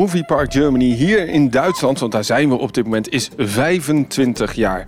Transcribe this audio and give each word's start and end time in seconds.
Movie 0.00 0.24
Park 0.24 0.52
Germany 0.52 0.94
hier 0.94 1.28
in 1.28 1.50
Duitsland, 1.50 1.98
want 1.98 2.12
daar 2.12 2.24
zijn 2.24 2.48
we 2.48 2.54
op 2.54 2.74
dit 2.74 2.84
moment, 2.84 3.08
is 3.08 3.30
25 3.36 4.54
jaar. 4.54 4.84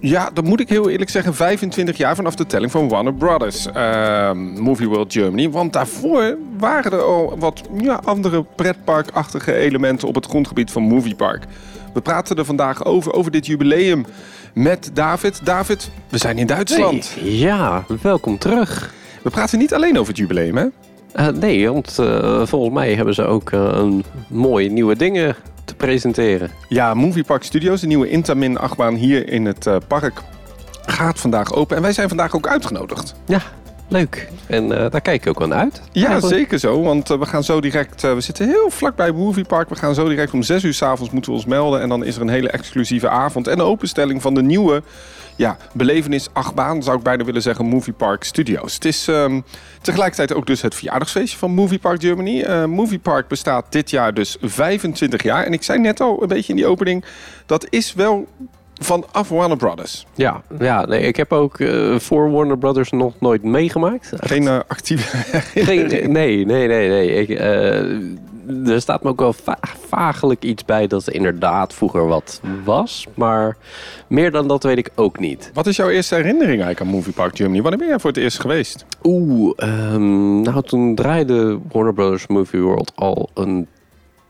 Ja, 0.00 0.30
dat 0.34 0.44
moet 0.44 0.60
ik 0.60 0.68
heel 0.68 0.90
eerlijk 0.90 1.10
zeggen, 1.10 1.34
25 1.34 1.96
jaar 1.96 2.14
vanaf 2.14 2.34
de 2.34 2.46
telling 2.46 2.70
van 2.70 2.88
Warner 2.88 3.14
Brothers 3.14 3.66
uh, 3.66 4.32
Movie 4.32 4.88
World 4.88 5.12
Germany. 5.12 5.50
Want 5.50 5.72
daarvoor 5.72 6.36
waren 6.58 6.92
er 6.92 7.02
al 7.02 7.38
wat 7.38 7.62
ja, 7.80 8.00
andere 8.04 8.44
pretparkachtige 8.56 9.54
elementen 9.54 10.08
op 10.08 10.14
het 10.14 10.26
grondgebied 10.26 10.70
van 10.70 10.82
Movie 10.82 11.14
Park. 11.14 11.44
We 11.94 12.00
praten 12.00 12.36
er 12.36 12.44
vandaag 12.44 12.84
over, 12.84 13.12
over 13.12 13.30
dit 13.30 13.46
jubileum 13.46 14.06
met 14.54 14.90
David. 14.92 15.40
David, 15.44 15.90
we 16.08 16.18
zijn 16.18 16.38
in 16.38 16.46
Duitsland. 16.46 17.16
Hey, 17.20 17.30
ja, 17.30 17.84
welkom 18.02 18.38
terug. 18.38 18.94
We 19.22 19.30
praten 19.30 19.58
niet 19.58 19.74
alleen 19.74 19.98
over 19.98 20.08
het 20.08 20.18
jubileum, 20.18 20.56
hè? 20.56 20.66
Uh, 21.14 21.28
nee, 21.28 21.70
want 21.72 21.96
uh, 22.00 22.46
volgens 22.46 22.74
mij 22.74 22.94
hebben 22.94 23.14
ze 23.14 23.24
ook 23.24 23.50
uh, 23.50 23.60
een 23.72 24.04
mooie 24.28 24.70
nieuwe 24.70 24.96
dingen 24.96 25.36
te 25.64 25.74
presenteren. 25.74 26.50
Ja, 26.68 26.94
Movie 26.94 27.24
Park 27.24 27.42
Studios, 27.42 27.80
de 27.80 27.86
nieuwe 27.86 28.08
Intamin 28.08 28.58
achtbaan 28.58 28.94
hier 28.94 29.28
in 29.28 29.46
het 29.46 29.68
park, 29.88 30.22
gaat 30.86 31.20
vandaag 31.20 31.54
open. 31.54 31.76
En 31.76 31.82
wij 31.82 31.92
zijn 31.92 32.08
vandaag 32.08 32.36
ook 32.36 32.48
uitgenodigd. 32.48 33.14
Ja, 33.26 33.40
leuk. 33.94 34.28
En 34.46 34.68
daar 34.68 35.00
kijk 35.00 35.20
ik 35.20 35.26
ook 35.28 35.38
wel 35.38 35.52
uit. 35.52 35.80
Ja, 35.92 36.06
eigenlijk. 36.06 36.36
zeker 36.36 36.58
zo. 36.58 36.82
Want 36.82 37.08
we 37.08 37.26
gaan 37.26 37.44
zo 37.44 37.60
direct... 37.60 38.02
we 38.02 38.20
zitten 38.20 38.48
heel 38.48 38.70
vlak 38.70 38.96
bij 38.96 39.12
Movie 39.12 39.44
Park. 39.44 39.68
We 39.68 39.74
gaan 39.74 39.94
zo 39.94 40.08
direct 40.08 40.32
om 40.32 40.42
6 40.42 40.62
uur 40.62 40.74
s'avonds 40.74 41.12
moeten 41.12 41.30
we 41.30 41.36
ons 41.36 41.46
melden. 41.46 41.80
En 41.80 41.88
dan 41.88 42.04
is 42.04 42.16
er 42.16 42.22
een 42.22 42.28
hele 42.28 42.50
exclusieve 42.50 43.08
avond 43.08 43.46
en 43.46 43.60
openstelling 43.60 44.22
van 44.22 44.34
de 44.34 44.42
nieuwe 44.42 44.82
ja, 45.36 45.56
belevenis 45.72 46.28
achtbaan, 46.32 46.82
zou 46.82 46.96
ik 46.96 47.02
bijna 47.02 47.24
willen 47.24 47.42
zeggen, 47.42 47.66
Movie 47.66 47.92
Park 47.92 48.24
Studios. 48.24 48.74
Het 48.74 48.84
is 48.84 49.06
um, 49.06 49.44
tegelijkertijd 49.80 50.34
ook 50.34 50.46
dus 50.46 50.62
het 50.62 50.74
verjaardagsfeestje 50.74 51.38
van 51.38 51.50
Movie 51.50 51.78
Park 51.78 52.00
Germany. 52.00 52.40
Uh, 52.40 52.64
Movie 52.64 52.98
Park 52.98 53.28
bestaat 53.28 53.66
dit 53.68 53.90
jaar 53.90 54.14
dus 54.14 54.36
25 54.40 55.22
jaar. 55.22 55.44
En 55.44 55.52
ik 55.52 55.62
zei 55.62 55.78
net 55.78 56.00
al 56.00 56.22
een 56.22 56.28
beetje 56.28 56.52
in 56.52 56.56
die 56.56 56.66
opening, 56.66 57.04
dat 57.46 57.66
is 57.70 57.94
wel 57.94 58.26
vanaf 58.84 59.28
Warner 59.28 59.56
Brothers. 59.56 60.06
Ja, 60.14 60.42
ja 60.58 60.84
nee, 60.84 61.00
ik 61.00 61.16
heb 61.16 61.32
ook 61.32 61.58
uh, 61.58 61.98
voor 61.98 62.30
Warner 62.30 62.58
Brothers 62.58 62.90
nog 62.90 63.14
nooit 63.18 63.42
meegemaakt. 63.42 64.12
Geen 64.16 64.42
uh, 64.42 64.58
actieve... 64.68 65.16
Geen, 65.62 65.86
nee, 66.12 66.46
nee, 66.46 66.66
nee, 66.66 66.88
nee. 66.88 67.14
Ik, 67.14 67.28
uh, 67.28 68.72
er 68.72 68.80
staat 68.80 69.02
me 69.02 69.08
ook 69.08 69.20
wel 69.20 69.32
va 69.32 69.58
vagelijk 69.88 70.44
iets 70.44 70.64
bij 70.64 70.86
dat 70.86 71.06
er 71.06 71.14
inderdaad 71.14 71.74
vroeger 71.74 72.06
wat 72.06 72.40
was. 72.64 73.06
Maar 73.14 73.56
meer 74.06 74.30
dan 74.30 74.48
dat 74.48 74.62
weet 74.62 74.78
ik 74.78 74.90
ook 74.94 75.18
niet. 75.18 75.50
Wat 75.54 75.66
is 75.66 75.76
jouw 75.76 75.88
eerste 75.88 76.14
herinnering 76.14 76.62
eigenlijk 76.62 76.80
aan 76.80 76.96
Movie 76.96 77.12
Park 77.12 77.36
Germany? 77.36 77.62
Wanneer 77.62 77.78
ben 77.78 77.88
jij 77.88 77.98
voor 77.98 78.10
het 78.10 78.18
eerst 78.18 78.40
geweest? 78.40 78.84
Oeh, 79.02 79.52
um, 79.56 80.40
nou 80.40 80.62
toen 80.62 80.94
draaide 80.94 81.58
Warner 81.72 81.94
Brothers 81.94 82.26
Movie 82.26 82.60
World 82.60 82.92
al 82.94 83.30
een 83.34 83.66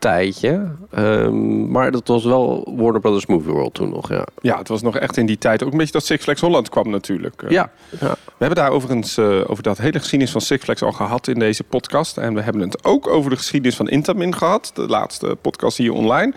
tijdje. 0.05 0.67
Um, 0.99 1.71
maar 1.71 1.91
dat 1.91 2.09
was 2.09 2.25
wel 2.25 2.73
Warner 2.77 3.01
Brothers 3.01 3.27
Movie 3.27 3.53
World 3.53 3.75
toen 3.75 3.89
nog, 3.89 4.09
ja. 4.09 4.27
Ja, 4.41 4.59
het 4.59 4.69
was 4.69 4.83
nog 4.83 4.97
echt 4.97 5.17
in 5.17 5.27
die 5.27 5.39
tijd. 5.39 5.63
Ook 5.63 5.73
een 5.73 5.79
beetje 5.79 5.93
dat 5.93 6.05
Six 6.05 6.23
Flags 6.23 6.41
Holland 6.41 6.69
kwam 6.69 6.91
natuurlijk. 6.91 7.45
Ja. 7.49 7.71
ja. 8.01 8.17
We 8.25 8.45
hebben 8.45 8.57
daar 8.57 8.71
overigens 8.71 9.19
uh, 9.19 9.51
over 9.51 9.63
dat 9.63 9.79
hele 9.79 9.99
geschiedenis 9.99 10.33
van 10.33 10.41
Six 10.41 10.65
Flags 10.65 10.83
al 10.83 10.93
gehad 10.93 11.29
in 11.29 11.39
deze 11.39 11.65
podcast. 11.65 12.17
En 12.17 12.35
we 12.35 12.41
hebben 12.41 12.63
het 12.63 12.85
ook 12.85 13.09
over 13.09 13.31
de 13.31 13.37
geschiedenis 13.37 13.77
van 13.77 13.89
Intamin 13.89 14.35
gehad. 14.35 14.71
De 14.75 14.87
laatste 14.87 15.37
podcast 15.41 15.77
hier 15.77 15.93
online. 15.93 16.33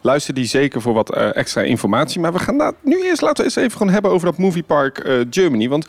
Luister 0.00 0.34
die 0.34 0.46
zeker 0.46 0.80
voor 0.80 0.94
wat 0.94 1.16
uh, 1.16 1.36
extra 1.36 1.62
informatie. 1.62 2.20
Maar 2.20 2.32
we 2.32 2.38
gaan 2.38 2.58
daar 2.58 2.72
nu 2.80 3.02
eerst 3.02 3.22
laten 3.22 3.36
we 3.36 3.44
eens 3.44 3.56
even 3.56 3.76
gewoon 3.76 3.92
hebben 3.92 4.10
over 4.10 4.26
dat 4.26 4.38
Movie 4.38 4.62
Park 4.62 5.04
uh, 5.04 5.20
Germany. 5.30 5.68
Want... 5.68 5.86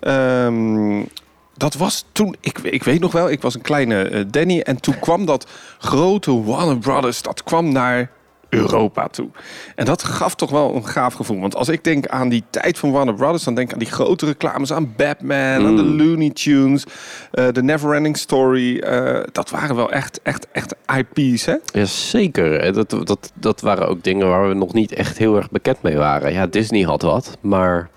Um, 0.00 1.08
dat 1.56 1.74
was 1.74 2.04
toen, 2.12 2.36
ik, 2.40 2.58
ik 2.58 2.82
weet 2.82 3.00
nog 3.00 3.12
wel, 3.12 3.30
ik 3.30 3.42
was 3.42 3.54
een 3.54 3.60
kleine 3.60 4.10
uh, 4.10 4.24
Danny. 4.30 4.60
En 4.60 4.80
toen 4.80 4.98
kwam 5.06 5.26
dat 5.26 5.50
grote 5.78 6.42
Warner 6.42 6.78
Brothers, 6.78 7.22
dat 7.22 7.42
kwam 7.42 7.72
naar 7.72 8.10
Europa 8.52 9.08
toe. 9.08 9.28
En 9.74 9.84
dat 9.84 10.04
gaf 10.04 10.34
toch 10.34 10.50
wel 10.50 10.74
een 10.74 10.86
gaaf 10.86 11.14
gevoel. 11.14 11.40
Want 11.40 11.56
als 11.56 11.68
ik 11.68 11.84
denk 11.84 12.06
aan 12.06 12.28
die 12.28 12.44
tijd 12.50 12.78
van 12.78 12.90
Warner 12.90 13.14
Brothers, 13.14 13.44
dan 13.44 13.54
denk 13.54 13.66
ik 13.66 13.72
aan 13.72 13.78
die 13.78 13.90
grote 13.90 14.26
reclames, 14.26 14.72
aan 14.72 14.94
Batman, 14.96 15.60
mm. 15.60 15.66
aan 15.66 15.76
de 15.76 15.84
Looney 15.84 16.30
Tunes, 16.30 16.84
uh, 17.32 17.48
de 17.52 17.62
Neverending 17.62 18.16
Story. 18.16 18.76
Uh, 18.76 19.20
dat 19.32 19.50
waren 19.50 19.76
wel 19.76 19.92
echt, 19.92 20.20
echt, 20.22 20.46
echt 20.52 20.74
IP's, 20.96 21.44
hè? 21.44 21.56
Ja, 21.72 21.84
zeker. 21.84 22.72
Dat, 22.72 22.90
dat, 22.90 23.32
dat 23.34 23.60
waren 23.60 23.88
ook 23.88 24.02
dingen 24.02 24.28
waar 24.28 24.48
we 24.48 24.54
nog 24.54 24.72
niet 24.72 24.92
echt 24.92 25.18
heel 25.18 25.36
erg 25.36 25.50
bekend 25.50 25.82
mee 25.82 25.96
waren. 25.96 26.32
Ja, 26.32 26.46
Disney 26.46 26.82
had 26.82 27.02
wat, 27.02 27.38
maar 27.40 27.90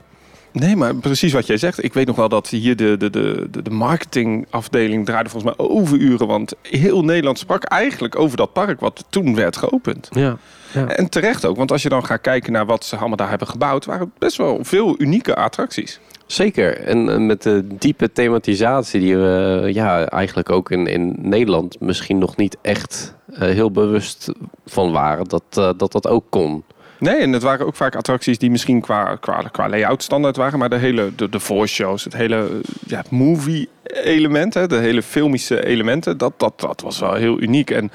Nee, 0.55 0.75
maar 0.75 0.95
precies 0.95 1.33
wat 1.33 1.47
jij 1.47 1.57
zegt. 1.57 1.83
Ik 1.83 1.93
weet 1.93 2.07
nog 2.07 2.15
wel 2.15 2.29
dat 2.29 2.47
hier 2.47 2.75
de, 2.75 2.97
de, 2.97 3.09
de, 3.09 3.47
de 3.63 3.69
marketingafdeling 3.69 5.05
draaide 5.05 5.29
volgens 5.29 5.55
mij 5.55 5.67
overuren. 5.67 6.27
Want 6.27 6.53
heel 6.61 7.03
Nederland 7.03 7.39
sprak 7.39 7.63
eigenlijk 7.63 8.19
over 8.19 8.37
dat 8.37 8.53
park 8.53 8.79
wat 8.79 9.05
toen 9.09 9.35
werd 9.35 9.57
geopend. 9.57 10.07
Ja, 10.11 10.37
ja. 10.73 10.87
En 10.87 11.09
terecht 11.09 11.45
ook, 11.45 11.57
want 11.57 11.71
als 11.71 11.83
je 11.83 11.89
dan 11.89 12.05
gaat 12.05 12.21
kijken 12.21 12.51
naar 12.51 12.65
wat 12.65 12.85
ze 12.85 12.95
allemaal 12.95 13.17
daar 13.17 13.29
hebben 13.29 13.47
gebouwd, 13.47 13.85
waren 13.85 14.11
best 14.17 14.37
wel 14.37 14.59
veel 14.61 14.95
unieke 14.97 15.35
attracties. 15.35 15.99
Zeker. 16.25 16.77
En 16.77 17.25
met 17.25 17.43
de 17.43 17.67
diepe 17.79 18.11
thematisatie 18.11 18.99
die 18.99 19.17
we 19.17 19.69
ja, 19.73 20.05
eigenlijk 20.05 20.49
ook 20.49 20.71
in, 20.71 20.87
in 20.87 21.15
Nederland 21.21 21.79
misschien 21.79 22.17
nog 22.17 22.35
niet 22.35 22.57
echt 22.61 23.15
uh, 23.29 23.39
heel 23.39 23.71
bewust 23.71 24.31
van 24.65 24.91
waren, 24.91 25.27
dat, 25.27 25.43
uh, 25.57 25.69
dat 25.77 25.91
dat 25.91 26.07
ook 26.07 26.25
kon. 26.29 26.63
Nee, 26.99 27.15
en 27.15 27.33
het 27.33 27.41
waren 27.41 27.65
ook 27.65 27.75
vaak 27.75 27.95
attracties 27.95 28.37
die 28.37 28.51
misschien 28.51 28.81
qua, 28.81 29.15
qua, 29.15 29.41
qua 29.51 29.69
layout 29.69 30.03
standaard 30.03 30.35
waren. 30.35 30.59
Maar 30.59 30.69
de 30.69 30.75
hele 30.75 31.11
de, 31.15 31.39
voorshows, 31.39 32.03
het 32.03 32.13
hele 32.13 32.61
ja, 32.87 33.03
movie 33.09 33.69
element, 33.83 34.53
hè, 34.53 34.67
de 34.67 34.75
hele 34.75 35.01
filmische 35.01 35.65
elementen, 35.65 36.17
dat, 36.17 36.33
dat, 36.37 36.59
dat 36.59 36.81
was 36.81 36.99
wel 36.99 37.13
heel 37.13 37.41
uniek. 37.41 37.71
En 37.71 37.91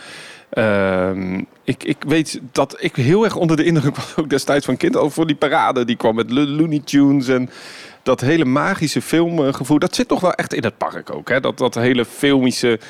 uh, 0.53 1.39
ik, 1.65 1.85
ik 1.85 1.97
weet 2.07 2.41
dat 2.53 2.77
ik 2.79 2.97
heel 2.97 3.25
erg 3.25 3.37
onder 3.37 3.57
de 3.57 3.65
indruk 3.65 3.97
was 3.97 4.17
ook 4.17 4.31
destijds 4.31 4.67
van 4.67 4.77
kind. 4.77 4.97
Over 4.97 5.27
die 5.27 5.37
parade, 5.37 5.85
die 5.85 5.97
kwam 5.97 6.15
met 6.15 6.31
Looney 6.31 6.81
Tunes 6.85 7.29
en 7.29 7.51
dat 8.03 8.21
hele 8.21 8.45
magische 8.45 9.03
filmgevoel, 9.03 9.79
dat 9.79 9.95
zit 9.95 10.09
toch 10.09 10.21
wel 10.21 10.33
echt 10.33 10.55
in 10.55 10.63
het 10.63 10.79
park 10.79 11.15
ook. 11.15 11.29
Hè? 11.29 11.41
Dat, 11.41 11.59
dat 11.59 11.75
hele 11.75 12.05
filmische, 12.05 12.81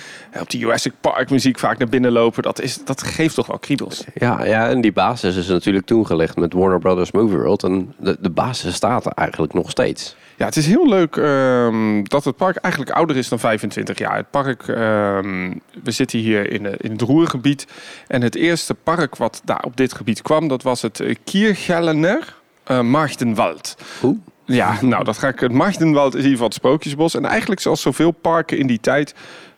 op 0.40 0.50
die 0.50 0.60
Jurassic 0.60 0.92
Park 1.00 1.30
muziek 1.30 1.58
vaak 1.58 1.78
naar 1.78 1.88
binnen 1.88 2.12
lopen, 2.12 2.42
dat, 2.42 2.60
is, 2.60 2.84
dat 2.84 3.02
geeft 3.02 3.34
toch 3.34 3.46
wel 3.46 3.58
kriebels. 3.58 4.04
Ja, 4.14 4.44
ja, 4.44 4.68
en 4.68 4.80
die 4.80 4.92
basis 4.92 5.36
is 5.36 5.46
natuurlijk 5.46 5.86
toegelegd 5.86 6.36
met 6.36 6.52
Warner 6.52 6.78
Brothers 6.78 7.12
Movie 7.12 7.36
World. 7.36 7.62
En 7.62 7.94
de, 7.98 8.16
de 8.20 8.30
basis 8.30 8.74
staat 8.74 9.06
er 9.06 9.12
eigenlijk 9.12 9.52
nog 9.52 9.70
steeds. 9.70 10.16
Ja, 10.36 10.46
het 10.46 10.56
is 10.56 10.66
heel 10.66 10.88
leuk 10.88 11.16
um, 11.16 12.08
dat 12.08 12.24
het 12.24 12.36
park 12.36 12.56
eigenlijk 12.56 12.94
ouder 12.94 13.16
is 13.16 13.28
dan 13.28 13.38
25 13.38 13.98
jaar. 13.98 14.16
Het 14.16 14.30
park, 14.30 14.66
um, 14.68 15.60
we 15.82 15.90
zitten 15.90 16.18
hier 16.18 16.50
in, 16.50 16.78
in 16.80 16.90
het 16.90 17.00
Roergebied. 17.00 17.66
En 18.06 18.22
het 18.22 18.34
eerste 18.34 18.74
park 18.74 19.16
wat 19.16 19.40
daar 19.44 19.62
op 19.62 19.76
dit 19.76 19.94
gebied 19.94 20.22
kwam, 20.22 20.48
dat 20.48 20.62
was 20.62 20.82
het 20.82 21.02
Kiergellener 21.24 22.34
uh, 22.70 22.80
Maagdenwald. 22.80 23.76
Hoe? 24.00 24.18
Ja, 24.52 24.78
nou, 24.80 25.04
dat 25.04 25.18
ga 25.18 25.28
ik. 25.28 25.40
Het 25.40 25.52
Maagdenwald 25.52 26.14
is 26.14 26.20
in 26.24 26.30
ieder 26.30 26.30
geval 26.30 26.46
het 26.46 26.54
Sprookjesbos. 26.54 27.14
En 27.14 27.24
eigenlijk, 27.24 27.60
zoals 27.60 27.80
zoveel 27.80 28.10
parken 28.10 28.58
in 28.58 28.66
die 28.66 28.80
tijd, 28.80 29.14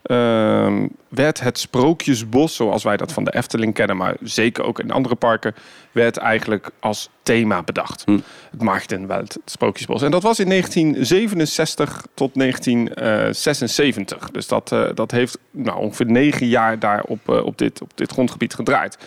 uh, 0.06 0.84
werd 1.08 1.41
het 1.41 1.58
Sprookjesbos, 1.58 2.56
zoals 2.56 2.82
wij 2.82 2.97
dat 2.97 3.12
van 3.12 3.25
de 3.25 3.34
Efteling 3.34 3.75
kennen, 3.75 3.97
maar 3.97 4.16
zeker 4.22 4.64
ook 4.64 4.78
in 4.78 4.91
andere 4.91 5.14
parken, 5.14 5.54
werd 5.92 6.16
eigenlijk 6.16 6.70
als 6.80 7.10
thema 7.22 7.62
bedacht. 7.62 8.03
Hm. 8.04 8.19
Het 8.50 8.62
Maagdenwald, 8.62 9.32
het 9.32 9.50
Sprookjesbos. 9.50 10.03
En 10.03 10.10
dat 10.10 10.22
was 10.22 10.38
in 10.38 10.48
1967 10.48 12.06
tot 12.14 12.34
1976. 12.34 14.31
Dus 14.31 14.47
dat, 14.47 14.72
uh, 14.72 14.88
dat 14.94 15.10
heeft 15.10 15.38
nou, 15.50 15.78
ongeveer 15.78 16.06
negen 16.06 16.47
jaar 16.47 16.78
daar 16.78 17.02
op, 17.02 17.31
uh, 17.31 17.44
op, 17.44 17.58
dit, 17.58 17.82
op 17.82 17.91
dit 17.94 18.12
grondgebied 18.12 18.55
gedraaid. 18.55 18.99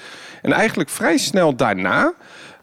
En 0.42 0.51
eigenlijk 0.51 0.89
vrij 0.89 1.18
snel 1.18 1.56
daarna 1.56 2.13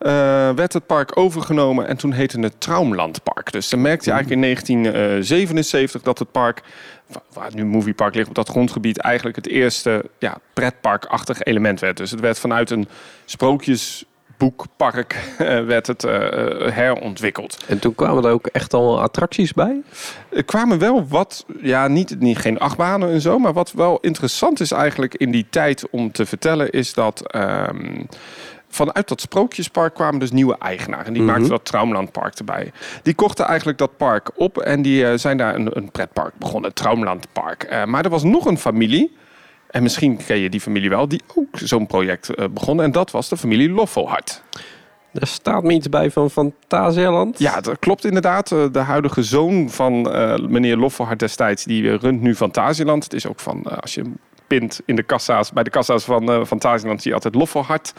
uh, 0.03 0.51
werd 0.51 0.73
het 0.73 0.87
park 0.87 1.19
overgenomen 1.19 1.89
en 1.89 1.97
toen 1.97 2.13
heette 2.13 2.41
het 2.41 2.61
Traumlandpark. 2.61 3.53
Dus 3.53 3.69
dan 3.69 3.81
merkte 3.81 4.05
je 4.05 4.15
eigenlijk 4.15 4.43
in 4.43 4.49
1977 4.55 6.03
dat 6.03 6.19
het 6.19 6.31
park, 6.33 6.63
waar 7.33 7.51
nu 7.55 7.65
Movie 7.65 7.95
Park 7.95 8.15
ligt 8.15 8.29
op 8.29 8.35
dat 8.35 8.49
grondgebied, 8.49 8.99
eigenlijk 8.99 9.37
het 9.37 9.49
eerste 9.49 10.05
ja, 10.19 10.37
pretparkachtig 10.53 11.43
element 11.43 11.81
werd. 11.81 11.97
Dus 11.97 12.11
het 12.11 12.21
werd 12.21 12.39
vanuit 12.39 12.71
een 12.71 12.89
sprookjesboekpark 14.43 15.35
werd 15.73 15.87
het 15.87 16.05
uh, 16.05 16.13
herontwikkeld. 16.73 17.59
En 17.67 17.79
toen 17.79 17.95
kwamen 17.95 18.25
er 18.25 18.31
ook 18.31 18.47
echt 18.47 18.75
al 18.75 19.01
attracties 19.01 19.53
bij? 19.53 19.83
Er 20.29 20.45
kwamen 20.45 20.79
wel 20.79 21.07
wat, 21.09 21.47
ja, 21.61 21.89
niet, 21.89 22.21
niet 22.21 22.39
geen 22.39 22.59
achtbanen 22.59 23.11
en 23.11 23.21
zo, 23.21 23.39
maar 23.39 23.53
wat 23.53 23.73
wel 23.73 23.99
interessant 24.01 24.61
is 24.61 24.71
eigenlijk 24.71 25.15
in 25.15 25.31
die 25.31 25.47
tijd 25.51 25.91
om 25.91 26.13
te 26.13 26.27
vertellen, 26.27 26.71
is 26.71 26.95
dat. 26.95 27.35
Um, 27.37 28.07
vanuit 28.69 29.09
dat 29.09 29.21
Sprookjespark 29.21 29.95
kwamen 29.95 30.21
dus 30.21 30.31
nieuwe 30.31 30.59
eigenaren. 30.59 31.07
En 31.07 31.13
die 31.13 31.23
mm 31.23 31.29
-hmm. 31.29 31.37
maakten 31.37 31.57
dat 31.57 31.65
Traumlandpark 31.65 32.35
erbij. 32.35 32.73
Die 33.03 33.15
kochten 33.15 33.47
eigenlijk 33.47 33.79
dat 33.79 33.97
park 33.97 34.31
op 34.35 34.59
en 34.59 34.83
die 34.83 35.05
uh, 35.05 35.13
zijn 35.15 35.37
daar 35.37 35.55
een, 35.55 35.77
een 35.77 35.91
pretpark 35.91 36.35
begonnen, 36.39 36.75
Traumlandpark. 36.75 37.67
Uh, 37.71 37.85
maar 37.85 38.05
er 38.05 38.11
was 38.11 38.23
nog 38.23 38.45
een 38.47 38.59
familie, 38.59 39.17
en 39.73 39.83
misschien 39.83 40.17
ken 40.27 40.39
je 40.39 40.51
die 40.51 40.61
familie 40.61 40.89
wel, 40.89 41.09
die 41.09 41.21
ook 41.35 41.59
zo'n 41.59 41.87
project 41.87 42.31
uh, 42.39 42.45
begon. 42.51 42.83
En 42.83 42.93
dat 42.93 43.11
was 43.11 43.29
de 43.29 43.37
familie 43.37 43.71
Loffelhart. 43.71 44.43
Er 45.13 45.27
staat 45.27 45.63
me 45.63 45.73
iets 45.73 45.89
bij 45.89 46.11
van 46.11 46.31
Fantasialand. 46.31 47.39
Ja, 47.39 47.61
dat 47.61 47.79
klopt 47.79 48.05
inderdaad. 48.05 48.49
De 48.49 48.79
huidige 48.79 49.23
zoon 49.23 49.71
van 49.71 50.03
meneer 50.51 50.77
Loffelhart 50.77 51.19
destijds, 51.19 51.65
die 51.65 51.97
runt 51.97 52.21
nu 52.21 52.35
Fantasialand. 52.35 53.05
Het 53.05 53.13
is 53.13 53.27
ook 53.27 53.41
van, 53.41 53.81
als 53.81 53.95
je 53.95 54.13
gepind 54.53 54.81
in 54.85 54.97
de 54.97 55.03
kassa's. 55.03 55.53
Bij 55.53 55.63
de 55.63 55.71
kassa's 55.71 56.05
van 56.05 56.31
uh, 56.31 56.45
Fantasieland 56.45 57.03
zie 57.03 57.11
je 57.11 57.17
altijd 57.17 57.35
Loffelhart 57.35 57.93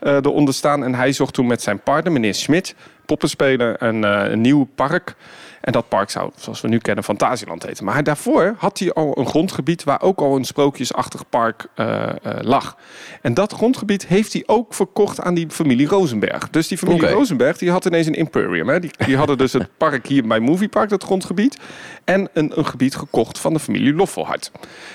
eronder 0.00 0.54
staan. 0.54 0.84
En 0.84 0.94
hij 0.94 1.12
zocht 1.12 1.34
toen 1.34 1.46
met 1.46 1.62
zijn 1.62 1.80
partner, 1.80 2.12
meneer 2.12 2.34
Smit, 2.34 2.74
poppenspeler, 3.06 3.82
een, 3.82 4.02
een 4.02 4.40
nieuw 4.40 4.68
park. 4.74 5.14
En 5.60 5.72
dat 5.72 5.88
park 5.88 6.10
zou, 6.10 6.30
zoals 6.36 6.60
we 6.60 6.68
nu 6.68 6.78
kennen, 6.78 7.04
Fantasieland 7.04 7.62
heten. 7.62 7.84
Maar 7.84 8.04
daarvoor 8.04 8.54
had 8.58 8.78
hij 8.78 8.92
al 8.92 9.18
een 9.18 9.26
grondgebied 9.26 9.84
waar 9.84 10.02
ook 10.02 10.20
al 10.20 10.36
een 10.36 10.44
sprookjesachtig 10.44 11.28
park 11.28 11.66
uh, 11.76 11.86
uh, 11.86 12.32
lag. 12.40 12.76
En 13.22 13.34
dat 13.34 13.52
grondgebied 13.52 14.06
heeft 14.06 14.32
hij 14.32 14.42
ook 14.46 14.74
verkocht 14.74 15.20
aan 15.20 15.34
die 15.34 15.50
familie 15.50 15.88
Rosenberg. 15.88 16.50
Dus 16.50 16.68
die 16.68 16.78
familie 16.78 17.02
okay. 17.02 17.14
Rosenberg 17.14 17.58
die 17.58 17.70
had 17.70 17.84
ineens 17.84 18.06
een 18.06 18.14
imperium. 18.14 18.68
Hè? 18.68 18.80
Die, 18.80 18.90
die 19.06 19.16
hadden 19.16 19.38
dus 19.38 19.52
het 19.52 19.68
park 19.78 20.06
hier 20.06 20.26
bij 20.26 20.40
Moviepark, 20.40 20.88
dat 20.88 21.04
grondgebied. 21.04 21.58
En 22.04 22.28
een, 22.32 22.58
een 22.58 22.66
gebied 22.66 22.96
gekocht 22.96 23.38
van 23.38 23.52
de 23.52 23.58
familie 23.58 23.94
Loffelhart. 23.94 24.50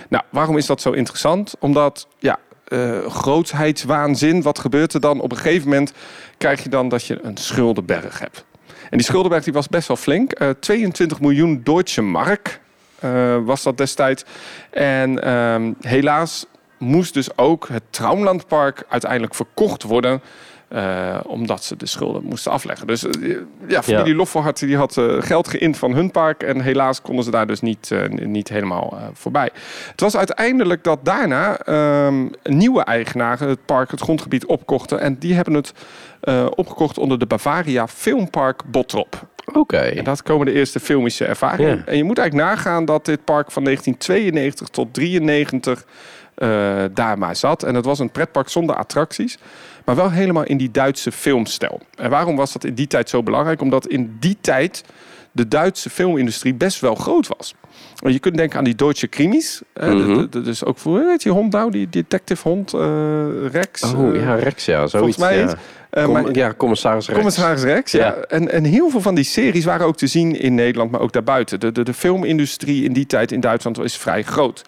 Nou, 0.10 0.24
waarom 0.30 0.58
is 0.58 0.66
dat 0.66 0.82
zo 0.82 0.92
interessant? 0.92 1.56
Omdat, 1.60 2.08
ja, 2.20 2.40
uh, 2.68 3.06
grootheidswaanzin. 3.08 4.42
Wat 4.42 4.60
gebeurt 4.60 4.94
er 4.94 5.00
dan? 5.00 5.22
Op 5.22 5.32
een 5.32 5.38
gegeven 5.38 5.70
moment 5.70 5.94
krijg 6.38 6.64
je 6.64 6.70
dan 6.70 6.90
dat 6.90 7.06
je 7.06 7.20
een 7.22 7.38
schuldenberg 7.38 8.20
hebt. 8.20 8.46
En 8.96 9.02
die 9.02 9.10
schuldenberg 9.10 9.44
die 9.44 9.54
was 9.54 9.68
best 9.68 9.88
wel 9.88 9.98
flink. 9.98 10.42
Uh, 10.42 10.50
22 10.60 11.20
miljoen 11.20 11.62
Deutsche 11.64 12.02
Mark 12.02 12.60
uh, 13.04 13.38
was 13.44 13.64
dat 13.64 13.78
destijds. 13.78 14.24
En 14.70 15.28
uh, 15.28 15.72
helaas 15.80 16.46
moest 16.78 17.14
dus 17.14 17.38
ook 17.38 17.68
het 17.68 17.84
Traumlandpark 17.90 18.86
uiteindelijk 18.90 19.36
verkocht 19.36 19.84
worden. 19.84 20.22
Uh, 20.70 21.20
omdat 21.28 21.64
ze 21.64 21.76
de 21.76 21.86
schulden 21.86 22.24
moesten 22.24 22.52
afleggen. 22.52 22.88
Dus 22.88 23.04
uh, 23.04 23.38
ja, 23.68 23.84
familie 23.84 24.12
ja. 24.12 24.16
Loffelhart 24.16 24.60
die 24.60 24.78
had 24.78 24.98
uh, 24.98 25.22
geld 25.22 25.48
geïnd 25.48 25.78
van 25.78 25.94
hun 25.94 26.12
park. 26.12 26.44
En 26.44 26.62
helaas 26.62 27.02
konden 27.02 27.24
ze 27.24 27.32
daar 27.32 27.48
dus 27.48 27.62
niet, 27.62 27.92
niet 28.10 28.50
helemaal 28.50 28.98
voorbij. 29.14 29.50
Het 29.92 30.02
was 30.02 30.18
uiteindelijk 30.18 30.84
dat 30.84 31.00
daarna 31.04 31.68
um, 32.06 32.32
nieuwe 32.44 32.84
eigenaren 32.84 33.48
het 33.48 33.66
park, 33.66 33.92
het 33.92 34.02
grondgebied 34.02 34.46
opkochten. 34.46 35.00
En 35.00 35.20
die 35.20 35.34
hebben 35.34 35.54
het 35.54 35.74
opgekocht 36.56 36.98
onder 36.98 37.20
de 37.20 37.26
Bavaria 37.26 37.88
Filmpark 37.88 38.62
Botrop. 38.66 39.28
Oké. 39.46 39.60
Okay. 39.60 40.02
Dat 40.04 40.24
komen 40.24 40.46
de 40.46 40.52
eerste 40.52 40.80
filmische 40.80 41.26
ervaringen. 41.26 41.78
Ja. 41.78 41.86
En 41.86 41.98
je 41.98 42.04
moet 42.04 42.18
eigenlijk 42.18 42.50
nagaan 42.50 42.86
dat 42.86 43.06
dit 43.06 43.24
park 43.24 43.52
van 43.52 43.64
1992 43.64 44.68
tot 44.68 44.94
93 44.94 45.86
daar 46.94 47.18
maar 47.18 47.36
zat. 47.36 47.64
En 47.64 47.76
het 47.76 47.86
was 47.86 48.00
een 48.00 48.12
pretpark 48.12 48.50
zonder 48.50 48.76
attracties. 48.76 49.38
Maar 49.86 49.96
wel 49.96 50.12
helemaal 50.12 50.44
in 50.44 50.58
die 50.58 50.72
Duitse 50.72 51.12
filmstijl. 51.12 51.82
En 51.96 52.10
waarom 52.10 52.36
was 52.36 52.54
dat 52.54 52.64
in 52.64 52.74
die 52.74 52.88
tijd 52.88 53.10
zo 53.10 53.24
belangrijk? 53.24 53.62
Omdat 53.62 53.88
in 53.88 54.18
die 54.20 54.38
tijd 54.42 54.84
de 55.36 55.48
Duitse 55.48 55.90
filmindustrie 55.90 56.54
best 56.54 56.80
wel 56.80 56.96
groot 56.96 57.28
was. 57.28 57.56
Je 57.96 58.20
kunt 58.20 58.38
denken 58.38 58.58
aan 58.58 58.64
die 58.64 58.76
Duitse 58.76 59.08
krimis. 59.08 59.62
Mm 59.82 60.02
-hmm. 60.02 60.30
Dus 60.30 60.64
ook 60.64 60.78
voor, 60.78 61.06
weet 61.06 61.24
je, 61.24 61.30
hond 61.30 61.52
nou, 61.52 61.72
die 61.72 61.90
detective 61.90 62.48
hond, 62.48 62.74
uh, 62.74 63.50
Rex. 63.52 63.84
Oh 63.84 64.16
ja, 64.16 64.36
Rex, 64.36 64.66
ja. 64.66 64.88
Zoiets, 64.88 64.92
volgens 64.92 65.18
mij 65.18 65.38
ja. 65.38 65.56
Uh, 65.98 66.08
maar, 66.08 66.34
ja, 66.34 66.54
commissaris 66.58 67.06
Rex. 67.06 67.18
Commissaris 67.18 67.64
Rex, 67.64 67.92
ja. 67.92 68.06
ja. 68.06 68.14
En, 68.14 68.52
en 68.52 68.64
heel 68.64 68.90
veel 68.90 69.02
van 69.02 69.16
die 69.16 69.24
series 69.24 69.66
waren 69.66 69.86
ook 69.86 69.98
te 69.98 70.08
zien 70.08 70.40
in 70.40 70.56
Nederland, 70.56 70.92
maar 70.92 71.02
ook 71.02 71.14
daarbuiten. 71.14 71.60
De, 71.60 71.72
de, 71.72 71.84
de 71.84 71.94
filmindustrie 71.94 72.84
in 72.84 72.94
die 72.94 73.06
tijd 73.06 73.32
in 73.32 73.40
Duitsland 73.40 73.80
is 73.80 73.98
vrij 73.98 74.24
groot. 74.24 74.64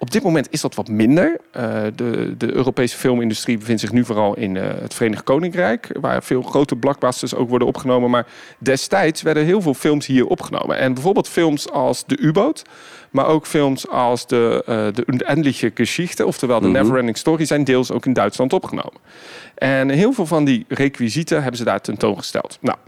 Op 0.00 0.10
dit 0.10 0.22
moment 0.22 0.46
is 0.50 0.60
dat 0.60 0.74
wat 0.74 0.88
minder. 0.88 1.40
Uh, 1.56 1.82
de, 1.94 2.34
de, 2.38 2.52
Europese 2.52 2.96
filmindustrie 2.96 3.58
bevindt 3.58 3.80
zich 3.80 3.92
nu 3.92 4.04
vooral 4.04 4.36
in 4.36 4.54
uh, 4.54 4.62
het 4.62 4.94
Verenigd 4.94 5.22
Koninkrijk, 5.22 5.90
waar 6.00 6.22
veel 6.22 6.42
grote 6.42 6.76
blockbusters 6.76 7.34
ook 7.34 7.48
worden 7.48 7.68
opgenomen. 7.68 8.10
Maar 8.10 8.26
destijds 8.58 9.22
werden 9.22 9.44
heel 9.44 9.62
veel 9.62 9.74
films 9.74 10.06
hier 10.06 10.26
opgenomen. 10.26 10.78
En 10.78 10.94
bijvoorbeeld 10.94 11.28
films 11.28 11.70
als 11.70 12.04
De 12.06 12.18
U-boot, 12.18 12.62
maar 13.10 13.26
ook 13.26 13.46
films 13.46 13.88
als 13.88 14.26
De, 14.26 14.62
uh, 14.68 14.86
de 14.94 15.02
Unendliche 15.06 15.70
Geschichte, 15.74 16.26
oftewel 16.26 16.60
De 16.60 16.66
mm 16.66 16.74
-hmm. 16.74 16.82
Neverending 16.82 17.16
Story, 17.16 17.44
zijn 17.44 17.64
deels 17.64 17.90
ook 17.90 18.06
in 18.06 18.12
Duitsland 18.12 18.52
opgenomen. 18.52 19.00
En 19.54 19.88
heel 19.88 20.12
veel 20.12 20.26
van 20.26 20.44
die 20.44 20.64
requisieten 20.68 21.36
hebben 21.40 21.58
ze 21.58 21.64
daar 21.64 21.80
tentoongesteld. 21.80 22.58
Nou, 22.60 22.78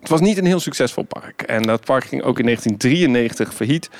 het 0.00 0.08
was 0.08 0.20
niet 0.20 0.38
een 0.38 0.46
heel 0.46 0.60
succesvol 0.60 1.02
park. 1.02 1.42
En 1.42 1.62
dat 1.62 1.84
park 1.84 2.04
ging 2.04 2.22
ook 2.22 2.38
in 2.38 2.44
1993 2.44 3.54
failliet. 3.54 3.90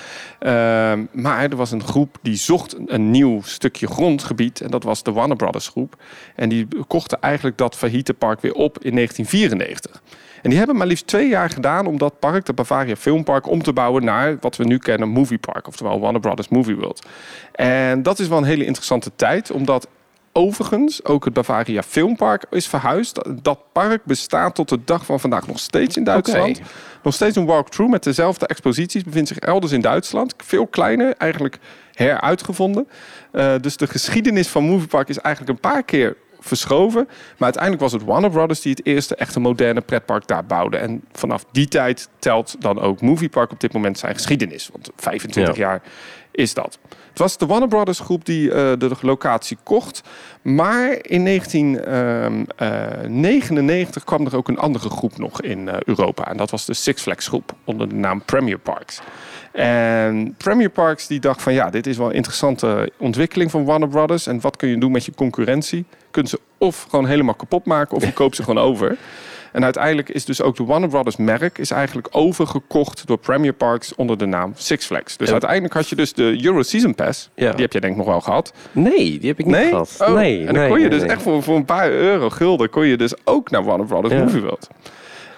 Uh, 0.40 0.92
maar 1.12 1.42
er 1.42 1.56
was 1.56 1.70
een 1.70 1.84
groep 1.84 2.18
die 2.22 2.36
zocht 2.36 2.76
een 2.86 3.10
nieuw 3.10 3.42
stukje 3.42 3.86
grondgebied. 3.86 4.60
En 4.60 4.70
dat 4.70 4.82
was 4.82 5.02
de 5.02 5.12
Warner 5.12 5.36
Brothers 5.36 5.68
groep. 5.68 5.96
En 6.34 6.48
die 6.48 6.68
kochten 6.86 7.20
eigenlijk 7.20 7.58
dat 7.58 7.76
failliete 7.76 8.14
park 8.14 8.40
weer 8.40 8.54
op 8.54 8.78
in 8.84 8.94
1994. 8.94 10.02
En 10.42 10.50
die 10.50 10.58
hebben 10.58 10.76
maar 10.76 10.86
liefst 10.86 11.06
twee 11.06 11.28
jaar 11.28 11.50
gedaan 11.50 11.86
om 11.86 11.98
dat 11.98 12.18
park, 12.18 12.44
de 12.44 12.52
Bavaria 12.52 12.96
Filmpark, 12.96 13.48
om 13.48 13.62
te 13.62 13.72
bouwen 13.72 14.04
naar 14.04 14.36
wat 14.40 14.56
we 14.56 14.64
nu 14.64 14.78
kennen, 14.78 15.08
Movie 15.08 15.38
Park. 15.38 15.66
Oftewel 15.66 16.00
Warner 16.00 16.20
Brothers 16.20 16.48
Movie 16.48 16.76
World. 16.76 17.06
En 17.52 18.02
dat 18.02 18.18
is 18.18 18.28
wel 18.28 18.38
een 18.38 18.44
hele 18.44 18.64
interessante 18.64 19.10
tijd, 19.16 19.50
omdat 19.50 19.88
overigens 20.36 21.04
ook 21.04 21.24
het 21.24 21.34
Bavaria 21.34 21.82
Filmpark 21.82 22.44
is 22.50 22.66
verhuisd. 22.66 23.20
Dat 23.42 23.58
park 23.72 24.04
bestaat 24.04 24.54
tot 24.54 24.68
de 24.68 24.78
dag 24.84 25.06
van 25.06 25.20
vandaag 25.20 25.46
nog 25.46 25.58
steeds 25.58 25.96
in 25.96 26.04
Duitsland. 26.04 26.56
Okay. 26.56 26.70
Nog 27.02 27.14
steeds 27.14 27.36
een 27.36 27.46
walkthrough 27.46 27.92
met 27.92 28.02
dezelfde 28.02 28.46
exposities. 28.46 29.04
Bevindt 29.04 29.28
zich 29.28 29.38
elders 29.38 29.72
in 29.72 29.80
Duitsland. 29.80 30.34
Veel 30.36 30.66
kleiner, 30.66 31.14
eigenlijk 31.18 31.58
heruitgevonden. 31.92 32.88
Uh, 33.32 33.54
dus 33.60 33.76
de 33.76 33.86
geschiedenis 33.86 34.48
van 34.48 34.64
Moviepark 34.64 35.08
is 35.08 35.18
eigenlijk 35.18 35.54
een 35.54 35.70
paar 35.70 35.82
keer 35.82 36.16
verschoven. 36.40 37.04
Maar 37.06 37.36
uiteindelijk 37.38 37.82
was 37.82 37.92
het 37.92 38.04
Warner 38.04 38.30
Brothers 38.30 38.60
die 38.60 38.72
het 38.72 38.86
eerste 38.86 39.14
echte 39.14 39.40
moderne 39.40 39.80
pretpark 39.80 40.26
daar 40.26 40.44
bouwde. 40.44 40.76
En 40.76 41.02
vanaf 41.12 41.44
die 41.52 41.68
tijd 41.68 42.08
telt 42.18 42.56
dan 42.58 42.80
ook 42.80 43.00
Moviepark 43.00 43.52
op 43.52 43.60
dit 43.60 43.72
moment 43.72 43.98
zijn 43.98 44.14
geschiedenis. 44.14 44.68
Want 44.72 44.90
25 44.96 45.56
ja. 45.56 45.62
jaar 45.62 45.82
is 46.30 46.54
dat. 46.54 46.78
Het 47.16 47.24
was 47.24 47.38
de 47.38 47.46
Warner 47.46 47.68
Brothers 47.68 48.00
groep 48.00 48.24
die 48.24 48.48
uh, 48.48 48.54
de 48.54 48.90
locatie 49.00 49.58
kocht. 49.62 50.02
Maar 50.42 50.98
in 51.02 51.24
1999 51.24 54.02
uh, 54.02 54.08
kwam 54.08 54.26
er 54.26 54.36
ook 54.36 54.48
een 54.48 54.58
andere 54.58 54.90
groep 54.90 55.18
nog 55.18 55.42
in 55.42 55.58
uh, 55.58 55.74
Europa. 55.84 56.28
En 56.28 56.36
dat 56.36 56.50
was 56.50 56.64
de 56.64 56.74
Six 56.74 57.02
Flags 57.02 57.28
groep 57.28 57.52
onder 57.64 57.88
de 57.88 57.94
naam 57.94 58.22
Premier 58.24 58.58
Parks. 58.58 59.00
En 59.52 60.34
Premier 60.36 60.70
Parks 60.70 61.06
die 61.06 61.20
dacht 61.20 61.42
van 61.42 61.52
ja, 61.52 61.70
dit 61.70 61.86
is 61.86 61.96
wel 61.96 62.08
een 62.08 62.14
interessante 62.14 62.92
ontwikkeling 62.98 63.50
van 63.50 63.64
Warner 63.64 63.88
Brothers. 63.88 64.26
En 64.26 64.40
wat 64.40 64.56
kun 64.56 64.68
je 64.68 64.78
doen 64.78 64.92
met 64.92 65.04
je 65.04 65.14
concurrentie? 65.14 65.84
Kun 66.10 66.26
ze 66.26 66.40
of 66.58 66.86
gewoon 66.90 67.06
helemaal 67.06 67.34
kapot 67.34 67.64
maken 67.64 67.96
of 67.96 68.04
je 68.04 68.12
koopt 68.12 68.36
ze 68.36 68.42
gewoon 68.42 68.64
over. 68.64 68.96
En 69.56 69.64
uiteindelijk 69.64 70.08
is 70.08 70.24
dus 70.24 70.42
ook 70.42 70.56
de 70.56 70.64
Warner 70.64 70.88
Brothers 70.88 71.16
merk 71.16 71.58
is 71.58 71.70
eigenlijk 71.70 72.08
overgekocht 72.10 73.06
door 73.06 73.18
Premier 73.18 73.52
Parks 73.52 73.94
onder 73.94 74.18
de 74.18 74.26
naam 74.26 74.52
Six 74.56 74.86
Flags. 74.86 75.16
Dus 75.16 75.26
ja. 75.26 75.32
uiteindelijk 75.32 75.74
had 75.74 75.88
je 75.88 75.96
dus 75.96 76.12
de 76.12 76.44
Euro 76.44 76.62
Season 76.62 76.94
Pass. 76.94 77.30
Ja. 77.34 77.50
Die 77.50 77.60
heb 77.60 77.72
je 77.72 77.80
denk 77.80 77.92
ik 77.92 77.98
nog 77.98 78.06
wel 78.06 78.20
gehad. 78.20 78.52
Nee, 78.72 79.18
die 79.18 79.28
heb 79.28 79.38
ik 79.38 79.46
niet 79.46 79.54
nee? 79.54 79.68
gehad. 79.68 79.96
Oh. 80.00 80.14
Nee, 80.14 80.38
en 80.38 80.46
dan 80.46 80.54
nee, 80.54 80.68
kon 80.68 80.80
je 80.80 80.88
dus 80.88 81.02
echt 81.02 81.22
voor, 81.22 81.42
voor 81.42 81.56
een 81.56 81.64
paar 81.64 81.90
euro 81.90 82.30
gulden 82.30 82.70
kon 82.70 82.86
je 82.86 82.96
dus 82.96 83.14
ook 83.24 83.50
naar 83.50 83.64
Warner 83.64 83.86
Brothers. 83.86 84.14
Movie 84.14 84.40
World. 84.40 84.68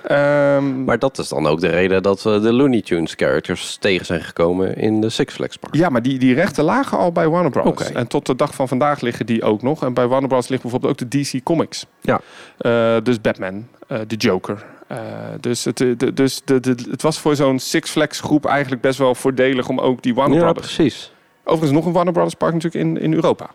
Ehm, 0.09 0.85
Maar 0.85 0.99
dat 0.99 1.19
is 1.19 1.29
dan 1.29 1.47
ook 1.47 1.61
de 1.61 1.69
reden 1.69 2.03
dat 2.03 2.23
we 2.23 2.41
de 2.41 2.53
Looney 2.53 2.83
Tunes 2.83 3.13
characters 3.17 3.77
tegen 3.77 4.07
zijn 4.07 4.21
gekomen 4.21 4.77
in 4.77 5.01
de 5.01 5.09
Six 5.09 5.35
Flags 5.35 5.57
Park. 5.57 5.75
ja, 5.75 5.89
maar 5.89 6.03
die, 6.03 6.19
die 6.19 6.35
rechten 6.35 6.65
lagen 6.65 6.99
al 6.99 7.13
bij 7.13 7.29
Warner. 7.29 7.63
Oké. 7.63 7.85
En 7.85 8.07
tot 8.07 8.27
de 8.27 8.37
dag 8.37 8.55
van 8.55 8.69
vandaag 8.69 9.01
liggen 9.01 9.27
die 9.27 9.43
ook 9.43 9.63
nog. 9.63 9.83
En 9.83 9.95
bij 9.95 10.07
Warner 10.07 10.29
Brothers 10.29 10.49
ligt 10.51 10.63
bijvoorbeeld 10.63 10.93
ook 11.03 11.11
de 11.11 11.21
DC 11.23 11.43
Comics. 11.43 11.87
Ja. 12.01 12.21
Eh, 12.59 12.97
dus 13.03 13.21
Batman, 13.21 13.67
eh, 13.87 13.99
de 14.07 14.17
Joker. 14.17 14.65
Eh, 14.87 14.99
dus 15.41 15.65
het, 15.65 15.77
de, 15.77 16.13
dus 16.15 16.41
de, 16.45 16.61
de, 16.61 16.75
het 16.91 17.03
was 17.03 17.19
voor 17.19 17.37
zo'n 17.37 17.59
Six 17.59 17.91
Flags 17.91 18.21
groep 18.21 18.45
eigenlijk 18.47 18.83
best 18.83 18.99
wel 18.99 19.15
voordelig 19.15 19.69
om 19.69 19.81
ook 19.81 20.03
die 20.03 20.15
Warner 20.15 20.39
Ja, 20.39 20.43
Brothers. 20.45 20.75
precies. 20.75 21.13
Overigens 21.45 21.73
nog 21.73 21.87
een 21.87 21.93
Warner 21.93 22.13
Brothers 22.13 22.35
park 22.37 22.53
natuurlijk 22.53 22.85
in, 22.85 23.01
in 23.01 23.15
Europa. 23.15 23.47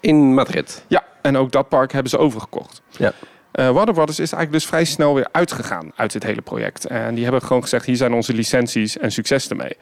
In 0.00 0.34
Madrid. 0.34 0.84
Ja, 0.86 1.04
en 1.22 1.36
ook 1.36 1.52
dat 1.52 1.68
park 1.68 1.92
hebben 1.92 2.10
ze 2.10 2.18
overgekocht. 2.18 2.82
Ja. 2.90 3.12
Eh, 3.56 3.70
Warner 3.70 3.94
Brothers 3.94 4.18
is 4.18 4.32
eigenlijk 4.32 4.52
dus 4.52 4.66
vrij 4.66 4.84
snel 4.84 5.14
weer 5.14 5.28
uitgegaan 5.32 5.92
uit 5.94 6.12
dit 6.12 6.22
hele 6.22 6.40
project. 6.40 6.86
En 6.86 7.14
die 7.14 7.22
hebben 7.22 7.42
gewoon 7.42 7.62
gezegd, 7.62 7.86
hier 7.86 7.96
zijn 7.96 8.12
onze 8.12 8.34
licenties 8.34 8.98
en 8.98 9.12
succes 9.12 9.48
ermee. 9.48 9.76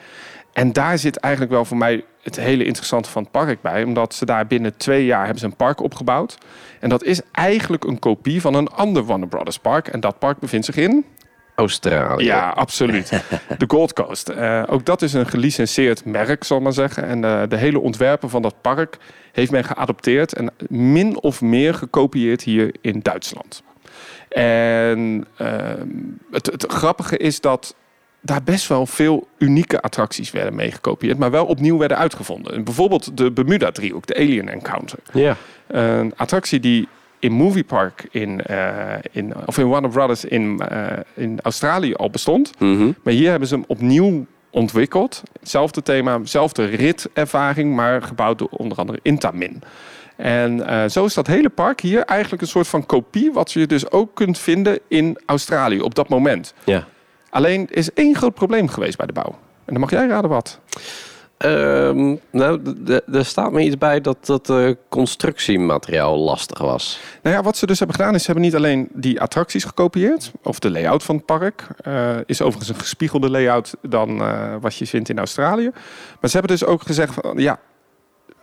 En 0.53 0.73
daar 0.73 0.99
zit 0.99 1.17
eigenlijk 1.17 1.53
wel 1.53 1.65
voor 1.65 1.77
mij 1.77 2.05
het 2.23 2.37
hele 2.37 2.65
interessante 2.65 3.11
van 3.11 3.23
het 3.23 3.31
park 3.31 3.61
bij. 3.61 3.85
Omdat 3.85 4.15
ze 4.15 4.25
daar 4.25 4.47
binnen 4.47 4.77
twee 4.77 5.05
jaar 5.05 5.23
hebben 5.23 5.39
ze 5.39 5.47
een 5.47 5.57
park 5.57 5.81
opgebouwd. 5.81 6.39
En 6.81 6.89
dat 6.89 7.05
is 7.05 7.21
eigenlijk 7.33 7.85
een 7.85 7.99
kopie 7.99 8.41
van 8.41 8.55
een 8.55 8.69
ander 8.69 9.05
Warner 9.05 9.29
Brothers 9.29 9.59
park. 9.59 9.89
En 9.89 10.01
dat 10.01 10.19
park 10.19 10.39
bevindt 10.39 10.67
zich 10.67 10.77
in... 10.77 11.05
Australië. 11.55 12.25
Ja, 12.25 12.49
absoluut. 12.49 13.09
De 13.59 13.65
Gold 13.69 13.93
Coast. 13.93 14.29
Eh, 14.29 14.63
ook 14.67 14.85
dat 14.85 15.03
is 15.03 15.13
een 15.13 15.27
gelicenseerd 15.27 16.05
merk, 16.05 16.45
zal 16.45 16.57
ik 16.57 16.63
maar 16.63 16.73
zeggen. 16.73 17.07
En 17.07 17.25
eh, 17.25 17.43
de 17.49 17.57
hele 17.57 17.81
ontwerpen 17.81 18.31
van 18.31 18.43
dat 18.43 18.55
park 18.61 18.97
heeft 19.33 19.51
men 19.51 19.65
geadopteerd 19.65 20.33
en 20.33 20.51
min 20.69 21.21
of 21.21 21.41
meer 21.41 21.75
gekopieerd 21.75 22.43
hier 22.43 22.75
in 22.81 23.01
Duitsland. 23.01 23.63
En 24.29 25.27
ehm, 25.37 25.87
het, 26.31 26.47
het 26.47 26.65
grappige 26.69 27.17
is 27.17 27.41
dat 27.41 27.75
daar 28.21 28.43
best 28.43 28.69
wel 28.69 28.87
veel 28.87 29.29
unieke 29.39 29.81
attracties 29.81 30.31
werden 30.31 30.55
mee 30.55 30.71
gekopieerd, 30.71 31.19
maar 31.19 31.31
wel 31.31 31.47
opnieuw 31.47 31.79
werden 31.79 31.99
uitgevonden. 31.99 32.55
En 32.55 32.65
bijvoorbeeld 32.65 33.17
de 33.17 33.31
Bermuda-driehoek, 33.31 34.07
de 34.07 34.15
Alien 34.15 34.49
Encounter. 34.49 34.99
Ja. 35.13 35.37
Een 35.67 36.13
attractie 36.17 36.61
die 36.61 36.89
in 37.25 37.33
Movie 37.33 37.65
Park 37.65 38.07
in, 38.11 38.41
eh, 38.41 38.95
in, 39.11 39.33
of 39.47 39.59
in 39.59 39.69
Warner 39.69 39.91
Brothers 39.91 40.25
in, 40.25 40.61
eh, 40.61 40.87
in 41.15 41.39
Australië 41.43 41.95
al 41.95 42.11
bestond. 42.11 42.51
Mhm. 42.59 42.91
Maar 43.03 43.13
hier 43.13 43.31
hebben 43.31 43.49
ze 43.49 43.55
hem 43.55 43.65
opnieuw 43.67 44.27
ontwikkeld. 44.51 45.23
Hetzelfde 45.41 45.83
thema, 45.83 46.19
dezelfde 46.19 46.65
ritervaring, 46.65 47.75
maar 47.75 48.03
gebouwd 48.03 48.39
door 48.39 48.49
onder 48.51 48.79
andere 48.79 48.99
Intamin. 49.03 49.63
En 50.17 50.67
eh, 50.67 50.89
zo 50.89 51.05
is 51.05 51.15
dat 51.15 51.27
hele 51.27 51.49
park 51.49 51.81
hier 51.81 52.03
eigenlijk 52.03 52.43
een 52.43 52.49
soort 52.49 52.69
van 52.69 52.87
kopie, 52.87 53.33
wat 53.33 53.53
je 53.53 53.67
dus 53.67 53.91
ook 53.91 54.15
kunt 54.15 54.39
vinden 54.39 54.79
in 54.89 55.19
Australië 55.27 55.81
op 55.81 55.95
dat 55.95 56.09
moment. 56.09 56.55
Ja. 56.65 56.87
Alleen 57.31 57.67
is 57.71 57.93
één 57.93 58.15
groot 58.15 58.35
probleem 58.35 58.69
geweest 58.69 58.97
bij 58.97 59.07
de 59.07 59.13
bouw. 59.13 59.39
En 59.65 59.73
dan 59.73 59.81
mag 59.81 59.91
jij 59.91 60.07
raden 60.07 60.31
wat. 60.31 60.61
Ehm, 61.37 62.15
nou, 62.31 62.61
er 63.13 63.25
staat 63.25 63.53
me 63.53 63.63
iets 63.63 63.79
bij 63.79 64.01
dat 64.01 64.27
dat 64.27 64.51
eh, 64.51 64.71
constructiemateriaal 64.89 66.19
lastig 66.19 66.59
was. 66.59 67.01
Nou 67.23 67.37
ja, 67.37 67.43
wat 67.43 67.57
ze 67.57 67.67
dus 67.67 67.79
hebben 67.79 67.97
gedaan 67.97 68.15
is, 68.15 68.21
ze 68.21 68.27
hebben 68.27 68.45
niet 68.45 68.55
alleen 68.55 68.89
die 68.93 69.21
attracties 69.21 69.65
gekopieerd, 69.65 70.33
of 70.43 70.59
de 70.59 70.71
layout 70.71 71.03
van 71.03 71.17
het 71.17 71.27
park, 71.27 71.67
eh, 71.77 72.17
is 72.27 72.43
overigens 72.43 72.69
een 72.69 72.81
gespiegelde 72.81 73.31
layout 73.31 73.75
dan 73.83 74.23
eh, 74.23 74.55
wat 74.61 74.77
je 74.77 74.87
vindt 74.87 75.09
in 75.09 75.19
Australië. 75.19 75.71
Maar 76.21 76.31
ze 76.31 76.39
hebben 76.39 76.59
dus 76.59 76.65
ook 76.65 76.83
gezegd 76.83 77.15
van, 77.15 77.39
ja, 77.39 77.61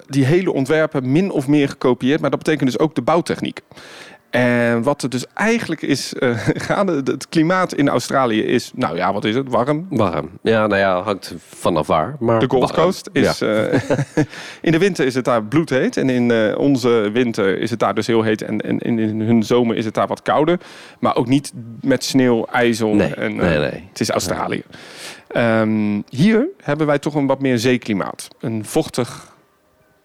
die 0.07 0.25
hele 0.25 0.53
ontwerpen 0.53 1.11
min 1.11 1.31
of 1.31 1.47
meer 1.47 1.69
gekopieerd, 1.69 2.21
maar 2.21 2.29
dat 2.29 2.39
betekent 2.39 2.71
dus 2.71 2.79
ook 2.79 2.95
de 2.95 3.01
bouwtechniek. 3.01 3.61
En 4.31 4.83
wat 4.83 5.03
er 5.03 5.09
dus 5.09 5.25
eigenlijk 5.33 5.81
is 5.81 6.13
eh, 6.13 6.37
gaande, 6.67 7.11
het 7.11 7.29
klimaat 7.29 7.73
in 7.73 7.89
Australië 7.89 8.41
is, 8.43 8.71
nou 8.75 8.95
ja, 8.95 9.13
wat 9.13 9.25
is 9.25 9.35
het, 9.35 9.49
warm, 9.49 9.87
Warm. 9.89 10.29
Ja, 10.41 10.67
nou 10.67 10.79
ja, 10.79 11.01
hangt 11.01 11.35
vanaf 11.49 11.87
waar. 11.87 12.15
Maar 12.19 12.39
De 12.39 12.49
Gold 12.49 12.69
warm. 12.71 12.83
Coast 12.83 13.09
is. 13.11 13.39
Ja. 13.39 13.47
eh, 13.47 13.79
in 14.61 14.71
de 14.71 14.77
winter 14.77 15.05
is 15.05 15.15
het 15.15 15.25
daar 15.25 15.43
bloedheet. 15.43 15.97
En 15.97 16.09
in 16.09 16.31
eh, 16.31 16.57
onze 16.57 17.09
winter 17.13 17.57
is 17.57 17.69
het 17.69 17.79
daar 17.79 17.93
dus 17.93 18.07
heel 18.07 18.21
heet. 18.23 18.41
En, 18.41 18.61
en, 18.61 18.79
en 18.79 18.99
in 18.99 19.21
hun 19.21 19.43
zomer 19.43 19.75
is 19.75 19.85
het 19.85 19.93
daar 19.93 20.07
wat 20.07 20.21
kouder. 20.21 20.59
Maar 20.99 21.15
ook 21.15 21.27
niet 21.27 21.53
met 21.81 22.03
sneeuw, 22.03 22.45
ijzel. 22.45 22.93
Nee, 22.93 23.13
en, 23.15 23.35
nee, 23.35 23.57
nee. 23.57 23.83
Het 23.89 23.99
is 23.99 24.09
Australië. 24.09 24.63
Ehm, 25.27 26.01
hier 26.09 26.47
hebben 26.63 26.87
wij 26.87 26.99
toch 26.99 27.15
een 27.15 27.27
wat 27.27 27.41
meer 27.41 27.57
zeeklimaat. 27.57 28.27
Een 28.39 28.65
vochtig, 28.65 29.30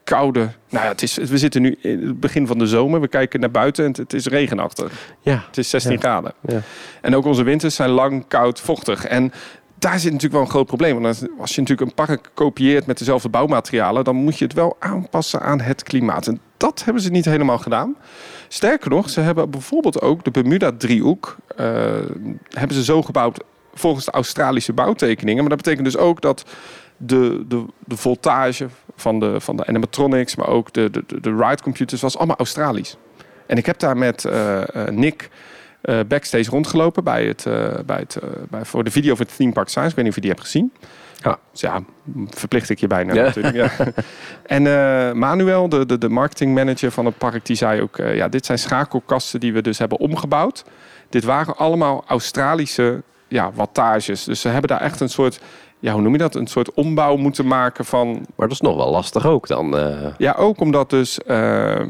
koude. 0.06 0.40
Nou 0.68 0.84
ja, 0.84 0.90
het 0.90 1.02
is, 1.02 1.16
we 1.16 1.38
zitten 1.38 1.62
nu 1.62 1.76
in 1.80 2.06
het 2.06 2.20
begin 2.20 2.46
van 2.46 2.58
de 2.58 2.66
zomer. 2.66 3.00
We 3.00 3.08
kijken 3.08 3.40
naar 3.40 3.50
buiten 3.50 3.84
en 3.84 3.92
het, 3.96 4.12
is 4.12 4.26
regenachtig. 4.26 4.92
Ja. 5.20 5.44
Het 5.46 5.58
is 5.58 5.70
16 5.70 5.92
Ja. 5.92 5.98
graden. 5.98 6.32
Ja. 6.46 6.60
En 7.00 7.16
ook 7.16 7.24
onze 7.24 7.42
winters 7.42 7.74
zijn 7.74 7.90
lang, 7.90 8.24
koud, 8.28 8.60
vochtig. 8.60 9.04
En 9.06 9.32
daar 9.78 9.94
zit 9.98 10.04
natuurlijk 10.12 10.32
wel 10.32 10.42
een 10.42 10.48
groot 10.50 10.66
probleem. 10.66 10.94
Want 10.94 11.06
als- 11.06 11.28
als 11.40 11.54
je 11.54 11.60
natuurlijk 11.60 11.88
een 11.90 12.06
park 12.06 12.30
kopieert 12.34 12.86
met 12.86 12.98
dezelfde 12.98 13.28
bouwmaterialen... 13.28 14.04
dan 14.04 14.16
moet 14.16 14.38
je 14.38 14.44
het 14.44 14.54
wel 14.54 14.76
aanpassen 14.78 15.40
aan 15.40 15.60
het 15.60 15.82
klimaat. 15.82 16.26
En 16.26 16.40
dat 16.56 16.82
hebben 16.84 17.02
ze 17.02 17.10
niet 17.10 17.24
helemaal 17.24 17.58
gedaan. 17.58 17.96
Sterker 18.48 18.90
nog, 18.90 19.10
ze 19.10 19.20
hebben 19.20 19.50
bijvoorbeeld 19.50 20.00
ook 20.00 20.24
de 20.24 20.30
Bermuda-driehoek... 20.30 21.36
eh, 21.56 21.66
hebben 22.50 22.76
ze 22.76 22.84
zo 22.84 23.02
gebouwd 23.02 23.40
volgens 23.74 24.04
de 24.04 24.10
Australische 24.10 24.72
bouwtekeningen. 24.72 25.40
Maar 25.40 25.48
dat 25.48 25.62
betekent 25.62 25.84
dus 25.84 25.96
ook 25.96 26.20
dat 26.20 26.44
de, 26.96 27.44
de, 27.48 27.64
de 27.78 27.96
voltage 27.96 28.68
van 28.96 29.20
de, 29.20 29.40
van 29.40 29.56
de 29.56 29.66
animatronics... 29.66 30.36
maar 30.36 30.48
ook 30.48 30.72
de, 30.72 30.90
de, 30.90 31.02
de, 31.06 31.20
de 31.20 31.36
ride 31.36 31.62
computers 31.62 32.00
was 32.00 32.16
allemaal 32.16 32.36
Australisch. 32.36 32.96
En 33.46 33.56
ik 33.56 33.66
heb 33.66 33.78
daar 33.78 33.96
met 33.96 34.24
eh, 34.24 34.62
eh, 34.62 34.88
Nick 34.88 35.30
eh, 35.80 35.98
backstage 36.08 36.50
rondgelopen 36.50 37.04
bij 37.04 37.26
het, 37.26 37.44
bij 37.86 37.98
het, 37.98 38.18
bij, 38.50 38.64
voor 38.64 38.84
de 38.84 38.90
video 38.90 39.14
van 39.14 39.26
Theme 39.36 39.52
Park 39.52 39.68
Science. 39.68 39.90
Ik 39.90 39.96
weet 39.96 40.04
niet 40.04 40.16
of 40.16 40.22
je 40.22 40.26
die 40.26 40.30
hebt 40.30 40.42
gezien. 40.42 40.72
Ja. 41.16 41.38
Dus 41.50 41.60
ja, 41.60 41.82
verplicht 42.30 42.70
ik 42.70 42.80
je 42.80 42.86
bijna 42.86 43.14
Ja. 43.14 43.22
natuurlijk. 43.22 43.54
Ja. 43.54 43.70
En 44.56 44.62
Manuel, 45.18 45.68
de, 45.68 45.86
de, 45.86 45.98
de 45.98 46.08
marketingmanager 46.08 46.90
van 46.90 47.04
het 47.06 47.18
park, 47.18 47.46
die 47.46 47.56
zei 47.56 47.80
ook... 47.80 47.96
ja, 47.96 48.28
dit 48.28 48.46
zijn 48.46 48.58
schakelkasten 48.58 49.40
die 49.40 49.52
we 49.52 49.62
dus 49.62 49.78
hebben 49.78 49.98
omgebouwd. 49.98 50.64
Dit 51.08 51.24
waren 51.24 51.56
allemaal 51.56 52.04
Australische 52.06 53.02
ja, 53.28 53.52
wattages. 53.52 54.24
Dus 54.24 54.40
ze 54.40 54.48
hebben 54.48 54.68
daar 54.68 54.80
echt 54.80 55.00
een 55.00 55.08
soort... 55.08 55.40
Ja, 55.86 55.92
hoe 55.92 56.02
noem 56.02 56.12
je 56.12 56.18
dat? 56.18 56.34
Een 56.34 56.46
soort 56.46 56.72
ombouw 56.74 57.16
moeten 57.16 57.46
maken 57.46 57.84
van 57.84 58.08
Maar 58.12 58.48
dat 58.48 58.50
is 58.50 58.60
nog 58.60 58.76
wel 58.76 58.90
lastig 58.90 59.26
ook 59.26 59.46
dan. 59.48 59.76
eh. 59.78 60.06
ja, 60.18 60.34
ook 60.38 60.60
omdat 60.60 60.90
dus 60.90 61.18
ehm, 61.22 61.88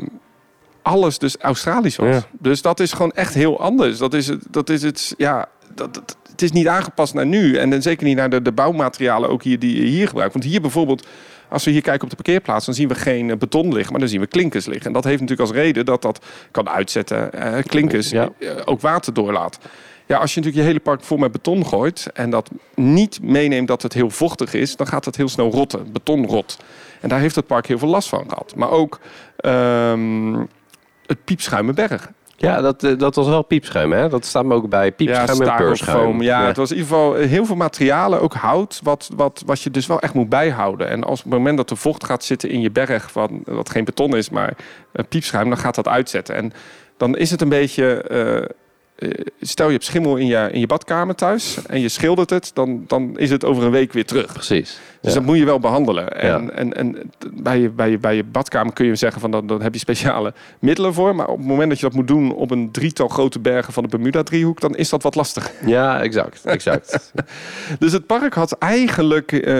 alles 0.82 1.18
dus 1.18 1.36
Australisch 1.38 1.96
was. 1.96 2.08
Ja. 2.08 2.22
Dus 2.38 2.62
dat 2.62 2.80
is 2.80 2.92
gewoon 2.92 3.12
echt 3.12 3.34
heel 3.34 3.60
anders. 3.60 3.98
Dat 3.98 4.14
is 4.14 4.26
het, 4.26 4.42
dat 4.50 4.70
is 4.70 4.82
het 4.82 5.14
ja, 5.16 5.46
dat, 5.74 5.94
dat- 5.94 6.16
het 6.30 6.42
is 6.42 6.52
niet 6.52 6.68
aangepast 6.68 7.14
naar 7.14 7.26
nu. 7.26 7.56
En 7.56 7.70
dan 7.70 7.82
zeker 7.82 8.06
niet 8.06 8.16
naar 8.16 8.30
de, 8.30 8.42
de 8.42 8.52
bouwmaterialen 8.52 9.28
ook 9.30 9.42
hier 9.42 9.58
die 9.58 9.76
je 9.76 9.86
hier 9.86 10.08
gebruikt. 10.08 10.32
Want 10.32 10.44
hier 10.44 10.60
bijvoorbeeld, 10.60 11.06
als 11.48 11.64
we 11.64 11.70
hier 11.70 11.82
kijken 11.82 12.02
op 12.02 12.10
de 12.10 12.16
parkeerplaats, 12.16 12.66
dan 12.66 12.74
zien 12.74 12.88
we 12.88 12.94
geen 12.94 13.30
eh, 13.30 13.36
beton 13.36 13.72
liggen, 13.72 13.90
maar 13.90 14.00
dan 14.00 14.08
zien 14.08 14.20
we 14.20 14.26
klinkers 14.26 14.66
liggen. 14.66 14.86
En 14.86 14.92
dat 14.92 15.04
heeft 15.04 15.20
natuurlijk 15.20 15.48
als 15.48 15.58
reden 15.58 15.84
dat 15.84 16.02
dat 16.02 16.24
kan 16.50 16.68
uitzetten, 16.68 17.32
eh, 17.32 17.62
klinkers, 17.66 18.10
Ja. 18.10 18.28
eh, 18.38 18.50
ook 18.64 18.80
water 18.80 19.12
doorlaat. 19.14 19.58
Ja, 20.06 20.16
als 20.18 20.34
je 20.34 20.40
natuurlijk 20.40 20.66
je 20.66 20.72
hele 20.72 20.84
park 20.84 21.02
vol 21.02 21.16
met 21.16 21.32
beton 21.32 21.66
gooit 21.66 22.06
en 22.14 22.30
dat 22.30 22.50
niet 22.74 23.18
meeneemt 23.22 23.68
dat 23.68 23.82
het 23.82 23.92
heel 23.92 24.10
vochtig 24.10 24.54
is, 24.54 24.76
dan 24.76 24.86
gaat 24.86 25.04
het 25.04 25.16
heel 25.16 25.28
snel 25.28 25.50
rotten. 25.50 25.92
Beton 25.92 26.26
rot. 26.26 26.58
En 27.00 27.08
daar 27.08 27.18
heeft 27.20 27.34
het 27.34 27.46
park 27.46 27.66
heel 27.66 27.78
veel 27.78 27.88
last 27.88 28.08
van 28.08 28.24
gehad. 28.28 28.54
Maar 28.56 28.70
ook 28.70 29.00
ehm, 29.36 30.34
het 31.06 31.24
piepschuimenberg. 31.24 32.10
Ja, 32.36 32.60
dat, 32.60 32.84
eh, 32.84 32.98
dat 32.98 33.14
was 33.14 33.26
wel 33.26 33.42
piepschuim, 33.42 33.92
hè? 33.92 34.08
Dat 34.08 34.24
staat 34.24 34.44
me 34.44 34.54
ook 34.54 34.68
bij. 34.68 34.92
Piepschuim 34.92 35.28
en 35.28 35.34
styrofoam. 35.34 35.66
peurschuim. 35.66 36.22
Ja, 36.22 36.46
het 36.46 36.56
was 36.56 36.70
in 36.70 36.76
ieder 36.76 36.90
geval 36.92 37.14
heel 37.14 37.44
veel 37.46 37.56
materialen, 37.56 38.20
ook 38.20 38.34
hout, 38.34 38.80
wat, 38.82 39.10
wat, 39.16 39.42
wat 39.46 39.60
je 39.60 39.70
dus 39.70 39.86
wel 39.86 40.00
echt 40.00 40.14
moet 40.14 40.28
bijhouden. 40.28 40.88
En 40.88 41.04
als 41.04 41.18
op 41.18 41.24
het 41.24 41.34
moment 41.34 41.56
dat 41.56 41.70
er 41.70 41.76
vocht 41.76 42.04
gaat 42.04 42.24
zitten 42.24 42.50
in 42.50 42.60
je 42.60 42.70
berg, 42.70 43.12
wat, 43.12 43.30
wat 43.44 43.70
geen 43.70 43.84
beton 43.84 44.16
is, 44.16 44.30
maar 44.30 44.52
piepschuim, 45.08 45.48
dan 45.48 45.58
gaat 45.58 45.74
dat 45.74 45.88
uitzetten. 45.88 46.34
En 46.34 46.52
dan 46.96 47.16
is 47.16 47.30
het 47.30 47.40
een 47.40 47.48
beetje. 47.48 48.02
eh, 48.02 48.54
stel 49.40 49.66
je 49.66 49.72
hebt 49.72 49.84
schimmel 49.84 50.16
in 50.16 50.26
je, 50.26 50.48
in 50.52 50.60
je 50.60 50.66
badkamer 50.66 51.14
thuis 51.14 51.58
en 51.66 51.80
je 51.80 51.88
schildert 51.88 52.30
het, 52.30 52.50
dan, 52.54 52.84
dan 52.86 53.18
is 53.18 53.30
het 53.30 53.44
over 53.44 53.64
een 53.64 53.70
week 53.70 53.92
weer 53.92 54.04
terug. 54.06 54.32
Precies. 54.32 54.80
Dus 55.00 55.12
Ja. 55.12 55.18
dat 55.18 55.28
moet 55.28 55.38
je 55.38 55.44
wel 55.44 55.58
behandelen. 55.60 56.20
En, 56.20 56.42
Ja. 56.44 56.50
en, 56.50 56.72
en 56.74 57.12
bij, 57.34 57.58
je, 57.60 57.68
bij, 57.70 57.90
je, 57.90 57.98
bij 57.98 58.16
je 58.16 58.24
badkamer 58.24 58.72
kun 58.72 58.86
je 58.86 58.94
zeggen 58.94 59.20
van 59.20 59.30
dan, 59.30 59.46
dan 59.46 59.62
heb 59.62 59.72
je 59.72 59.78
speciale 59.80 60.32
middelen 60.58 60.94
voor. 60.94 61.14
Maar 61.16 61.28
op 61.28 61.38
het 61.38 61.46
moment 61.46 61.68
dat 61.68 61.78
je 61.80 61.86
dat 61.86 61.94
moet 61.94 62.08
doen 62.08 62.34
op 62.34 62.50
een 62.50 62.70
drietal 62.70 63.08
grote 63.08 63.38
bergen 63.38 63.72
van 63.72 63.82
de 63.82 63.88
Bermuda-driehoek, 63.88 64.60
dan 64.60 64.76
is 64.76 64.88
dat 64.88 65.02
wat 65.02 65.14
lastig. 65.14 65.50
Ja, 65.66 66.00
exact. 66.02 66.44
exact. 66.44 67.12
Dus 67.78 67.92
het 67.92 68.06
park 68.06 68.34
had 68.34 68.52
eigenlijk 68.52 69.32
eh, 69.32 69.54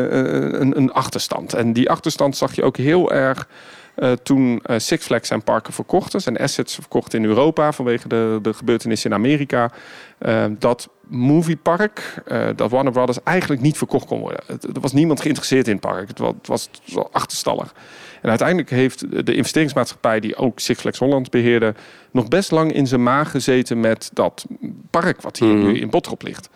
een, 0.60 0.76
een 0.76 0.92
achterstand. 0.92 1.54
En 1.54 1.72
die 1.72 1.90
achterstand 1.90 2.36
zag 2.36 2.54
je 2.54 2.62
ook 2.62 2.76
heel 2.76 3.12
erg 3.12 3.48
eh, 3.96 4.12
toen 4.12 4.60
eh, 4.62 4.78
Six 4.78 5.04
Flags 5.04 5.28
zijn 5.28 5.42
parken 5.42 5.72
verkochten. 5.72 6.20
Zijn 6.20 6.38
assets 6.38 6.74
verkocht 6.74 7.14
in 7.14 7.24
Europa 7.24 7.72
vanwege 7.72 8.08
de, 8.08 8.38
de 8.42 8.52
gebeurtenissen 8.52 9.10
in 9.10 9.16
Amerika. 9.16 9.70
Eh, 10.18 10.44
dat 10.58 10.88
moviepark, 11.08 12.22
dat 12.56 12.70
Warner 12.70 12.92
Brothers 12.92 13.22
eigenlijk 13.22 13.62
niet 13.62 13.76
verkocht 13.76 14.06
kon 14.06 14.20
worden. 14.20 14.40
Er 14.46 14.80
was 14.80 14.92
niemand 14.92 15.20
geïnteresseerd 15.20 15.66
in 15.66 15.72
het 15.72 15.80
park. 15.80 16.08
Het 16.08 16.48
was, 16.48 16.70
het 16.84 17.12
achterstallig. 17.12 17.74
En 18.22 18.28
uiteindelijk 18.28 18.70
heeft 18.70 19.26
de 19.26 19.34
investeringsmaatschappij 19.34 20.20
die 20.20 20.36
ook 20.36 20.60
Six 20.60 20.80
Flags 20.80 20.98
Holland 20.98 21.30
beheerde... 21.30 21.74
nog 22.10 22.28
best 22.28 22.50
lang 22.50 22.72
in 22.72 22.86
zijn 22.86 23.02
maag 23.02 23.30
gezeten 23.30 23.80
met 23.80 24.10
dat 24.12 24.46
park 24.90 25.20
wat 25.22 25.38
hier 25.38 25.54
Mhm. 25.54 25.66
nu 25.66 25.78
in 25.78 25.90
Botrop 25.90 26.22
ligt. 26.22 26.48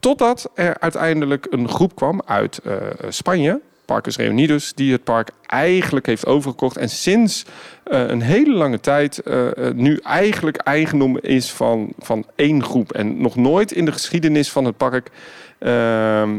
Totdat 0.00 0.50
er 0.54 0.78
uiteindelijk 0.78 1.46
een 1.50 1.68
groep 1.68 1.94
kwam 1.94 2.22
uit 2.24 2.60
Spanje, 3.08 3.60
Parkers 3.86 4.16
Reunidos, 4.16 4.74
die 4.74 4.92
het 4.92 5.04
park 5.04 5.30
eigenlijk 5.46 6.06
heeft 6.06 6.26
overgekocht. 6.26 6.76
En 6.76 6.88
sinds 6.88 7.44
eh, 7.84 8.08
een 8.08 8.20
hele 8.20 8.52
lange 8.52 8.80
tijd 8.80 9.18
eh, 9.18 9.46
eh, 9.46 9.74
nu 9.74 9.98
eigenlijk 10.02 10.56
eigendom 10.56 11.18
is 11.18 11.52
van, 11.52 11.92
van 11.98 12.26
één 12.36 12.64
groep. 12.64 12.92
En 12.92 13.20
nog 13.20 13.36
nooit 13.36 13.72
in 13.72 13.84
de 13.84 13.92
geschiedenis 13.92 14.50
van 14.50 14.64
het 14.64 14.76
park 14.76 15.10
ehm, 15.58 16.38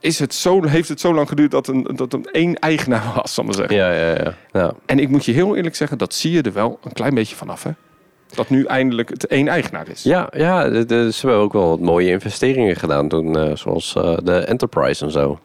is 0.00 0.18
het 0.18 0.34
zo, 0.34 0.64
heeft 0.64 0.88
het 0.88 1.00
zo 1.00 1.14
lang 1.14 1.28
geduurd 1.28 1.50
dat 1.50 1.68
een, 1.68 1.82
dat 1.94 2.12
een 2.12 2.24
één 2.24 2.58
eigenaar 2.58 3.12
was, 3.14 3.34
zal 3.34 3.44
ik 3.44 3.50
maar 3.50 3.68
zeggen. 3.68 3.76
ja, 3.76 3.92
ja, 3.92 4.24
ja. 4.24 4.34
ja. 4.52 4.74
En 4.86 4.98
ik 4.98 5.08
moet 5.08 5.24
je 5.24 5.32
heel 5.32 5.56
eerlijk 5.56 5.76
zeggen, 5.76 5.98
dat 5.98 6.14
zie 6.14 6.32
je 6.32 6.42
er 6.42 6.52
wel 6.52 6.78
een 6.84 6.92
klein 6.92 7.14
beetje 7.14 7.36
vanaf. 7.36 7.62
Hè? 7.62 7.70
Dat 8.34 8.48
nu 8.48 8.64
eindelijk 8.64 9.08
het 9.08 9.26
één 9.26 9.48
eigenaar 9.48 9.88
is. 9.88 10.02
Ja, 10.02 10.28
ja 10.36 10.70
ze 10.84 11.18
hebben 11.20 11.40
ook 11.40 11.52
wel 11.52 11.68
wat 11.68 11.80
mooie 11.80 12.10
investeringen 12.10 12.76
gedaan 12.76 13.08
toen, 13.08 13.56
zoals 13.56 13.92
de 14.22 14.44
Enterprise 14.46 15.04
en 15.04 15.10
zo. 15.10 15.38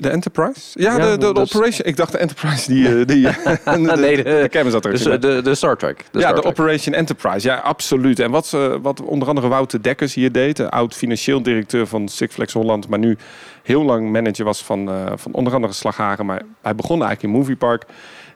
De 0.00 0.08
Enterprise? 0.08 0.60
Ja, 0.82 0.96
Ja, 0.96 1.04
de, 1.04 1.10
de, 1.10 1.26
de 1.26 1.32
dat 1.32 1.46
is- 1.46 1.54
Operation. 1.54 1.86
Ik 1.86 1.96
dacht 1.96 2.12
de 2.12 2.18
Enterprise 2.18 2.72
die... 2.72 2.88
eh, 2.98 3.06
die 3.06 3.22
de, 3.64 3.96
Nee, 3.96 4.16
de- 4.16 4.22
de 4.22 4.48
er. 4.82 4.90
Dus 4.90 5.04
eh, 5.06 5.20
de, 5.20 5.40
de 5.42 5.54
Star 5.54 5.76
Trek. 5.76 5.96
De 6.10 6.18
ja, 6.18 6.20
Star 6.20 6.34
de 6.34 6.40
Trek. 6.40 6.52
Operation 6.52 6.94
Enterprise. 6.94 7.46
Ja, 7.48 7.54
absoluut. 7.56 8.18
En 8.18 8.30
wat, 8.30 8.46
ze, 8.46 8.78
wat 8.82 9.02
onder 9.02 9.28
andere 9.28 9.48
Wouter 9.48 9.82
Dekkers 9.82 10.14
hier 10.14 10.32
deed, 10.32 10.56
de 10.56 10.70
oud 10.70 10.94
financieel 10.94 11.42
directeur 11.42 11.86
van 11.86 12.08
Six 12.08 12.34
Flags 12.34 12.52
Holland, 12.52 12.88
maar 12.88 12.98
nu 12.98 13.16
heel 13.62 13.82
lang 13.84 14.10
manager 14.12 14.44
was 14.44 14.64
van, 14.64 14.88
eh, 14.88 15.12
van 15.14 15.32
onder 15.32 15.54
andere 15.54 15.72
Slagharen, 15.72 16.26
maar 16.26 16.42
hij 16.62 16.74
begon 16.74 17.02
eigenlijk 17.02 17.22
in 17.34 17.38
Movie 17.40 17.56
Park. 17.56 17.84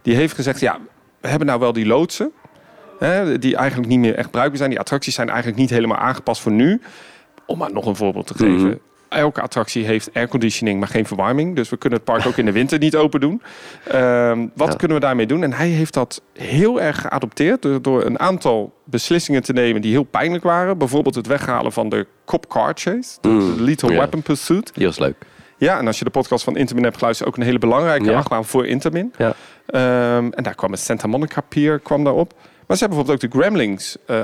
Die 0.03 0.15
heeft 0.15 0.35
gezegd, 0.35 0.61
ja, 0.61 0.79
we 1.21 1.29
hebben 1.29 1.47
nou 1.47 1.61
wel 1.61 1.73
die 1.73 1.87
loodsen, 1.87 2.33
hè, 2.99 3.39
die 3.39 3.57
eigenlijk 3.57 3.89
niet 3.89 3.99
meer 3.99 4.15
echt 4.15 4.31
bruikbaar 4.31 4.57
zijn. 4.59 4.71
Die 4.71 4.81
attracties 4.81 5.15
zijn 5.15 5.29
eigenlijk 5.29 5.59
niet 5.59 5.71
helemaal 5.71 5.99
aangepast 5.99 6.41
voor 6.43 6.53
nu. 6.53 6.81
Om 7.47 7.59
maar 7.59 7.73
nog 7.73 7.87
een 7.87 7.97
voorbeeld 7.97 8.27
te 8.27 8.35
geven. 8.35 8.67
Mhm. 8.67 8.75
Elke 9.13 9.41
attractie 9.41 9.85
heeft 9.85 10.11
airconditioning, 10.15 10.79
maar 10.79 10.89
geen 10.89 11.07
verwarming. 11.07 11.57
Dus 11.57 11.69
we 11.69 11.77
kunnen 11.77 11.99
het 11.99 12.09
park 12.09 12.27
ook 12.27 12.37
in 12.37 12.45
de 12.45 12.53
winter 12.53 12.79
niet 12.79 12.97
open 12.97 13.21
doen. 13.21 13.43
Ehm, 13.89 14.47
wat 14.55 14.69
Ja. 14.69 14.77
kunnen 14.77 14.97
we 14.97 15.03
daarmee 15.03 15.27
doen? 15.27 15.43
En 15.43 15.53
hij 15.53 15.69
heeft 15.69 15.95
dat 15.95 16.23
heel 16.33 16.81
erg 16.81 17.01
geadopteerd 17.01 17.63
door, 17.63 17.83
door 17.83 18.05
een 18.05 18.19
aantal 18.21 18.73
beslissingen 18.85 19.43
te 19.43 19.53
nemen 19.53 19.83
die 19.83 19.91
heel 19.93 20.03
pijnlijk 20.03 20.45
waren. 20.45 20.79
Bijvoorbeeld 20.79 21.15
het 21.15 21.27
weghalen 21.27 21.73
van 21.73 21.89
de 21.89 22.07
cop 22.25 22.49
car 22.49 22.73
chase, 22.75 23.19
de, 23.21 23.29
Mm, 23.29 23.57
de 23.57 23.63
Lethal 23.63 23.91
ja. 23.91 23.97
Weapon 23.97 24.23
Pursuit. 24.23 24.71
Die 24.75 24.87
was 24.87 24.99
leuk. 24.99 25.17
Ja, 25.57 25.79
en 25.79 25.87
als 25.87 25.99
je 25.99 26.05
de 26.05 26.11
podcast 26.11 26.45
van 26.45 26.57
Intermin 26.57 26.85
hebt 26.85 26.97
geluisterd, 26.99 27.29
ook 27.29 27.37
een 27.37 27.43
hele 27.43 27.59
belangrijke 27.59 28.05
Ja. 28.11 28.17
achtbaan 28.17 28.45
voor 28.45 28.67
Intermin. 28.67 29.13
Ja. 29.19 29.35
Ehm, 29.67 30.29
en 30.31 30.43
daar 30.43 30.55
kwam 30.55 30.71
het 30.71 30.81
Santa 30.81 31.07
Monica 31.07 31.41
Pier 31.41 31.79
kwam 31.79 32.05
daarop. 32.05 32.35
Maar 32.67 32.77
ze 32.77 32.85
hebben 32.85 33.05
bijvoorbeeld 33.05 33.25
ook 33.25 33.31
de 33.31 33.39
Gremlings 33.39 33.97
eh, 34.07 34.21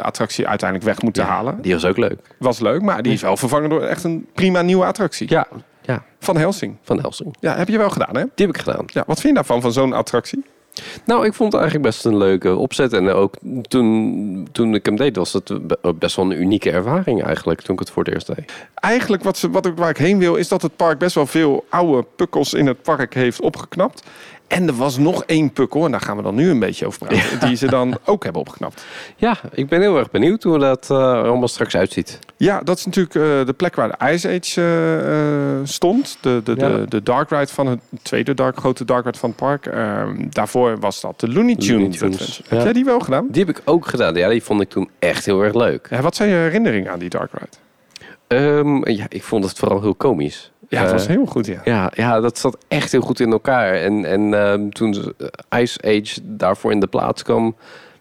uiteindelijk 0.49 0.83
weg 0.83 1.02
moeten 1.02 1.25
halen. 1.25 1.59
Die 1.62 1.73
was 1.73 1.85
ook 1.85 1.97
leuk. 1.97 2.18
Was 2.38 2.59
leuk, 2.61 2.83
maar 2.83 3.02
die 3.02 3.12
is 3.12 3.23
wel 3.23 3.37
vervangen 3.37 3.71
door 3.71 3.83
echt 3.83 4.04
een 4.04 4.26
prima 4.35 4.62
nieuwe 4.62 4.85
attractie. 4.85 5.30
Ja, 5.30 5.47
ja 5.83 6.02
Van 6.18 6.37
Helsing. 6.37 6.76
van 6.83 7.00
Helsing. 7.00 7.37
Ja, 7.40 7.57
heb 7.57 7.68
je 7.68 7.78
wel 7.78 7.90
gedaan, 7.90 8.16
hè? 8.16 8.23
Die 8.35 8.47
heb 8.47 8.54
ik 8.57 8.62
gedaan. 8.62 8.85
Ja, 8.87 9.02
wat 9.07 9.21
vind 9.21 9.28
je 9.28 9.35
daarvan, 9.35 9.61
van 9.61 9.73
zo'n 9.73 9.92
attractie? 9.92 10.45
Nou, 11.04 11.26
ik 11.26 11.35
vond 11.35 11.52
het 11.52 11.61
eigenlijk 11.62 11.90
best 11.90 12.04
een 12.04 12.16
leuke 12.16 12.57
opzet. 12.57 12.92
En 12.92 13.09
ook 13.09 13.35
toen, 13.68 14.49
toen 14.52 14.75
ik 14.75 14.87
hem 14.87 14.97
deed, 14.97 15.16
was 15.16 15.33
het 15.33 15.66
be- 15.66 15.95
best 15.99 16.16
wel 16.16 16.25
een 16.30 16.40
unieke 16.40 16.71
ervaring 16.71 17.23
eigenlijk. 17.25 17.61
Toen 17.61 17.75
ik 17.75 17.80
het 17.80 17.90
voor 17.90 18.04
het 18.04 18.14
eerst 18.14 18.26
deed. 18.37 18.52
Eigenlijk 18.75 19.23
wat 19.23 19.37
ze, 19.38 19.50
wat 19.50 19.66
ik, 19.66 19.76
waar 19.76 19.90
ik 19.90 19.97
heen 19.97 20.18
wil, 20.18 20.35
is 20.37 20.49
dat 20.49 20.62
het 20.62 20.76
park 20.76 20.99
best 20.99 21.14
wel 21.14 21.26
veel 21.26 21.64
oude 21.68 22.07
pukkels 22.16 22.54
in 22.54 22.66
het 22.66 22.83
park 22.83 23.14
heeft 23.14 23.40
opgeknapt. 23.40 24.02
En 24.49 24.67
er 24.69 24.75
was 24.75 24.99
nog 24.99 25.25
één 25.25 25.52
pukkel, 25.52 25.85
en 25.85 25.90
daar 25.90 26.00
gaan 26.00 26.17
we 26.17 26.23
dan 26.23 26.35
nu 26.35 26.50
een 26.50 26.59
beetje 26.59 26.87
over 26.87 27.07
praten, 27.07 27.49
die 27.49 27.57
ze 27.57 27.67
dan 27.67 27.99
ook 28.05 28.23
hebben 28.25 28.43
opgeknapt. 28.43 28.85
Ja, 29.17 29.37
ik 29.52 29.69
ben 29.69 29.81
heel 29.81 29.99
erg 29.99 30.11
benieuwd 30.11 30.43
hoe 30.43 30.59
dat 30.59 30.88
er 30.88 30.97
allemaal 31.25 31.49
straks 31.49 31.76
uitziet. 31.76 32.19
Ja, 32.37 32.61
dat 32.61 32.78
is 32.78 32.85
natuurlijk 32.85 33.14
eh, 33.14 33.47
de 33.47 33.52
plek 33.57 33.75
waar 33.75 33.88
de 33.99 34.12
Ice 34.12 34.28
Age 34.28 34.62
eh, 35.07 35.67
stond. 35.67 36.19
De, 36.21 36.40
de, 36.45 36.55
Ja. 36.57 36.69
de, 36.69 36.85
de 36.88 37.02
Dark 37.02 37.31
Ride 37.31 37.47
van 37.47 37.67
het 37.67 37.81
tweede 38.02 38.35
dark, 38.35 38.57
grote 38.59 38.85
Dark 38.85 39.05
Ride 39.05 39.19
van 39.19 39.28
het 39.28 39.38
park. 39.38 39.67
Ehm, 39.67 40.26
daarvoor 40.31 40.78
was 40.78 41.00
dat 41.00 41.21
de 41.21 41.28
Looney 41.33 41.55
Tunes. 41.57 41.69
Looney 41.71 41.90
Tunes, 41.90 42.19
Adventure. 42.19 42.43
ja. 42.49 42.55
Heb 42.55 42.64
jij 42.64 42.73
die 42.73 42.85
wel 42.85 43.00
gedaan? 43.00 43.26
Die 43.31 43.45
heb 43.45 43.57
ik 43.57 43.62
ook 43.64 43.87
gedaan. 43.87 44.14
Ja, 44.14 44.28
die 44.28 44.43
vond 44.43 44.61
ik 44.61 44.69
toen 44.69 44.88
echt 44.99 45.25
heel 45.25 45.43
erg 45.43 45.55
leuk. 45.55 45.88
Wat 46.02 46.17
zijn 46.17 46.28
je 46.28 46.35
herinneringen 46.35 46.93
aan 46.93 46.99
die 46.99 47.09
Dark 47.11 47.31
Ride? 47.33 47.57
Ehm, 48.26 48.90
ja, 48.90 49.07
ik 49.09 49.23
vond 49.23 49.45
het 49.45 49.59
vooral 49.59 49.81
heel 49.81 49.95
komisch. 49.95 50.50
Ja, 50.68 50.80
het 50.82 50.90
was 50.92 51.02
Eh, 51.06 51.08
heel 51.08 51.26
goed, 51.26 51.46
ja. 51.46 51.60
Ja, 51.64 51.92
ja, 51.94 52.20
dat 52.20 52.38
zat 52.38 52.58
echt 52.68 52.92
heel 52.92 53.00
goed 53.00 53.20
in 53.20 53.32
elkaar. 53.32 53.75
En, 53.75 54.04
en 54.04 54.34
ehm, 54.34 54.68
toen 54.68 54.94
ze- 54.94 55.14
Ice 55.56 55.78
Age 55.84 56.20
daarvoor 56.22 56.72
in 56.72 56.80
de 56.80 56.87
plaats 56.87 57.22
kwam, 57.22 57.56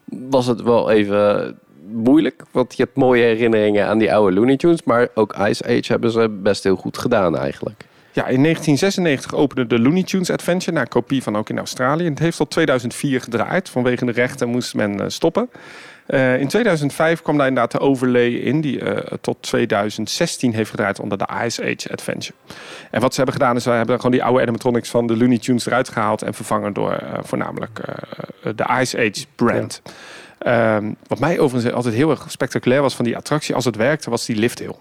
was 0.06 0.46
het 0.48 0.62
wel 0.62 0.90
even 0.92 1.58
moeilijk. 1.92 2.44
Want 2.52 2.78
je 2.78 2.84
hebt 2.84 2.96
mooie 2.96 3.24
herinneringen 3.24 3.88
aan 3.88 3.98
die 3.98 4.14
oude 4.14 4.36
Looney 4.36 4.58
Tunes. 4.58 4.84
Maar 4.84 5.08
ook 5.14 5.36
Ice 5.48 5.64
Age 5.66 5.84
hebben 5.92 6.12
ze 6.12 6.30
best 6.30 6.64
heel 6.64 6.76
goed 6.76 6.98
gedaan 6.98 7.38
eigenlijk. 7.38 7.84
Ja, 8.12 8.28
in 8.28 8.42
1996 8.44 9.34
opende 9.36 9.68
de 9.68 9.80
Looney 9.80 10.04
Tunes 10.04 10.30
Adventure, 10.32 10.72
naar 10.76 10.88
kopie 10.88 11.24
van 11.24 11.38
ook 11.38 11.50
in 11.50 11.58
Australië. 11.58 12.04
En 12.06 12.10
het 12.12 12.20
heeft 12.20 12.38
tot 12.38 12.50
2004 12.52 13.22
gedraaid. 13.22 13.70
Vanwege 13.70 14.06
de 14.06 14.12
rechten 14.12 14.50
moest 14.50 14.76
men 14.76 15.00
eh, 15.00 15.06
stoppen. 15.08 15.50
Eh, 16.08 16.40
in 16.40 16.48
2005 16.48 17.22
kwam 17.22 17.38
daar 17.38 17.48
inderdaad 17.48 17.72
de 17.72 17.80
overlay 17.80 18.28
in, 18.28 18.62
die 18.62 18.80
eh, 18.80 19.18
tot 19.22 19.38
2016 19.40 20.54
heeft 20.54 20.70
gedraaid 20.70 21.00
onder 21.00 21.18
de 21.18 21.28
Ice 21.44 21.62
Age 21.62 21.92
Adventure. 21.92 22.34
En 22.92 23.02
wat 23.02 23.12
ze 23.12 23.18
hebben 23.18 23.36
gedaan 23.36 23.56
is, 23.56 23.64
ze 23.64 23.70
hebben 23.70 23.96
gewoon 23.96 24.12
die 24.12 24.24
oude 24.24 24.42
animatronics 24.42 24.90
van 24.90 25.08
de 25.08 25.18
Looney 25.18 25.38
Tunes 25.38 25.66
eruit 25.66 25.90
gehaald 25.90 26.22
en 26.22 26.34
vervangen 26.34 26.74
door 26.74 26.92
eh, 26.92 27.20
voornamelijk 27.22 27.82
de 28.42 28.66
Ice 28.80 28.98
Age 28.98 29.26
brand. 29.36 29.82
Ehm, 30.38 30.92
wat 31.08 31.20
mij 31.20 31.40
overigens 31.40 31.74
altijd 31.74 31.96
heel 31.96 32.10
erg 32.10 32.26
spectaculair 32.28 32.82
was 32.82 32.96
van 32.96 33.06
die 33.06 33.18
attractie, 33.18 33.56
als 33.56 33.66
het 33.66 33.76
werkte, 33.76 34.10
was 34.10 34.26
die 34.26 34.36
lifthill. 34.36 34.76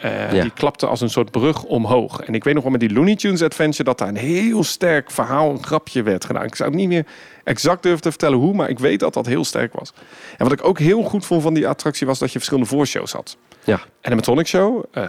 Eh, 0.00 0.32
Ja. 0.32 0.42
Die 0.42 0.50
klapte 0.50 0.86
als 0.86 1.00
een 1.00 1.10
soort 1.10 1.30
brug 1.30 1.62
omhoog. 1.62 2.20
En 2.20 2.34
ik 2.34 2.44
weet 2.44 2.54
nog 2.54 2.62
wel 2.62 2.72
met 2.72 2.80
die 2.80 2.92
Looney 2.92 3.16
Tunes 3.16 3.42
Adventure 3.42 3.84
dat 3.84 3.98
daar 3.98 4.08
een 4.08 4.16
heel 4.16 4.64
sterk 4.64 5.10
verhaal, 5.10 5.50
een 5.50 5.64
grapje 5.64 6.02
werd 6.02 6.24
gedaan. 6.24 6.44
Ik 6.44 6.54
zou 6.54 6.68
het 6.70 6.78
niet 6.78 6.88
meer 6.88 7.06
exact 7.44 7.82
durven 7.82 8.00
te 8.02 8.08
vertellen 8.10 8.38
hoe, 8.38 8.54
maar 8.54 8.68
ik 8.68 8.78
weet 8.78 9.00
dat 9.00 9.14
dat 9.14 9.26
heel 9.26 9.44
sterk 9.44 9.72
was. 9.72 9.92
En 10.36 10.44
wat 10.44 10.52
ik 10.52 10.64
ook 10.64 10.78
heel 10.78 11.02
goed 11.02 11.26
vond 11.26 11.42
van 11.42 11.54
die 11.54 11.68
attractie 11.68 12.06
was 12.06 12.18
dat 12.18 12.28
je 12.32 12.38
verschillende 12.38 12.68
voorshows 12.68 13.12
had. 13.12 13.36
Ja. 13.64 13.74
Een 13.74 13.80
animatronic 14.02 14.46
show, 14.46 14.84
eh 14.92 15.04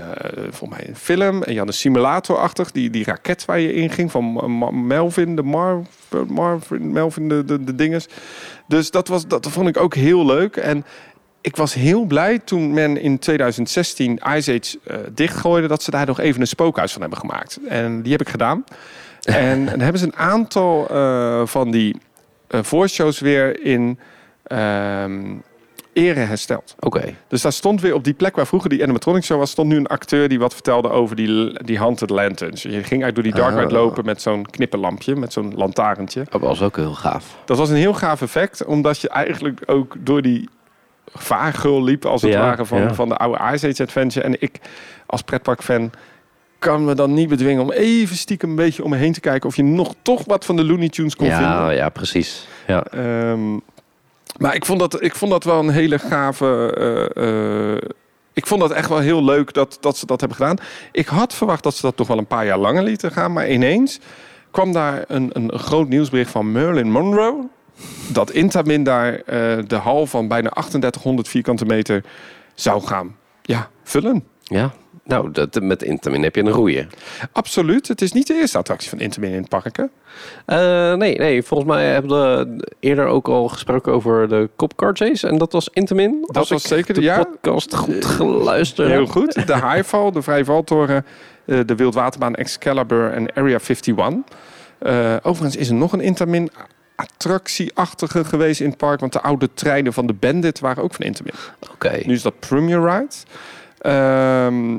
voor 0.50 0.70
mij 0.70 0.88
een 0.88 0.96
film. 0.96 1.44
En 1.44 1.54
je 1.54 1.60
had 1.60 1.68
een 1.68 1.74
simulator-achtig, 1.74 2.72
die, 2.72 2.90
die 2.90 3.04
raket 3.04 3.46
waar 3.46 3.60
je 3.60 3.74
in 3.74 3.90
ging 3.90 4.12
van 4.12 4.88
Melvin, 4.88 5.36
de 5.36 5.44
Mar, 5.44 5.82
Marvin, 6.28 6.92
Melvin, 6.92 7.30
de, 7.30 7.46
de, 7.46 7.64
de 7.64 7.76
dinges. 7.76 8.08
Dus 8.68 8.92
dat, 8.92 9.08
was, 9.08 9.28
dat 9.28 9.48
vond 9.50 9.68
ik 9.68 9.78
ook 9.78 9.96
heel 9.96 10.26
leuk. 10.26 10.56
En 10.56 10.86
ik 11.42 11.56
was 11.56 11.74
heel 11.74 12.06
blij 12.06 12.40
toen 12.40 12.74
men 12.74 12.98
in 12.98 13.20
2016 13.20 14.20
Ice 14.36 14.60
Age 14.60 14.80
eh, 14.84 14.98
dichtgooide... 15.14 15.68
dat 15.68 15.84
ze 15.84 15.92
daar 15.92 16.06
nog 16.06 16.20
even 16.20 16.42
een 16.42 16.48
spookhuis 16.48 16.92
van 16.92 17.02
hebben 17.02 17.20
gemaakt. 17.20 17.60
En 17.68 18.02
die 18.02 18.12
heb 18.12 18.22
ik 18.22 18.30
gedaan. 18.30 18.64
en 19.22 19.66
dan 19.66 19.80
hebben 19.80 20.00
ze 20.00 20.06
een 20.06 20.16
aantal 20.16 20.88
eh, 20.90 21.42
van 21.46 21.72
die 21.72 21.96
eh 22.48 22.64
voorshows 22.64 23.20
weer 23.20 23.64
in 23.66 24.00
ehm 24.44 25.34
ere 25.94 26.20
hersteld. 26.20 26.76
Oké. 26.80 27.16
Dus 27.28 27.42
daar 27.42 27.52
stond 27.52 27.82
weer 27.82 27.94
op 27.94 28.04
die 28.04 28.14
plek 28.14 28.36
waar 28.36 28.48
vroeger 28.48 28.70
die 28.70 28.84
animatronic 28.84 29.24
show 29.24 29.38
was... 29.38 29.52
stond 29.52 29.70
nu 29.70 29.78
een 29.78 29.88
acteur 29.88 30.30
die 30.30 30.40
wat 30.40 30.54
vertelde 30.54 30.90
over 30.90 31.16
die, 31.16 31.64
die 31.64 31.78
haunted 31.78 32.10
lanterns. 32.10 32.62
Je 32.62 32.70
ging 32.70 33.04
eigenlijk 33.04 33.16
door 33.16 33.24
die 33.24 33.34
dark 33.34 33.54
ride 33.54 33.66
Ah. 33.66 33.72
lopen 33.72 34.06
met 34.06 34.22
zo'n 34.22 34.46
knipperlampje, 34.46 35.16
met 35.16 35.34
zo'n 35.34 35.56
lantaarntje. 35.56 36.26
Dat 36.30 36.42
was 36.42 36.62
ook 36.62 36.76
heel 36.76 36.94
gaaf. 36.94 37.38
Dat 37.46 37.58
was 37.58 37.70
een 37.70 37.76
heel 37.76 37.94
gaaf 37.94 38.22
effect, 38.22 38.66
omdat 38.66 39.02
je 39.02 39.10
eigenlijk 39.10 39.62
ook 39.66 39.96
door 40.00 40.22
die 40.22 40.50
vaargul 41.14 41.84
liep, 41.84 42.06
als 42.06 42.22
het 42.22 42.32
Ja, 42.32 42.40
ware, 42.40 42.66
van, 42.66 42.82
ja. 42.82 42.94
van 42.94 43.10
de 43.10 43.18
oude 43.18 43.54
Ice 43.54 43.68
Age 43.68 43.84
Adventure. 43.84 44.26
En 44.26 44.36
ik, 44.42 44.60
als 45.06 45.22
pretparkfan, 45.22 45.92
kan 46.60 46.86
me 46.86 46.94
dan 46.96 47.14
niet 47.14 47.30
bedwingen 47.30 47.62
om 47.64 47.72
even 47.72 48.16
stiekem 48.16 48.50
een 48.50 48.56
beetje 48.56 48.84
om 48.84 48.90
me 48.90 48.98
heen 48.98 49.14
te 49.14 49.20
kijken 49.20 49.50
of 49.50 49.56
je 49.56 49.64
nog 49.64 49.94
toch 50.02 50.24
wat 50.26 50.46
van 50.46 50.56
de 50.56 50.64
Looney 50.66 50.90
Tunes 50.90 51.16
kon 51.16 51.28
Ja, 51.28 51.38
vinden. 51.58 51.76
ja, 51.76 51.90
precies. 51.90 52.48
Ja. 52.68 52.84
Ehm, 52.84 53.54
maar 54.38 54.56
ik 54.56 54.66
vond, 54.66 54.80
dat, 54.80 55.02
ik 55.04 55.16
vond 55.16 55.32
dat 55.32 55.44
wel 55.44 55.60
een 55.60 55.70
hele 55.70 56.00
gave. 56.00 56.74
eh, 57.16 57.72
eh, 57.74 57.82
ik 58.34 58.48
vond 58.48 58.62
dat 58.62 58.72
echt 58.72 58.90
wel 58.90 59.00
heel 59.00 59.24
leuk 59.24 59.54
dat, 59.54 59.78
dat 59.82 59.98
ze 59.98 60.06
dat 60.06 60.20
hebben 60.20 60.38
gedaan. 60.38 60.58
Ik 60.92 61.08
had 61.08 61.34
verwacht 61.34 61.64
dat 61.64 61.76
ze 61.76 61.82
dat 61.82 61.96
toch 61.98 62.08
wel 62.08 62.18
een 62.18 62.26
paar 62.28 62.46
jaar 62.46 62.58
langer 62.58 62.84
lieten 62.84 63.12
gaan. 63.12 63.34
Maar 63.34 63.50
ineens 63.50 64.00
kwam 64.52 64.72
daar 64.72 65.04
een, 65.08 65.30
een, 65.34 65.60
groot 65.60 65.88
nieuwsbericht 65.88 66.32
van 66.32 66.52
Marilyn 66.52 66.92
Monroe. 66.92 67.48
Dat 68.08 68.32
Intamin 68.32 68.84
daar 68.84 69.14
eh, 69.14 69.58
de 69.68 69.76
hal 69.76 70.06
van 70.06 70.28
bijna 70.28 70.50
3800 70.50 71.28
vierkante 71.28 71.66
meter 71.66 72.04
zou 72.56 72.82
gaan 72.82 73.16
ja, 73.42 73.70
vullen. 73.84 74.24
ja. 74.44 74.72
Nou, 75.04 75.32
dat, 75.32 75.62
met 75.62 75.84
Intamin 75.84 76.24
heb 76.24 76.36
je 76.36 76.42
een 76.42 76.50
roeien. 76.50 76.90
Absoluut. 77.32 77.88
Het 77.88 78.02
is 78.02 78.12
niet 78.12 78.28
de 78.28 78.34
eerste 78.34 78.58
attractie 78.58 78.90
van 78.90 79.00
Intamin 79.00 79.32
in 79.32 79.38
het 79.40 79.50
park. 79.50 79.78
Hè? 79.78 79.84
Eh, 80.46 80.98
nee, 80.98 81.18
nee, 81.18 81.44
volgens 81.44 81.70
mij 81.70 81.86
hebben 81.86 82.12
we 82.12 82.66
eerder 82.80 83.06
ook 83.06 83.28
al 83.28 83.48
gesproken 83.48 83.94
over 83.94 84.30
de 84.30 84.50
Cop 84.56 84.74
Chase. 84.94 85.28
En 85.28 85.38
dat 85.38 85.52
was 85.52 85.70
Intamin. 85.74 86.24
Dat 86.26 86.48
was 86.50 86.64
zeker 86.64 86.94
de- 86.94 87.02
ja. 87.02 87.24
podcast 87.24 87.76
goed 87.76 88.06
geluisterd 88.06 88.90
Heel 88.90 89.06
goed. 89.06 89.48
De 89.48 89.56
Highfall, 89.68 90.12
de 90.12 90.22
Vrijvaltoren, 90.22 91.06
eh, 91.46 91.60
de 91.66 91.76
Wildwaterbaan 91.76 92.36
Excalibur 92.36 93.12
en 93.12 93.34
Area 93.34 93.60
51. 93.60 94.14
Eh, 94.80 95.16
overigens 95.22 95.56
is 95.56 95.70
er 95.70 95.76
nog 95.76 95.94
een 95.94 96.02
Intamin 96.02 96.50
attractieachtige 97.02 98.24
geweest 98.26 98.60
in 98.62 98.70
het 98.70 98.78
park. 98.78 99.00
Want 99.00 99.14
de 99.14 99.22
oude 99.22 99.50
treinen 99.54 99.94
van 99.94 100.06
de 100.08 100.14
Bandit 100.14 100.60
waren 100.60 100.84
ook 100.84 100.94
van 100.94 101.06
Intamin. 101.06 101.34
Oké. 101.72 102.00
Nu 102.06 102.14
is 102.14 102.22
dat 102.22 102.40
Premier 102.40 102.80
Ride. 102.82 103.16
Ehm, 103.78 104.78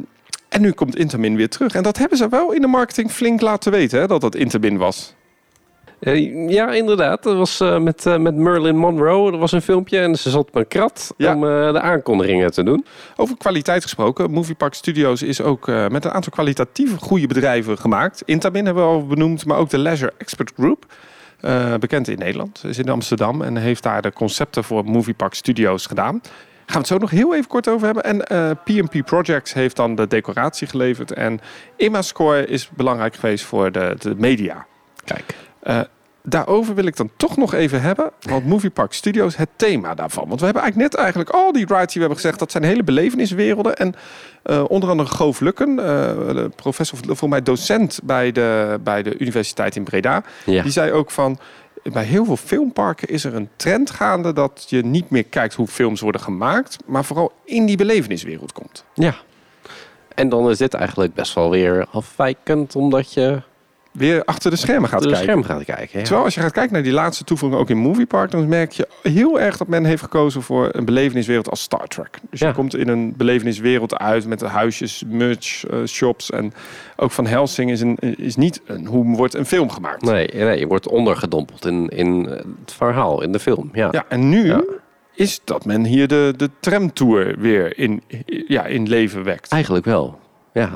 en 0.48 0.60
nu 0.60 0.70
komt 0.72 0.96
Intamin 0.96 1.36
weer 1.36 1.48
terug. 1.48 1.74
En 1.74 1.82
dat 1.82 1.98
hebben 1.98 2.18
ze 2.18 2.28
wel 2.28 2.52
in 2.52 2.60
de 2.60 2.66
marketing 2.66 3.10
flink 3.10 3.40
laten 3.40 3.72
weten, 3.72 4.00
hè, 4.00 4.06
dat 4.06 4.20
dat 4.20 4.34
Intamin 4.34 4.76
was. 4.78 5.14
Eh, 6.00 6.48
ja, 6.50 6.72
inderdaad. 6.72 7.22
Dat 7.22 7.36
was 7.36 7.60
eh, 7.60 7.78
met, 7.78 8.06
eh, 8.06 8.16
met 8.18 8.36
Marilyn 8.36 8.76
Monroe. 8.76 9.32
Er 9.32 9.38
was 9.38 9.52
een 9.52 9.62
filmpje 9.62 9.98
en 9.98 10.16
ze 10.16 10.30
zat 10.30 10.40
op 10.48 10.54
een 10.54 10.68
krat 10.68 11.14
Ja. 11.16 11.34
om 11.34 11.46
eh, 11.46 11.72
de 11.72 11.80
aankondigingen 11.80 12.50
te 12.52 12.62
doen. 12.62 12.84
Over 13.16 13.36
kwaliteit 13.36 13.82
gesproken. 13.82 14.30
Movie 14.30 14.54
Park 14.54 14.74
Studios 14.74 15.22
is 15.22 15.40
ook 15.40 15.68
eh, 15.68 15.88
met 15.88 16.04
een 16.04 16.10
aantal 16.10 16.32
kwalitatieve 16.32 16.96
goede 16.96 17.26
bedrijven 17.26 17.78
gemaakt. 17.78 18.22
Intamin 18.24 18.64
hebben 18.64 18.82
we 18.84 18.90
al 18.90 19.06
benoemd, 19.06 19.46
maar 19.46 19.58
ook 19.58 19.70
de 19.70 19.78
Leisure 19.78 20.12
Expert 20.18 20.52
Group. 20.56 20.84
Eh, 21.42 21.74
bekend 21.74 22.08
in 22.08 22.18
Nederland, 22.18 22.62
is 22.64 22.78
in 22.78 22.88
Amsterdam 22.88 23.42
en 23.42 23.56
heeft 23.56 23.82
daar 23.82 24.02
de 24.02 24.12
concepten 24.12 24.64
voor 24.64 24.84
Movie 24.84 25.14
Park 25.14 25.34
Studios 25.34 25.86
gedaan. 25.86 26.20
Gaan 26.22 26.64
we 26.66 26.78
het 26.78 26.86
zo 26.86 26.98
nog 26.98 27.10
heel 27.10 27.34
even 27.34 27.48
kort 27.48 27.68
over 27.68 27.86
hebben. 27.86 28.04
En 28.04 28.26
eh, 28.26 28.50
PMP 28.64 29.04
Projects 29.04 29.52
heeft 29.52 29.76
dan 29.76 29.94
de 29.94 30.06
decoratie 30.06 30.66
geleverd. 30.66 31.12
En 31.12 31.40
IMA-score 31.76 32.46
is 32.46 32.70
belangrijk 32.70 33.14
geweest 33.14 33.44
voor 33.44 33.72
de, 33.72 33.94
de 33.98 34.14
media. 34.16 34.66
Kijk. 35.04 35.34
Daarover 36.24 36.74
wil 36.74 36.86
ik 36.86 36.96
dan 36.96 37.10
toch 37.16 37.36
nog 37.36 37.54
even 37.54 37.80
hebben. 37.80 38.10
Want 38.20 38.46
Movie 38.46 38.70
Park 38.70 38.92
Studios, 38.92 39.36
het 39.36 39.48
thema 39.56 39.94
daarvan. 39.94 40.28
Want 40.28 40.38
we 40.38 40.44
hebben 40.44 40.62
eigenlijk 40.62 40.92
net 40.92 41.02
eigenlijk 41.02 41.30
al 41.30 41.52
die 41.52 41.66
rides 41.66 41.86
die 41.86 41.94
we 41.94 42.00
hebben 42.00 42.16
gezegd... 42.16 42.38
dat 42.38 42.50
zijn 42.50 42.64
hele 42.64 42.82
beleveniswerelden. 42.82 43.76
En 43.76 43.94
eh, 44.42 44.64
onder 44.68 44.90
andere 44.90 45.08
Goof 45.08 45.40
Lukken, 45.40 45.78
eh, 45.78 46.44
professor, 46.56 46.98
voor 47.06 47.28
mij 47.28 47.42
docent... 47.42 48.00
Bij 48.04 48.32
de, 48.32 48.78
bij 48.84 49.02
de 49.02 49.18
Universiteit 49.18 49.76
in 49.76 49.84
Breda. 49.84 50.22
Ja. 50.44 50.62
Die 50.62 50.72
zei 50.72 50.92
ook 50.92 51.10
van... 51.10 51.38
Bij 51.82 52.04
heel 52.04 52.24
veel 52.24 52.36
filmparken 52.36 53.08
is 53.08 53.24
er 53.24 53.34
een 53.34 53.48
trend 53.56 53.90
gaande... 53.90 54.32
dat 54.32 54.66
je 54.68 54.84
niet 54.84 55.10
meer 55.10 55.24
kijkt 55.24 55.54
hoe 55.54 55.66
films 55.66 56.00
worden 56.00 56.20
gemaakt... 56.20 56.76
maar 56.86 57.04
vooral 57.04 57.32
in 57.44 57.66
die 57.66 57.76
beleveniswereld 57.76 58.52
komt. 58.52 58.84
Ja. 58.94 59.14
En 60.14 60.28
dan 60.28 60.50
is 60.50 60.58
dit 60.58 60.74
eigenlijk 60.74 61.14
best 61.14 61.34
wel 61.34 61.50
weer 61.50 61.86
afwijkend, 61.90 62.76
omdat 62.76 63.12
je 63.12 63.42
Weer 63.92 64.24
achter 64.24 64.50
de 64.50 64.56
schermen 64.56 64.88
gaat 64.88 65.00
de 65.02 65.06
kijken. 65.08 65.24
scherm 65.24 65.42
gaat 65.42 65.64
kijken. 65.64 65.98
Ja. 65.98 66.04
Terwijl 66.04 66.24
als 66.24 66.34
je 66.34 66.40
gaat 66.40 66.52
kijken 66.52 66.72
naar 66.72 66.82
die 66.82 66.92
laatste 66.92 67.24
toevoeging 67.24 67.60
ook 67.60 67.70
in 67.70 67.76
Movie 67.76 68.06
Park, 68.06 68.30
dan 68.30 68.48
merk 68.48 68.72
je 68.72 68.88
heel 69.02 69.40
erg 69.40 69.56
dat 69.56 69.68
men 69.68 69.84
heeft 69.84 70.02
gekozen 70.02 70.42
voor 70.42 70.68
een 70.72 70.84
beleveniswereld 70.84 71.50
als 71.50 71.60
Star 71.62 71.86
Trek. 71.86 72.18
Dus 72.30 72.40
Ja. 72.40 72.48
je 72.48 72.54
komt 72.54 72.76
in 72.76 72.88
een 72.88 73.14
beleveniswereld 73.16 73.96
uit 73.98 74.26
met 74.26 74.38
de 74.38 74.46
huisjes, 74.46 75.02
merch, 75.06 75.66
eh, 75.66 75.78
shops 75.86 76.30
en 76.30 76.52
ook 76.96 77.10
van 77.10 77.26
Helsing 77.26 77.70
is, 77.70 77.80
een, 77.80 77.96
is 78.00 78.36
niet 78.36 78.60
een, 78.66 78.86
hoe 78.86 79.16
wordt 79.16 79.34
een 79.34 79.46
film 79.46 79.70
gemaakt. 79.70 80.02
Nee, 80.02 80.28
nee, 80.32 80.58
je 80.58 80.66
wordt 80.66 80.88
ondergedompeld 80.88 81.66
in, 81.66 81.88
in 81.88 82.24
het 82.60 82.72
verhaal, 82.72 83.22
in 83.22 83.32
de 83.32 83.38
film. 83.40 83.70
Ja. 83.72 83.88
Ja, 83.90 84.04
en 84.08 84.28
nu 84.28 84.46
Ja. 84.46 84.62
is 85.14 85.40
dat 85.44 85.64
men 85.64 85.84
hier 85.84 86.08
de, 86.08 86.34
de 86.36 86.50
tramtour 86.60 87.34
weer 87.38 87.78
in, 87.78 88.02
ja, 88.48 88.64
in 88.64 88.88
leven 88.88 89.24
wekt. 89.24 89.52
Eigenlijk 89.52 89.84
wel. 89.84 90.18
Ja. 90.52 90.70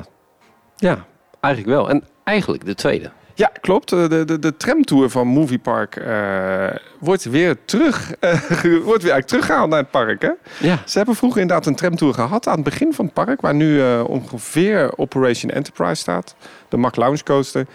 ja, 0.76 1.05
eigenlijk 1.40 1.74
wel. 1.76 1.90
En 1.90 2.02
eigenlijk 2.26 2.64
de 2.64 2.74
tweede. 2.74 3.10
Ja, 3.34 3.50
klopt. 3.60 3.92
Eh, 3.92 4.08
De, 4.08 4.24
de, 4.24 4.38
de 4.38 4.56
tramtour 4.56 5.10
van 5.10 5.26
Movie 5.26 5.58
Park 5.58 5.96
eh, 5.96 6.66
wordt 6.98 7.24
weer 7.24 7.56
terug, 7.64 8.14
eh, 8.20 8.30
wordt 8.60 9.02
weer 9.02 9.12
eigenlijk 9.12 9.26
teruggehaald 9.26 9.70
naar 9.70 9.78
het 9.78 9.90
park. 9.90 10.22
Hè? 10.22 10.30
Ja. 10.60 10.82
Ze 10.86 10.96
hebben 10.96 11.16
vroeger 11.16 11.40
inderdaad 11.40 11.66
een 11.66 11.74
tramtour 11.74 12.14
gehad 12.14 12.46
aan 12.46 12.54
het 12.54 12.64
begin 12.64 12.92
van 12.92 13.04
het 13.04 13.14
park, 13.14 13.40
waar 13.40 13.54
nu 13.54 14.00
ongeveer 14.00 14.98
Operation 14.98 15.50
Enterprise 15.50 16.00
staat, 16.00 16.34
de 16.68 16.76
Mack 16.76 16.96
Lounge 16.96 17.22
Coaster. 17.22 17.66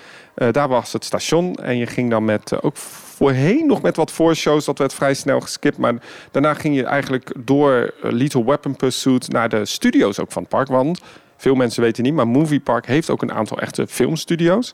Daar 0.51 0.67
was 0.67 0.93
het 0.93 1.05
station 1.05 1.55
en 1.55 1.77
je 1.77 1.85
ging 1.85 2.09
dan 2.09 2.25
met, 2.25 2.61
ook 2.63 2.77
voorheen 2.77 3.67
nog 3.67 3.81
met 3.81 3.95
wat 3.95 4.11
voorshows, 4.11 4.65
dat 4.65 4.77
werd 4.77 4.93
vrij 4.93 5.13
snel 5.13 5.39
geskipt. 5.39 5.77
Maar 5.77 5.93
daarna 6.31 6.53
ging 6.53 6.75
je 6.75 6.83
eigenlijk 6.83 7.31
door 7.37 7.93
Lethal 8.01 8.45
Weapon 8.45 8.75
Pursuit 8.75 9.31
naar 9.31 9.49
de 9.49 9.65
studio's 9.65 10.19
ook 10.19 10.31
van 10.31 10.41
het 10.41 10.51
park. 10.51 10.67
Want 10.67 11.01
veel 11.41 11.56
mensen 11.56 11.82
weten 11.82 12.04
niet, 12.04 12.13
maar 12.13 12.27
Movie 12.27 12.60
Park 12.60 12.86
heeft 12.86 13.10
ook 13.10 13.21
een 13.21 13.34
aantal 13.34 13.60
echte 13.60 13.88
filmstudio's. 13.88 14.73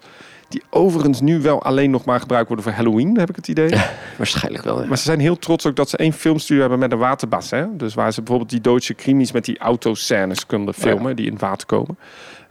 Die 0.49 0.63
overigens 0.69 1.21
nu 1.21 1.41
wel 1.41 1.63
alleen 1.63 1.91
nog 1.91 2.05
maar 2.05 2.19
gebruikt 2.19 2.47
worden 2.47 2.65
voor 2.65 2.73
Halloween, 2.73 3.17
heb 3.17 3.29
ik 3.29 3.35
het 3.35 3.47
idee. 3.47 3.69
Waarschijnlijk 4.17 4.63
wel. 4.63 4.81
Ja. 4.81 4.87
Maar 4.87 4.97
ze 4.97 5.03
zijn 5.03 5.19
heel 5.19 5.37
trots 5.37 5.65
ook 5.65 5.75
dat 5.75 5.89
ze 5.89 5.97
één 5.97 6.13
filmstudio 6.13 6.61
hebben 6.61 6.79
met 6.79 6.91
een 6.91 6.97
waterbassin. 6.97 7.77
Dus 7.77 7.93
waar 7.93 8.11
ze 8.11 8.19
bijvoorbeeld 8.19 8.49
die 8.49 8.61
Duitse 8.61 8.93
krimis 8.93 9.31
met 9.31 9.45
die 9.45 9.57
autoscènes 9.57 10.45
kunnen 10.45 10.73
filmen 10.73 11.15
die 11.15 11.25
in 11.25 11.31
het 11.31 11.41
water 11.41 11.67
komen. 11.67 11.97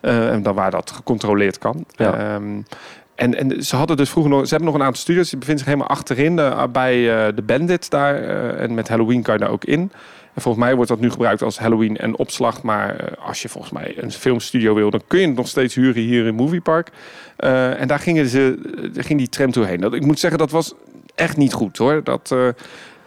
Eh, 0.00 0.32
en 0.32 0.42
dan 0.42 0.54
waar 0.54 0.70
dat 0.70 0.90
gecontroleerd 0.90 1.58
kan. 1.58 1.84
Ja. 1.90 2.14
Ehm, 2.14 2.60
en, 3.14 3.34
en 3.34 3.64
ze 3.64 3.76
hadden 3.76 3.96
dus 3.96 4.10
vroeger 4.10 4.32
nog, 4.32 4.42
ze 4.42 4.48
hebben 4.48 4.66
nog 4.66 4.74
een 4.80 4.86
aantal 4.86 5.02
studios. 5.02 5.30
Die 5.30 5.38
bevinden 5.38 5.64
zich 5.64 5.72
helemaal 5.74 5.96
achterin 5.96 6.38
eh, 6.38 6.62
bij 6.72 7.26
eh, 7.26 7.34
de 7.34 7.42
Bandit 7.42 7.90
daar. 7.90 8.22
en 8.58 8.74
met 8.74 8.88
Halloween 8.88 9.22
kan 9.22 9.34
je 9.34 9.40
daar 9.40 9.50
ook 9.50 9.64
in. 9.64 9.92
En 10.36 10.42
volgens 10.42 10.64
mij 10.64 10.74
wordt 10.74 10.90
dat 10.90 11.00
nu 11.00 11.10
gebruikt 11.10 11.42
als 11.42 11.58
Halloween 11.58 11.96
en 11.96 12.16
opslag. 12.16 12.62
Maar 12.62 12.96
eh, 12.96 13.26
als 13.26 13.42
je 13.42 13.48
volgens 13.48 13.72
mij 13.72 13.94
een 13.96 14.12
filmstudio 14.12 14.74
wil, 14.74 14.90
dan 14.90 15.02
kun 15.06 15.20
je 15.20 15.26
het 15.26 15.36
nog 15.36 15.48
steeds 15.48 15.74
huren 15.74 16.02
hier 16.02 16.26
in 16.26 16.34
Movie 16.34 16.60
Park. 16.60 16.90
Eh, 17.36 17.80
en 17.80 17.88
daar 17.88 17.98
gingen 17.98 18.26
ze, 18.26 18.58
eh, 18.94 19.04
ging 19.04 19.18
die 19.18 19.28
tram 19.28 19.50
toe 19.50 19.64
heen. 19.64 19.80
Dat, 19.80 19.94
ik 19.94 20.04
moet 20.04 20.18
zeggen, 20.18 20.38
dat 20.38 20.50
was 20.50 20.74
echt 21.14 21.36
niet 21.36 21.52
goed 21.52 21.76
hoor. 21.76 22.04
Dat, 22.04 22.34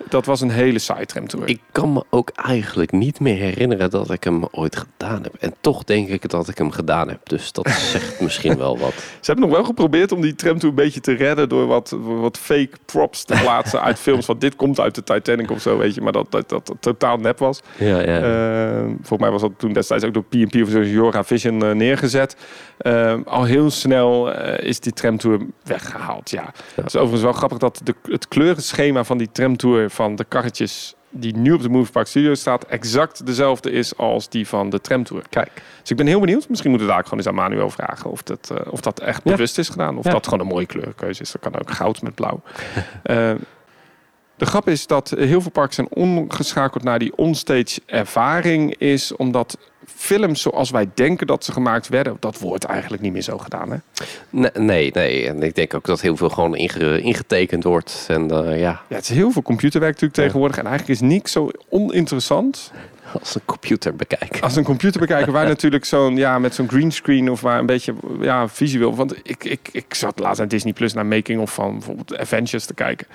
dat 0.09 0.25
was 0.25 0.41
een 0.41 0.51
hele 0.51 0.79
saai 0.79 1.05
tramtour. 1.05 1.47
Ik 1.47 1.59
kan 1.71 1.93
me 1.93 2.03
ook 2.09 2.29
eigenlijk 2.29 2.91
niet 2.91 3.19
meer 3.19 3.35
herinneren 3.35 3.89
dat 3.89 4.11
ik 4.11 4.23
hem 4.23 4.43
ooit 4.51 4.75
gedaan 4.75 5.23
heb. 5.23 5.35
En 5.39 5.53
toch 5.61 5.83
denk 5.83 6.07
ik 6.07 6.29
dat 6.29 6.47
ik 6.47 6.57
hem 6.57 6.71
gedaan 6.71 7.09
heb. 7.09 7.29
Dus 7.29 7.51
dat 7.51 7.69
zegt 7.91 8.21
misschien 8.21 8.57
wel 8.57 8.77
wat. 8.77 8.93
Ze 8.93 9.31
hebben 9.31 9.45
nog 9.45 9.55
wel 9.55 9.65
geprobeerd 9.65 10.11
om 10.11 10.21
die 10.21 10.35
tramtour 10.35 10.69
een 10.69 10.75
beetje 10.75 10.99
te 10.99 11.13
redden 11.13 11.49
door 11.49 11.67
wat, 11.67 11.95
wat 11.99 12.37
fake 12.37 12.77
props 12.85 13.23
te 13.23 13.39
plaatsen 13.41 13.81
uit 13.81 13.99
films. 13.99 14.25
Want 14.25 14.41
dit 14.41 14.55
komt 14.55 14.79
uit 14.79 14.95
de 14.95 15.03
Titanic 15.03 15.51
of 15.51 15.61
zo, 15.61 15.77
weet 15.77 15.95
je. 15.95 16.01
Maar 16.01 16.11
dat 16.11 16.29
dat, 16.31 16.49
dat, 16.49 16.71
totaal 16.79 17.17
nep 17.17 17.39
was. 17.39 17.61
Ja, 17.77 17.99
ja. 17.99 18.21
Eh, 18.21 18.83
volgens 18.83 19.19
mij 19.19 19.31
was 19.31 19.41
dat 19.41 19.51
toen 19.57 19.73
destijds 19.73 20.03
ook 20.03 20.13
door 20.13 20.23
P&P 20.23 20.55
of 20.61 20.69
zo, 20.69 20.81
Jora 20.81 21.23
Vision 21.23 21.63
eh, 21.63 21.71
neergezet. 21.71 22.35
Eh, 22.77 23.15
al 23.25 23.43
heel 23.43 23.69
snel 23.69 24.31
is 24.57 24.79
die 24.79 24.93
tramtour 24.93 25.39
weggehaald. 25.63 26.29
Ja. 26.29 26.51
Het 26.75 26.85
is 26.85 26.95
overigens 26.95 27.21
wel 27.21 27.33
grappig 27.33 27.57
dat 27.57 27.81
de, 27.83 27.95
het 28.03 28.27
kleurenschema 28.27 29.03
van 29.03 29.17
die 29.17 29.29
tramtour 29.31 29.88
van 29.89 30.15
de 30.15 30.23
karretjes 30.23 30.93
die 31.11 31.35
nu 31.37 31.51
op 31.51 31.61
de 31.61 31.69
Movie 31.69 31.91
Park 31.91 32.07
Studio 32.07 32.33
staat, 32.33 32.63
exact 32.63 33.25
dezelfde 33.25 33.71
is 33.71 33.97
als 33.97 34.29
die 34.29 34.47
van 34.47 34.69
de 34.69 34.81
tramtour. 34.81 35.21
Kijk. 35.29 35.51
Dus 35.81 35.89
ik 35.89 35.97
ben 35.97 36.07
heel 36.07 36.19
benieuwd. 36.19 36.49
Misschien 36.49 36.69
moeten 36.69 36.87
we 36.87 36.93
daar 36.93 37.01
ook 37.03 37.09
gewoon 37.09 37.25
eens 37.25 37.33
aan 37.35 37.49
Manuel 37.49 37.69
vragen 37.69 38.11
of 38.11 38.23
dat, 38.23 38.51
eh, 38.55 38.71
of 38.71 38.81
dat 38.81 38.99
echt 38.99 39.21
Ja. 39.23 39.31
bewust 39.31 39.57
is 39.57 39.69
gedaan. 39.69 39.97
Of 39.97 40.05
Ja. 40.05 40.11
dat 40.11 40.23
gewoon 40.23 40.39
een 40.39 40.53
mooie 40.53 40.65
kleurenkeuze 40.65 41.21
is. 41.21 41.31
Dat 41.31 41.41
kan 41.41 41.59
ook 41.59 41.71
goud 41.71 42.01
met 42.01 42.15
blauw. 42.15 42.41
Eh, 43.03 43.31
de 44.35 44.45
grap 44.45 44.67
is 44.67 44.87
dat 44.87 45.09
heel 45.17 45.41
veel 45.41 45.51
parken 45.51 45.73
zijn 45.73 45.87
omgeschakeld 45.89 46.83
naar 46.83 46.99
die 46.99 47.15
onstage 47.17 47.81
ervaring 47.85 48.75
is 48.77 49.15
omdat 49.15 49.57
films 49.99 50.41
zoals 50.41 50.69
wij 50.69 50.89
denken 50.93 51.27
dat 51.27 51.43
ze 51.45 51.51
gemaakt 51.51 51.87
werden, 51.87 52.17
dat 52.19 52.39
wordt 52.39 52.63
eigenlijk 52.63 53.01
niet 53.01 53.11
meer 53.13 53.21
zo 53.21 53.37
gedaan. 53.37 53.71
Hè? 53.71 53.77
Nee, 54.29 54.51
nee, 54.57 54.91
nee. 54.93 55.27
En 55.27 55.43
ik 55.43 55.55
denk 55.55 55.73
ook 55.73 55.85
dat 55.85 56.01
heel 56.01 56.15
veel 56.17 56.29
gewoon 56.29 56.55
inge- 56.55 57.01
ingetekend 57.01 57.63
wordt. 57.63 58.05
En 58.07 58.31
eh, 58.31 58.59
ja, 58.59 58.81
Ja, 58.87 58.95
het 58.95 59.03
is 59.03 59.15
heel 59.15 59.31
veel 59.31 59.41
computerwerk 59.41 59.91
natuurlijk 59.93 60.17
Ja. 60.19 60.23
tegenwoordig 60.25 60.57
en 60.57 60.65
eigenlijk 60.65 61.01
is 61.01 61.07
niks 61.07 61.31
zo 61.31 61.49
oninteressant 61.69 62.71
als 63.19 63.35
een 63.35 63.41
computer 63.45 63.95
bekijken. 63.95 64.41
als 64.41 64.55
een 64.55 64.63
computer 64.63 64.99
bekijken 64.99 65.33
waar 65.33 65.47
natuurlijk 65.55 65.85
zo'n 65.85 66.15
ja 66.17 66.39
met 66.39 66.55
zo'n 66.55 66.69
greenscreen 66.69 67.29
of 67.31 67.41
waar 67.41 67.59
een 67.59 67.65
beetje 67.65 67.93
ja 68.21 68.47
visueel. 68.47 68.95
Want 68.95 69.15
ik, 69.23 69.43
ik, 69.43 69.69
ik 69.71 69.93
zat 69.93 70.19
laatst 70.19 70.37
naar 70.39 70.47
Disney 70.47 70.73
Plus 70.73 70.93
naar 70.93 71.05
making 71.05 71.41
of 71.41 71.53
van 71.53 71.71
bijvoorbeeld 71.71 72.17
Avengers 72.17 72.65
te 72.65 72.73
kijken. 72.73 73.07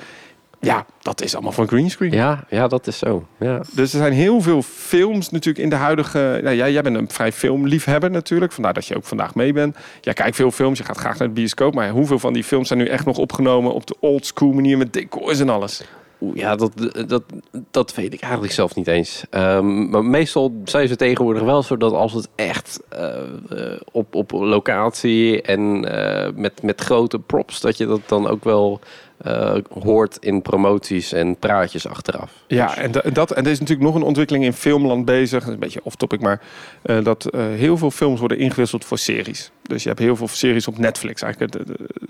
Ja, 0.64 0.86
dat 1.02 1.22
is 1.22 1.34
allemaal 1.34 1.52
van 1.52 1.68
greenscreen. 1.68 2.12
Ja, 2.12 2.44
ja, 2.48 2.68
dat 2.68 2.86
is 2.86 2.98
zo. 2.98 3.26
Ja. 3.38 3.60
Dus 3.72 3.92
er 3.92 3.98
zijn 3.98 4.12
heel 4.12 4.40
veel 4.40 4.62
films 4.62 5.30
natuurlijk 5.30 5.64
in 5.64 5.70
de 5.70 5.76
huidige... 5.76 6.40
Nou, 6.42 6.56
ja, 6.56 6.68
jij 6.68 6.82
bent 6.82 6.96
een 6.96 7.10
vrij 7.10 7.32
filmliefhebber 7.32 8.10
natuurlijk. 8.10 8.52
Vandaar 8.52 8.74
dat 8.74 8.86
je 8.86 8.96
ook 8.96 9.04
vandaag 9.04 9.34
mee 9.34 9.52
bent. 9.52 9.76
Jij 10.00 10.14
kijkt 10.14 10.36
veel 10.36 10.50
films, 10.50 10.78
je 10.78 10.84
gaat 10.84 10.98
graag 10.98 11.18
naar 11.18 11.28
de 11.28 11.34
bioscoop. 11.34 11.74
Maar 11.74 11.90
hoeveel 11.90 12.18
van 12.18 12.32
die 12.32 12.44
films 12.44 12.68
zijn 12.68 12.78
nu 12.78 12.86
echt 12.86 13.04
nog 13.04 13.18
opgenomen... 13.18 13.72
op 13.72 13.86
de 13.86 13.96
old 14.00 14.26
school 14.26 14.52
manier 14.52 14.78
met 14.78 14.92
decors 14.92 15.40
en 15.40 15.48
alles? 15.48 15.84
Oeh, 16.20 16.36
Ja, 16.36 16.56
dat, 16.56 16.72
dat, 17.06 17.22
dat 17.70 17.94
weet 17.94 18.14
ik 18.14 18.20
eigenlijk 18.20 18.52
zelf 18.52 18.74
niet 18.74 18.86
eens. 18.86 19.24
Ehm, 19.30 19.88
maar 19.90 20.04
meestal 20.04 20.54
zijn 20.64 20.88
ze 20.88 20.96
tegenwoordig 20.96 21.42
wel 21.42 21.62
zo 21.62 21.76
dat 21.76 21.92
als 21.92 22.12
het 22.12 22.28
echt 22.34 22.80
eh, 22.88 23.14
eh, 23.50 23.80
op, 23.92 24.14
op 24.14 24.30
locatie 24.30 25.42
en 25.42 25.84
eh, 25.84 26.32
met, 26.34 26.62
met 26.62 26.80
grote 26.80 27.18
props, 27.18 27.60
dat 27.60 27.76
je 27.76 27.86
dat 27.86 28.00
dan 28.06 28.28
ook 28.28 28.44
wel 28.44 28.80
eh, 29.24 29.54
hoort 29.82 30.16
in 30.20 30.42
promoties 30.42 31.12
en 31.12 31.36
praatjes 31.36 31.86
achteraf. 31.88 32.30
Ja, 32.46 32.76
en, 32.76 32.92
da- 32.92 33.02
dat, 33.12 33.30
en 33.30 33.44
er 33.44 33.50
is 33.50 33.58
natuurlijk 33.60 33.86
nog 33.86 33.94
een 33.96 34.02
ontwikkeling 34.06 34.44
in 34.44 34.52
filmland 34.52 35.04
bezig. 35.04 35.38
Dat 35.38 35.48
is 35.48 35.54
een 35.54 35.60
beetje 35.60 35.80
off-topic, 35.82 36.20
maar 36.20 36.40
eh, 36.82 37.04
dat 37.04 37.24
eh, 37.24 37.40
heel 37.40 37.76
veel 37.76 37.90
films 37.90 38.20
worden 38.20 38.38
ingewisseld 38.38 38.84
voor 38.84 38.98
series. 38.98 39.50
Dus 39.62 39.82
je 39.82 39.88
hebt 39.88 40.00
heel 40.00 40.16
veel 40.16 40.28
series 40.28 40.68
op 40.68 40.78
Netflix. 40.78 41.22
Eigenlijk, 41.22 41.54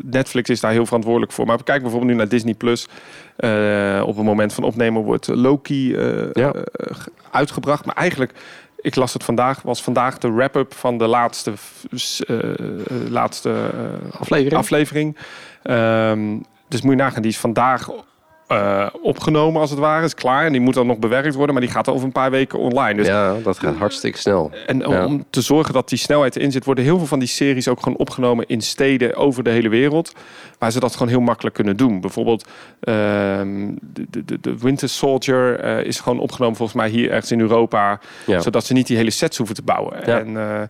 Netflix 0.04 0.50
is 0.50 0.60
daar 0.60 0.72
heel 0.72 0.86
verantwoordelijk 0.86 1.32
voor. 1.32 1.46
Maar 1.46 1.62
kijk 1.64 1.80
bijvoorbeeld 1.82 2.10
nu 2.12 2.16
naar 2.16 2.28
Disney 2.28 2.54
Plus. 2.54 2.86
Op 4.02 4.16
het 4.16 4.24
moment 4.24 4.52
van 4.52 4.64
opnemen 4.64 5.02
wordt 5.02 5.26
Loki 5.26 5.96
Ja. 6.32 6.52
uitgebracht. 7.30 7.84
Maar 7.84 7.94
eigenlijk, 7.96 8.32
ik 8.80 8.94
las 8.94 9.12
het 9.12 9.24
vandaag, 9.24 9.62
was 9.62 9.82
vandaag 9.82 10.18
de 10.18 10.32
wrap-up 10.32 10.74
van 10.74 10.98
de 10.98 11.06
laatste, 11.06 11.52
laatste 13.08 13.70
Aflevering? 14.18 14.54
aflevering. 14.60 15.16
Ehm, 15.62 16.36
dus 16.68 16.82
moet 16.82 16.90
je 16.92 16.98
nagaan, 16.98 17.22
die 17.22 17.30
is 17.30 17.38
vandaag 17.38 17.90
eh, 18.46 18.86
opgenomen 19.02 19.60
als 19.60 19.70
het 19.70 19.78
ware, 19.78 20.04
is 20.04 20.14
klaar. 20.14 20.44
En 20.46 20.52
die 20.52 20.60
moet 20.60 20.74
dan 20.74 20.86
nog 20.86 20.98
bewerkt 20.98 21.34
worden, 21.34 21.54
maar 21.54 21.62
die 21.64 21.72
gaat 21.72 21.88
over 21.88 22.04
een 22.06 22.12
paar 22.12 22.30
weken 22.30 22.58
online. 22.58 22.94
Dus 22.94 23.06
ja, 23.06 23.34
dat 23.42 23.58
gaat 23.58 23.76
hartstikke 23.76 24.18
snel. 24.18 24.50
en 24.66 24.86
om, 24.86 24.92
Ja. 25.16 25.22
te 25.30 25.40
zorgen 25.40 25.74
dat 25.74 25.88
die 25.88 25.98
snelheid 25.98 26.36
erin 26.36 26.52
zit, 26.52 26.64
worden 26.64 26.84
heel 26.84 26.98
veel 26.98 27.06
van 27.06 27.18
die 27.18 27.28
series 27.28 27.68
ook 27.68 27.82
gewoon 27.82 27.98
opgenomen 27.98 28.46
in 28.46 28.60
steden 28.60 29.14
over 29.16 29.42
de 29.44 29.50
hele 29.50 29.68
wereld. 29.68 30.12
Waar 30.58 30.72
ze 30.72 30.80
dat 30.80 30.92
gewoon 30.92 31.08
heel 31.08 31.20
makkelijk 31.20 31.54
kunnen 31.54 31.76
doen. 31.76 32.00
Bijvoorbeeld 32.00 32.46
ehm, 32.80 33.70
de, 33.92 34.06
de, 34.24 34.40
de- 34.40 34.58
Winter 34.58 34.88
Soldier 34.88 35.60
eh, 35.60 35.84
is 35.86 36.00
gewoon 36.00 36.18
opgenomen 36.18 36.56
volgens 36.56 36.78
mij 36.78 36.88
hier 36.88 37.10
ergens 37.10 37.30
in 37.32 37.40
Europa. 37.40 38.00
Ja. 38.26 38.40
Zodat 38.40 38.64
ze 38.64 38.72
niet 38.72 38.86
die 38.86 38.96
hele 38.96 39.10
sets 39.10 39.36
hoeven 39.36 39.56
te 39.56 39.62
bouwen. 39.62 39.96
Ja. 40.06 40.18
En 40.18 40.36
eh, 40.36 40.62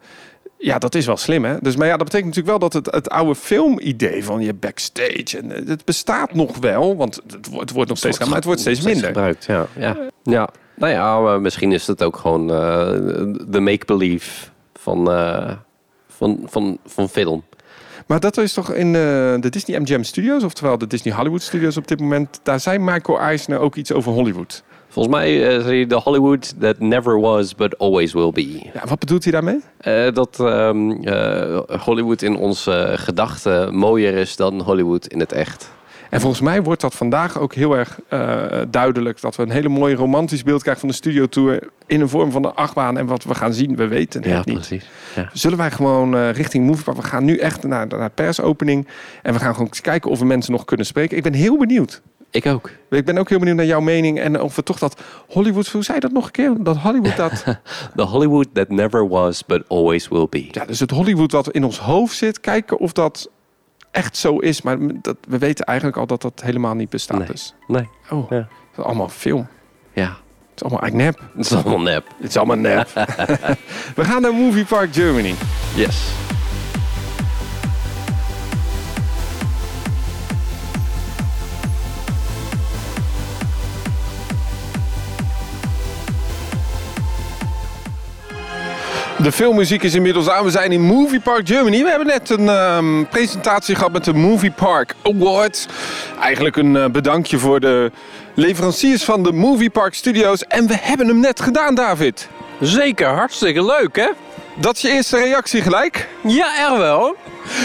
ja, 0.64 0.78
dat 0.78 0.94
is 0.94 1.06
wel 1.06 1.16
slim 1.16 1.44
hè. 1.44 1.56
Dus, 1.60 1.76
maar 1.76 1.86
ja, 1.86 1.96
dat 1.96 2.04
betekent 2.06 2.34
natuurlijk 2.34 2.58
wel 2.58 2.68
dat 2.70 2.72
het, 2.84 2.94
het 2.94 3.10
oude 3.10 3.34
filmidee 3.34 4.24
van 4.24 4.40
je 4.40 4.54
backstage. 4.54 5.38
En 5.38 5.52
eh, 5.52 5.66
het 5.66 5.84
bestaat 5.84 6.34
nog 6.34 6.56
wel, 6.58 6.96
want 6.96 7.14
het, 7.14 7.46
wordt- 7.46 7.60
het 7.60 7.70
wordt 7.72 7.88
nog 7.88 7.98
steeds 7.98 8.18
maar 8.18 8.34
het 8.34 8.44
wordt 8.44 8.60
steeds 8.60 8.80
minder. 8.80 9.06
gebruikt. 9.06 9.44
Ja, 9.44 9.66
ja. 9.78 9.96
ja. 10.22 10.48
Nou 10.76 10.92
ja, 10.92 11.20
maar 11.20 11.40
misschien 11.40 11.72
is 11.72 11.86
het 11.86 12.02
ook 12.02 12.16
gewoon 12.16 12.50
eh, 12.50 12.56
de 13.46 13.60
make-believe 13.60 14.30
van, 14.74 15.10
eh, 15.10 15.52
van, 16.08 16.40
van, 16.46 16.78
van 16.86 17.08
film. 17.08 17.44
Maar 18.06 18.20
dat 18.20 18.36
is 18.36 18.52
toch 18.52 18.72
in 18.72 18.86
eh, 18.86 19.00
de 19.40 19.48
Disney 19.50 19.80
MGM 19.80 20.02
Studios, 20.02 20.42
oftewel 20.42 20.78
de 20.78 20.86
Disney 20.86 21.14
Hollywood 21.14 21.42
Studios 21.42 21.76
op 21.76 21.88
dit 21.88 22.00
moment. 22.00 22.40
Daar 22.42 22.60
zei 22.60 22.78
Michael 22.78 23.18
Eisner 23.20 23.58
ook 23.58 23.74
iets 23.76 23.92
over 23.92 24.12
Hollywood. 24.12 24.62
Volgens 24.94 25.14
mij 25.14 25.56
uh, 25.56 25.62
zei 25.62 25.76
hij 25.76 25.86
de 25.86 25.94
Hollywood 25.94 26.54
that 26.60 26.78
never 26.78 27.20
was, 27.20 27.54
but 27.54 27.78
always 27.78 28.12
will 28.12 28.30
be. 28.30 28.70
Ja, 28.74 28.82
wat 28.88 28.98
bedoelt 28.98 29.22
hij 29.22 29.32
daarmee? 29.32 29.60
Uh, 29.88 30.12
dat 30.12 30.38
um, 30.40 30.90
uh, 31.08 31.58
Hollywood 31.80 32.22
in 32.22 32.36
onze 32.36 32.92
gedachten 32.96 33.74
mooier 33.74 34.14
is 34.14 34.36
dan 34.36 34.60
Hollywood 34.60 35.06
in 35.06 35.20
het 35.20 35.32
echt. 35.32 35.70
En 36.14 36.20
volgens 36.20 36.40
mij 36.40 36.62
wordt 36.62 36.80
dat 36.80 36.94
vandaag 36.94 37.38
ook 37.38 37.54
heel 37.54 37.76
erg 37.76 37.98
eh, 38.08 38.46
duidelijk. 38.70 39.20
Dat 39.20 39.36
we 39.36 39.42
een 39.42 39.50
hele 39.50 39.68
mooie 39.68 39.94
romantisch 39.94 40.42
beeld 40.42 40.60
krijgen 40.60 40.80
van 40.80 40.90
de 40.90 40.94
Studio 40.94 41.26
Tour. 41.26 41.68
In 41.86 42.00
een 42.00 42.08
vorm 42.08 42.30
van 42.30 42.44
een 42.44 42.54
achtbaan. 42.54 42.98
En 42.98 43.06
wat 43.06 43.24
we 43.24 43.34
gaan 43.34 43.52
zien, 43.54 43.76
we 43.76 43.86
weten 43.88 44.22
het 44.22 44.30
Ja, 44.30 44.42
niet. 44.44 44.54
precies. 44.54 44.90
Ja. 45.16 45.30
Zullen 45.32 45.58
wij 45.58 45.70
gewoon 45.70 46.16
eh, 46.16 46.30
richting 46.30 46.66
Moviepark? 46.66 46.96
We 46.96 47.02
gaan 47.02 47.24
nu 47.24 47.36
echt 47.36 47.62
naar, 47.62 47.86
naar 47.86 48.10
persopening. 48.10 48.88
En 49.22 49.32
we 49.32 49.38
gaan 49.38 49.54
gewoon 49.54 49.70
kijken 49.82 50.10
of 50.10 50.18
we 50.18 50.24
mensen 50.24 50.52
nog 50.52 50.64
kunnen 50.64 50.86
spreken. 50.86 51.16
Ik 51.16 51.22
ben 51.22 51.32
heel 51.32 51.58
benieuwd. 51.58 52.02
Ik 52.34 52.46
ook. 52.46 52.70
Ik 52.90 53.04
ben 53.04 53.18
ook 53.18 53.28
heel 53.28 53.38
benieuwd 53.38 53.56
naar 53.56 53.66
jouw 53.66 53.80
mening. 53.80 54.20
En 54.20 54.40
of 54.40 54.56
we 54.56 54.62
toch 54.62 54.78
dat 54.78 55.00
Hollywood... 55.28 55.68
Hoe 55.68 55.82
zei 55.84 55.94
je 55.94 56.00
dat 56.00 56.12
nog 56.12 56.24
een 56.24 56.30
keer? 56.30 56.54
Dat 56.58 56.76
Hollywood 56.76 57.16
dat... 57.16 57.44
The 57.96 58.02
Hollywood 58.02 58.46
that 58.52 58.68
never 58.68 59.08
was, 59.08 59.44
but 59.46 59.62
always 59.68 60.08
will 60.08 60.26
be. 60.30 60.48
ja, 60.50 60.64
dus 60.64 60.80
het 60.80 60.90
Hollywood 60.90 61.32
wat 61.32 61.50
in 61.50 61.64
ons 61.64 61.78
hoofd 61.78 62.16
zit. 62.16 62.40
Kijken 62.40 62.78
of 62.78 62.92
dat 62.92 63.30
echt 63.90 64.16
zo 64.16 64.38
is. 64.38 64.62
Maar 64.62 64.78
dat, 65.02 65.16
we 65.28 65.38
weten 65.38 65.64
eigenlijk 65.64 65.98
al 65.98 66.06
dat 66.06 66.22
dat 66.22 66.40
helemaal 66.44 66.74
niet 66.74 66.90
bestaat. 66.90 67.18
Nee. 67.18 67.26
Dus. 67.26 67.54
Nee. 67.66 67.88
Oh, 68.10 68.30
Ja. 68.30 68.36
het 68.36 68.78
is 68.78 68.84
allemaal 68.84 69.08
film. 69.08 69.46
Ja, 69.92 70.16
Het 70.54 70.62
is 70.62 70.62
allemaal 70.62 70.90
nep. 70.92 71.18
het 71.36 71.44
is 71.46 71.52
allemaal 71.52 71.80
nep. 71.80 72.06
Het 72.20 72.28
is 72.28 72.36
allemaal 72.36 72.56
nep. 72.56 72.88
we 73.98 74.04
gaan 74.04 74.22
naar 74.22 74.34
Movie 74.34 74.64
Park 74.64 74.94
Germany. 74.94 75.34
Yes. 75.74 76.08
De 89.24 89.32
filmmuziek 89.32 89.82
is 89.82 89.94
inmiddels 89.94 90.28
aan. 90.28 90.44
We 90.44 90.50
zijn 90.50 90.72
in 90.72 90.80
Movie 90.80 91.20
Park 91.20 91.48
Germany. 91.48 91.82
We 91.82 91.88
hebben 91.88 92.06
net 92.06 92.30
een 92.30 92.48
ehm, 92.48 93.04
presentatie 93.10 93.74
gehad 93.74 93.92
met 93.92 94.04
de 94.04 94.14
Movie 94.14 94.50
Park 94.50 94.94
Awards. 95.02 95.66
Eigenlijk 96.20 96.56
een 96.56 96.76
eh, 96.76 96.86
bedankje 96.86 97.38
voor 97.38 97.60
de 97.60 97.90
leveranciers 98.34 99.04
van 99.04 99.22
de 99.22 99.32
Movie 99.32 99.70
Park 99.70 99.94
Studios. 99.94 100.44
En 100.44 100.66
we 100.66 100.74
hebben 100.80 101.06
hem 101.06 101.20
net 101.20 101.40
gedaan, 101.40 101.74
David. 101.74 102.28
Zeker, 102.60 103.06
hartstikke 103.06 103.64
leuk 103.64 103.96
hè? 103.96 104.08
Dat 104.56 104.76
is 104.76 104.82
je 104.82 104.90
eerste 104.90 105.16
reactie 105.16 105.62
gelijk. 105.62 106.08
Ja, 106.26 106.72
er 106.72 106.78
wel. 106.78 107.16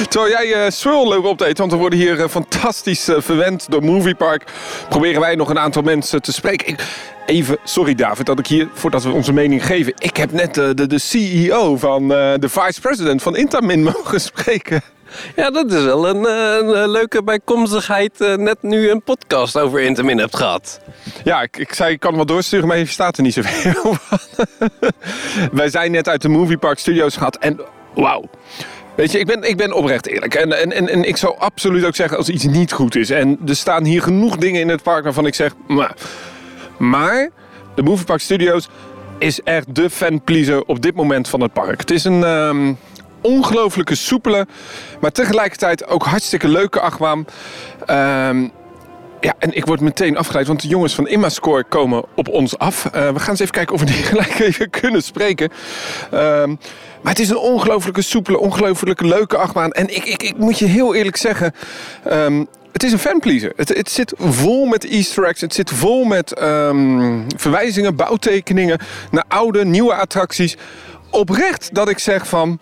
Terwijl 0.09 0.31
jij 0.31 0.53
eh 0.65 0.71
Swirl 0.71 1.09
leuk 1.09 1.25
opdeed, 1.25 1.57
want 1.57 1.71
we 1.71 1.77
worden 1.77 1.99
hier 1.99 2.19
eh, 2.19 2.29
fantastisch 2.29 3.07
eh, 3.07 3.15
verwend 3.19 3.71
door 3.71 3.83
Movie 3.83 4.15
Park. 4.15 4.43
Proberen 4.89 5.21
wij 5.21 5.35
nog 5.35 5.49
een 5.49 5.59
aantal 5.59 5.81
mensen 5.81 6.21
te 6.21 6.31
spreken. 6.31 6.67
Ik, 6.67 6.79
even, 7.25 7.57
sorry 7.63 7.95
David, 7.95 8.25
dat 8.25 8.39
ik 8.39 8.47
hier, 8.47 8.67
voordat 8.73 9.03
we 9.03 9.11
onze 9.11 9.33
mening 9.33 9.65
geven. 9.65 9.93
Ik 9.97 10.17
heb 10.17 10.31
net 10.31 10.53
de, 10.53 10.87
de 10.87 10.99
CEO 10.99 11.77
van 11.77 12.07
de 12.07 12.49
vice 12.49 12.81
president 12.81 13.21
van 13.21 13.35
Intamin 13.35 13.83
mogen 13.93 14.21
spreken. 14.21 14.81
Ja, 15.35 15.51
dat 15.51 15.71
is 15.71 15.83
wel 15.83 16.09
een, 16.09 16.25
eh, 16.25 16.67
een, 16.67 16.75
eh, 16.75 16.87
leuke 16.87 17.23
bijkomstigheid. 17.23 18.21
eh, 18.21 18.35
net 18.35 18.57
nu 18.61 18.89
een 18.89 19.01
podcast 19.03 19.57
over 19.57 19.79
Intermin 19.79 20.17
hebt 20.17 20.35
gehad. 20.35 20.79
Ja, 21.23 21.41
ik, 21.41 21.57
ik 21.57 21.73
zei, 21.73 21.93
ik 21.93 21.99
kan 21.99 22.15
wel 22.15 22.25
doorsturen, 22.25 22.67
maar 22.67 22.77
hier 22.77 22.87
staat 22.87 23.17
er 23.17 23.23
niet 23.23 23.33
zoveel 23.33 23.93
van. 23.99 24.69
Wij 25.51 25.69
zijn 25.69 25.91
net 25.91 26.07
uit 26.09 26.21
de 26.21 26.29
Movie 26.29 26.57
Park 26.57 26.79
Studios 26.79 27.15
gehad 27.17 27.37
en 27.37 27.59
wauw. 27.93 28.29
Weet 28.95 29.11
je, 29.11 29.19
ik 29.19 29.25
ben, 29.25 29.43
ik 29.43 29.57
ben 29.57 29.73
oprecht 29.73 30.07
eerlijk. 30.07 30.35
En, 30.35 30.59
en, 30.59 30.71
en, 30.71 30.89
en 30.89 31.03
ik 31.03 31.17
zou 31.17 31.37
absoluut 31.37 31.85
ook 31.85 31.95
zeggen 31.95 32.17
als 32.17 32.29
iets 32.29 32.43
niet 32.43 32.71
goed 32.71 32.95
is. 32.95 33.09
En 33.09 33.39
er 33.47 33.55
staan 33.55 33.83
hier 33.83 34.01
genoeg 34.01 34.37
dingen 34.37 34.61
in 34.61 34.69
het 34.69 34.83
park 34.83 35.03
waarvan 35.03 35.25
ik 35.25 35.35
zeg... 35.35 35.53
Maar, 35.67 35.93
maar 36.77 37.29
de 37.75 37.81
Movie 37.83 38.05
Park 38.05 38.19
Studios 38.21 38.67
is 39.17 39.41
echt 39.41 39.75
de 39.75 39.89
fanpleaser 39.89 40.63
op 40.65 40.81
dit 40.81 40.95
moment 40.95 41.27
van 41.29 41.41
het 41.41 41.53
park. 41.53 41.79
Het 41.79 41.91
is 41.91 42.03
een 42.03 42.23
ehm, 42.23 42.73
ongelooflijke 43.21 43.95
soepele, 43.95 44.47
maar 45.01 45.11
tegelijkertijd 45.11 45.87
ook 45.87 46.03
hartstikke 46.03 46.47
leuke 46.47 46.79
achtbaan. 46.79 47.25
Ehm, 47.85 48.47
ja, 49.21 49.33
en 49.39 49.55
ik 49.55 49.65
word 49.65 49.79
meteen 49.79 50.17
afgeleid, 50.17 50.47
want 50.47 50.61
de 50.61 50.67
jongens 50.67 50.95
van 50.95 51.07
Immascore 51.07 51.63
komen 51.63 52.03
op 52.15 52.27
ons 52.27 52.57
af. 52.57 52.85
Eh, 52.85 52.91
we 53.11 53.19
gaan 53.19 53.29
eens 53.29 53.39
even 53.39 53.53
kijken 53.53 53.73
of 53.73 53.79
we 53.79 53.85
die 53.85 54.03
gelijk 54.11 54.39
even 54.39 54.69
kunnen 54.69 55.03
spreken. 55.03 55.49
Ehm, 56.11 56.49
maar 57.01 57.11
het 57.11 57.19
is 57.19 57.29
een 57.29 57.37
ongelooflijke 57.37 58.01
soepele, 58.01 58.39
ongelooflijke 58.39 59.07
leuke 59.07 59.37
achtbaan. 59.37 59.71
En 59.71 59.95
ik, 59.95 60.05
ik, 60.05 60.23
ik 60.23 60.37
moet 60.37 60.59
je 60.59 60.65
heel 60.65 60.95
eerlijk 60.95 61.17
zeggen, 61.17 61.53
ehm, 62.03 62.45
het 62.71 62.83
is 62.83 62.91
een 62.91 62.99
fanpleaser. 62.99 63.53
Het, 63.55 63.69
het 63.69 63.89
zit 63.89 64.13
vol 64.17 64.65
met 64.65 64.89
easter 64.89 65.23
eggs. 65.23 65.41
Het 65.41 65.53
zit 65.53 65.71
vol 65.71 66.03
met 66.03 66.33
verwijzingen, 67.37 67.95
bouwtekeningen 67.95 68.79
naar 69.11 69.23
oude, 69.27 69.65
nieuwe 69.65 69.93
attracties. 69.93 70.57
Oprecht 71.09 71.69
dat 71.73 71.89
ik 71.89 71.99
zeg 71.99 72.27
van, 72.27 72.59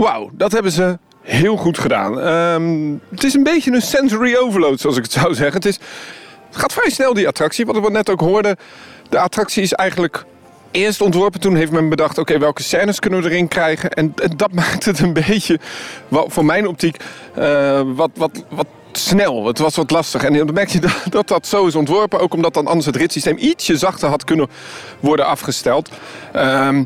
wauw, 0.00 0.30
dat 0.32 0.52
hebben 0.52 0.72
ze 0.72 0.98
heel 1.22 1.56
goed 1.56 1.78
gedaan. 1.78 2.20
Ehm, 2.20 2.94
het 3.10 3.24
is 3.24 3.34
een 3.34 3.42
beetje 3.42 3.72
een 3.72 3.82
sensory 3.82 4.36
overload, 4.36 4.80
zoals 4.80 4.96
ik 4.96 5.02
het 5.02 5.12
zou 5.12 5.34
zeggen. 5.34 5.54
Het, 5.54 5.66
is, 5.66 5.78
gaat 6.50 6.72
vrij 6.72 6.90
snel, 6.90 7.14
die 7.14 7.28
attractie. 7.28 7.66
Wat 7.66 7.80
we 7.80 7.90
net 7.90 8.10
ook 8.10 8.20
hoorden, 8.20 8.56
de 9.08 9.18
attractie 9.18 9.62
is 9.62 9.72
eigenlijk 9.72 10.24
eerst 10.70 11.00
ontworpen. 11.00 11.40
Toen 11.40 11.54
heeft 11.54 11.72
men 11.72 11.88
bedacht, 11.88 12.18
oké, 12.18 12.38
welke 12.38 12.62
scènes 12.62 12.98
kunnen 12.98 13.22
we 13.22 13.30
erin 13.30 13.48
krijgen? 13.48 13.90
En, 13.90 14.14
dat 14.36 14.52
maakt 14.62 14.84
het 14.84 15.00
een 15.00 15.12
beetje, 15.12 15.58
voor 16.10 16.44
mijn 16.44 16.68
optiek, 16.68 16.96
eh, 17.34 17.80
wat, 17.94 18.10
wat, 18.14 18.44
wat 18.48 18.66
snel. 18.92 19.46
Het 19.46 19.58
was 19.58 19.76
wat 19.76 19.90
lastig. 19.90 20.24
En 20.24 20.32
dan 20.32 20.52
merk 20.52 20.68
je 20.68 20.80
dat, 21.10 21.28
dat 21.28 21.46
zo 21.46 21.66
is 21.66 21.74
ontworpen. 21.74 22.20
Ook 22.20 22.34
omdat 22.34 22.54
dan 22.54 22.66
anders 22.66 22.86
het 22.86 22.96
ritssysteem 22.96 23.36
ietsje 23.38 23.76
zachter 23.76 24.08
had 24.08 24.24
kunnen 24.24 24.48
worden 25.00 25.26
afgesteld. 25.26 25.90
Ehm, 26.32 26.84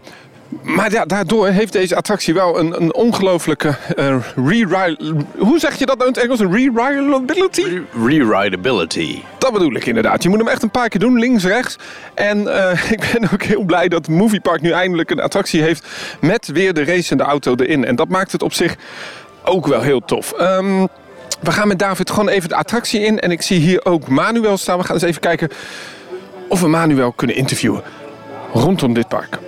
maar 0.62 0.92
ja, 0.92 1.04
daardoor 1.04 1.46
heeft 1.46 1.72
deze 1.72 1.96
attractie 1.96 2.34
wel 2.34 2.58
een, 2.58 2.82
een 2.82 2.94
ongelooflijke 2.94 3.74
uh, 3.96 4.16
re 4.46 4.96
Hoe 5.38 5.58
zeg 5.58 5.78
je 5.78 5.86
dat 5.86 5.98
nou 5.98 6.08
in 6.08 6.14
het 6.14 6.24
Engels? 6.24 6.40
Een 6.40 6.52
re-rileability? 6.52 7.80
Reridability. 8.06 9.22
Dat 9.38 9.52
bedoel 9.52 9.74
ik 9.74 9.86
inderdaad. 9.86 10.22
Je 10.22 10.28
moet 10.28 10.38
hem 10.38 10.48
echt 10.48 10.62
een 10.62 10.70
paar 10.70 10.88
keer 10.88 11.00
doen, 11.00 11.18
links, 11.18 11.44
rechts. 11.44 11.76
En 12.14 12.54
eh, 12.54 12.90
ik 12.96 13.10
ben 13.12 13.30
ook 13.32 13.42
heel 13.42 13.62
blij 13.62 13.88
dat 13.88 14.08
Movie 14.08 14.40
Park 14.40 14.60
nu 14.60 14.70
eindelijk 14.70 15.10
een 15.10 15.20
attractie 15.20 15.62
heeft 15.62 15.86
met 16.20 16.46
weer 16.46 16.74
de 16.74 16.84
racende 16.84 17.22
auto 17.22 17.54
erin. 17.56 17.84
En 17.84 17.96
dat 17.96 18.08
maakt 18.08 18.32
het 18.32 18.42
op 18.42 18.52
zich 18.52 18.76
ook 19.44 19.66
wel 19.66 19.80
heel 19.80 20.00
tof. 20.04 20.32
Ehm, 20.32 20.86
we 21.40 21.52
gaan 21.52 21.68
met 21.68 21.78
David 21.78 22.10
gewoon 22.10 22.28
even 22.28 22.48
de 22.48 22.56
attractie 22.56 23.00
in. 23.00 23.20
En 23.20 23.30
ik 23.30 23.42
zie 23.42 23.60
hier 23.60 23.84
ook 23.84 24.08
Manuel 24.08 24.56
staan. 24.56 24.78
We 24.78 24.84
gaan 24.84 24.94
eens 24.94 25.04
even 25.04 25.20
kijken 25.20 25.48
of 26.48 26.60
we 26.60 26.68
Manuel 26.68 27.12
kunnen 27.12 27.36
interviewen 27.36 27.82
rondom 28.52 28.94
dit 28.94 29.08
park. 29.08 29.38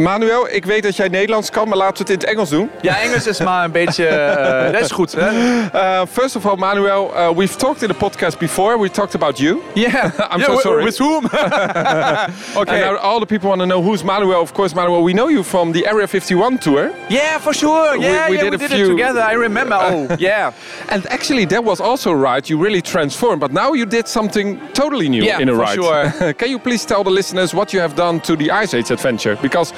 Manuel, 0.00 0.48
ik 0.50 0.64
weet 0.64 0.82
dat 0.82 0.96
jij 0.96 1.08
Nederlands 1.08 1.50
kan, 1.50 1.68
maar 1.68 1.76
laten 1.78 2.06
we 2.06 2.12
het 2.12 2.22
in 2.22 2.28
het 2.28 2.36
Engels 2.36 2.50
doen. 2.50 2.70
Ja, 2.80 3.00
Engels 3.00 3.26
is 3.26 3.40
maar 3.40 3.64
een 3.64 3.70
beetje. 3.70 4.06
eh, 4.06 4.72
dat 4.72 4.80
is 4.80 4.90
goed. 4.90 5.12
Hè? 5.18 5.30
Uh, 5.74 6.00
first 6.12 6.36
of 6.36 6.46
all, 6.46 6.56
Manuel, 6.56 7.10
uh, 7.14 7.28
we've 7.36 7.56
talked 7.56 7.82
in 7.82 7.88
the 7.88 7.94
podcast 7.94 8.38
before. 8.38 8.78
We 8.80 8.90
talked 8.90 9.14
about 9.14 9.38
you. 9.38 9.60
Yeah, 9.74 10.04
I'm 10.32 10.38
Yeah, 10.40 10.44
so 10.50 10.58
sorry. 10.58 10.84
With 10.84 10.98
whom? 10.98 11.24
And 11.32 12.32
okay. 12.56 12.80
now 12.80 12.96
all 12.98 13.18
the 13.18 13.26
people 13.26 13.48
want 13.48 13.60
to 13.60 13.66
know 13.66 13.82
who's 13.82 14.02
Manuel. 14.02 14.40
Of 14.40 14.52
course, 14.52 14.74
Manuel, 14.74 15.02
we 15.02 15.12
know 15.12 15.28
you 15.30 15.42
from 15.44 15.72
the 15.72 15.86
Area 15.86 16.06
51 16.06 16.58
tour. 16.58 16.90
yeah, 17.08 17.38
for 17.38 17.54
sure. 17.54 17.96
Yeah, 17.96 18.28
we 18.28 18.34
yeah, 18.36 18.42
did 18.42 18.50
we 18.50 18.64
a 18.64 18.68
did 18.68 18.70
few- 18.70 18.84
it 18.86 18.88
together. 18.88 19.20
I 19.22 19.34
remember. 19.34 19.78
Oh, 19.80 20.06
yeah. 20.18 20.52
And 20.88 21.06
actually, 21.10 21.46
that 21.46 21.62
was 21.64 21.80
also 21.80 22.10
a 22.10 22.16
ride. 22.16 22.48
You 22.50 22.62
really 22.64 22.80
transformed. 22.82 23.40
But 23.40 23.52
now 23.52 23.72
you 23.74 23.86
did 23.86 24.08
something 24.08 24.60
totally 24.72 25.08
new 25.08 25.22
Yeah, 25.24 25.40
in 25.40 25.48
a 25.48 25.52
for 25.52 25.60
ride. 25.62 25.74
sure. 25.74 26.32
Can 26.34 26.48
you 26.50 26.58
please 26.58 26.84
tell 26.86 27.02
the 27.04 27.10
listeners 27.12 27.52
what 27.54 27.70
you 27.72 27.80
have 27.82 27.94
done 27.94 28.20
to 28.20 28.36
the 28.36 28.50
Ice 28.50 28.74
Age 28.76 28.90
adventure? 28.92 29.36
Because 29.40 29.72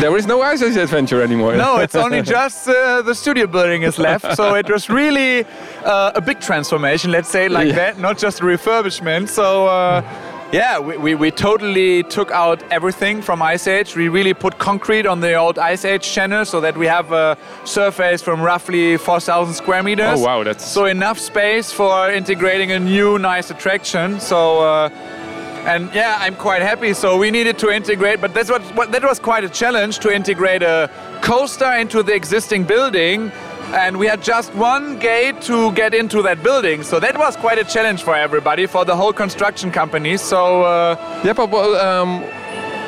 there 0.00 0.16
is 0.16 0.26
no 0.26 0.42
Ice 0.42 0.62
Age 0.62 0.76
adventure 0.76 1.22
anymore. 1.22 1.56
No, 1.56 1.78
it's 1.78 1.94
only 2.04 2.22
just 2.22 2.68
uh, 2.68 3.02
the 3.02 3.14
studio 3.14 3.46
building 3.46 3.82
is 3.82 3.98
left. 3.98 4.36
So 4.36 4.54
it 4.54 4.68
was 4.70 4.88
really 4.90 5.44
uh, 5.84 6.12
a 6.14 6.20
big 6.20 6.40
transformation, 6.40 7.10
let's 7.10 7.28
say 7.30 7.48
like 7.48 7.68
Yeah. 7.68 7.74
that, 7.74 7.98
not 7.98 8.18
just 8.18 8.40
a 8.40 8.42
refurbishment. 8.44 9.28
So. 9.28 9.66
Uh, 9.68 10.02
yeah, 10.52 10.78
we, 10.78 10.96
we, 10.96 11.14
we 11.16 11.30
totally 11.32 12.04
took 12.04 12.30
out 12.30 12.62
everything 12.70 13.20
from 13.20 13.42
Ice 13.42 13.66
Age. 13.66 13.96
We 13.96 14.06
really 14.08 14.32
put 14.32 14.58
concrete 14.58 15.04
on 15.04 15.18
the 15.20 15.34
old 15.34 15.58
Ice 15.58 15.84
Age 15.84 16.04
channel 16.08 16.44
so 16.44 16.60
that 16.60 16.76
we 16.76 16.86
have 16.86 17.10
a 17.10 17.36
surface 17.64 18.22
from 18.22 18.40
roughly 18.40 18.96
4,000 18.96 19.54
square 19.54 19.82
meters. 19.82 20.20
Oh, 20.20 20.24
wow, 20.24 20.44
that's- 20.44 20.72
So 20.72 20.84
enough 20.84 21.18
space 21.18 21.72
for 21.72 22.12
integrating 22.12 22.70
a 22.70 22.78
new 22.78 23.18
nice 23.18 23.50
attraction. 23.50 24.20
So 24.20 24.60
uh, 24.60 24.88
and 25.66 25.92
yeah, 25.92 26.16
I'm 26.20 26.36
quite 26.36 26.62
happy. 26.62 26.94
So 26.94 27.16
we 27.18 27.30
needed 27.30 27.58
to 27.58 27.70
integrate, 27.70 28.20
but 28.20 28.32
that's 28.32 28.48
what, 28.48 28.62
what 28.76 28.92
that 28.92 29.02
was 29.02 29.18
quite 29.18 29.44
a 29.44 29.48
challenge 29.48 29.98
to 30.00 30.14
integrate 30.14 30.62
a 30.62 30.88
coaster 31.22 31.72
into 31.72 32.02
the 32.02 32.14
existing 32.14 32.64
building. 32.64 33.32
And 33.74 33.98
we 33.98 34.06
had 34.06 34.22
just 34.22 34.54
one 34.54 34.96
gate 35.00 35.42
to 35.42 35.72
get 35.72 35.92
into 35.92 36.22
that 36.22 36.40
building, 36.40 36.84
so 36.84 37.00
that 37.00 37.18
was 37.18 37.34
quite 37.34 37.58
a 37.58 37.64
challenge 37.64 38.04
for 38.04 38.14
everybody, 38.14 38.66
for 38.66 38.84
the 38.84 38.94
whole 38.94 39.12
construction 39.12 39.72
company. 39.72 40.16
So 40.16 40.62
uh, 40.62 41.22
Yeah, 41.24 41.32
but 41.32 41.50
well, 41.50 41.74
um, 41.74 42.22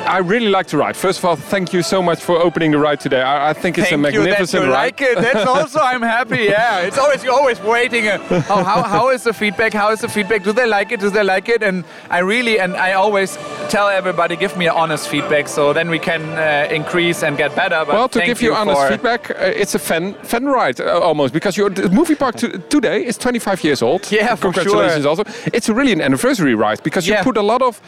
I 0.05 0.17
really 0.19 0.49
like 0.49 0.65
to 0.67 0.77
ride. 0.77 0.95
First 0.97 1.19
of 1.19 1.25
all, 1.25 1.35
thank 1.35 1.71
you 1.71 1.83
so 1.83 2.01
much 2.01 2.21
for 2.23 2.37
opening 2.41 2.71
the 2.71 2.79
ride 2.79 2.99
today. 2.99 3.21
I, 3.21 3.49
I 3.51 3.53
think 3.53 3.77
it's 3.77 3.89
Thank 3.89 3.99
a 3.99 4.01
magnificent 4.01 4.53
you 4.53 4.59
that 4.59 4.65
you 4.65 4.73
ride. 4.73 4.83
like 4.85 5.01
it. 5.01 5.15
That's 5.17 5.45
also 5.55 5.79
I'm 5.79 6.01
happy. 6.01 6.45
Yeah, 6.45 6.79
it's 6.79 6.97
always 6.97 7.23
you're 7.23 7.33
always 7.33 7.59
waiting. 7.61 8.07
Uh, 8.07 8.17
how, 8.41 8.63
how, 8.63 8.81
how 8.83 9.09
is 9.09 9.23
the 9.23 9.33
feedback? 9.33 9.71
How 9.73 9.91
is 9.91 9.99
the 10.01 10.07
feedback? 10.09 10.43
Do 10.43 10.51
they 10.51 10.65
like 10.65 10.91
it? 10.91 10.99
Do 10.99 11.09
they 11.11 11.23
like 11.23 11.47
it? 11.47 11.61
And 11.61 11.83
I 12.09 12.19
really 12.19 12.59
and 12.59 12.75
I 12.75 12.93
always 12.93 13.37
tell 13.69 13.87
everybody 13.87 14.35
give 14.35 14.57
me 14.57 14.67
honest 14.67 15.07
feedback 15.09 15.47
so 15.47 15.73
then 15.73 15.89
we 15.89 15.99
can 15.99 16.21
uh, 16.37 16.67
increase 16.73 17.21
and 17.23 17.37
get 17.37 17.55
better. 17.55 17.83
But 17.85 17.93
Well, 17.93 18.09
to 18.09 18.25
give 18.25 18.41
you, 18.41 18.55
honest 18.55 18.87
feedback, 18.87 19.29
uh, 19.29 19.35
it's 19.61 19.75
a 19.75 19.79
fan 19.79 20.15
fan 20.23 20.45
ride 20.45 20.81
uh, 20.81 20.99
almost 20.99 21.33
because 21.33 21.55
your 21.55 21.69
the 21.69 21.89
movie 21.89 22.15
park 22.15 22.35
to, 22.37 22.57
today 22.69 23.05
is 23.05 23.17
25 23.17 23.63
years 23.63 23.81
old. 23.83 24.11
Yeah, 24.11 24.33
for 24.35 24.51
congratulations. 24.51 25.03
sure. 25.03 25.09
Also, 25.09 25.23
it's 25.53 25.69
really 25.69 25.91
an 25.93 26.01
anniversary 26.01 26.55
ride 26.55 26.81
because 26.83 27.07
you 27.07 27.13
Yeah. 27.13 27.23
put 27.23 27.37
a 27.37 27.43
lot 27.43 27.61
of 27.61 27.79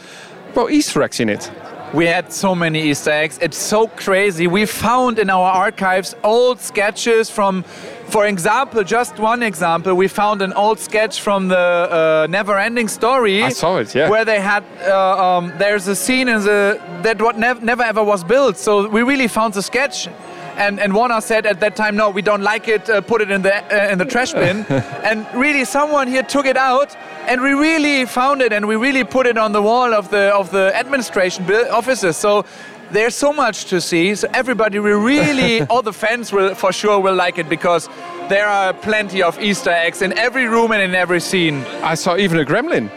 well 0.54 0.68
Easter 0.70 1.02
eggs 1.02 1.18
in 1.20 1.28
it. 1.28 1.50
We 1.92 2.06
had 2.06 2.32
so 2.32 2.54
many 2.54 2.80
Easter 2.90 3.10
eggs. 3.10 3.38
It's 3.42 3.58
so 3.58 3.86
crazy. 3.86 4.46
We 4.46 4.64
found 4.64 5.18
in 5.18 5.28
our 5.28 5.52
archives 5.52 6.14
old 6.24 6.58
sketches 6.58 7.28
from, 7.28 7.64
for 8.06 8.26
example, 8.26 8.82
just 8.82 9.18
one 9.18 9.42
example, 9.42 9.94
we 9.94 10.08
found 10.08 10.40
an 10.40 10.54
old 10.54 10.78
sketch 10.78 11.20
from 11.20 11.48
the 11.48 11.58
uh, 11.58 12.26
Never 12.30 12.58
Ending 12.58 12.88
Story. 12.88 13.42
I 13.42 13.50
saw 13.50 13.76
it, 13.76 13.94
yeah. 13.94 14.08
Where 14.08 14.24
they 14.24 14.40
had, 14.40 14.64
uh, 14.88 15.36
um, 15.36 15.52
there's 15.58 15.86
a 15.86 15.94
scene 15.94 16.28
in 16.28 16.40
the, 16.40 16.80
that 17.02 17.20
what 17.20 17.38
nev- 17.38 17.62
never 17.62 17.82
ever 17.82 18.02
was 18.02 18.24
built. 18.24 18.56
So 18.56 18.88
we 18.88 19.02
really 19.02 19.28
found 19.28 19.52
the 19.52 19.62
sketch. 19.62 20.08
And, 20.56 20.80
and 20.80 20.94
Warner 20.94 21.20
said 21.20 21.44
at 21.46 21.60
that 21.60 21.76
time, 21.76 21.96
no, 21.96 22.08
we 22.08 22.22
don't 22.22 22.42
like 22.42 22.68
it. 22.68 22.88
Uh, 22.88 23.00
put 23.02 23.20
it 23.20 23.30
in 23.30 23.42
the 23.42 23.54
uh, 23.54 23.90
in 23.90 23.98
the 23.98 24.04
trash 24.04 24.32
bin. 24.32 24.64
and 25.02 25.26
really, 25.34 25.64
someone 25.64 26.08
here 26.08 26.22
took 26.22 26.44
it 26.44 26.58
out, 26.58 26.94
and 27.28 27.40
we 27.40 27.52
really 27.52 28.04
found 28.06 28.42
it, 28.42 28.52
and 28.52 28.66
we 28.66 28.76
really 28.76 29.04
put 29.04 29.26
it 29.26 29.38
on 29.38 29.52
the 29.52 29.62
wall 29.62 29.94
of 29.94 30.10
the 30.10 30.34
of 30.34 30.50
the 30.50 30.72
administration 30.74 31.44
offices. 31.70 32.16
So 32.16 32.44
there's 32.90 33.14
so 33.14 33.32
much 33.32 33.66
to 33.66 33.80
see. 33.80 34.14
So 34.14 34.28
everybody 34.34 34.78
will 34.78 35.00
really, 35.00 35.62
all 35.70 35.82
the 35.82 35.92
fans 35.92 36.32
will 36.32 36.54
for 36.54 36.72
sure 36.72 37.00
will 37.00 37.14
like 37.14 37.38
it 37.38 37.48
because 37.48 37.88
there 38.28 38.46
are 38.46 38.72
plenty 38.72 39.22
of 39.22 39.40
Easter 39.40 39.70
eggs 39.70 40.02
in 40.02 40.12
every 40.18 40.46
room 40.46 40.72
and 40.72 40.82
in 40.82 40.94
every 40.94 41.20
scene. 41.20 41.64
I 41.82 41.94
saw 41.94 42.16
even 42.16 42.38
a 42.38 42.44
gremlin. 42.44 42.90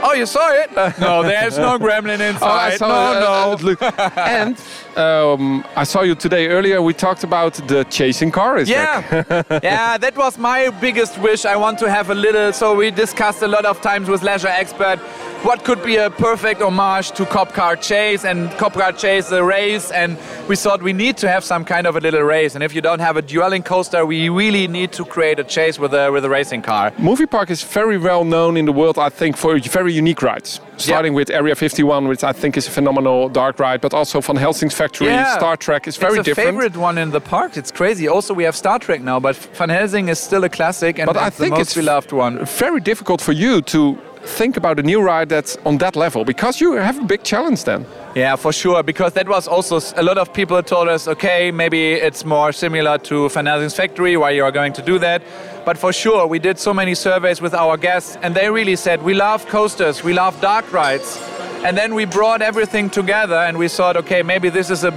Oh, 0.00 0.12
you 0.12 0.26
saw 0.26 0.52
it? 0.52 0.70
no, 1.00 1.22
there's 1.22 1.58
no 1.58 1.78
gremlin 1.78 2.20
inside. 2.20 2.42
Oh, 2.42 2.46
I 2.46 2.76
saw 2.76 2.86
no, 2.86 2.94
uh, 2.94 3.56
no. 3.60 3.76
uh, 3.80 4.10
and 4.16 4.56
um, 4.98 5.64
I 5.76 5.84
saw 5.84 6.02
you 6.02 6.14
today 6.14 6.48
earlier. 6.48 6.82
We 6.82 6.92
talked 6.92 7.24
about 7.24 7.54
the 7.68 7.84
chasing 7.84 8.30
car. 8.30 8.58
Is 8.58 8.68
Yeah, 8.68 9.24
yeah, 9.62 9.98
that 10.04 10.16
was 10.16 10.36
my 10.38 10.70
biggest 10.80 11.18
wish. 11.18 11.44
I 11.44 11.56
want 11.56 11.78
to 11.78 11.90
have 11.90 12.10
a 12.10 12.14
little. 12.14 12.52
So 12.52 12.74
we 12.74 12.90
discussed 12.90 13.42
a 13.42 13.48
lot 13.48 13.64
of 13.64 13.80
times 13.80 14.08
with 14.08 14.22
Leisure 14.22 14.48
Expert 14.48 14.98
what 15.42 15.62
could 15.62 15.80
be 15.84 15.94
a 15.96 16.10
perfect 16.10 16.60
homage 16.60 17.12
to 17.12 17.24
Cop 17.24 17.52
Car 17.52 17.76
Chase 17.76 18.24
and 18.24 18.50
Cop 18.58 18.72
Car 18.72 18.90
Chase 18.90 19.28
the 19.28 19.44
race, 19.44 19.92
and 19.92 20.18
we 20.48 20.56
thought 20.56 20.82
we 20.82 20.92
need 20.92 21.16
to 21.18 21.28
have 21.28 21.44
some 21.44 21.64
kind 21.64 21.86
of 21.86 21.94
a 21.94 22.00
little 22.00 22.22
race. 22.22 22.56
And 22.56 22.64
if 22.64 22.74
you 22.74 22.80
don't 22.80 22.98
have 22.98 23.16
a 23.16 23.22
dueling 23.22 23.62
coaster, 23.62 24.04
we 24.04 24.28
really 24.28 24.66
need 24.66 24.90
to 24.92 25.04
create 25.04 25.38
a 25.38 25.44
chase 25.44 25.78
with 25.78 25.94
a 25.94 26.10
with 26.10 26.24
a 26.24 26.28
racing 26.28 26.62
car. 26.62 26.92
Movie 26.98 27.26
Park 27.26 27.50
is 27.50 27.62
very 27.62 27.98
well 27.98 28.24
known 28.24 28.56
in 28.56 28.64
the 28.64 28.72
world, 28.72 28.98
I 28.98 29.10
think, 29.10 29.36
for 29.36 29.58
very 29.60 29.92
unique 29.92 30.22
rides. 30.22 30.60
Starting 30.78 31.14
with 31.14 31.30
Area 31.30 31.54
51, 31.54 32.08
which 32.08 32.22
I 32.24 32.32
think 32.32 32.56
is 32.56 32.66
a 32.68 32.70
phenomenal 32.70 33.28
dark 33.28 33.58
ride, 33.58 33.80
but 33.80 33.92
also 33.94 34.20
Van 34.20 34.36
Helsing's 34.36 34.74
Factory, 34.74 35.08
Yeah. 35.08 35.36
Star 35.36 35.56
Trek 35.56 35.86
is 35.88 35.96
very 35.96 36.18
it's 36.18 36.20
a 36.20 36.30
different. 36.30 36.48
favorite 36.50 36.76
one 36.76 36.98
in 36.98 37.10
the 37.10 37.20
park. 37.20 37.56
It's 37.56 37.70
crazy. 37.70 38.08
Also, 38.08 38.34
we 38.34 38.44
have 38.44 38.54
Star 38.56 38.78
Trek 38.78 39.00
now, 39.02 39.18
but 39.20 39.36
Van 39.58 39.68
Helsing 39.68 40.08
is 40.08 40.18
still 40.18 40.44
a 40.44 40.48
classic 40.48 40.98
and 40.98 41.06
But 41.06 41.16
I 41.16 41.26
it's 41.28 41.38
the 41.38 41.48
most 41.50 41.60
it's 41.60 41.76
we 41.76 41.82
loved 41.82 42.12
one. 42.12 42.44
Very 42.44 42.80
difficult 42.80 43.20
for 43.20 43.32
you 43.32 43.60
to 43.62 43.98
think 44.18 44.56
about 44.56 44.78
a 44.78 44.82
new 44.82 45.00
ride 45.00 45.28
that's 45.28 45.56
on 45.64 45.78
that 45.78 45.96
level 45.96 46.24
because 46.24 46.60
you 46.60 46.72
have 46.72 46.98
a 46.98 47.04
big 47.04 47.22
challenge 47.22 47.64
then. 47.64 47.86
Yeah, 48.14 48.36
for 48.36 48.52
sure. 48.52 48.82
Because 48.82 49.12
that 49.14 49.28
was 49.28 49.48
also 49.48 49.80
a 49.96 50.02
lot 50.02 50.18
of 50.18 50.32
people 50.32 50.62
told 50.62 50.88
us, 50.88 51.08
okay, 51.08 51.50
maybe 51.50 51.92
it's 51.92 52.24
more 52.24 52.52
similar 52.52 52.98
to 52.98 53.28
Van 53.28 53.70
Factory, 53.70 54.16
why 54.16 54.30
you 54.30 54.44
are 54.44 54.52
going 54.52 54.72
to 54.74 54.82
do 54.82 54.98
that. 54.98 55.22
But 55.64 55.78
for 55.78 55.92
sure, 55.92 56.26
we 56.26 56.38
did 56.38 56.58
so 56.58 56.72
many 56.72 56.94
surveys 56.94 57.40
with 57.40 57.54
our 57.54 57.76
guests, 57.76 58.16
and 58.22 58.34
they 58.34 58.50
really 58.50 58.76
said, 58.76 59.02
we 59.02 59.14
love 59.14 59.46
coasters, 59.46 60.02
we 60.02 60.12
love 60.12 60.40
dark 60.40 60.72
rides. 60.72 61.20
And 61.64 61.76
then 61.76 61.94
we 61.94 62.04
brought 62.04 62.40
everything 62.40 62.88
together, 62.90 63.36
and 63.36 63.58
we 63.58 63.68
thought, 63.68 63.96
okay, 63.96 64.22
maybe 64.22 64.48
this 64.48 64.70
is 64.70 64.84
a 64.84 64.90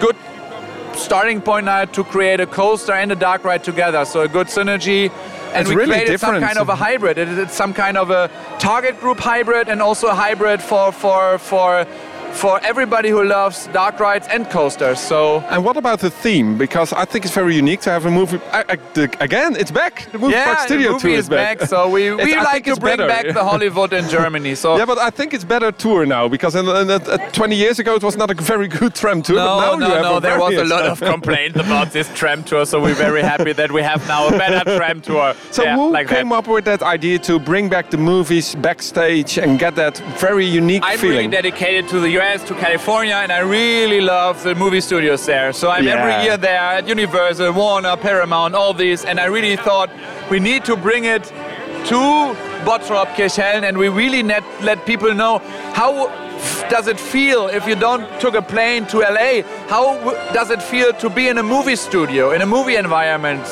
good 0.00 0.16
starting 0.94 1.40
point 1.40 1.66
now 1.66 1.84
to 1.84 2.04
create 2.04 2.40
a 2.40 2.46
coaster 2.46 2.92
and 2.92 3.12
a 3.12 3.14
dark 3.14 3.44
ride 3.44 3.62
together. 3.62 4.04
So 4.04 4.22
a 4.22 4.28
good 4.28 4.48
synergy. 4.48 5.12
And 5.58 5.66
It's 5.66 5.74
we 5.74 5.76
really 5.76 5.96
created 5.96 6.20
some 6.20 6.40
kind 6.40 6.56
of 6.56 6.68
a 6.68 6.76
hybrid. 6.76 7.18
It 7.18 7.28
It's 7.36 7.54
some 7.54 7.74
kind 7.74 7.96
of 7.98 8.10
a 8.10 8.30
target 8.60 9.00
group 9.00 9.18
hybrid 9.18 9.68
and 9.68 9.82
also 9.82 10.06
a 10.06 10.14
hybrid 10.14 10.62
for 10.62 10.92
for 10.92 11.38
for 11.38 11.84
for 12.32 12.60
everybody 12.62 13.08
who 13.08 13.24
loves 13.24 13.66
dark 13.72 13.98
rides 13.98 14.28
and 14.30 14.48
coasters. 14.48 15.00
So 15.00 15.40
And 15.50 15.64
what 15.64 15.76
about 15.76 15.98
the 16.00 16.10
theme? 16.10 16.56
Because 16.56 16.92
I 16.92 17.04
think 17.04 17.24
it's 17.24 17.34
very 17.34 17.54
unique 17.56 17.80
to 17.80 17.90
have 17.90 18.06
a 18.06 18.10
movie. 18.10 18.40
I, 18.52 18.64
I, 18.68 18.76
the, 18.94 19.04
again, 19.20 19.56
it's 19.56 19.70
back. 19.72 20.08
The 20.12 20.18
movie 20.18 20.34
yeah, 20.34 20.44
park 20.54 20.58
studio 20.60 20.88
the 20.88 20.92
movie 20.94 21.08
tour 21.08 21.18
is 21.18 21.28
back. 21.28 21.60
So 21.62 21.88
we, 21.88 22.14
we 22.26 22.36
like 22.36 22.64
to 22.66 22.76
bring 22.76 22.96
better. 22.98 23.08
back 23.08 23.34
the 23.34 23.42
Hollywood 23.42 23.92
in 23.92 24.08
Germany. 24.08 24.54
So 24.54 24.76
Yeah, 24.78 24.84
but 24.86 24.98
I 24.98 25.10
think 25.10 25.34
it's 25.34 25.44
better 25.44 25.72
tour 25.72 26.06
now 26.06 26.28
because 26.28 26.54
in, 26.54 26.66
in, 26.68 26.90
uh, 26.90 26.98
20 27.32 27.56
years 27.56 27.78
ago 27.80 27.94
it 27.96 28.02
was 28.04 28.16
not 28.16 28.30
a 28.30 28.34
very 28.34 28.68
good 28.68 28.94
tram 28.94 29.20
tour. 29.22 29.36
but 29.36 29.56
No, 29.56 29.72
you 29.74 29.80
no, 29.80 30.02
no. 30.02 30.20
There 30.20 30.38
was 30.38 30.54
a 30.54 30.64
lot 30.64 30.84
of 30.84 31.00
complaints 31.14 31.58
about 31.58 31.90
this 31.92 32.08
tram 32.14 32.44
tour, 32.44 32.64
so 32.66 32.80
we're 32.80 32.94
very 32.94 33.22
happy 33.22 33.52
that 33.52 33.72
we 33.72 33.82
have 33.82 34.06
now 34.06 34.28
a 34.28 34.30
better 34.30 34.76
tram 34.76 35.00
tour. 35.00 35.34
So 35.50 35.64
Yeah, 35.64 35.74
who 35.76 35.90
like 35.92 36.06
came 36.08 36.28
that. 36.28 36.36
up 36.36 36.46
with 36.46 36.64
that 36.66 36.82
idea 36.82 37.18
to 37.20 37.38
bring 37.40 37.68
back 37.68 37.90
the 37.90 37.98
movies 37.98 38.54
backstage 38.54 39.38
and 39.38 39.58
get 39.58 39.74
that 39.74 39.98
very 40.20 40.44
unique 40.46 40.82
I'm 40.84 40.98
feeling? 40.98 41.16
really 41.16 41.28
dedicated 41.28 41.88
to 41.88 42.00
the 42.00 42.17
US, 42.18 42.42
to 42.44 42.54
California, 42.54 43.14
and 43.14 43.30
I 43.30 43.38
really 43.40 44.00
love 44.00 44.42
the 44.42 44.54
movie 44.54 44.80
studios 44.80 45.24
there. 45.26 45.52
So 45.52 45.70
I'm 45.70 45.86
every 45.86 46.24
year 46.24 46.36
there 46.36 46.58
at 46.58 46.88
Universal, 46.88 47.52
Warner, 47.52 47.96
Paramount, 47.96 48.54
all 48.54 48.74
these, 48.74 49.04
and 49.04 49.20
I 49.20 49.26
really 49.26 49.56
thought 49.56 49.90
we 50.30 50.40
need 50.40 50.64
to 50.64 50.76
bring 50.76 51.04
it 51.04 51.24
to 51.24 52.34
Bottrop, 52.66 53.14
Kirchhellen, 53.14 53.62
and 53.62 53.78
we 53.78 53.88
really 53.88 54.22
net, 54.22 54.44
let 54.62 54.84
people 54.84 55.14
know 55.14 55.38
how 55.74 56.08
does 56.68 56.88
it 56.88 56.98
feel 56.98 57.46
if 57.46 57.66
you 57.66 57.76
don't 57.76 58.06
took 58.20 58.34
a 58.34 58.42
plane 58.42 58.86
to 58.86 58.98
LA? 58.98 59.42
How 59.68 59.96
w- 59.98 60.18
does 60.32 60.50
it 60.50 60.62
feel 60.62 60.92
to 60.94 61.08
be 61.08 61.28
in 61.28 61.38
a 61.38 61.42
movie 61.42 61.76
studio, 61.76 62.32
in 62.32 62.42
a 62.42 62.46
movie 62.46 62.76
environment? 62.76 63.46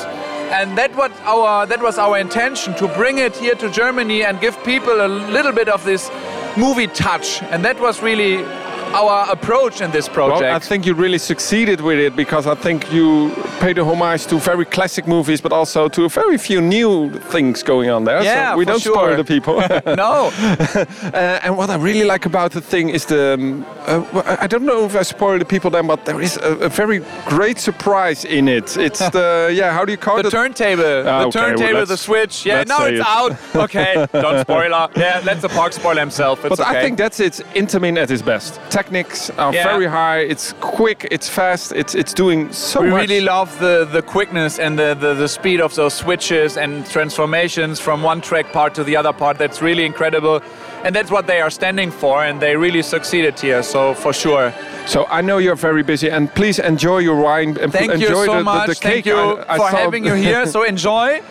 And 0.50 0.78
that 0.78 0.94
what 0.94 1.12
our 1.22 1.66
that 1.66 1.82
was 1.82 1.98
our 1.98 2.18
intention 2.18 2.74
to 2.76 2.86
bring 2.88 3.18
it 3.18 3.36
here 3.36 3.56
to 3.56 3.68
Germany 3.70 4.22
and 4.22 4.40
give 4.40 4.54
people 4.64 5.04
a 5.04 5.08
little 5.08 5.52
bit 5.52 5.68
of 5.68 5.84
this 5.84 6.08
movie 6.56 6.86
touch. 6.86 7.42
And 7.42 7.64
that 7.64 7.78
was 7.80 8.02
really 8.02 8.44
our 8.94 9.30
approach 9.30 9.80
in 9.80 9.90
this 9.90 10.08
project. 10.08 10.40
Well, 10.42 10.56
I 10.56 10.58
think 10.58 10.86
you 10.86 10.94
really 10.94 11.18
succeeded 11.18 11.80
with 11.80 11.98
it 11.98 12.16
because 12.16 12.46
I 12.46 12.54
think 12.54 12.92
you 12.92 13.30
paid 13.60 13.78
a 13.78 13.84
homage 13.84 14.26
to 14.26 14.38
very 14.38 14.64
classic 14.64 15.06
movies, 15.06 15.40
but 15.40 15.52
also 15.52 15.88
to 15.88 16.04
a 16.04 16.08
very 16.08 16.38
few 16.38 16.60
new 16.60 17.10
things 17.30 17.62
going 17.62 17.90
on 17.90 18.04
there. 18.04 18.22
Yeah, 18.22 18.52
so 18.52 18.58
we 18.58 18.64
don't 18.64 18.80
sure. 18.80 18.94
spoil 18.94 19.16
the 19.16 19.24
people. 19.24 19.56
no, 19.96 20.30
Uh, 21.16 21.40
and 21.42 21.56
what 21.56 21.70
I 21.70 21.76
really 21.76 22.04
like 22.04 22.26
about 22.26 22.52
the 22.52 22.60
thing 22.60 22.90
is 22.90 23.04
the. 23.06 23.34
Um, 23.34 23.64
uh, 23.86 24.36
I- 24.40 24.46
don't 24.46 24.64
know 24.64 24.84
if 24.84 24.94
I 24.96 25.02
spoil 25.02 25.38
the 25.38 25.44
people 25.44 25.70
then, 25.70 25.86
but 25.86 26.04
there 26.04 26.20
is 26.20 26.36
a, 26.36 26.52
a 26.66 26.68
very 26.68 27.00
great 27.26 27.58
surprise 27.58 28.24
in 28.24 28.48
it. 28.48 28.76
It's 28.76 28.98
the 29.10 29.50
yeah. 29.52 29.72
How 29.72 29.84
do 29.84 29.92
you 29.92 29.98
call 29.98 30.18
it? 30.18 30.22
the 30.22 30.28
it? 30.28 30.30
turntable, 30.30 31.08
Ah, 31.08 31.20
the 31.22 31.26
okay, 31.28 31.38
turntable, 31.40 31.72
let's- 31.78 31.88
the 31.90 31.96
switch. 31.96 32.46
Yeah, 32.46 32.64
now 32.64 32.84
it's 32.86 33.00
it. 33.00 33.06
out. 33.06 33.32
Okay, 33.56 34.06
don't 34.12 34.40
spoiler. 34.40 34.88
Yeah, 34.96 35.20
let 35.24 35.40
the 35.40 35.48
park 35.48 35.72
spoil 35.72 35.96
himself. 35.96 36.44
It's 36.44 36.56
But 36.56 36.60
okay. 36.68 36.78
I 36.78 36.82
think 36.82 36.98
that's 36.98 37.20
it's 37.20 37.40
Intamin 37.54 37.96
at 38.02 38.10
its 38.10 38.22
best. 38.22 38.60
Techniques 38.80 39.30
are 39.38 39.54
Yeah. 39.54 39.64
very 39.72 39.86
high. 39.86 40.18
It's 40.32 40.52
quick. 40.60 41.08
It's 41.10 41.28
fast. 41.30 41.72
It's 41.72 41.94
it's 41.94 42.12
doing 42.12 42.52
so 42.52 42.80
we 42.82 42.90
much. 42.90 43.00
really 43.08 43.20
love 43.22 43.48
the, 43.58 43.86
the 43.90 44.02
quickness 44.02 44.58
and 44.58 44.78
the, 44.78 44.94
the, 44.94 45.14
the 45.14 45.28
speed 45.28 45.60
of 45.62 45.74
those 45.74 45.94
switches 45.94 46.56
and 46.58 46.84
transformations 46.90 47.80
from 47.80 48.02
one 48.02 48.20
track 48.20 48.52
part 48.52 48.74
to 48.74 48.84
the 48.84 48.94
other 49.00 49.14
part. 49.14 49.38
That's 49.38 49.62
really 49.62 49.84
incredible. 49.86 50.42
And 50.84 50.94
that's 50.94 51.10
what 51.10 51.26
they 51.26 51.40
are 51.40 51.50
standing 51.50 51.90
for, 51.90 52.22
and 52.22 52.38
they 52.38 52.54
really 52.54 52.82
succeeded 52.82 53.40
here, 53.40 53.62
so 53.62 53.94
for 53.94 54.12
sure. 54.12 54.52
So 54.86 55.06
I 55.18 55.20
know 55.22 55.38
you're 55.38 55.56
very 55.70 55.82
busy, 55.82 56.10
and 56.10 56.28
please 56.34 56.58
enjoy 56.58 56.98
your 56.98 57.16
wine 57.16 57.56
and 57.62 57.72
Thank 57.72 57.92
enjoy 57.92 58.08
you 58.08 58.26
so 58.26 58.32
the, 58.32 58.38
the, 58.38 58.44
much. 58.44 58.68
the 58.68 58.74
Thank 58.74 59.06
you 59.06 59.16
I- 59.16 59.54
I 59.54 59.56
for 59.56 59.68
having 59.76 60.04
you 60.04 60.14
here. 60.14 60.46
So 60.54 60.64
enjoy. 60.64 61.22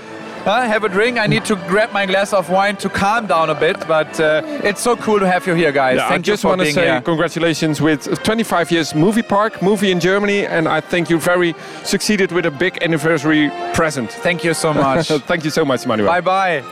Uh, 0.45 0.61
have 0.61 0.83
a 0.83 0.89
drink. 0.89 1.17
I 1.17 1.25
need 1.25 1.43
to 1.45 1.55
grab 1.67 1.91
my 1.91 2.05
glass 2.05 2.31
of 2.31 2.49
wine 2.51 2.75
to 2.77 2.87
calm 2.89 3.25
down 3.25 3.49
a 3.49 3.55
bit, 3.55 3.77
but 3.87 4.19
uh, 4.19 4.43
it's 4.63 4.79
so 4.79 4.95
cool 4.95 5.19
to 5.19 5.25
have 5.27 5.47
you 5.47 5.55
here, 5.55 5.71
guys. 5.71 5.97
Yeah, 5.97 6.07
Thank 6.09 6.19
I 6.19 6.31
just 6.33 6.45
want 6.45 6.61
to 6.61 6.71
say 6.71 6.85
here. 6.85 7.01
congratulations 7.01 7.81
with 7.81 8.21
25 8.23 8.71
years 8.71 8.93
movie 8.93 9.23
park, 9.23 9.61
movie 9.63 9.89
in 9.91 9.99
Germany, 9.99 10.45
and 10.45 10.67
I 10.67 10.81
think 10.81 11.09
you 11.09 11.17
very 11.19 11.55
succeeded 11.83 12.31
with 12.31 12.45
a 12.45 12.51
big 12.51 12.77
anniversary 12.83 13.49
present. 13.73 14.11
Thank 14.11 14.43
you 14.43 14.53
so 14.53 14.71
much. 14.71 15.07
Thank 15.27 15.43
you 15.45 15.49
so 15.49 15.65
much, 15.65 15.87
Manuel. 15.87 16.07
bye 16.07 16.21
bye. 16.21 16.63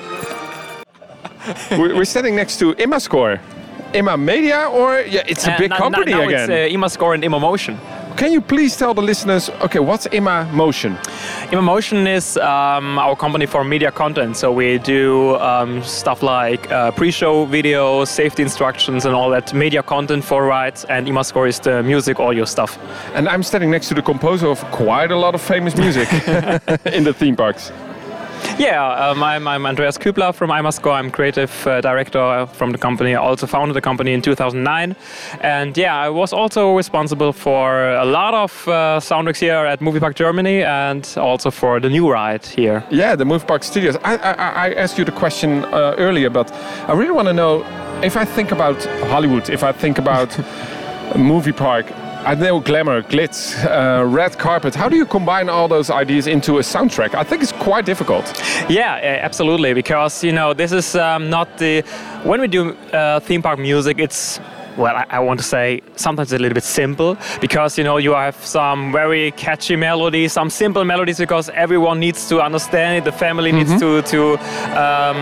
We- 1.71 1.93
We're 1.93 2.05
standing 2.05 2.35
next 2.35 2.57
to 2.59 2.75
ImmaScore. 2.75 3.39
Imma 3.93 4.17
Media, 4.17 4.67
or 4.71 4.99
yeah, 5.01 5.23
it's 5.27 5.45
a 5.47 5.53
Uh, 5.53 5.57
big 5.57 5.69
now- 5.71 5.77
company 5.77 6.11
now, 6.11 6.21
again. 6.21 6.47
Now 6.49 6.55
it's 6.55 6.73
uh, 6.73 6.77
ImaScore 6.77 7.13
and 7.15 7.23
ImaMotion. 7.23 7.77
Can 8.15 8.31
you 8.31 8.41
please 8.41 8.77
tell 8.77 8.93
the 8.93 9.01
listeners, 9.01 9.49
okay, 9.61 9.79
what's 9.79 10.07
Imma 10.11 10.49
Motion? 10.53 10.97
Emotion 11.51 12.07
is 12.07 12.37
um, 12.37 12.97
our 12.97 13.15
company 13.15 13.45
for 13.45 13.63
media 13.63 13.91
content. 13.91 14.37
So 14.37 14.51
we 14.51 14.77
do 14.79 15.35
um, 15.37 15.83
stuff 15.83 16.21
like 16.23 16.71
uh, 16.71 16.91
pre-show 16.91 17.45
videos, 17.45 18.07
safety 18.07 18.43
instructions, 18.43 19.05
and 19.05 19.15
all 19.15 19.29
that 19.31 19.53
media 19.53 19.83
content 19.83 20.23
for 20.23 20.45
rides. 20.45 20.85
And 20.85 21.07
Imascore 21.07 21.47
is 21.49 21.59
the 21.59 21.83
music 21.83 22.19
audio 22.19 22.45
stuff. 22.45 22.77
And 23.15 23.27
I'm 23.27 23.43
standing 23.43 23.71
next 23.71 23.87
to 23.89 23.93
the 23.93 24.01
composer 24.01 24.47
of 24.47 24.63
quite 24.71 25.11
a 25.11 25.17
lot 25.17 25.35
of 25.35 25.41
famous 25.41 25.75
music 25.75 26.11
in 26.85 27.03
the 27.03 27.13
theme 27.13 27.35
parks. 27.35 27.71
Yeah, 28.59 29.09
um, 29.09 29.23
I'm, 29.23 29.47
I'm 29.47 29.65
Andreas 29.65 29.97
Kübler 29.97 30.33
from 30.33 30.51
Imascore. 30.51 30.93
I'm 30.93 31.09
creative 31.09 31.65
uh, 31.65 31.81
director 31.81 32.45
from 32.53 32.71
the 32.71 32.77
company. 32.77 33.15
I 33.15 33.19
also 33.19 33.47
founded 33.47 33.75
the 33.75 33.81
company 33.81 34.13
in 34.13 34.21
2009. 34.21 34.95
And 35.41 35.75
yeah, 35.75 35.97
I 35.97 36.09
was 36.09 36.33
also 36.33 36.75
responsible 36.75 37.33
for 37.33 37.89
a 37.95 38.05
lot 38.05 38.35
of 38.35 38.67
uh, 38.67 38.99
soundtracks 39.01 39.39
here 39.39 39.65
at 39.65 39.81
Movie 39.81 39.99
Park 39.99 40.15
Germany 40.15 40.61
and 40.61 41.03
also 41.17 41.49
for 41.49 41.79
the 41.79 41.89
new 41.89 42.11
ride 42.11 42.45
here. 42.45 42.83
Yeah, 42.91 43.15
the 43.15 43.25
Move 43.25 43.47
Park 43.47 43.63
Studios. 43.63 43.97
I, 44.03 44.17
I, 44.17 44.33
I 44.67 44.73
asked 44.75 44.99
you 44.99 45.05
the 45.05 45.11
question 45.11 45.65
uh, 45.65 45.95
earlier, 45.97 46.29
but 46.29 46.51
I 46.87 46.93
really 46.93 47.11
want 47.11 47.27
to 47.29 47.33
know 47.33 47.65
if 48.03 48.15
I 48.15 48.23
think 48.23 48.51
about 48.51 48.83
Hollywood, 49.09 49.49
if 49.49 49.63
I 49.63 49.71
think 49.71 49.97
about 49.97 50.37
movie 51.17 51.53
park, 51.53 51.87
I 52.25 52.35
know 52.35 52.61
glamour, 52.61 53.01
glitz, 53.01 53.53
uh, 53.65 54.05
red 54.05 54.39
carpet. 54.39 54.73
How 54.73 54.87
do 54.87 54.95
you 54.95 55.05
combine 55.05 55.49
all 55.49 55.67
those 55.67 55.89
ideas 55.89 56.25
into 56.25 56.57
a 56.57 56.61
soundtrack? 56.61 57.15
I 57.15 57.23
think 57.23 57.43
it's 57.43 57.51
quite 57.51 57.85
difficult. 57.85 58.25
Yeah, 58.69 59.19
absolutely. 59.21 59.73
Because 59.73 60.23
you 60.23 60.31
know, 60.31 60.53
this 60.53 60.71
is 60.71 60.95
um, 60.95 61.29
not 61.29 61.57
the 61.57 61.81
when 62.23 62.39
we 62.39 62.47
do 62.47 62.71
uh, 62.93 63.19
theme 63.19 63.41
park 63.41 63.59
music, 63.59 63.99
it's 63.99 64.39
well, 64.77 64.95
I, 64.95 65.05
I 65.09 65.19
want 65.19 65.39
to 65.41 65.45
say 65.45 65.81
sometimes 65.97 66.31
a 66.31 66.37
little 66.37 66.53
bit 66.53 66.63
simple 66.63 67.17
because 67.41 67.77
you 67.77 67.83
know 67.83 67.97
you 67.97 68.13
have 68.13 68.35
some 68.35 68.93
very 68.93 69.31
catchy 69.31 69.75
melodies, 69.75 70.31
some 70.31 70.49
simple 70.49 70.85
melodies 70.85 71.17
because 71.17 71.49
everyone 71.49 71.99
needs 71.99 72.29
to 72.29 72.41
understand 72.41 72.97
it. 72.97 73.03
The 73.03 73.11
family 73.11 73.51
needs 73.51 73.77
to 73.79 74.01
to 74.01 74.33
um, 74.79 75.17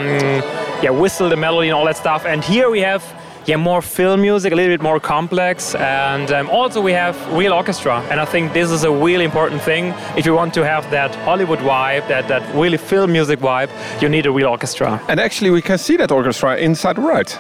yeah 0.84 0.92
whistle 0.92 1.30
the 1.30 1.36
melody 1.36 1.70
and 1.70 1.76
all 1.76 1.86
that 1.86 1.98
stuff. 1.98 2.26
And 2.26 2.44
here 2.44 2.70
we 2.70 2.82
have 2.82 3.04
yeah 3.46 3.58
more 3.58 3.82
film 3.82 4.22
music, 4.22 4.54
a 4.54 4.56
little 4.56 4.74
bit 4.74 4.82
more 4.82 5.00
complex, 5.00 5.76
and 5.76 6.32
um, 6.32 6.50
also 6.50 6.82
we 6.82 6.92
have 6.94 7.16
real 7.34 7.54
orchestra. 7.54 8.02
And 8.10 8.20
I 8.20 8.26
think 8.26 8.54
this 8.54 8.72
is 8.72 8.84
a 8.84 8.92
really 8.92 9.26
important 9.26 9.62
thing 9.62 9.94
if 10.18 10.26
you 10.26 10.34
want 10.34 10.54
to 10.54 10.64
have 10.66 10.90
that 10.92 11.16
Hollywood 11.26 11.60
vibe, 11.60 12.08
that 12.08 12.28
that 12.28 12.44
really 12.56 12.78
film 12.78 13.12
music 13.12 13.40
vibe. 13.40 13.70
You 14.02 14.10
need 14.10 14.26
a 14.26 14.32
real 14.32 14.50
orchestra. 14.50 15.02
And 15.08 15.20
actually, 15.20 15.52
we 15.52 15.62
can 15.62 15.78
see 15.78 15.98
that 15.98 16.12
orchestra 16.12 16.58
inside 16.58 16.98
ride. 16.98 17.34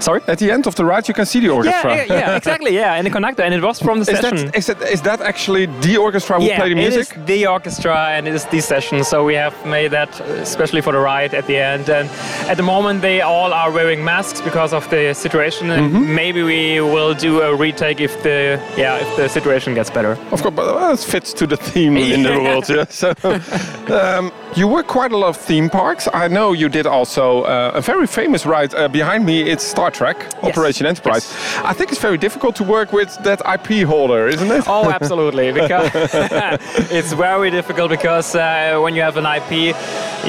Sorry. 0.00 0.20
At 0.26 0.38
the 0.38 0.50
end 0.50 0.66
of 0.66 0.74
the 0.74 0.84
ride, 0.84 1.06
you 1.08 1.14
can 1.14 1.26
see 1.26 1.40
the 1.40 1.50
orchestra. 1.50 1.94
Yeah, 1.94 2.04
yeah, 2.04 2.36
exactly. 2.40 2.74
Yeah, 2.74 2.96
in 2.96 3.04
the 3.04 3.10
conductor, 3.10 3.42
and 3.42 3.54
it 3.54 3.62
was 3.62 3.78
from 3.80 3.98
the 4.00 4.10
Is 4.12 4.18
session. 4.18 4.46
that, 4.46 4.56
is, 4.56 4.66
that, 4.66 4.82
is 4.82 5.02
that 5.02 5.20
actually 5.20 5.66
the 5.80 5.96
orchestra 5.96 6.38
who 6.40 6.46
yeah, 6.46 6.58
play 6.58 6.68
the 6.70 6.74
music? 6.74 7.08
it 7.16 7.20
is 7.20 7.26
the 7.26 7.46
orchestra 7.46 7.96
and 8.14 8.26
it 8.26 8.34
is 8.34 8.44
the 8.46 8.60
session. 8.60 9.04
So 9.04 9.24
we 9.24 9.34
have 9.34 9.54
made 9.66 9.88
that 9.92 10.20
especially 10.20 10.80
for 10.80 10.92
the 10.92 10.98
ride 10.98 11.34
at 11.34 11.46
the 11.46 11.56
end. 11.56 11.88
And 11.90 12.08
at 12.50 12.56
the 12.56 12.62
moment, 12.62 13.02
they 13.02 13.20
all 13.20 13.52
are 13.52 13.70
wearing 13.70 14.02
masks 14.04 14.40
because 14.40 14.72
of 14.72 14.88
the 14.90 15.14
situation. 15.14 15.70
And 15.70 15.80
Mm-hmm. 15.90 16.14
maybe 16.14 16.42
we 16.42 16.80
will 16.80 17.14
do 17.14 17.40
a 17.42 17.54
retake 17.54 18.00
if 18.00 18.22
the 18.22 18.60
yeah 18.76 18.98
if 19.04 19.16
the 19.16 19.28
situation 19.28 19.74
gets 19.74 19.90
better. 19.90 20.12
Of 20.32 20.42
course, 20.42 20.54
but 20.54 20.66
uh, 20.68 20.92
it 20.92 21.00
fits 21.00 21.32
to 21.34 21.46
the 21.46 21.56
theme 21.56 21.96
in 22.14 22.22
the 22.22 22.38
world. 22.40 22.68
Yeah. 22.68 22.84
So, 22.90 23.12
um, 23.88 24.30
you 24.56 24.68
work 24.68 24.86
quite 24.86 25.12
a 25.12 25.16
lot 25.16 25.28
of 25.28 25.36
theme 25.36 25.68
parks. 25.70 26.08
I 26.12 26.28
know 26.28 26.52
you 26.52 26.68
did 26.68 26.86
also 26.86 27.42
uh, 27.42 27.72
a 27.74 27.80
very 27.80 28.06
famous 28.06 28.46
ride 28.46 28.74
uh, 28.74 28.88
behind 28.88 29.24
me. 29.24 29.42
It's 29.50 29.64
Star 29.64 29.89
Trek 29.90 30.16
Operation 30.42 30.86
Enterprise. 30.86 31.32
I 31.64 31.72
think 31.72 31.92
it's 31.92 32.00
very 32.00 32.18
difficult 32.18 32.56
to 32.56 32.64
work 32.64 32.92
with 32.92 33.16
that 33.24 33.40
IP 33.54 33.86
holder, 33.86 34.28
isn't 34.28 34.50
it? 34.50 34.64
Oh, 34.66 34.90
absolutely. 35.00 35.52
Because 35.52 35.90
it's 36.90 37.12
very 37.12 37.50
difficult 37.50 37.90
because 37.90 38.34
uh, 38.34 38.78
when 38.82 38.94
you 38.94 39.02
have 39.02 39.16
an 39.16 39.26
IP, 39.26 39.74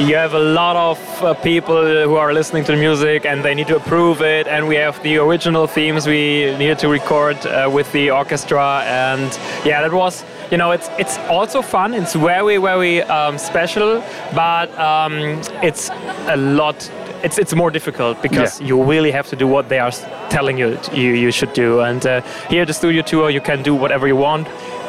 you 0.07 0.15
have 0.15 0.33
a 0.33 0.39
lot 0.39 0.75
of 0.75 1.23
uh, 1.23 1.33
people 1.35 1.81
who 1.81 2.15
are 2.15 2.33
listening 2.33 2.63
to 2.65 2.71
the 2.71 2.77
music 2.77 3.25
and 3.25 3.43
they 3.43 3.53
need 3.53 3.67
to 3.67 3.75
approve 3.75 4.21
it. 4.21 4.47
And 4.47 4.67
we 4.67 4.75
have 4.75 5.01
the 5.03 5.17
original 5.17 5.67
themes 5.67 6.07
we 6.07 6.55
needed 6.57 6.79
to 6.79 6.87
record 6.87 7.37
uh, 7.45 7.69
with 7.71 7.91
the 7.91 8.11
orchestra. 8.11 8.83
And 8.85 9.31
yeah, 9.65 9.81
that 9.81 9.93
was. 9.93 10.23
You 10.51 10.57
know, 10.57 10.71
it's 10.71 10.89
it's 10.99 11.17
also 11.29 11.61
fun. 11.61 11.93
It's 11.93 12.13
very 12.13 12.57
very 12.57 13.03
um, 13.03 13.37
special, 13.37 14.03
but 14.35 14.67
um, 14.77 15.41
it's 15.63 15.89
a 16.27 16.35
lot 16.35 16.91
it's 17.23 17.37
it's 17.37 17.55
more 17.55 17.71
difficult 17.71 18.21
because 18.21 18.59
Yeah. 18.59 18.67
you 18.67 18.83
really 18.83 19.11
have 19.11 19.27
to 19.29 19.35
do 19.35 19.47
what 19.47 19.67
they 19.69 19.79
are 19.79 19.91
telling 20.29 20.57
you 20.57 20.77
you, 20.93 21.13
you 21.13 21.31
should 21.31 21.53
do. 21.53 21.81
And 21.81 22.05
uh, 22.05 22.21
here 22.49 22.61
at 22.61 22.67
the 22.67 22.73
studio 22.73 23.01
tour, 23.01 23.29
you 23.29 23.41
can 23.41 23.63
do 23.63 23.75
whatever 23.75 24.07
you 24.07 24.15
want. 24.17 24.47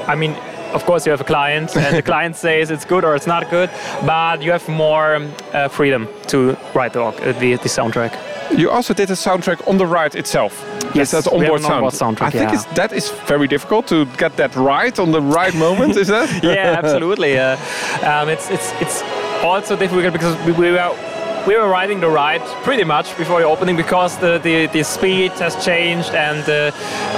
I 0.09 0.15
mean, 0.17 0.35
of 0.75 0.85
course, 0.85 1.07
you 1.07 1.13
have 1.13 1.21
a 1.21 1.25
client, 1.35 1.77
and 1.85 1.97
the 1.97 2.03
client 2.03 2.37
says 2.37 2.71
it's 2.71 2.85
good 2.85 3.05
or 3.05 3.15
it's 3.15 3.27
not 3.27 3.51
good, 3.51 3.71
but 4.07 4.43
you 4.43 4.53
have 4.53 4.67
more 4.69 5.17
um, 5.17 5.33
uh, 5.53 5.69
freedom 5.69 6.09
to 6.29 6.57
write 6.75 6.93
the, 6.93 7.03
uh, 7.03 7.33
the 7.41 7.57
the 7.57 7.69
soundtrack. 7.69 8.13
You 8.59 8.71
also 8.71 8.95
did 8.95 9.11
a 9.11 9.15
soundtrack 9.15 9.67
on 9.67 9.79
the 9.79 9.87
ride 9.87 10.15
itself. 10.15 10.53
Yes, 10.95 11.11
that's 11.11 11.27
onboard 11.27 11.63
sound. 11.63 11.75
onboard 11.75 11.95
soundtrack, 11.95 12.27
I 12.27 12.31
think 12.31 12.51
yeah. 12.51 12.55
it's, 12.55 12.65
that 12.75 12.93
is 12.93 13.11
very 13.27 13.49
difficult 13.49 13.87
to 13.89 14.05
get 14.19 14.37
that 14.37 14.55
right 14.57 14.99
on 14.99 15.11
the 15.13 15.23
right 15.23 15.55
moment. 15.55 15.97
Is 15.97 16.09
that? 16.09 16.29
yeah, 16.43 16.79
absolutely. 16.83 17.33
Uh, 17.43 17.57
um, 18.03 18.29
it's 18.29 18.51
it's 18.51 18.73
it's 18.81 19.03
also 19.43 19.77
difficult 19.77 20.13
because 20.13 20.37
we, 20.47 20.53
we 20.53 20.71
were 20.73 20.95
we 21.47 21.57
were 21.57 21.69
riding 21.69 22.01
the 22.01 22.09
ride 22.09 22.43
pretty 22.63 22.85
much 22.85 23.17
before 23.17 23.41
the 23.41 23.47
opening 23.47 23.77
because 23.77 24.17
the 24.19 24.39
the, 24.39 24.67
the 24.67 24.83
speed 24.85 25.33
has 25.33 25.65
changed 25.65 26.11
and 26.11 26.43
uh, 26.43 26.71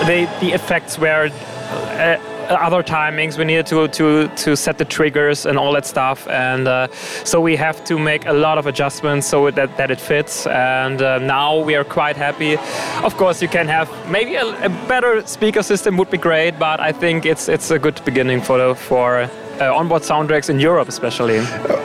the 0.07 0.29
the 0.41 0.53
effects 0.53 0.99
were. 0.99 1.31
Uh, 1.73 2.19
other 2.51 2.83
timings. 2.83 3.39
We 3.39 3.45
needed 3.45 3.67
to, 3.69 3.89
to 3.89 4.29
to 4.29 4.57
set 4.57 4.77
the 4.77 4.85
triggers 4.85 5.47
and 5.47 5.59
all 5.59 5.73
that 5.73 5.87
stuff. 5.87 6.29
And 6.29 6.69
uh, 6.69 6.89
so 7.25 7.41
we 7.41 7.57
have 7.57 7.83
to 7.85 7.99
make 7.99 8.27
a 8.27 8.33
lot 8.33 8.59
of 8.59 8.67
adjustments 8.67 9.27
so 9.27 9.51
that, 9.51 9.77
that 9.77 9.91
it 9.91 10.01
fits. 10.01 10.47
And 10.47 11.01
uh, 11.01 11.19
now 11.19 11.59
we 11.59 11.75
are 11.75 11.85
quite 11.85 12.17
happy. 12.17 12.57
Of 13.03 13.17
course 13.17 13.41
you 13.41 13.49
can 13.49 13.67
have 13.69 13.89
maybe 14.11 14.35
a, 14.35 14.47
a 14.65 14.69
better 14.89 15.27
speaker 15.27 15.63
system 15.63 15.97
would 15.97 16.11
be 16.11 16.19
great 16.19 16.59
but 16.59 16.81
I 16.81 16.93
think 16.93 17.25
it's 17.25 17.49
it's 17.49 17.71
a 17.71 17.79
good 17.79 18.05
beginning 18.05 18.43
for 18.43 18.59
the, 18.59 18.75
for 18.75 19.31
uh, 19.61 19.75
onboard 19.79 20.03
soundtracks 20.03 20.49
in 20.51 20.59
Europe 20.61 20.89
especially 20.89 21.37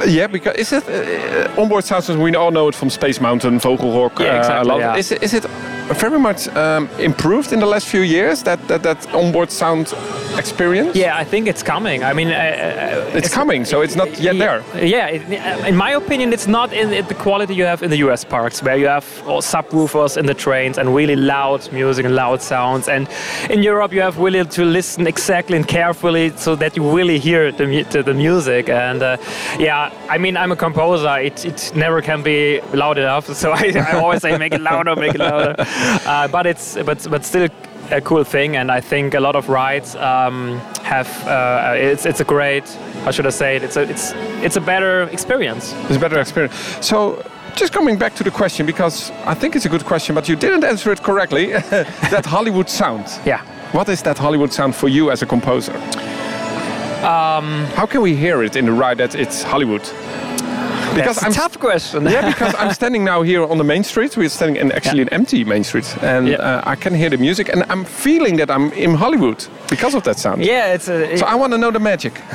Yeah, 0.07 0.27
because 0.27 0.55
is 0.57 0.71
it 0.73 0.83
uh, 0.87 1.61
onboard 1.61 1.83
soundtracks? 1.85 2.17
We 2.23 2.35
all 2.35 2.51
know 2.51 2.67
it 2.69 2.75
from 2.75 2.89
Space 2.89 3.21
Mountain, 3.21 3.59
Vogelrock. 3.59 4.19
Yeah, 4.19 4.35
uh, 4.35 4.37
exactly, 4.39 4.77
yeah. 4.79 4.95
Is, 4.97 5.11
it- 5.11 5.23
is 5.23 5.33
it 5.33 5.45
very 5.93 6.19
much 6.19 6.47
um, 6.49 6.89
improved 6.99 7.53
in 7.53 7.59
the 7.59 7.65
last 7.65 7.87
few 7.87 8.01
years? 8.01 8.43
That 8.43 8.67
that, 8.67 8.83
that 8.83 9.13
onboard 9.13 9.51
sound 9.51 9.93
experience? 10.37 10.95
yeah 10.95 11.17
I 11.17 11.25
think 11.25 11.47
it's 11.47 11.63
coming 11.63 12.03
I 12.03 12.13
mean 12.13 12.29
uh, 12.29 12.31
uh, 12.33 13.17
it's, 13.17 13.33
coming, 13.33 13.65
so 13.65 13.81
it's 13.81 13.95
not 13.95 14.19
yet 14.19 14.37
there. 14.37 14.63
Yeah, 14.75 15.07
in 15.67 15.75
my 15.75 15.91
opinion, 15.91 16.33
it's 16.33 16.47
not 16.47 16.73
in, 16.73 16.93
in 16.93 17.05
the 17.07 17.13
quality 17.13 17.55
you 17.55 17.65
have 17.65 17.83
in 17.83 17.89
the 17.89 17.97
US 17.97 18.23
parks, 18.23 18.61
where 18.63 18.77
you 18.77 18.87
have 18.87 19.05
subwoofers 19.25 20.17
in 20.17 20.25
the 20.25 20.33
trains 20.33 20.77
and 20.77 20.95
really 20.95 21.15
loud 21.15 21.71
music 21.71 22.05
and 22.05 22.15
loud 22.15 22.41
sounds. 22.41 22.87
And 22.87 23.07
in 23.49 23.63
Europe, 23.63 23.93
you 23.93 24.01
have 24.01 24.17
really 24.17 24.43
to 24.45 24.65
listen 24.65 25.07
exactly 25.07 25.55
and 25.57 25.67
carefully 25.67 26.31
so 26.35 26.55
that 26.55 26.75
you 26.75 26.89
really 26.89 27.19
hear 27.19 27.51
the, 27.51 28.03
the 28.05 28.13
music. 28.13 28.69
And 28.69 29.01
uh, 29.01 29.17
yeah, 29.57 29.91
I 30.09 30.17
mean, 30.17 30.37
I'm 30.37 30.51
a 30.51 30.55
composer. 30.55 31.17
It, 31.19 31.45
it 31.45 31.71
never 31.75 32.01
can 32.01 32.23
be 32.23 32.61
loud 32.73 32.97
enough, 32.97 33.33
so 33.33 33.51
I, 33.55 33.73
I 33.75 33.99
always 33.99 34.21
say 34.21 34.37
make 34.37 34.53
it 34.53 34.61
louder, 34.61 34.95
make 34.95 35.15
it 35.15 35.19
louder. 35.19 35.55
Uh, 36.05 36.27
but 36.27 36.45
it's 36.45 36.75
but 36.85 37.07
but 37.09 37.25
still 37.25 37.47
a 37.91 38.01
cool 38.01 38.23
thing, 38.23 38.55
and 38.55 38.71
I 38.71 38.81
think 38.81 39.13
a 39.13 39.19
lot 39.19 39.35
of 39.35 39.49
rides 39.49 39.95
um, 39.95 40.59
have. 40.83 41.07
Uh, 41.27 41.73
it's 41.75 42.05
it's 42.05 42.19
a 42.19 42.25
great. 42.25 42.67
How 43.03 43.11
should 43.11 43.25
I 43.25 43.31
say 43.31 43.55
it? 43.55 43.63
It's 43.63 43.77
a 43.77 43.81
it's 43.81 44.13
it's 44.43 44.57
a 44.57 44.61
better 44.61 45.03
experience. 45.11 45.73
It's 45.87 45.95
a 45.97 45.99
better 45.99 46.19
experience. 46.19 46.55
So. 46.81 47.21
Just 47.55 47.73
coming 47.73 47.97
back 47.97 48.15
to 48.15 48.23
the 48.23 48.31
question, 48.31 48.65
because 48.65 49.11
I 49.25 49.33
think 49.33 49.55
it's 49.55 49.65
a 49.65 49.69
good 49.69 49.83
question, 49.83 50.15
but 50.15 50.29
you 50.29 50.35
didn't 50.37 50.63
answer 50.63 50.91
it 50.93 51.03
correctly. 51.03 51.47
that 52.11 52.25
Hollywood 52.25 52.69
sound. 52.69 53.05
Yeah. 53.25 53.41
What 53.73 53.89
is 53.89 54.01
that 54.03 54.17
Hollywood 54.17 54.53
sound 54.53 54.75
for 54.75 54.87
you 54.87 55.11
as 55.11 55.21
a 55.23 55.25
composer? 55.25 55.73
Um, 57.03 57.65
How 57.75 57.85
can 57.85 58.01
we 58.01 58.15
hear 58.15 58.43
it 58.43 58.55
in 58.55 58.65
the 58.65 58.71
ride 58.71 58.97
that 58.99 59.15
it's 59.15 59.41
Hollywood? 59.43 59.81
That's 60.95 61.21
a 61.23 61.31
tough 61.31 61.59
question. 61.59 62.03
yeah, 62.05 62.25
because 62.33 62.53
I'm 62.57 62.73
standing 62.73 63.03
now 63.03 63.21
here 63.21 63.43
on 63.43 63.57
the 63.57 63.63
main 63.63 63.83
street. 63.83 64.17
We're 64.17 64.29
standing 64.29 64.57
in 64.61 64.71
actually 64.71 65.01
an 65.01 65.09
empty 65.09 65.43
main 65.43 65.63
street, 65.63 65.87
and 66.01 66.27
Yeah. 66.27 66.37
uh, 66.37 66.71
I 66.73 66.75
can 66.75 66.93
hear 66.95 67.09
the 67.09 67.17
music, 67.17 67.49
and 67.53 67.63
I'm 67.69 67.85
feeling 67.85 68.37
that 68.37 68.49
I'm 68.49 68.71
in 68.73 68.95
Hollywood 68.95 69.45
because 69.69 69.93
of 69.95 70.03
that 70.03 70.17
sound. 70.17 70.43
Yeah, 70.43 70.73
it's 70.73 70.87
a, 70.87 71.17
So 71.17 71.25
I 71.25 71.35
want 71.35 71.53
to 71.53 71.57
know 71.57 71.71
the 71.71 71.79
magic. 71.79 72.13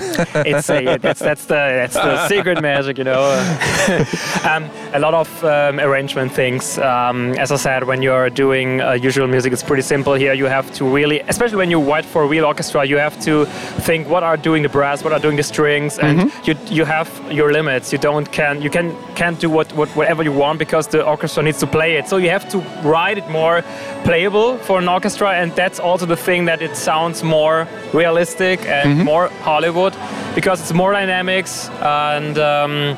it's 0.46 0.70
a, 0.70 0.98
that's 0.98 1.20
that's 1.20 1.44
the 1.46 1.54
that's 1.54 1.94
the 1.94 2.28
secret 2.32 2.60
magic, 2.62 2.98
you 2.98 3.04
know. 3.04 3.24
um, 4.44 4.70
a 4.92 4.98
lot 4.98 5.14
of 5.14 5.44
um, 5.44 5.80
arrangement 5.80 6.32
things. 6.32 6.78
Um, 6.78 7.32
as 7.34 7.50
I 7.50 7.56
said, 7.56 7.84
when 7.84 8.02
you're 8.02 8.30
doing 8.30 8.80
uh, 8.80 8.92
usual 8.92 9.26
music, 9.26 9.52
it's 9.52 9.62
pretty 9.62 9.82
simple. 9.82 10.14
Here, 10.14 10.34
you 10.34 10.46
have 10.46 10.72
to 10.74 10.84
really, 10.84 11.20
especially 11.20 11.56
when 11.56 11.70
you 11.70 11.80
write 11.80 12.04
for 12.04 12.22
a 12.22 12.26
real 12.26 12.44
orchestra, 12.44 12.84
you 12.84 12.98
have 12.98 13.20
to 13.22 13.46
think 13.86 14.08
what 14.08 14.22
are 14.22 14.36
doing 14.36 14.62
the 14.62 14.68
brass, 14.68 15.02
what 15.02 15.12
are 15.12 15.20
doing 15.20 15.36
the 15.36 15.42
strings, 15.42 15.98
and 15.98 16.30
you 16.46 16.54
you 16.70 16.84
have 16.84 17.08
your 17.32 17.52
limits. 17.52 17.92
You 17.92 17.98
don't 17.98 18.30
can 18.30 18.62
you 18.62 18.70
can 18.70 18.94
can't 19.14 19.40
do 19.40 19.50
what, 19.50 19.72
what 19.72 19.88
whatever 19.96 20.22
you 20.22 20.32
want 20.32 20.58
because 20.58 20.86
the 20.86 21.04
orchestra 21.04 21.42
needs 21.42 21.58
to 21.58 21.66
play 21.66 21.96
it. 21.96 22.08
So 22.08 22.16
you 22.18 22.30
have 22.30 22.48
to 22.50 22.58
write 22.88 23.18
it 23.18 23.28
more 23.28 23.62
playable 24.04 24.58
for 24.58 24.78
an 24.78 24.88
orchestra, 24.88 25.30
and 25.32 25.50
that's 25.56 25.80
also 25.80 26.06
the 26.06 26.16
thing 26.16 26.44
that 26.44 26.62
it 26.62 26.76
sounds 26.76 27.23
more 27.24 27.66
realistic 27.92 28.64
and 28.66 29.04
more 29.04 29.28
Hollywood 29.42 29.94
because 30.34 30.60
it's 30.60 30.72
more 30.72 30.92
dynamics 30.92 31.68
and 31.80 32.38
um, 32.38 32.96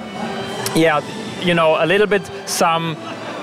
yeah, 0.74 1.00
you 1.42 1.54
know, 1.54 1.76
a 1.82 1.86
little 1.86 2.06
bit 2.06 2.30
some 2.46 2.96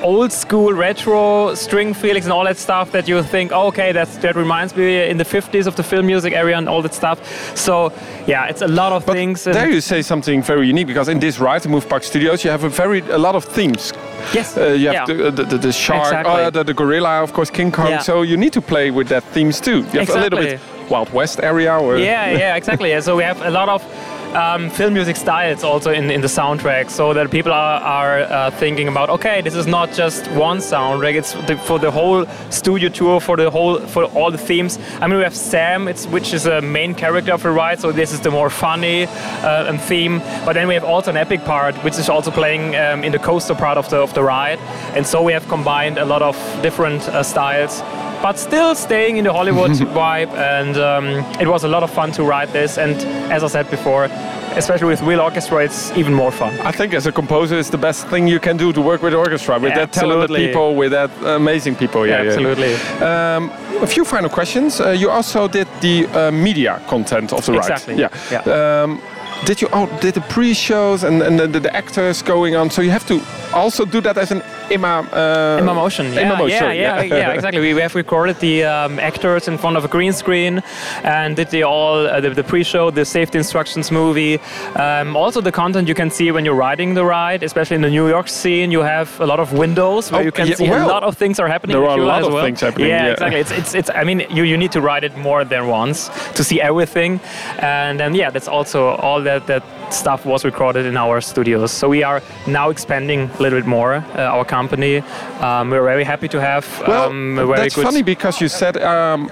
old 0.04 0.32
school 0.32 0.74
retro 0.74 1.56
string 1.56 1.94
feelings 1.94 2.26
and 2.26 2.34
all 2.34 2.44
that 2.44 2.58
stuff 2.58 2.92
that 2.92 3.08
you 3.08 3.24
think, 3.24 3.52
oh, 3.54 3.68
okay, 3.68 3.92
that's, 3.94 4.18
that 4.18 4.36
reminds 4.36 4.76
me 4.76 5.10
in 5.10 5.18
the 5.18 5.24
50s 5.26 5.66
of 5.66 5.76
the 5.76 5.84
film 5.84 6.06
music 6.06 6.34
area 6.34 6.58
and 6.58 6.68
all 6.68 6.82
that 6.82 6.94
stuff. 6.94 7.20
So 7.58 7.92
yeah, 8.28 8.46
it's 8.48 8.62
a 8.62 8.68
lot 8.68 8.92
of 8.92 9.06
But 9.06 9.14
things. 9.14 9.44
there 9.46 9.70
you 9.70 9.82
say 9.82 10.02
something 10.02 10.44
very 10.44 10.68
unique 10.68 10.88
because 10.88 11.08
in 11.08 11.20
this 11.20 11.40
ride, 11.40 11.62
the 11.62 11.70
Move 11.70 11.88
Park 11.88 12.04
Studios, 12.04 12.44
you 12.44 12.52
have 12.52 12.64
a 12.66 12.70
very 12.70 13.00
a 13.12 13.18
lot 13.18 13.36
of 13.36 13.46
themes. 13.46 13.94
yes, 14.34 14.58
Uh, 14.58 14.68
you 14.68 14.88
have 14.90 14.94
yeah. 14.94 15.06
the, 15.06 15.32
the, 15.32 15.44
the, 15.46 15.58
the 15.58 15.72
shark, 15.72 16.04
Exactly. 16.08 16.34
uh, 16.34 16.50
the, 16.50 16.64
the 16.64 16.74
gorilla, 16.74 17.24
of 17.24 17.32
course, 17.34 17.50
King 17.50 17.72
Kong. 17.72 17.88
Yeah. 17.90 18.00
So 18.00 18.22
you 18.24 18.38
need 18.38 18.54
to 18.54 18.62
play 18.62 18.92
with 18.92 19.08
that 19.08 19.24
themes 19.34 19.60
too. 19.62 19.78
You 19.94 20.00
have 20.02 20.10
a 20.10 20.20
little 20.20 20.40
bit 20.40 20.60
Wild 20.90 21.12
West 21.14 21.40
area. 21.42 21.78
Or 21.80 21.98
yeah, 21.98 22.30
yeah, 22.32 22.56
exactly. 22.56 22.90
Yeah. 22.90 23.00
So 23.00 23.16
we 23.16 23.24
have 23.24 23.42
a 23.42 23.50
lot 23.50 23.70
of 23.70 23.82
um, 24.36 24.70
film 24.70 24.94
music 24.94 25.16
styles 25.16 25.64
also 25.64 25.92
in, 25.92 26.10
in 26.10 26.22
the 26.22 26.28
soundtrack, 26.28 26.90
so 26.90 27.14
that 27.14 27.30
people 27.32 27.52
are, 27.52 27.80
are 27.82 28.20
uh, 28.22 28.52
thinking 28.52 28.88
about, 28.88 29.10
okay, 29.10 29.42
this 29.42 29.56
is 29.56 29.68
not 29.68 29.92
just 29.92 30.28
one 30.32 30.58
soundtrack; 30.58 31.16
it's 31.16 31.34
the, 31.48 31.58
for 31.58 31.80
the 31.80 31.92
whole 31.92 32.26
studio 32.50 32.90
tour, 32.90 33.20
for 33.20 33.38
the 33.38 33.50
whole, 33.50 33.80
for 33.80 34.06
all 34.06 34.32
the 34.32 34.38
themes. 34.38 34.80
I 35.02 35.08
mean, 35.08 35.18
we 35.18 35.24
have 35.24 35.36
Sam, 35.36 35.86
which 35.86 36.34
is 36.34 36.46
a 36.46 36.62
main 36.62 36.96
character 36.96 37.34
of 37.34 37.44
the 37.44 37.52
ride, 37.52 37.80
so 37.80 37.92
this 37.92 38.12
is 38.12 38.20
the 38.22 38.32
more 38.32 38.50
funny 38.50 39.06
uh, 39.06 39.70
um, 39.70 39.78
theme. 39.78 40.20
But 40.46 40.54
then 40.54 40.68
we 40.68 40.74
have 40.74 40.84
also 40.84 41.12
an 41.12 41.18
epic 41.18 41.44
part, 41.46 41.76
which 41.84 41.98
is 41.98 42.10
also 42.10 42.32
playing 42.32 42.76
um, 42.76 43.04
in 43.04 43.12
the 43.12 43.20
coaster 43.20 43.56
part 43.56 43.78
of 43.78 43.90
the 43.90 43.98
of 43.98 44.14
the 44.14 44.24
ride, 44.24 44.60
and 44.96 45.06
so 45.06 45.22
we 45.22 45.34
have 45.34 45.48
combined 45.48 45.98
a 45.98 46.06
lot 46.06 46.22
of 46.22 46.36
different 46.62 47.02
uh, 47.10 47.24
styles 47.24 47.82
but 48.24 48.40
still 48.40 48.74
staying 48.74 49.18
in 49.18 49.26
the 49.26 49.34
Hollywood 49.34 49.72
vibe. 50.00 50.32
And 50.56 50.78
um, 50.78 51.06
it 51.42 51.48
was 51.48 51.66
a 51.66 51.68
lot 51.68 51.84
of 51.84 51.92
fun 51.92 52.12
to 52.14 52.24
write 52.24 52.54
this. 52.54 52.78
And 52.78 52.96
as 53.32 53.44
I 53.44 53.48
said 53.48 53.70
before, 53.70 54.06
especially 54.56 54.88
with 54.88 55.02
real 55.02 55.20
orchestra, 55.20 55.66
it's 55.66 55.92
even 55.98 56.14
more 56.14 56.32
fun. 56.32 56.54
I 56.62 56.72
think 56.72 56.94
as 56.94 57.06
a 57.06 57.12
composer, 57.12 57.60
it's 57.60 57.70
the 57.70 57.78
best 57.78 58.08
thing 58.08 58.28
you 58.28 58.40
can 58.40 58.56
do 58.56 58.72
to 58.72 58.82
work 58.82 59.02
with 59.02 59.14
orchestra, 59.14 59.60
with 59.60 59.74
that 59.76 59.92
talented 59.92 60.36
people, 60.38 60.76
with 60.76 60.92
that 60.92 61.12
amazing 61.24 61.76
people. 61.76 62.08
Yeah, 62.08 62.14
yeah, 62.14 62.24
yeah. 62.24 62.30
absolutely. 62.30 62.74
Um, 63.06 63.52
a 63.84 63.88
few 63.88 64.06
final 64.06 64.30
questions. 64.30 64.80
Uh, 64.80 64.92
you 64.92 65.10
also 65.10 65.48
did 65.50 65.68
the 65.82 66.08
uh, 66.08 66.32
media 66.32 66.82
content 66.88 67.34
of 67.34 67.46
the 67.46 67.52
ride. 67.52 67.72
Exactly, 67.72 67.96
Yeah. 67.98 68.84
Um, 68.84 69.02
did 69.46 69.62
you 69.62 69.68
oh, 69.74 69.88
did 70.02 70.14
the 70.14 70.22
pre-shows 70.22 71.04
and, 71.04 71.22
and 71.22 71.38
the, 71.40 71.60
the 71.60 71.76
actors 71.76 72.22
going 72.22 72.56
on? 72.56 72.70
So 72.70 72.82
you 72.82 72.92
have 72.92 73.06
to 73.08 73.22
also 73.54 73.84
do 73.86 74.00
that 74.02 74.18
as 74.18 74.32
an 74.32 74.42
Imma 74.72 75.02
uh, 75.12 75.58
Imma 75.60 75.74
Motion, 75.74 76.14
yeah, 76.14 76.22
Imma 76.22 76.38
Motion, 76.38 76.64
yeah, 76.64 76.72
yeah, 76.72 77.02
yeah. 77.02 77.16
yeah, 77.16 77.32
exactly. 77.34 77.60
We, 77.62 77.74
we 77.74 77.82
have 77.82 77.94
recorded 77.96 78.40
the 78.40 78.64
um, 78.64 78.98
actors 79.00 79.48
in 79.50 79.58
front 79.58 79.76
of 79.76 79.84
a 79.84 79.88
green 79.90 80.14
screen 80.14 80.64
and 81.04 81.36
did 81.36 81.50
the 81.50 81.64
all 81.64 82.08
uh, 82.08 82.22
the, 82.22 82.30
the 82.30 82.44
pre-show, 82.44 82.90
the 82.90 83.04
safety 83.04 83.38
instructions 83.38 83.92
movie. 83.92 84.40
Um, 84.76 85.18
also, 85.18 85.42
the 85.42 85.52
content 85.52 85.88
you 85.90 85.94
can 85.94 86.10
see 86.10 86.32
when 86.32 86.46
you're 86.46 86.56
riding 86.56 86.94
the 86.94 87.04
ride, 87.04 87.44
especially 87.44 87.76
in 87.76 87.82
the 87.82 87.90
New 87.90 88.08
York 88.08 88.30
scene, 88.30 88.72
you 88.72 88.80
have 88.82 89.20
a 89.20 89.26
lot 89.26 89.40
of 89.42 89.52
windows 89.52 90.10
where 90.12 90.22
Oh, 90.22 90.24
you 90.24 90.32
can 90.32 90.48
yeah, 90.48 90.56
see 90.56 90.70
well, 90.70 90.88
a 90.88 90.92
lot 90.92 91.04
of 91.04 91.18
things 91.18 91.38
are 91.40 91.48
happening. 91.50 91.76
there 91.76 91.86
are 91.86 92.00
a 92.00 92.02
lot 92.06 92.24
of 92.24 92.32
well. 92.32 92.46
things 92.46 92.62
happening, 92.62 92.88
Yeah, 92.88 93.08
yeah. 93.08 93.12
exactly. 93.12 93.40
It's, 93.42 93.52
it's, 93.52 93.76
it's. 93.76 93.90
I 93.90 94.06
mean, 94.06 94.22
you, 94.30 94.44
you 94.44 94.58
need 94.58 94.72
to 94.72 94.82
ride 94.82 95.04
it 95.04 95.16
more 95.18 95.44
than 95.44 95.68
once 95.68 96.10
to 96.36 96.44
see 96.44 96.62
everything, 96.62 97.20
and 97.60 98.00
then 98.00 98.16
yeah, 98.16 98.30
that's 98.30 98.48
also 98.48 98.92
all 99.06 99.22
that 99.34 99.48
that 99.48 99.64
stuff 99.94 100.26
was 100.26 100.46
recorded 100.46 100.86
in 100.86 100.98
our 100.98 101.22
studios. 101.22 101.72
So 101.72 101.90
we 101.90 102.04
are 102.04 102.22
now 102.48 102.70
expanding 102.70 103.30
a 103.40 103.42
little 103.42 103.60
bit 103.60 103.68
more 103.68 103.94
uh, 103.96 104.36
our 104.36 104.46
company. 104.46 104.98
Um, 105.42 105.70
we're 105.70 105.84
very 105.84 106.04
happy 106.04 106.28
to 106.30 106.40
have 106.42 106.66
Well, 106.88 107.10
um, 107.10 107.38
a 107.40 107.46
very 107.46 107.58
that's 107.70 107.76
funny 107.76 108.04
because 108.04 108.42
you 108.42 108.48
said 108.50 108.78
um, 108.78 109.30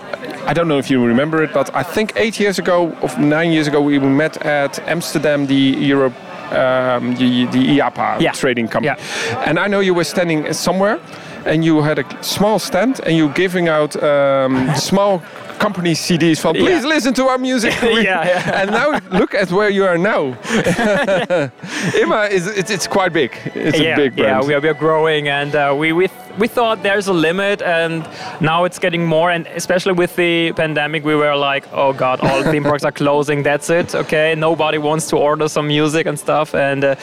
I 0.47 0.54
don't 0.54 0.68
know 0.68 0.78
if 0.80 0.89
you 0.89 1.06
remember 1.06 1.43
it, 1.43 1.54
but 1.54 1.70
I 1.76 1.84
think 1.84 2.14
eight 2.16 2.39
years 2.39 2.60
ago, 2.60 2.95
or 3.02 3.10
nine 3.20 3.52
years 3.52 3.68
ago, 3.68 3.82
we 3.82 3.99
met 3.99 4.38
at 4.45 4.80
Amsterdam, 4.88 5.45
the 5.47 5.56
Europe, 5.89 6.14
um, 6.52 7.16
the, 7.16 7.45
the 7.52 7.80
IAPA 7.80 8.20
Yeah. 8.20 8.32
trading 8.34 8.68
company, 8.68 8.95
Yeah. 8.97 9.49
and 9.49 9.60
I 9.60 9.68
know 9.68 9.80
you 9.82 9.93
were 9.93 10.04
standing 10.04 10.52
somewhere, 10.54 10.99
and 11.45 11.64
you 11.64 11.82
had 11.84 11.99
a 11.99 12.06
small 12.24 12.60
stand, 12.60 12.99
and 13.06 13.16
you 13.16 13.30
giving 13.30 13.70
out 13.70 13.95
um, 14.04 14.70
small 14.76 15.22
company 15.62 15.93
CDs 15.93 16.39
from 16.41 16.53
please 16.55 16.84
Yeah. 16.84 16.93
listen 16.95 17.14
to 17.14 17.24
our 17.32 17.38
music. 17.38 17.74
Yeah, 17.82 18.26
yeah. 18.26 18.59
and 18.62 18.72
now 18.72 18.89
look 19.20 19.34
at 19.36 19.51
where 19.51 19.70
you 19.78 19.84
are 19.86 19.97
now. 19.97 20.22
Imma 22.01 22.22
is 22.38 22.47
it's, 22.59 22.72
it's 22.72 22.88
quite 22.88 23.14
big. 23.14 23.32
It's 23.55 23.80
yeah, 23.80 23.93
a 23.93 23.95
big 23.95 24.16
brand. 24.16 24.41
yeah, 24.41 24.47
we 24.47 24.53
are, 24.55 24.62
we 24.62 24.70
are 24.70 24.80
growing, 24.86 25.28
and 25.28 25.55
uh, 25.55 25.76
we 25.82 25.93
we 25.93 26.07
we 26.39 26.47
thought 26.47 26.82
there's 26.84 27.07
a 27.07 27.14
limit, 27.14 27.62
and 27.62 28.07
now 28.39 28.66
it's 28.68 28.80
getting 28.80 29.05
more. 29.05 29.30
And 29.36 29.47
especially 29.55 29.93
with 29.93 30.16
the 30.16 30.51
pandemic, 30.53 31.03
we 31.05 31.16
were 31.16 31.36
like, 31.51 31.64
oh 31.74 31.93
god, 31.93 32.20
all 32.22 32.43
theme 32.51 32.64
parks 32.64 32.84
are 32.84 32.91
closing. 33.03 33.43
That's 33.43 33.70
it. 33.70 33.95
Okay, 33.95 34.36
nobody 34.36 34.78
wants 34.78 35.07
to 35.09 35.16
order 35.18 35.47
some 35.47 35.68
music 35.68 36.07
and 36.07 36.18
stuff. 36.18 36.55
And 36.55 36.84
uh, 36.84 36.95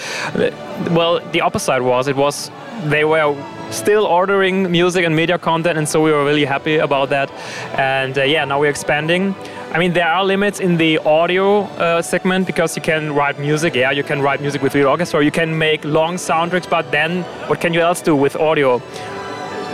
well, 0.98 1.20
the 1.32 1.40
opposite 1.42 1.82
was 1.82 2.08
it 2.08 2.16
was 2.16 2.50
they 2.84 3.04
were 3.04 3.34
still 3.70 4.04
ordering 4.04 4.70
music 4.70 5.04
and 5.04 5.14
media 5.14 5.38
content, 5.38 5.78
and 5.78 5.88
so 5.88 6.02
we 6.02 6.10
were 6.12 6.24
really 6.24 6.44
happy 6.44 6.78
about 6.78 7.10
that. 7.10 7.30
And 7.78 8.16
uh, 8.18 8.22
yeah, 8.22 8.44
now 8.44 8.60
we're 8.60 8.70
expanding. 8.70 9.34
I 9.72 9.78
mean, 9.78 9.92
there 9.92 10.08
are 10.08 10.24
limits 10.24 10.60
in 10.60 10.78
the 10.78 10.98
audio 10.98 11.60
uh, 11.60 12.00
segment 12.00 12.46
because 12.46 12.74
you 12.74 12.82
can 12.82 13.14
write 13.14 13.38
music. 13.38 13.74
Yeah, 13.74 13.90
you 13.90 14.02
can 14.02 14.22
write 14.22 14.40
music 14.40 14.62
with 14.62 14.74
real 14.74 14.88
orchestra. 14.88 15.22
You 15.22 15.30
can 15.30 15.58
make 15.58 15.84
long 15.84 16.16
soundtracks, 16.16 16.68
but 16.70 16.90
then 16.90 17.22
what 17.48 17.60
can 17.60 17.74
you 17.74 17.80
else 17.80 18.00
do 18.00 18.16
with 18.16 18.34
audio? 18.36 18.80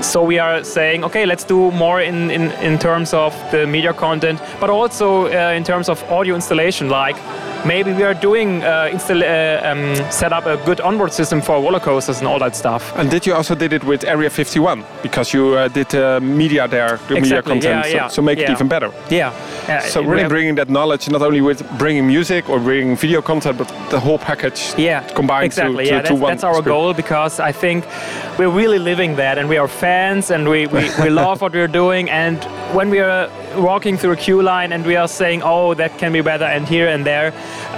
So 0.03 0.25
we 0.25 0.39
are 0.41 0.65
saying, 0.65 1.05
okay, 1.05 1.25
let's 1.25 1.45
do 1.45 1.71
more 1.71 2.01
in, 2.03 2.31
in, 2.31 2.51
in 2.61 2.79
terms 2.79 3.15
of 3.15 3.33
the 3.53 3.67
media 3.67 3.95
content, 3.95 4.41
but 4.61 4.69
also 4.69 5.27
uh, 5.27 5.53
in 5.53 5.63
terms 5.63 5.89
of 5.89 6.03
audio 6.11 6.35
installation. 6.35 6.89
Like 6.89 7.17
maybe 7.65 7.93
we 7.93 8.03
are 8.03 8.15
doing 8.15 8.63
uh, 8.63 8.89
install, 8.93 9.23
uh, 9.23 9.61
um, 9.65 9.95
set 10.11 10.33
up 10.33 10.47
a 10.47 10.57
good 10.65 10.81
onboard 10.81 11.13
system 11.13 11.41
for 11.41 11.55
roller 11.61 11.81
coasters 11.81 12.19
and 12.19 12.29
all 12.29 12.39
that 12.39 12.57
stuff. 12.57 12.93
And 12.97 13.11
did 13.11 13.27
you 13.27 13.35
also 13.35 13.55
did 13.55 13.73
it 13.73 13.85
with 13.85 14.05
Area 14.05 14.31
51 14.31 14.85
because 15.03 15.33
you 15.35 15.55
uh, 15.55 15.69
did 15.69 15.95
uh, 15.95 16.21
media 16.21 16.69
there, 16.69 16.99
the 17.09 17.21
media 17.21 17.43
content, 17.43 17.65
yeah, 17.65 17.83
so, 17.83 17.89
yeah, 17.89 18.09
so 18.09 18.23
make 18.23 18.39
it 18.39 18.51
even 18.51 18.69
better. 18.69 18.91
Yeah. 19.11 19.33
So 19.81 20.03
really 20.03 20.29
bringing 20.29 20.55
that 20.57 20.69
knowledge 20.69 21.09
not 21.09 21.23
only 21.23 21.41
with 21.41 21.63
bringing 21.79 22.07
music 22.07 22.49
or 22.49 22.59
bringing 22.59 22.97
video 22.97 23.23
content, 23.23 23.59
but 23.59 23.69
the 23.91 24.01
whole 24.01 24.19
package 24.19 24.75
yeah 24.77 25.07
combined 25.15 25.47
exactly 25.47 25.85
to, 25.85 25.91
to, 25.91 25.97
yeah 25.97 26.03
that's, 26.03 26.11
one. 26.11 26.31
that's 26.31 26.45
our 26.45 26.63
goal 26.63 26.93
because 26.95 27.41
i 27.41 27.53
think 27.53 27.85
we're 28.39 28.49
really 28.63 28.79
living 28.79 29.17
that 29.17 29.39
and 29.39 29.49
we 29.49 29.57
are 29.57 29.69
fans 29.69 30.31
and 30.31 30.49
we, 30.49 30.67
we, 30.67 30.91
we 31.03 31.11
love 31.23 31.41
what 31.41 31.53
we're 31.53 31.69
doing 31.69 32.11
and 32.11 32.45
when 32.75 32.91
we 32.91 32.99
are 32.99 33.31
walking 33.57 33.97
through 33.97 34.13
a 34.13 34.17
queue 34.17 34.43
line 34.43 34.73
and 34.73 34.85
we 34.85 34.97
are 34.97 35.09
saying 35.09 35.43
oh 35.45 35.75
that 35.75 35.97
can 35.99 36.13
be 36.13 36.21
better 36.21 36.45
and 36.45 36.69
here 36.69 36.89
and 36.89 37.05
there 37.07 37.29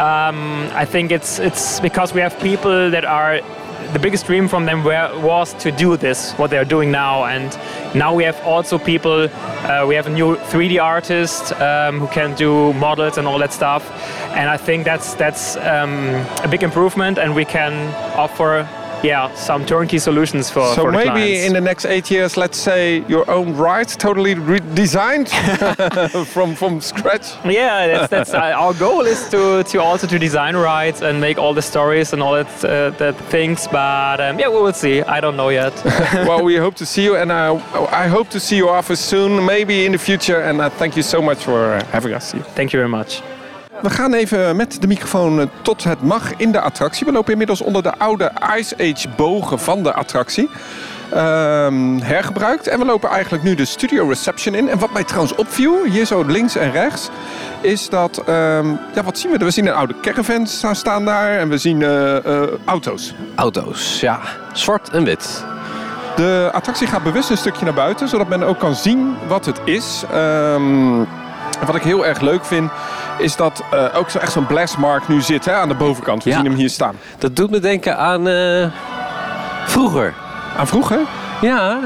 um, 0.00 0.68
i 0.72 0.84
think 0.84 1.10
it's 1.10 1.38
it's 1.38 1.80
because 1.80 2.12
we 2.12 2.20
have 2.20 2.38
people 2.40 2.90
that 2.90 3.04
are 3.04 3.40
the 3.92 3.98
biggest 3.98 4.26
dream 4.26 4.48
from 4.48 4.66
them 4.66 4.82
were, 4.82 5.10
was 5.20 5.54
to 5.54 5.70
do 5.70 5.96
this, 5.96 6.32
what 6.34 6.50
they're 6.50 6.64
doing 6.64 6.90
now. 6.90 7.24
And 7.24 7.56
now 7.94 8.14
we 8.14 8.24
have 8.24 8.38
also 8.44 8.78
people, 8.78 9.28
uh, 9.30 9.84
we 9.86 9.94
have 9.94 10.06
a 10.06 10.10
new 10.10 10.36
3D 10.36 10.82
artist 10.82 11.52
um, 11.60 12.00
who 12.00 12.08
can 12.08 12.34
do 12.34 12.72
models 12.74 13.18
and 13.18 13.26
all 13.26 13.38
that 13.38 13.52
stuff. 13.52 13.90
And 14.34 14.50
I 14.50 14.56
think 14.56 14.84
that's 14.84 15.14
that's 15.14 15.56
um, 15.56 16.26
a 16.42 16.48
big 16.48 16.62
improvement, 16.62 17.18
and 17.18 17.34
we 17.34 17.44
can 17.44 17.72
offer, 18.16 18.68
yeah, 19.06 19.34
some 19.34 19.64
turnkey 19.64 19.98
solutions 19.98 20.50
for, 20.50 20.74
So 20.74 20.82
for 20.82 20.92
maybe 20.92 21.10
clients. 21.10 21.46
in 21.46 21.52
the 21.52 21.60
next 21.60 21.84
eight 21.86 22.10
years, 22.10 22.36
let's 22.36 22.58
say 22.58 23.04
your 23.08 23.24
own 23.30 23.54
ride, 23.56 23.88
totally 23.88 24.34
redesigned 24.34 25.28
from 26.34 26.54
from 26.54 26.80
scratch. 26.80 27.26
yeah, 27.44 27.86
that's, 27.86 28.10
that's 28.10 28.34
uh, 28.34 28.62
our 28.64 28.74
goal 28.74 29.06
is 29.06 29.28
to, 29.30 29.62
to 29.72 29.80
also 29.80 30.06
to 30.06 30.18
design 30.18 30.56
rides 30.56 31.02
and 31.02 31.20
make 31.20 31.38
all 31.38 31.54
the 31.54 31.62
stories 31.62 32.12
and 32.12 32.22
all 32.22 32.34
that, 32.34 32.64
uh, 32.64 32.90
that 32.98 33.14
things. 33.30 33.68
But 33.68 34.20
um, 34.20 34.38
yeah, 34.38 34.48
we 34.48 34.60
will 34.60 34.72
see. 34.72 35.02
I 35.02 35.20
don't 35.20 35.36
know 35.36 35.50
yet. 35.50 35.74
well, 36.28 36.42
we 36.42 36.56
hope 36.56 36.74
to 36.76 36.86
see 36.86 37.04
you, 37.04 37.16
and 37.16 37.30
uh, 37.30 37.54
I 38.04 38.08
hope 38.08 38.28
to 38.30 38.40
see 38.40 38.56
you 38.56 38.68
office 38.68 39.00
soon, 39.00 39.44
maybe 39.44 39.86
in 39.86 39.92
the 39.92 39.98
future. 39.98 40.40
And 40.42 40.60
uh, 40.60 40.70
thank 40.70 40.96
you 40.96 41.02
so 41.02 41.20
much 41.22 41.38
for 41.44 41.74
uh, 41.74 41.84
having 41.92 42.12
us 42.14 42.32
here. 42.32 42.42
Thank 42.54 42.72
you 42.72 42.78
very 42.78 42.88
much. 42.88 43.22
We 43.82 43.90
gaan 43.90 44.12
even 44.14 44.56
met 44.56 44.76
de 44.80 44.86
microfoon 44.86 45.40
eh, 45.40 45.46
tot 45.62 45.84
het 45.84 46.02
mag 46.02 46.36
in 46.36 46.52
de 46.52 46.60
attractie. 46.60 47.06
We 47.06 47.12
lopen 47.12 47.32
inmiddels 47.32 47.60
onder 47.60 47.82
de 47.82 47.98
oude 47.98 48.32
Ice 48.58 48.74
Age 48.80 49.08
bogen 49.16 49.58
van 49.58 49.82
de 49.82 49.92
attractie. 49.92 50.50
Ehm, 51.12 51.98
hergebruikt. 51.98 52.66
En 52.66 52.78
we 52.78 52.84
lopen 52.84 53.10
eigenlijk 53.10 53.42
nu 53.44 53.54
de 53.54 53.64
studio 53.64 54.08
reception 54.08 54.54
in. 54.54 54.68
En 54.68 54.78
wat 54.78 54.92
mij 54.92 55.04
trouwens 55.04 55.34
opviel, 55.34 55.84
hier 55.84 56.04
zo 56.04 56.22
links 56.26 56.56
en 56.56 56.70
rechts, 56.72 57.10
is 57.60 57.88
dat... 57.88 58.22
ehm, 58.26 58.66
ja, 58.94 59.02
wat 59.04 59.18
zien 59.18 59.30
we? 59.30 59.38
We 59.38 59.50
zien 59.50 59.66
een 59.66 59.74
oude 59.74 59.94
caravan 60.02 60.46
sta- 60.46 60.74
staan 60.74 61.04
daar 61.04 61.38
en 61.38 61.48
we 61.48 61.58
zien 61.58 61.82
eh, 61.82 62.16
eh, 62.42 62.48
auto's. 62.64 63.14
Auto's, 63.34 64.00
ja. 64.00 64.18
Zwart 64.52 64.88
en 64.90 65.04
wit. 65.04 65.44
De 66.16 66.48
attractie 66.52 66.86
gaat 66.86 67.02
bewust 67.02 67.30
een 67.30 67.36
stukje 67.36 67.64
naar 67.64 67.74
buiten, 67.74 68.08
zodat 68.08 68.28
men 68.28 68.42
ook 68.42 68.58
kan 68.58 68.74
zien 68.74 69.16
wat 69.28 69.46
het 69.46 69.60
is. 69.64 70.04
Ehm, 70.12 70.98
wat 71.66 71.74
ik 71.74 71.82
heel 71.82 72.06
erg 72.06 72.20
leuk 72.20 72.44
vind, 72.44 72.70
is 73.18 73.36
dat 73.36 73.62
eh, 73.70 73.84
ook 73.94 74.10
zo 74.10 74.18
echt 74.18 74.32
zo'n 74.32 74.46
blastmark 74.46 75.08
nu 75.08 75.20
zit 75.20 75.44
hè, 75.44 75.52
aan 75.52 75.68
de 75.68 75.74
bovenkant. 75.74 76.24
We 76.24 76.30
Ja. 76.30 76.36
zien 76.36 76.44
hem 76.44 76.54
hier 76.54 76.70
staan. 76.70 76.96
Dat 77.18 77.36
doet 77.36 77.50
me 77.50 77.58
denken 77.58 77.96
aan 77.98 78.28
eh, 78.28 78.66
vroeger. 79.66 80.14
Aan 80.56 80.66
vroeger? 80.66 80.98
Ja, 81.40 81.78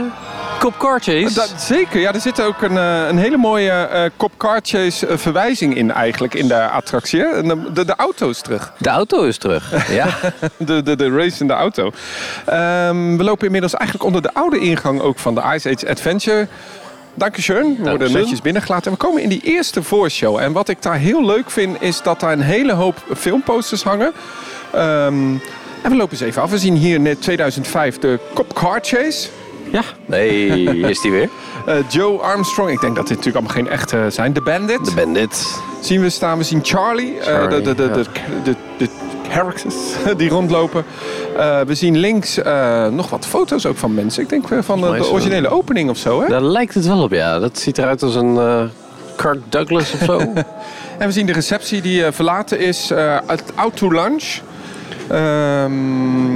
Cop 0.59 0.79
Car 0.79 1.01
Chase. 1.01 1.35
Dat, 1.35 1.55
zeker, 1.57 2.01
ja, 2.01 2.13
er 2.15 2.21
zit 2.21 2.43
ook 2.43 2.63
een, 2.63 2.79
eh, 2.79 3.07
een 3.09 3.19
hele 3.19 3.37
mooie 3.37 4.11
Cop 4.17 4.33
Car 4.37 4.61
Chase 4.63 5.07
eh, 5.07 5.17
verwijzing 5.17 5.75
in 5.77 5.93
eigenlijk 5.93 6.35
in 6.35 6.49
de 6.49 6.69
attractie. 6.69 7.19
de, 7.73 7.85
de 7.85 7.95
auto 7.97 8.29
is 8.29 8.41
terug. 8.41 8.73
De 8.79 8.89
auto 8.89 9.23
is 9.25 9.39
terug. 9.39 9.73
Ja. 9.91 10.07
De, 10.57 10.83
de, 10.83 10.97
de 10.97 11.11
race 11.11 11.41
in 11.41 11.47
de 11.47 11.53
auto. 11.53 11.91
Ehm, 12.47 13.17
we 13.17 13.25
lopen 13.25 13.45
inmiddels 13.47 13.75
eigenlijk 13.75 14.05
onder 14.07 14.23
de 14.23 14.35
oude 14.35 14.59
ingang 14.59 15.01
ook 15.01 15.19
van 15.19 15.35
de 15.35 15.43
Ice 15.55 15.71
Age 15.77 15.89
Adventure. 15.91 16.49
Dankjewel. 17.21 17.63
We 17.63 17.75
worden 17.77 17.99
Dankeschön. 17.99 18.13
netjes 18.21 18.41
binnengelaten. 18.43 18.85
En 18.93 18.99
we 18.99 19.05
komen 19.05 19.23
in 19.23 19.29
die 19.29 19.41
eerste 19.45 19.83
voorshow. 19.83 20.39
En 20.39 20.53
wat 20.53 20.69
ik 20.69 20.83
daar 20.83 20.97
heel 20.97 21.25
leuk 21.25 21.51
vind, 21.51 21.77
is 21.83 22.03
dat 22.03 22.21
daar 22.21 22.33
een 22.33 22.41
hele 22.41 22.73
hoop 22.73 22.97
filmposters 23.17 23.83
hangen. 23.83 24.13
Ehm, 24.73 25.15
en 25.83 25.91
we 25.91 25.97
lopen 25.97 26.13
eens 26.13 26.21
even 26.21 26.43
af. 26.43 26.51
We 26.51 26.59
zien 26.59 26.75
hier 26.77 27.01
net 27.01 27.23
2005 27.23 27.99
de 27.99 28.19
Cop 28.35 28.55
Car 28.55 28.79
Chase. 28.83 29.29
ja. 29.71 29.83
Nee, 30.07 30.53
hier 30.71 30.91
is 30.91 31.01
die 31.01 31.11
weer. 31.11 31.29
Eh, 31.67 31.75
Joe 31.89 32.19
Armstrong. 32.19 32.71
Ik 32.71 32.81
denk 32.81 32.97
dat 32.97 33.07
dit 33.09 33.17
natuurlijk 33.17 33.47
allemaal 33.47 33.65
geen 33.65 33.73
echte 33.79 34.07
zijn. 34.11 34.33
De 34.33 34.41
Bandit. 34.43 34.85
De 34.85 34.95
Bandit. 34.95 35.61
zien 35.81 36.01
we 36.01 36.11
staan. 36.11 36.39
We 36.39 36.45
zien 36.45 36.61
Charlie. 36.63 37.19
eh, 37.19 37.25
Charlie, 37.25 37.49
de, 37.61 37.75
de, 37.75 37.75
de, 37.75 37.83
ja. 37.83 37.95
de, 38.45 38.51
de, 38.51 38.57
de 38.79 38.89
characters 39.31 39.75
die 40.17 40.29
rondlopen. 40.29 40.85
Eh, 41.37 41.61
we 41.61 41.75
zien 41.75 41.97
links 41.97 42.39
eh, 42.39 42.87
nog 42.87 43.11
wat 43.11 43.27
foto's 43.27 43.67
ook 43.67 43.77
van 43.77 43.95
mensen. 43.95 44.23
Ik 44.23 44.29
denk 44.29 44.51
eh, 44.51 44.59
van 44.63 44.81
de, 44.81 45.11
originele 45.11 45.49
opening 45.49 45.91
of 45.91 45.97
zo. 45.97 46.21
Hè? 46.21 46.29
Daar 46.29 46.43
lijkt 46.43 46.75
het 46.75 46.87
wel 46.87 47.03
op, 47.03 47.13
ja. 47.13 47.39
Dat 47.39 47.59
ziet 47.59 47.79
eruit 47.79 48.03
als 48.03 48.15
een 48.15 48.37
eh 48.37 48.63
Kirk 49.17 49.41
Douglas 49.49 49.93
of 49.93 50.01
zo. 50.05 50.19
En 50.99 51.07
we 51.07 51.13
zien 51.13 51.27
de 51.27 51.33
receptie 51.33 51.81
die 51.81 52.13
verlaten 52.13 52.59
is. 52.59 52.93
uit 53.27 53.43
out 53.55 53.77
to 53.77 53.93
lunch. 53.93 54.39
Ehm, 55.09 56.33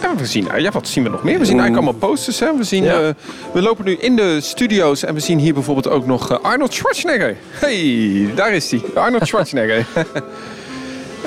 en 0.00 0.16
we 0.16 0.26
zien, 0.26 0.48
ja, 0.58 0.70
wat 0.70 0.88
zien 0.88 1.04
we 1.04 1.10
nog 1.10 1.22
meer? 1.22 1.38
We 1.38 1.44
zien 1.44 1.58
eigenlijk 1.58 1.86
allemaal 1.86 2.08
posters. 2.10 2.40
Hè? 2.40 2.56
We, 2.56 2.64
zien, 2.64 2.84
Ja. 2.84 3.12
we 3.52 3.62
lopen 3.62 3.84
nu 3.84 3.96
in 3.96 4.16
de 4.16 4.40
studio's 4.40 5.04
en 5.04 5.14
we 5.14 5.20
zien 5.20 5.38
hier 5.38 5.54
bijvoorbeeld 5.54 5.88
ook 5.88 6.06
nog 6.06 6.42
Arnold 6.42 6.74
Schwarzenegger. 6.74 7.36
Hey, 7.50 8.28
daar 8.34 8.52
is 8.52 8.70
hij. 8.70 8.82
Arnold 8.94 9.26
Schwarzenegger. 9.28 9.86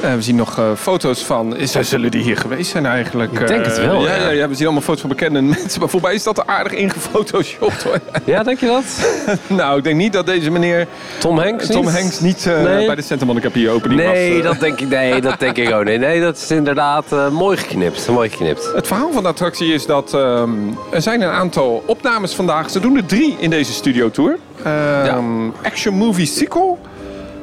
Eh, 0.02 0.14
we 0.14 0.22
zien 0.22 0.36
nog 0.36 0.58
eh, 0.58 0.66
foto's 0.76 1.24
van. 1.24 1.56
Is, 1.56 1.72
zullen 1.72 2.12
die 2.12 2.24
hier 2.24 2.38
geweest 2.38 2.72
zijn 2.72 2.86
eigenlijk? 2.86 3.32
Ik 3.40 3.48
denk 3.48 3.66
het 3.66 3.78
Eh, 3.78 3.86
wel, 3.86 4.08
ja, 4.08 4.30
ja. 4.30 4.48
we 4.48 4.56
zien 4.56 4.66
allemaal 4.66 4.84
foto's 4.84 5.02
van 5.02 5.10
bekende 5.10 5.42
mensen. 5.42 5.80
Maar 5.80 5.90
voorbij 5.90 6.14
is 6.14 6.24
dat 6.24 6.38
er 6.38 6.44
aardig 6.46 6.72
ingefotoshopt 6.74 7.84
hoor. 7.84 8.00
ja, 8.26 8.44
denk 8.44 8.60
je 8.60 8.66
dat? 8.66 8.84
nou, 9.60 9.78
ik 9.78 9.84
denk 9.84 9.96
niet 9.96 10.14
dat 10.14 10.26
deze 10.26 10.52
meneer 10.52 10.88
Tom 11.18 11.40
Hanks 11.40 11.68
Tom 11.68 11.86
niet? 11.86 11.94
Hanks 12.00 12.20
niet 12.20 12.46
Nee. 12.46 12.86
bij 12.86 12.96
de 12.96 13.50
Pier 13.52 13.72
opening 13.72 14.02
was. 14.02 14.12
Nee, 14.12 14.38
eh. 14.38 14.44
dat 14.44 14.60
denk 14.60 14.80
ik, 14.80 14.90
nee, 14.90 15.22
dat 15.22 15.40
denk 15.40 15.58
ik 15.58 15.72
ook 15.74 15.86
niet. 15.86 16.00
Nee, 16.00 16.22
dat 16.22 16.38
is 16.38 16.52
inderdaad 16.52 17.06
mooi 17.32 17.58
geknipt. 17.58 18.08
Mooi 18.10 18.30
geknipt. 18.30 18.72
Het 18.76 18.88
verhaal 18.88 19.12
van 19.12 19.24
de 19.24 19.30
attractie 19.30 19.74
is 19.74 19.86
dat 19.86 20.14
ehm, 20.14 20.50
er 20.92 21.02
zijn 21.02 21.22
een 21.22 21.30
aantal 21.30 21.84
opnames 21.86 22.34
vandaag. 22.34 22.70
Ze 22.70 22.80
doen 22.80 22.96
er 22.98 23.06
drie 23.06 23.36
in 23.40 23.50
deze 23.50 23.74
studiotour. 23.74 24.38
Ehm 24.64 25.50
Action 25.64 25.94
movie 25.96 26.26
sequel, 26.26 26.80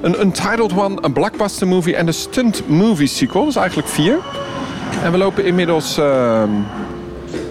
een 0.01 0.21
untitled 0.21 0.77
one, 0.77 0.99
een 1.01 1.13
blockbuster 1.13 1.67
movie 1.67 1.97
en 1.97 2.07
een 2.07 2.15
stunt 2.15 2.69
movie 2.69 3.07
sequel. 3.07 3.47
Is 3.49 3.57
eigenlijk 3.57 3.89
vier. 3.89 4.19
En 5.03 5.13
we 5.13 5.19
lopen 5.19 5.45
inmiddels 5.45 5.99
ehm, 5.99 6.51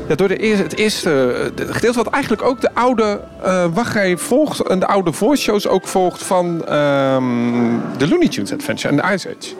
ja, 0.07 0.15
door 0.15 0.27
de 0.27 0.37
eerste, 0.37 0.63
het 0.63 0.75
eerste 0.75 1.51
gedeelte 1.55 2.03
wat 2.03 2.13
eigenlijk 2.13 2.43
ook 2.43 2.61
de 2.61 2.73
oude 2.73 3.21
eh 3.43 3.65
wachtrij 3.73 4.17
volgt 4.17 4.59
en 4.59 4.79
de 4.79 4.87
oude 4.87 5.13
voorshows 5.13 5.67
ook 5.67 5.87
volgt 5.87 6.23
van 6.23 6.65
ehm, 6.65 7.23
de 7.97 8.07
Looney 8.07 8.27
Tunes 8.27 8.53
Adventure 8.53 8.87
en 8.87 8.95
de 8.95 9.13
Ice 9.13 9.27
Age. 9.27 9.55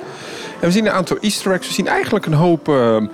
En 0.60 0.68
we 0.68 0.72
zien 0.72 0.86
een 0.86 0.92
aantal 0.92 1.18
easter 1.22 1.52
eggs. 1.52 1.68
We 1.68 1.74
zien 1.74 1.88
eigenlijk 1.88 2.26
een 2.26 2.34
hoop 2.34 2.70
ehm, 2.70 3.06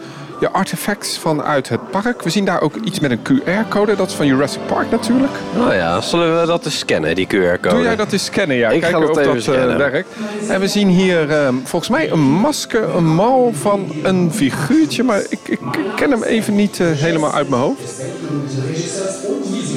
ja, 0.42 0.50
artefacts 0.52 1.18
vanuit 1.18 1.70
het 1.70 1.90
park. 1.92 2.22
We 2.22 2.30
zien 2.30 2.46
daar 2.46 2.62
ook 2.62 2.76
iets 2.76 3.00
met 3.00 3.12
een 3.12 3.20
QR-code. 3.24 3.96
Dat 3.96 4.08
is 4.10 4.14
van 4.14 4.26
Jurassic 4.28 4.62
Park 4.68 4.92
natuurlijk. 4.92 5.32
Nou 5.56 5.74
ja, 5.74 6.02
zullen 6.02 6.40
we 6.42 6.48
dat 6.48 6.66
eens 6.66 6.78
scannen, 6.80 7.16
die 7.16 7.26
QR-code? 7.28 7.70
Doe 7.76 7.82
jij 7.82 7.96
dat 7.96 8.12
eens 8.12 8.26
scannen? 8.26 8.56
Ja, 8.58 8.70
Ik 8.70 8.84
ga 8.84 8.90
kijken 8.90 9.08
dat 9.08 9.18
of 9.18 9.24
dat 9.24 9.36
eh, 9.36 9.42
scannen. 9.42 9.78
werkt. 9.78 10.08
En 10.48 10.60
we 10.60 10.68
zien 10.68 10.88
hier 10.88 11.30
ehm, 11.32 11.56
volgens 11.64 11.92
mij 11.92 12.12
een 12.12 12.20
masker, 12.20 12.96
een 12.96 13.08
mal 13.16 13.52
van 13.54 13.92
een 14.04 14.32
figuurtje. 14.34 15.04
Maar 15.04 15.22
ik, 15.30 15.40
ik 15.46 15.60
ken 15.96 16.12
hem 16.12 16.24
even 16.24 16.56
niet 16.56 16.80
eh, 16.80 16.88
helemaal 16.92 17.32
uit 17.34 17.50
mijn 17.50 17.62
hoofd. 17.62 18.02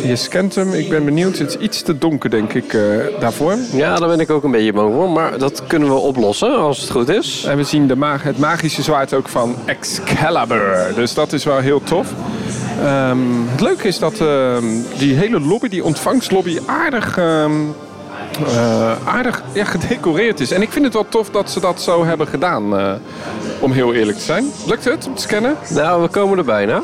Je 0.06 0.16
scant 0.16 0.54
hem. 0.54 0.72
Ik 0.72 0.88
ben 0.88 1.04
benieuwd. 1.04 1.38
Het 1.38 1.48
is 1.48 1.56
iets 1.56 1.82
te 1.82 1.98
donker, 1.98 2.30
denk 2.30 2.52
ik, 2.52 2.72
eh, 2.74 2.80
daarvoor. 3.20 3.54
Ja, 3.72 3.96
daar 3.96 4.08
ben 4.08 4.20
ik 4.20 4.30
ook 4.30 4.44
een 4.44 4.50
beetje 4.50 4.72
bang 4.72 4.94
voor. 4.94 5.10
Maar 5.10 5.38
dat 5.38 5.62
kunnen 5.66 5.88
we 5.88 5.94
oplossen 5.94 6.56
als 6.56 6.80
het 6.80 6.90
goed 6.90 7.08
is. 7.08 7.44
En 7.48 7.56
we 7.56 7.62
zien 7.64 7.86
de 7.86 7.96
ma- 7.96 8.18
het 8.20 8.38
magische 8.38 8.82
zwaard 8.82 9.14
ook 9.14 9.28
van 9.28 9.56
Excalibur. 9.64 10.92
Dus 10.94 11.14
dat 11.14 11.32
is 11.32 11.44
wel 11.44 11.58
heel 11.58 11.82
tof. 11.82 12.06
Ehm, 12.82 13.18
het 13.50 13.60
leuke 13.60 13.88
is 13.88 13.98
dat 13.98 14.20
ehm, 14.20 14.64
die 14.98 15.14
hele 15.14 15.40
lobby, 15.40 15.68
die 15.68 15.84
ontvangstlobby, 15.84 16.58
aardig, 16.66 17.18
ehm, 17.18 17.52
eh, 18.46 18.92
aardig 19.06 19.42
ja, 19.52 19.64
gedecoreerd 19.74 20.40
is. 20.40 20.50
En 20.50 20.62
ik 20.62 20.72
vind 20.72 20.84
het 20.84 20.94
wel 20.94 21.06
tof 21.08 21.30
dat 21.30 21.50
ze 21.50 21.60
dat 21.60 21.80
zo 21.80 22.04
hebben 22.04 22.26
gedaan, 22.26 22.78
eh, 22.78 22.92
om 23.60 23.72
heel 23.72 23.92
eerlijk 23.94 24.18
te 24.18 24.24
zijn. 24.24 24.44
Lukt 24.66 24.84
het 24.84 25.06
om 25.06 25.14
te 25.14 25.22
scannen? 25.22 25.56
Nou, 25.70 26.02
we 26.02 26.08
komen 26.08 26.38
er 26.38 26.44
bijna. 26.44 26.82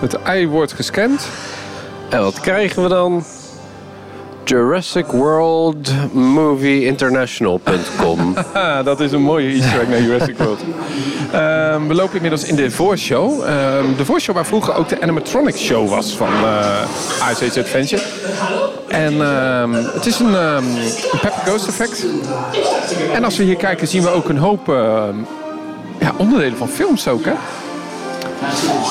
Het 0.00 0.22
ei 0.22 0.48
wordt 0.48 0.72
gescand. 0.72 1.28
En 2.08 2.20
wat 2.22 2.40
krijgen 2.40 2.82
we 2.82 2.88
dan? 2.88 3.24
Jurassic 4.44 5.06
World 5.06 5.92
Movie 6.12 6.84
International.com. 6.84 8.34
Dat 8.84 9.00
is 9.00 9.12
een 9.12 9.22
mooie 9.22 9.48
easter 9.48 9.80
egg 9.80 9.88
naar 9.88 10.00
Jurassic 10.02 10.38
World. 10.38 10.60
Ehm, 11.32 11.86
we 11.86 11.94
lopen 11.94 12.14
inmiddels 12.14 12.44
in 12.44 12.56
de 12.56 12.70
voorshow. 12.70 13.42
Ehm, 13.42 13.84
de 13.96 14.04
voorshow 14.04 14.34
waar 14.34 14.46
vroeger 14.46 14.74
ook 14.74 14.88
de 14.88 15.02
animatronic 15.02 15.56
show 15.56 15.88
was 15.88 16.16
van 16.16 16.28
eh 16.28 17.30
Ice 17.30 17.44
Age 17.44 17.60
Adventure. 17.60 18.02
En 18.88 19.22
ehm, 19.22 19.72
het 19.72 20.06
is 20.06 20.18
een, 20.18 20.34
een 20.34 20.64
Pepper 21.10 21.42
Ghost 21.44 21.68
effect. 21.68 22.06
En 23.12 23.24
als 23.24 23.36
we 23.36 23.42
hier 23.42 23.56
kijken 23.56 23.88
zien 23.88 24.02
we 24.02 24.08
ook 24.08 24.28
een 24.28 24.38
hoop 24.38 24.66
ja, 25.98 26.12
onderdelen 26.16 26.56
van 26.56 26.68
films 26.68 27.08
ook, 27.08 27.24
hè? 27.24 27.32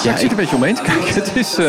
Ja, 0.03 0.11
ik 0.11 0.17
zit 0.17 0.29
een 0.29 0.35
beetje 0.35 0.55
omheen 0.55 0.75
te 0.75 0.81
kijken. 0.81 1.13
Het 1.23 1.31
is, 1.35 1.57
eh, 1.57 1.65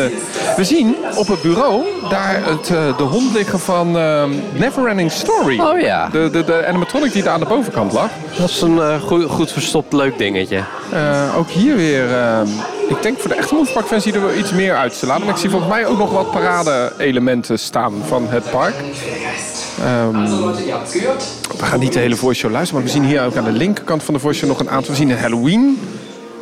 we 0.55 0.63
zien 0.63 0.95
op 1.15 1.27
het 1.27 1.41
bureau 1.41 1.83
daar 2.09 2.39
het, 2.43 2.69
eh, 2.69 2.97
de 2.97 3.03
hond 3.03 3.33
liggen 3.33 3.59
van 3.59 3.97
ehm 3.97 4.29
Neverending 4.53 5.11
Story. 5.11 5.59
Oh 5.59 5.79
ja. 5.79 6.09
De, 6.09 6.29
de, 6.31 6.43
de 6.43 6.65
animatronic 6.67 7.11
die 7.11 7.23
daar 7.23 7.33
aan 7.33 7.39
de 7.39 7.45
bovenkant 7.45 7.93
lag. 7.93 8.09
Dat 8.37 8.49
is 8.49 8.61
een 8.61 8.79
eh, 8.79 9.01
goed, 9.01 9.25
goed 9.25 9.51
verstopt 9.51 9.93
leuk 9.93 10.17
dingetje. 10.17 10.63
Eh, 10.91 11.37
ook 11.37 11.49
hier 11.49 11.75
weer, 11.75 12.05
ik 12.89 13.01
denk 13.01 13.19
voor 13.19 13.29
de 13.29 13.35
echte 13.35 13.53
Movepark-fans 13.53 14.03
zie 14.03 14.13
er 14.13 14.21
wel 14.21 14.35
iets 14.35 14.51
meer 14.51 14.75
uit 14.75 14.99
te 14.99 15.05
laten. 15.05 15.25
Maar 15.25 15.33
ik 15.33 15.39
zie 15.39 15.49
volgens 15.49 15.71
mij 15.71 15.85
ook 15.85 15.97
nog 15.97 16.11
wat 16.11 16.31
parade-elementen 16.31 17.59
staan 17.59 17.93
van 18.07 18.27
het 18.29 18.51
park. 18.51 18.75
Ehm, 19.83 20.23
we 21.57 21.65
gaan 21.65 21.79
niet 21.79 21.93
de 21.93 21.99
hele 21.99 22.15
voorshow 22.15 22.51
luisteren, 22.51 22.83
maar 22.83 22.93
we 22.93 22.97
zien 22.99 23.07
hier 23.09 23.23
ook 23.23 23.35
aan 23.35 23.43
de 23.43 23.51
linkerkant 23.51 24.03
van 24.03 24.13
de 24.13 24.19
voorshow 24.19 24.49
nog 24.49 24.59
een 24.59 24.69
aantal. 24.69 24.89
We 24.89 24.95
zien 24.95 25.09
een 25.09 25.17
Halloween, 25.17 25.79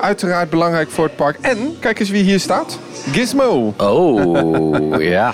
uiteraard 0.01 0.49
belangrijk 0.49 0.89
voor 0.89 1.03
het 1.03 1.15
park. 1.15 1.37
En, 1.41 1.75
kijk 1.79 1.99
eens 1.99 2.09
wie 2.09 2.23
hier 2.23 2.39
staat. 2.39 2.79
Gizmo. 3.11 3.73
Oh, 3.77 5.01
ja. 5.15 5.33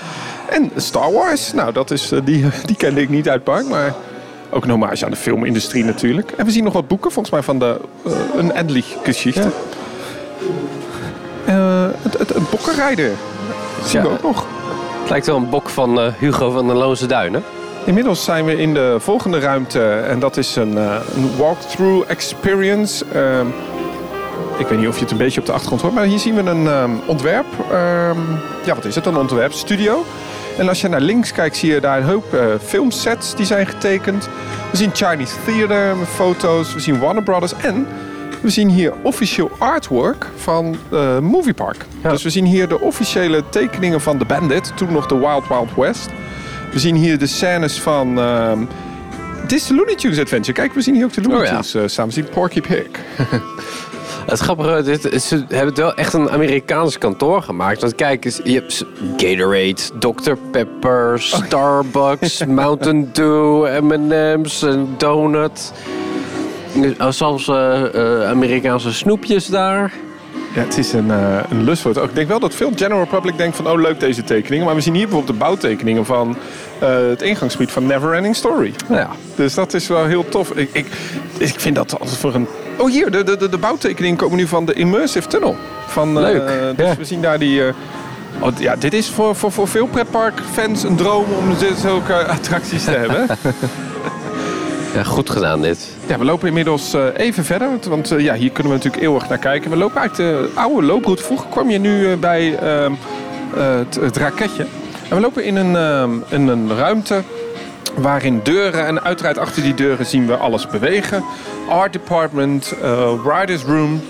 En 0.49 0.71
Star 0.75 1.11
Wars. 1.11 1.53
Nou, 1.53 1.71
dat 1.71 1.91
is, 1.91 2.11
eh, 2.11 2.19
die, 2.23 2.45
die 2.65 2.75
kende 2.75 3.01
ik 3.01 3.09
niet 3.09 3.29
uit 3.29 3.35
het 3.35 3.43
park, 3.43 3.67
maar 3.67 3.93
ook 4.49 4.63
een 4.63 4.69
hommage 4.69 5.05
aan 5.05 5.11
de 5.11 5.17
filmindustrie 5.17 5.83
natuurlijk. 5.83 6.31
En 6.31 6.45
we 6.45 6.51
zien 6.51 6.63
nog 6.63 6.73
wat 6.73 6.87
boeken, 6.87 7.11
volgens 7.11 7.33
mij 7.33 7.43
van 7.43 7.59
de 7.59 7.79
eh, 8.05 8.11
een 8.37 8.51
Endlich 8.51 8.95
Geschichte. 9.03 9.49
Eh, 11.45 11.85
het, 12.01 12.17
het, 12.17 12.35
een 12.35 12.45
bokkenrijder. 12.51 13.11
zien 13.83 14.01
we 14.01 14.09
ook 14.09 14.23
nog. 14.23 14.45
Het 15.01 15.09
lijkt 15.09 15.25
wel 15.25 15.35
een 15.35 15.49
bok 15.49 15.69
van 15.69 16.13
Hugo 16.19 16.51
van 16.51 16.67
de 16.67 16.73
Loze 16.73 17.05
Duinen. 17.05 17.43
Inmiddels 17.83 18.23
zijn 18.23 18.45
we 18.45 18.57
in 18.57 18.73
de 18.73 18.95
volgende 18.99 19.39
ruimte 19.39 19.89
en 19.89 20.19
dat 20.19 20.37
is 20.37 20.55
een, 20.55 20.75
een 20.77 21.37
walkthrough 21.37 22.09
experience. 22.09 23.05
Ik 24.57 24.67
weet 24.67 24.79
niet 24.79 24.87
of 24.87 24.95
je 24.95 25.01
het 25.01 25.11
een 25.11 25.17
beetje 25.17 25.39
op 25.39 25.45
de 25.45 25.51
achtergrond 25.51 25.81
hoort, 25.81 25.93
maar 25.93 26.05
hier 26.05 26.19
zien 26.19 26.35
we 26.35 26.41
een 26.41 26.67
ehm, 26.67 26.91
ontwerp. 27.05 27.45
Ehm, 27.71 28.19
ja, 28.65 28.75
wat 28.75 28.85
is 28.85 28.95
het? 28.95 29.05
Een 29.05 29.17
ontwerpstudio. 29.17 30.05
En 30.57 30.69
als 30.69 30.81
je 30.81 30.87
naar 30.87 31.01
links 31.01 31.31
kijkt, 31.31 31.57
zie 31.57 31.71
je 31.71 31.79
daar 31.79 31.97
een 31.97 32.03
hoop 32.03 32.33
eh, 32.33 32.45
filmsets 32.63 33.35
die 33.35 33.45
zijn 33.45 33.67
getekend. 33.67 34.29
We 34.71 34.77
zien 34.77 34.89
Chinese 34.93 35.35
Theater 35.45 35.95
met 35.97 36.07
foto's. 36.07 36.73
We 36.73 36.79
zien 36.79 36.99
Warner 36.99 37.23
Brothers. 37.23 37.53
En 37.53 37.87
we 38.41 38.49
zien 38.49 38.69
hier 38.69 38.93
officieel 39.01 39.51
artwork 39.57 40.27
van 40.35 40.75
uh, 40.91 41.19
Movie 41.19 41.53
Park. 41.53 41.85
Ja. 42.03 42.09
Dus 42.09 42.23
we 42.23 42.29
zien 42.29 42.45
hier 42.45 42.67
de 42.67 42.79
officiële 42.79 43.43
tekeningen 43.49 44.01
van 44.01 44.17
The 44.17 44.25
Bandit. 44.25 44.71
Toen 44.75 44.91
nog 44.91 45.05
de 45.07 45.17
Wild 45.17 45.47
Wild 45.47 45.75
West. 45.75 46.09
We 46.71 46.79
zien 46.79 46.95
hier 46.95 47.17
de 47.17 47.27
scènes 47.27 47.81
van... 47.81 48.19
ehm 48.19 48.59
het 49.41 49.53
is 49.53 49.67
de 49.67 49.75
Looney 49.75 49.95
Tunes 49.95 50.19
Adventure. 50.19 50.53
Kijk, 50.53 50.73
we 50.73 50.81
zien 50.81 50.95
hier 50.95 51.05
ook 51.05 51.13
de 51.13 51.21
Looney 51.21 51.37
Oh 51.37 51.45
ja. 51.45 51.61
Tunes 51.61 51.97
eh. 51.97 52.05
We 52.05 52.11
zien 52.11 52.29
Porky 52.29 52.61
Pig. 52.61 52.87
Het 54.25 54.39
grappige, 54.39 54.81
dit, 54.83 55.11
is- 55.11 55.27
ze 55.27 55.35
hebben 55.35 55.67
het 55.67 55.77
wel 55.77 55.93
echt 55.93 56.13
een 56.13 56.29
Amerikaans 56.29 56.97
kantoor 56.97 57.41
gemaakt. 57.41 57.81
Want 57.81 57.95
kijk 57.95 58.25
eens, 58.25 58.39
je 58.43 58.53
hebt 58.53 58.85
Gatorade, 59.17 59.75
Dr. 59.99 60.33
Pepper, 60.51 61.21
Starbucks, 61.21 62.45
Mountain 62.61 63.09
Dew, 63.13 63.67
M&M's, 63.81 64.61
een 64.61 64.87
donut. 64.97 65.71
Oh, 66.99 67.09
Zelfs 67.09 67.47
eh, 67.47 68.29
Amerikaanse 68.29 68.93
snoepjes 68.93 69.45
daar. 69.47 69.93
Ja, 70.55 70.61
het 70.61 70.77
is 70.77 70.93
een, 70.93 71.11
eh 71.11 71.37
een 71.49 71.63
lust 71.63 71.81
voor 71.81 71.91
het 71.91 71.99
oog. 71.99 72.09
Ik 72.09 72.15
denk 72.15 72.27
wel 72.27 72.39
dat 72.39 72.55
veel 72.55 72.71
general 72.75 73.05
public 73.05 73.37
denkt 73.37 73.55
van... 73.55 73.67
oh, 73.67 73.81
leuk 73.81 73.99
deze 73.99 74.23
tekeningen. 74.23 74.65
Maar 74.65 74.75
we 74.75 74.81
zien 74.81 74.93
hier 74.93 75.03
bijvoorbeeld 75.07 75.33
de 75.39 75.43
bouwtekeningen 75.45 76.05
van 76.05 76.35
het 76.79 77.21
ingangsgebied 77.21 77.71
van 77.71 77.85
Neverending 77.85 78.35
Story. 78.35 78.73
Ja. 78.89 79.09
Dus 79.35 79.53
dat 79.53 79.73
is 79.73 79.87
wel 79.87 80.05
heel 80.05 80.29
tof. 80.29 80.51
Ik, 80.51 80.69
ik, 80.71 80.85
ik 81.37 81.59
vind 81.59 81.75
dat 81.75 81.99
altijd 81.99 82.17
voor 82.17 82.33
een... 82.33 82.47
Oh, 82.77 82.89
hier, 82.89 83.11
de, 83.11 83.23
de, 83.23 83.37
de, 83.37 83.49
de 83.49 83.57
bouwtekeningen 83.57 84.17
komen 84.17 84.37
nu 84.37 84.47
van 84.47 84.65
de 84.65 84.73
Immersive 84.73 85.27
Tunnel. 85.27 85.55
Van, 85.87 86.07
eh, 86.07 86.23
Leuk, 86.23 86.77
dus 86.77 86.87
ja. 86.87 86.95
we 86.95 87.05
zien 87.05 87.21
daar 87.21 87.39
die... 87.39 87.65
eh, 87.67 87.73
oh, 88.39 88.49
ja, 88.59 88.75
dit 88.75 88.93
is 88.93 89.09
voor, 89.09 89.35
voor, 89.35 89.51
voor 89.51 89.67
veel 89.67 89.87
pretparkfans 89.87 90.83
een 90.83 90.95
droom 90.95 91.25
om 91.39 91.55
zulke 91.77 92.13
attracties 92.37 92.83
te 92.83 92.91
hebben. 92.91 93.27
ja, 94.95 95.03
goed 95.03 95.29
gedaan 95.29 95.61
dit. 95.61 95.87
Ja, 96.07 96.17
we 96.17 96.25
lopen 96.25 96.47
inmiddels 96.47 96.93
eh, 96.93 97.03
even 97.15 97.45
verder. 97.45 97.69
want- 97.89 98.13
ja, 98.17 98.33
hier 98.33 98.51
kunnen 98.51 98.71
we 98.71 98.77
natuurlijk 98.77 99.03
eeuwig 99.03 99.29
naar 99.29 99.37
kijken. 99.37 99.71
We 99.71 99.77
lopen 99.77 100.01
uit 100.01 100.15
de 100.15 100.49
oude 100.53 100.85
looproute. 100.87 101.23
Vroeger 101.23 101.47
kwam 101.49 101.69
je 101.69 101.77
nu 101.79 102.15
bij 102.15 102.57
ehm, 102.57 102.91
eh, 103.57 103.75
het, 103.77 103.95
het 103.95 104.17
raketje. 104.17 104.65
En 105.09 105.15
we 105.15 105.21
lopen 105.21 105.43
in 105.43 105.55
een, 105.55 105.75
ehm, 105.75 106.11
in 106.29 106.47
een 106.47 106.75
ruimte 106.77 107.21
waarin 107.97 108.39
deuren... 108.43 108.85
en 108.85 109.03
uiteraard 109.03 109.37
achter 109.37 109.63
die 109.63 109.73
deuren 109.73 110.05
zien 110.05 110.27
we 110.27 110.35
alles 110.35 110.67
bewegen. 110.67 111.23
Art 111.69 111.93
department, 111.93 112.73
eh, 112.81 113.23
writers 113.23 113.63
room. 113.63 114.01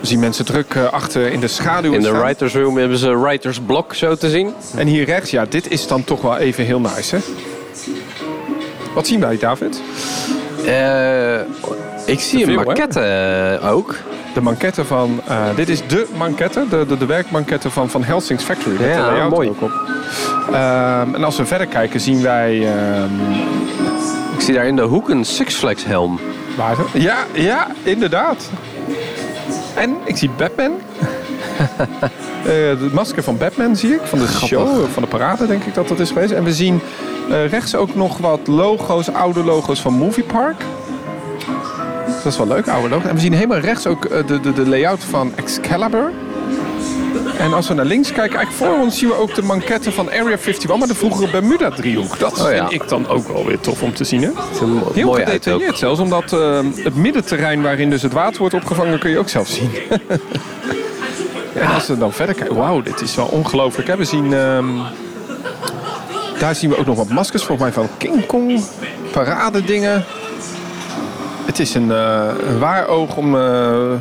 We 0.00 0.06
zien 0.06 0.18
mensen 0.18 0.44
druk 0.44 0.74
eh, 0.74 0.92
achter 0.92 1.32
in 1.32 1.40
de 1.40 1.48
schaduw 1.48 1.92
In 1.92 2.00
de 2.00 2.06
staan. 2.06 2.20
writers 2.20 2.54
room 2.54 2.76
hebben 2.76 2.98
ze 2.98 3.18
writers 3.18 3.60
block 3.60 3.94
zo 3.94 4.14
te 4.14 4.30
zien. 4.30 4.54
En 4.76 4.86
hier 4.86 5.04
rechts, 5.04 5.30
ja, 5.30 5.44
dit 5.48 5.70
is 5.70 5.86
dan 5.86 6.04
toch 6.04 6.20
wel 6.20 6.36
even 6.36 6.64
heel 6.64 6.80
nice, 6.80 7.16
hè? 7.16 7.22
Wat 8.94 9.06
zien 9.06 9.20
wij, 9.20 9.38
David? 9.38 9.82
Eh, 10.66 11.40
ik 12.06 12.20
zie 12.20 12.42
een 12.42 12.58
hè? 12.58 12.64
maquette 12.64 13.60
ook. 13.62 13.96
De 14.38 14.44
manquette 14.44 14.84
van... 14.84 15.20
eh, 15.26 15.42
dit 15.56 15.68
is 15.68 15.86
de 15.86 16.06
manquette, 16.16 16.64
de, 16.70 16.84
de, 16.88 16.96
de 16.96 17.06
werkmanquette 17.06 17.70
van, 17.70 17.90
van 17.90 18.02
Helsing's 18.04 18.42
Factory. 18.44 18.76
Met 18.80 18.94
Ja, 18.94 19.22
de 19.24 19.28
mooi. 19.30 19.48
ook 19.48 19.60
op. 19.62 19.70
Ehm, 20.52 21.14
en 21.14 21.24
als 21.24 21.36
we 21.36 21.46
verder 21.46 21.66
kijken 21.66 22.00
zien 22.00 22.22
wij... 22.22 22.66
ehm, 22.76 23.30
Ik 24.34 24.40
zie 24.40 24.54
daar 24.54 24.66
in 24.66 24.76
de 24.76 24.82
hoek 24.82 25.08
een 25.08 25.24
Six 25.24 25.54
Flags 25.54 25.84
helm. 25.84 26.20
waar 26.56 26.72
is 26.72 26.78
het? 26.92 27.02
Ja, 27.02 27.16
ja, 27.32 27.66
inderdaad. 27.82 28.50
En 29.74 29.96
ik 30.04 30.16
zie 30.16 30.30
Batman. 30.36 30.72
Eh, 32.38 32.54
de 32.54 32.88
masker 32.92 33.22
van 33.22 33.36
Batman 33.38 33.76
zie 33.76 33.94
ik. 33.94 34.00
Van 34.02 34.18
de 34.18 34.26
show, 34.28 34.68
eh, 34.82 34.88
van 34.92 35.02
de 35.02 35.08
parade 35.08 35.46
denk 35.46 35.64
ik 35.64 35.74
dat 35.74 35.88
dat 35.88 35.98
is 36.00 36.10
geweest. 36.10 36.32
En 36.32 36.44
we 36.44 36.52
zien 36.52 36.80
eh, 37.30 37.48
rechts 37.48 37.74
ook 37.74 37.94
nog 37.94 38.18
wat 38.18 38.46
logo's, 38.46 39.08
oude 39.08 39.44
logo's 39.44 39.80
van 39.80 39.92
Movie 39.92 40.24
Park. 40.24 40.62
Dat 42.28 42.40
is 42.40 42.46
wel 42.46 42.56
leuk, 42.56 42.68
oude 42.68 42.88
logo's. 42.88 43.08
En 43.08 43.14
we 43.14 43.20
zien 43.20 43.32
helemaal 43.32 43.58
rechts 43.58 43.86
ook 43.86 44.04
eh, 44.04 44.26
de, 44.26 44.40
de, 44.40 44.52
de 44.52 44.68
layout 44.68 45.04
van 45.04 45.32
Excalibur. 45.36 46.12
En 47.38 47.52
als 47.52 47.68
we 47.68 47.74
naar 47.74 47.84
links 47.84 48.12
kijken, 48.12 48.36
eigenlijk 48.36 48.70
voor 48.70 48.84
ons 48.84 48.98
zien 48.98 49.08
we 49.08 49.14
ook 49.14 49.34
de 49.34 49.42
manquette 49.42 49.92
van 49.92 50.06
Area 50.06 50.36
51, 50.36 50.76
maar 50.76 50.88
de 50.88 50.94
vroegere 50.94 51.30
Bermuda-driehoek. 51.30 52.18
Dat 52.18 52.40
Oh 52.40 52.50
ja. 52.50 52.68
vind 52.68 52.82
ik 52.82 52.88
dan 52.88 53.08
ook 53.08 53.28
wel 53.28 53.46
weer 53.46 53.60
tof 53.60 53.82
om 53.82 53.94
te 53.94 54.04
zien. 54.04 54.22
Hè? 54.22 54.30
Heel 54.92 55.12
gedetailleerd 55.12 55.78
zelfs, 55.78 56.00
omdat 56.00 56.32
eh, 56.32 56.60
het 56.74 56.94
middenterrein 56.94 57.62
waarin 57.62 57.90
dus 57.90 58.02
het 58.02 58.12
water 58.12 58.38
wordt 58.38 58.54
opgevangen, 58.54 58.98
kun 58.98 59.10
je 59.10 59.18
ook 59.18 59.28
zelf 59.28 59.48
zien. 59.48 59.70
en 61.54 61.66
als 61.74 61.86
we 61.86 61.98
dan 61.98 62.12
verder 62.12 62.34
kijken, 62.34 62.56
wauw, 62.56 62.82
dit 62.82 63.00
is 63.00 63.14
wel 63.14 63.26
ongelooflijk. 63.26 63.88
Hè? 63.88 63.96
We 63.96 64.04
zien, 64.04 64.34
ehm, 64.34 64.68
daar 66.38 66.54
zien 66.54 66.70
we 66.70 66.78
ook 66.78 66.86
nog 66.86 66.96
wat 66.96 67.08
maskers, 67.08 67.44
volgens 67.44 67.74
mij 67.74 67.84
van 67.84 67.96
King 67.98 68.26
Kong, 68.26 68.64
paradedingen. 69.12 70.04
Het 71.48 71.58
is 71.58 71.74
een, 71.74 71.90
eh, 71.92 72.28
een 72.48 72.58
waar 72.58 72.86
oog 72.88 73.16
om... 73.16 73.34
eh, 73.36 73.92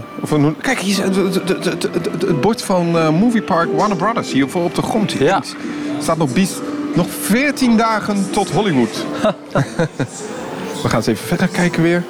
kijk, 0.61 0.79
hier 0.79 0.91
is 0.91 0.97
het, 0.97 1.15
het, 1.15 1.33
het, 1.35 1.65
het, 1.65 1.83
het- 1.83 2.21
het 2.21 2.41
bord 2.41 2.61
van 2.61 2.97
eh, 2.97 3.09
Movie 3.09 3.41
Park 3.41 3.69
Warner 3.75 3.97
Brothers. 3.97 4.31
Hier 4.31 4.49
voor 4.49 4.63
op 4.63 4.75
de 4.75 4.81
grond. 4.81 5.11
Hier 5.11 5.23
Ja. 5.23 5.33
links. 5.33 5.55
staat 6.01 6.17
nog, 6.17 6.33
bies, 6.33 6.51
nog 6.95 7.07
14 7.21 7.77
dagen 7.77 8.31
tot 8.31 8.51
Hollywood. 8.51 9.05
We 10.83 10.89
gaan 10.89 10.95
eens 10.97 11.07
even 11.07 11.27
verder 11.27 11.47
kijken 11.47 11.81
weer. 11.81 12.03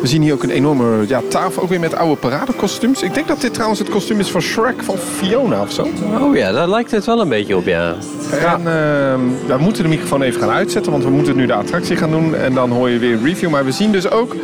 We 0.00 0.06
zien 0.06 0.22
hier 0.22 0.32
ook 0.32 0.42
een 0.42 0.50
enorme 0.50 1.04
ja, 1.06 1.22
tafel, 1.28 1.62
ook 1.62 1.68
weer 1.68 1.80
met 1.80 1.94
oude 1.94 2.16
paradekostuums. 2.16 3.02
Ik 3.02 3.14
denk 3.14 3.28
dat 3.28 3.40
dit 3.40 3.52
trouwens 3.54 3.78
het 3.80 3.88
kostuum 3.88 4.20
is 4.20 4.30
van 4.30 4.40
Shrek 4.40 4.82
van 4.82 4.96
Fiona 4.98 5.60
of 5.62 5.72
zo. 5.72 5.86
Oh 6.20 6.36
ja, 6.36 6.52
daar 6.52 6.68
lijkt 6.68 6.90
het 6.90 7.04
wel 7.04 7.20
een 7.20 7.28
beetje 7.28 7.56
op, 7.56 7.66
ja. 7.66 7.94
En 8.30 8.66
ehm, 8.66 9.20
we 9.46 9.56
moeten 9.58 9.82
de 9.82 9.88
microfoon 9.88 10.22
even 10.22 10.40
gaan 10.40 10.50
uitzetten, 10.50 10.92
want 10.92 11.04
we 11.04 11.10
moeten 11.10 11.36
nu 11.36 11.46
de 11.46 11.52
attractie 11.52 11.96
gaan 11.96 12.10
doen. 12.10 12.34
En 12.34 12.54
dan 12.54 12.70
hoor 12.70 12.88
je 12.90 12.98
weer 12.98 13.12
een 13.12 13.24
review. 13.24 13.50
Maar 13.50 13.64
we 13.64 13.72
zien 13.72 13.92
dus 13.92 14.10
ook, 14.10 14.34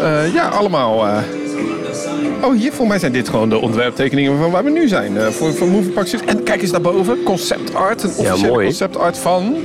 eh, 0.00 0.34
ja, 0.34 0.48
allemaal... 0.48 1.06
eh, 1.06 1.16
Oh, 2.42 2.52
hier 2.52 2.68
volgens 2.68 2.88
mij 2.88 2.98
zijn 2.98 3.12
dit 3.12 3.28
gewoon 3.28 3.48
de 3.48 3.58
ontwerptekeningen 3.60 4.38
van 4.38 4.50
waar 4.50 4.64
we 4.64 4.70
nu 4.70 4.88
zijn. 4.88 5.16
eh, 5.18 5.26
voor, 5.26 5.52
voor 5.54 5.66
Movie 5.68 5.90
Park. 5.90 6.08
En 6.12 6.42
kijk 6.42 6.62
eens 6.62 6.70
daarboven, 6.70 7.22
concept 7.22 7.74
art. 7.74 8.02
Een 8.02 8.10
officiële 8.16 8.50
mooi. 8.52 8.64
concept 8.66 8.98
art 8.98 9.18
van... 9.18 9.56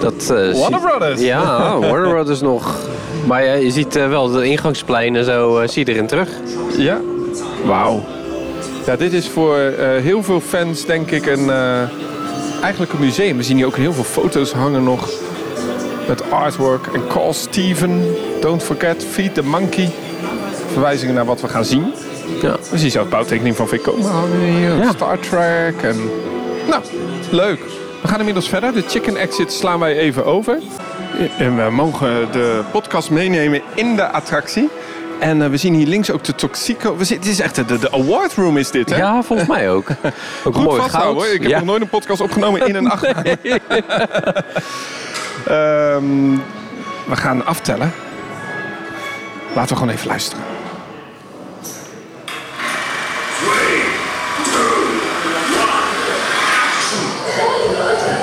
Dat, 0.00 0.30
eh, 0.30 0.60
Warner 0.60 0.80
Brothers. 0.80 1.20
Ja, 1.20 1.78
Warner 1.78 2.08
Brothers 2.10 2.40
nog. 2.40 2.74
Maar 3.26 3.44
ja, 3.44 3.52
je 3.52 3.70
ziet 3.70 3.96
eh, 3.96 4.08
wel 4.08 4.30
de 4.30 4.44
ingangsplein 4.44 5.16
en 5.16 5.24
zo, 5.24 5.58
eh, 5.58 5.68
zie 5.68 5.86
je 5.86 5.92
erin 5.92 6.06
terug. 6.06 6.28
Ja. 6.76 7.00
Wauw. 7.64 8.04
Ja, 8.86 8.96
dit 8.96 9.12
is 9.12 9.28
voor 9.28 9.56
eh, 9.56 10.02
heel 10.02 10.22
veel 10.22 10.40
fans 10.40 10.84
denk 10.84 11.10
ik 11.10 11.26
een, 11.26 11.50
eigenlijk 12.62 12.92
een 12.92 13.00
museum. 13.00 13.36
We 13.36 13.42
zien 13.42 13.56
hier 13.56 13.66
ook 13.66 13.76
heel 13.76 13.92
veel 13.92 14.04
foto's 14.04 14.52
hangen 14.52 14.84
nog. 14.84 15.08
Met 16.08 16.30
artwork. 16.30 16.86
En 16.86 17.06
Call 17.06 17.32
Steven. 17.32 18.16
Don't 18.40 18.62
forget. 18.62 19.06
Feed 19.10 19.34
the 19.34 19.42
Monkey. 19.42 19.90
Verwijzingen 20.72 21.14
naar 21.14 21.24
wat 21.24 21.40
we 21.40 21.48
gaan 21.48 21.64
zien. 21.64 21.92
Ja. 22.42 22.56
We 22.70 22.78
zien 22.78 22.90
zelfs 22.90 23.08
bouwtekening 23.08 23.56
van 23.56 23.68
Vekoma 23.68 24.08
hangen 24.08 24.40
hier. 24.40 24.76
Ja. 24.76 24.92
Star 24.92 25.18
Trek. 25.18 25.82
En... 25.82 25.96
Nou, 26.68 26.82
leuk. 27.30 27.60
We 28.02 28.08
gaan 28.08 28.18
inmiddels 28.18 28.48
verder. 28.48 28.72
De 28.72 28.82
chicken 28.88 29.16
exit 29.16 29.52
slaan 29.52 29.78
wij 29.78 29.96
even 29.96 30.24
over. 30.24 30.58
En 31.16 31.56
we 31.56 31.70
mogen 31.70 32.32
de 32.32 32.62
podcast 32.70 33.10
meenemen 33.10 33.62
in 33.74 33.96
de 33.96 34.08
attractie. 34.08 34.70
En 35.18 35.42
eh, 35.42 35.48
we 35.48 35.56
zien 35.56 35.74
hier 35.74 35.86
links 35.86 36.10
ook 36.10 36.24
de 36.24 36.34
Toxico. 36.34 36.96
We 36.96 37.04
zien, 37.04 37.20
dit 37.20 37.30
is 37.30 37.40
echt 37.40 37.54
de, 37.54 37.78
de, 37.78 37.92
award 37.92 38.34
room 38.34 38.56
is 38.56 38.70
dit, 38.70 38.90
hè? 38.90 38.96
Ja, 38.96 39.22
volgens 39.22 39.48
mij 39.48 39.70
ook. 39.70 39.88
Ook 40.44 40.54
Goed 40.54 40.64
mooi 40.64 40.80
vasthouden, 40.80 41.22
hoor. 41.22 41.32
Ik 41.32 41.42
heb 41.42 41.50
ja. 41.50 41.56
nog 41.56 41.66
nooit 41.66 41.82
een 41.82 41.88
podcast 41.88 42.20
opgenomen 42.20 42.66
in 42.66 42.74
een 42.74 42.90
acht. 42.90 43.04
Ehm, 45.46 46.34
we 47.06 47.16
gaan 47.16 47.46
aftellen. 47.46 47.92
Laten 49.54 49.70
we 49.70 49.80
gewoon 49.80 49.94
even 49.94 50.06
luisteren. 50.06 50.44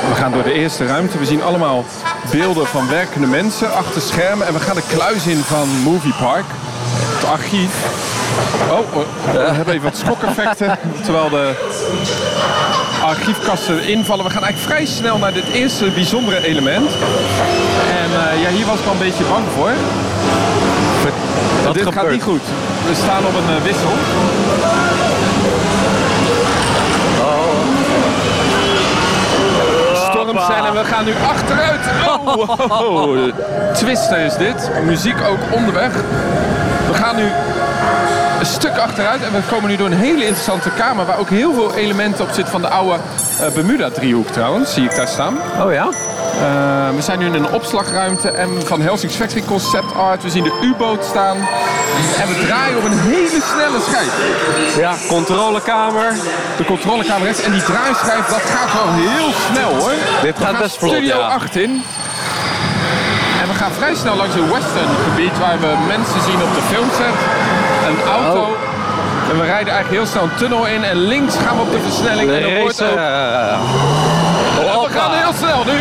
We 0.09 0.15
gaan 0.15 0.31
door 0.31 0.43
de 0.43 0.53
eerste 0.53 0.85
ruimte. 0.85 1.17
We 1.17 1.25
zien 1.25 1.43
allemaal 1.43 1.85
beelden 2.31 2.67
van 2.67 2.89
werkende 2.89 3.27
mensen 3.27 3.73
achter 3.73 4.01
schermen. 4.01 4.47
En 4.47 4.53
we 4.53 4.59
gaan 4.59 4.75
de 4.75 4.87
kluis 4.87 5.27
in 5.27 5.37
van 5.37 5.69
Movie 5.83 6.13
Park. 6.13 6.45
Het 7.15 7.29
archief. 7.29 7.73
Oh, 8.69 8.95
oh, 8.95 9.05
we 9.31 9.39
hebben 9.39 9.73
even 9.73 9.83
wat 9.83 9.97
schokeffecten. 9.97 10.79
Terwijl 11.05 11.29
de 11.29 11.51
archiefkasten 13.01 13.83
invallen. 13.87 14.25
We 14.25 14.31
gaan 14.31 14.43
eigenlijk 14.43 14.73
vrij 14.73 14.85
snel 14.85 15.17
naar 15.17 15.33
dit 15.33 15.47
eerste 15.53 15.85
bijzondere 15.85 16.45
element. 16.45 16.89
En 18.01 18.29
eh, 18.29 18.41
ja, 18.41 18.49
hier 18.49 18.65
was 18.65 18.79
ik 18.79 18.85
al 18.85 18.91
een 18.91 18.97
beetje 18.97 19.23
bang 19.23 19.45
voor. 19.55 19.71
Wat 21.63 21.73
dit 21.73 21.93
gaat 21.93 22.09
niet 22.09 22.23
goed. 22.23 22.41
We 22.87 22.95
staan 22.95 23.25
op 23.25 23.33
een 23.35 23.55
eh, 23.55 23.63
wissel. 23.63 23.91
En 30.49 30.73
we 30.73 30.83
gaan 30.83 31.05
nu 31.05 31.13
achteruit. 31.27 31.79
Oh, 32.07 32.49
oh, 32.69 33.33
Twister 33.73 34.19
is 34.19 34.35
dit. 34.37 34.71
Muziek 34.85 35.15
ook 35.27 35.39
onderweg. 35.51 35.91
We 36.87 36.93
gaan 36.93 37.15
nu 37.15 37.31
een 38.39 38.45
stuk 38.45 38.77
achteruit 38.77 39.23
en 39.23 39.31
we 39.31 39.39
komen 39.49 39.69
nu 39.69 39.75
door 39.75 39.87
een 39.87 39.93
hele 39.93 40.25
interessante 40.25 40.69
kamer 40.69 41.05
waar 41.05 41.19
ook 41.19 41.29
heel 41.29 41.53
veel 41.53 41.73
elementen 41.73 42.23
op 42.23 42.31
zitten 42.31 42.51
van 42.51 42.61
de 42.61 42.67
oude 42.67 42.99
eh, 43.39 43.53
Bermuda-driehoek 43.53 44.27
trouwens. 44.27 44.73
Zie 44.73 44.83
ik 44.83 44.95
daar 44.95 45.07
staan. 45.07 45.37
Oh 45.61 45.73
ja? 45.73 45.89
Eh, 46.41 46.95
we 46.95 47.01
zijn 47.01 47.19
nu 47.19 47.25
in 47.25 47.33
een 47.33 47.51
opslagruimte 47.51 48.29
en 48.29 48.49
van 48.65 48.81
Helsing's 48.81 49.15
Factory 49.15 49.43
Concept 49.45 49.95
Art. 49.95 50.23
We 50.23 50.29
zien 50.29 50.43
de 50.43 50.59
U-boot 50.61 51.05
staan. 51.05 51.37
En 52.21 52.27
we 52.27 52.45
draaien 52.45 52.77
op 52.77 52.83
een 52.83 52.99
hele 52.99 53.41
snelle 53.53 53.79
schijf. 53.87 54.13
Ja, 54.77 54.93
controlekamer. 55.07 56.13
De 56.57 56.65
controlekamer 56.65 57.25
rechts. 57.27 57.41
En 57.41 57.51
die 57.51 57.63
draaischijf, 57.63 58.25
dat 58.25 58.41
gaat 58.41 58.73
wel 58.73 58.93
heel 58.93 59.31
snel 59.51 59.75
hoor. 59.75 59.93
Dit 60.21 60.37
gaat 60.37 60.45
gaan 60.45 60.61
best 60.61 60.77
vlot, 60.77 60.91
Studio 60.91 61.17
ja. 61.17 61.27
8 61.27 61.55
in. 61.55 61.83
En 63.41 63.47
we 63.47 63.53
gaan 63.53 63.71
vrij 63.71 63.95
snel 63.95 64.15
langs 64.15 64.35
een 64.35 64.49
western 64.49 64.89
gebied 65.09 65.37
waar 65.39 65.59
we 65.59 65.73
mensen 65.87 66.21
zien 66.21 66.41
op 66.41 66.53
de 66.55 66.61
filmset. 66.61 67.15
Een 67.87 68.11
auto. 68.11 68.41
Oh. 68.41 68.72
En 69.33 69.39
we 69.39 69.45
rijden 69.45 69.73
eigenlijk 69.73 70.03
heel 70.03 70.05
snel 70.05 70.23
een 70.23 70.35
tunnel 70.37 70.65
in. 70.67 70.83
En 70.83 70.97
links 70.97 71.35
gaan 71.35 71.55
we 71.55 71.61
op 71.61 71.71
de 71.71 71.79
versnelling. 71.79 72.29
De 72.29 72.35
en 72.35 72.49
er 72.49 72.59
wordt 72.59 72.83
ook... 72.83 72.97
eh, 72.97 73.59
Oh, 74.75 74.83
we 74.87 74.89
gaan 74.99 75.11
heel 75.13 75.33
snel 75.33 75.63
nu. 75.63 75.77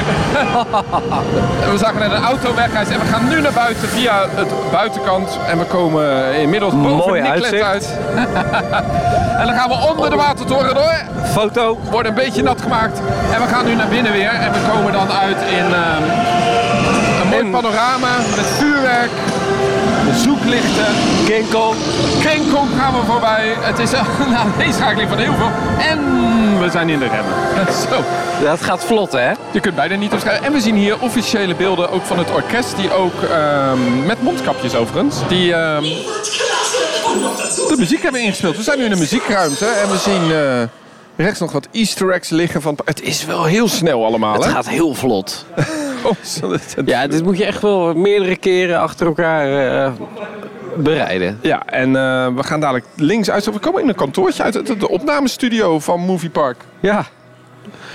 we 1.72 1.78
zagen 1.78 1.98
net 1.98 2.12
een 2.12 2.24
auto 2.24 2.54
wegrijden 2.54 2.92
en 2.92 3.00
we 3.00 3.06
gaan 3.06 3.28
nu 3.28 3.40
naar 3.40 3.52
buiten 3.52 3.88
via 3.88 4.24
het 4.34 4.48
buitenkant. 4.70 5.38
En 5.46 5.58
we 5.58 5.64
komen 5.64 6.34
inmiddels 6.34 6.72
boven 6.74 6.96
Mooi 6.96 7.20
Nicklet 7.20 7.62
uit. 7.62 7.98
en 9.40 9.46
dan 9.46 9.54
gaan 9.56 9.68
we 9.68 9.86
onder 9.90 10.10
de 10.10 10.16
watertoren 10.16 10.74
door. 10.74 10.94
Foto. 11.32 11.78
Wordt 11.90 12.08
een 12.08 12.14
beetje 12.14 12.42
nat 12.42 12.62
gemaakt. 12.62 13.00
En 13.34 13.40
we 13.42 13.48
gaan 13.48 13.64
nu 13.64 13.74
naar 13.74 13.88
binnen 13.88 14.12
weer. 14.12 14.30
En 14.30 14.52
we 14.52 14.58
komen 14.72 14.92
dan 14.92 15.12
uit 15.12 15.36
in 15.50 15.74
ehm, 15.74 16.02
een 17.22 17.28
mooi 17.28 17.50
panorama 17.50 18.08
met 18.36 18.46
vuurwerk, 18.46 19.10
zoeklichten. 20.14 20.86
King 22.20 22.52
Kong 22.52 22.68
gaan 22.78 22.92
we 22.92 23.06
voorbij. 23.06 23.54
Het 23.60 23.78
is 23.78 23.92
een 23.92 24.36
aaneenschakeling 24.44 25.08
van 25.08 25.18
heel 25.18 25.34
veel. 25.34 25.50
En 25.78 25.98
we 26.60 26.70
zijn 26.70 26.88
in 26.88 26.98
de 26.98 27.08
remmen. 27.08 27.34
Zo. 27.88 28.04
Dat 28.44 28.62
gaat 28.62 28.84
vlot, 28.84 29.12
hè? 29.12 29.30
Je 29.50 29.60
kunt 29.60 29.74
bijna 29.74 29.94
niet 29.94 30.12
omschrijven. 30.12 30.44
En 30.44 30.52
we 30.52 30.60
zien 30.60 30.74
hier 30.74 31.00
officiële 31.00 31.54
beelden 31.54 31.90
ook 31.90 32.04
van 32.04 32.18
het 32.18 32.30
orkest. 32.30 32.76
Die 32.76 32.92
ook 32.92 33.22
ehm, 33.22 34.06
met 34.06 34.22
mondkapjes 34.22 34.74
overigens. 34.74 35.16
Die 35.28 35.54
ehm, 35.54 35.82
de 37.68 37.74
muziek 37.78 38.02
hebben 38.02 38.22
ingespeeld. 38.22 38.56
We 38.56 38.62
zijn 38.62 38.78
nu 38.78 38.84
in 38.84 38.92
een 38.92 38.98
muziekruimte. 38.98 39.66
En 39.66 39.90
we 39.90 39.96
zien 39.96 40.32
eh, 40.32 40.62
rechts 41.16 41.40
nog 41.40 41.52
wat 41.52 41.68
easter 41.72 42.10
eggs 42.10 42.28
liggen. 42.28 42.62
Van, 42.62 42.78
het 42.84 43.02
is 43.02 43.24
wel 43.24 43.44
heel 43.44 43.68
snel 43.68 44.04
allemaal. 44.04 44.34
Het 44.34 44.44
hè? 44.44 44.50
gaat 44.50 44.68
heel 44.68 44.94
vlot. 44.94 45.44
Ja, 46.84 47.06
dit 47.06 47.24
moet 47.24 47.38
je 47.38 47.44
echt 47.44 47.62
wel 47.62 47.94
meerdere 47.94 48.36
keren 48.36 48.80
achter 48.80 49.06
elkaar 49.06 49.74
eh, 49.84 49.92
bereiden. 50.76 51.38
Ja, 51.42 51.66
en 51.66 51.96
eh, 51.96 52.26
we 52.34 52.42
gaan 52.42 52.60
dadelijk 52.60 52.86
links 52.96 53.30
uit. 53.30 53.44
We 53.44 53.58
komen 53.58 53.82
in 53.82 53.88
een 53.88 53.94
kantoortje 53.94 54.42
uit. 54.42 54.80
De 54.80 54.88
opnamestudio 54.88 55.78
van 55.78 56.00
Movie 56.00 56.30
Park. 56.30 56.56
Ja. 56.80 57.04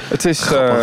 Het 0.07 0.25
is 0.25 0.51
eh, 0.51 0.73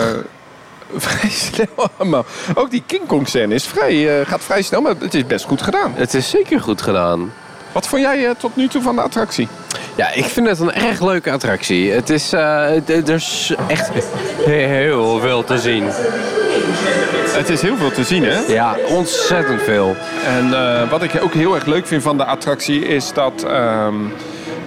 vrij 0.97 1.31
snel 1.53 1.91
allemaal. 1.97 2.25
Ook 2.55 2.71
die 2.71 2.83
King 2.87 3.07
Kong 3.07 3.29
scène 3.29 3.55
is 3.55 3.65
vrij, 3.65 4.25
gaat 4.25 4.43
vrij 4.43 4.63
snel, 4.63 4.81
maar 4.81 4.95
het 4.99 5.15
is 5.15 5.27
best 5.27 5.45
goed 5.45 5.63
gedaan. 5.63 5.93
Het 5.95 6.15
is 6.15 6.31
zeker 6.31 6.61
goed 6.61 6.83
gedaan. 6.83 7.33
Wat 7.73 7.89
vond 7.89 8.03
jij 8.03 8.35
tot 8.39 8.57
nu 8.57 8.69
toe 8.69 8.83
van 8.83 8.95
de 8.95 9.03
attractie? 9.03 9.49
Ja, 9.97 10.13
ik 10.13 10.25
vind 10.25 10.49
het 10.49 10.61
een 10.61 10.73
erg 10.73 11.01
leuke 11.01 11.31
attractie. 11.31 11.93
Het 11.93 12.11
is, 12.11 12.33
er 12.33 13.09
is 13.09 13.55
echt 13.67 13.91
heel 14.45 15.19
veel 15.19 15.45
te 15.45 15.59
zien. 15.59 15.85
Het 17.35 17.49
is 17.49 17.63
heel 17.63 17.77
veel 17.77 17.91
te 17.91 18.05
zien, 18.05 18.25
hè? 18.25 18.41
Ja, 18.41 18.77
ontzettend 18.89 19.63
veel. 19.63 19.97
En 20.27 20.55
eh, 20.55 20.91
wat 20.91 21.03
ik 21.03 21.23
ook 21.23 21.35
heel 21.35 21.55
erg 21.55 21.65
leuk 21.65 21.87
vind 21.87 22.03
van 22.03 22.17
de 22.17 22.25
attractie 22.25 22.87
is 22.87 23.13
dat 23.13 23.43
ehm, 23.43 23.95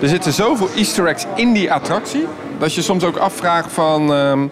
er 0.02 0.08
zitten 0.08 0.34
zoveel 0.34 0.70
easter 0.76 1.08
eggs 1.08 1.26
in 1.36 1.54
die 1.54 1.72
attractie. 1.72 2.28
Dat 2.60 2.74
je 2.74 2.82
soms 2.82 3.04
ook 3.04 3.18
afvraagt 3.18 3.72
van, 3.72 4.14
ehm, 4.14 4.48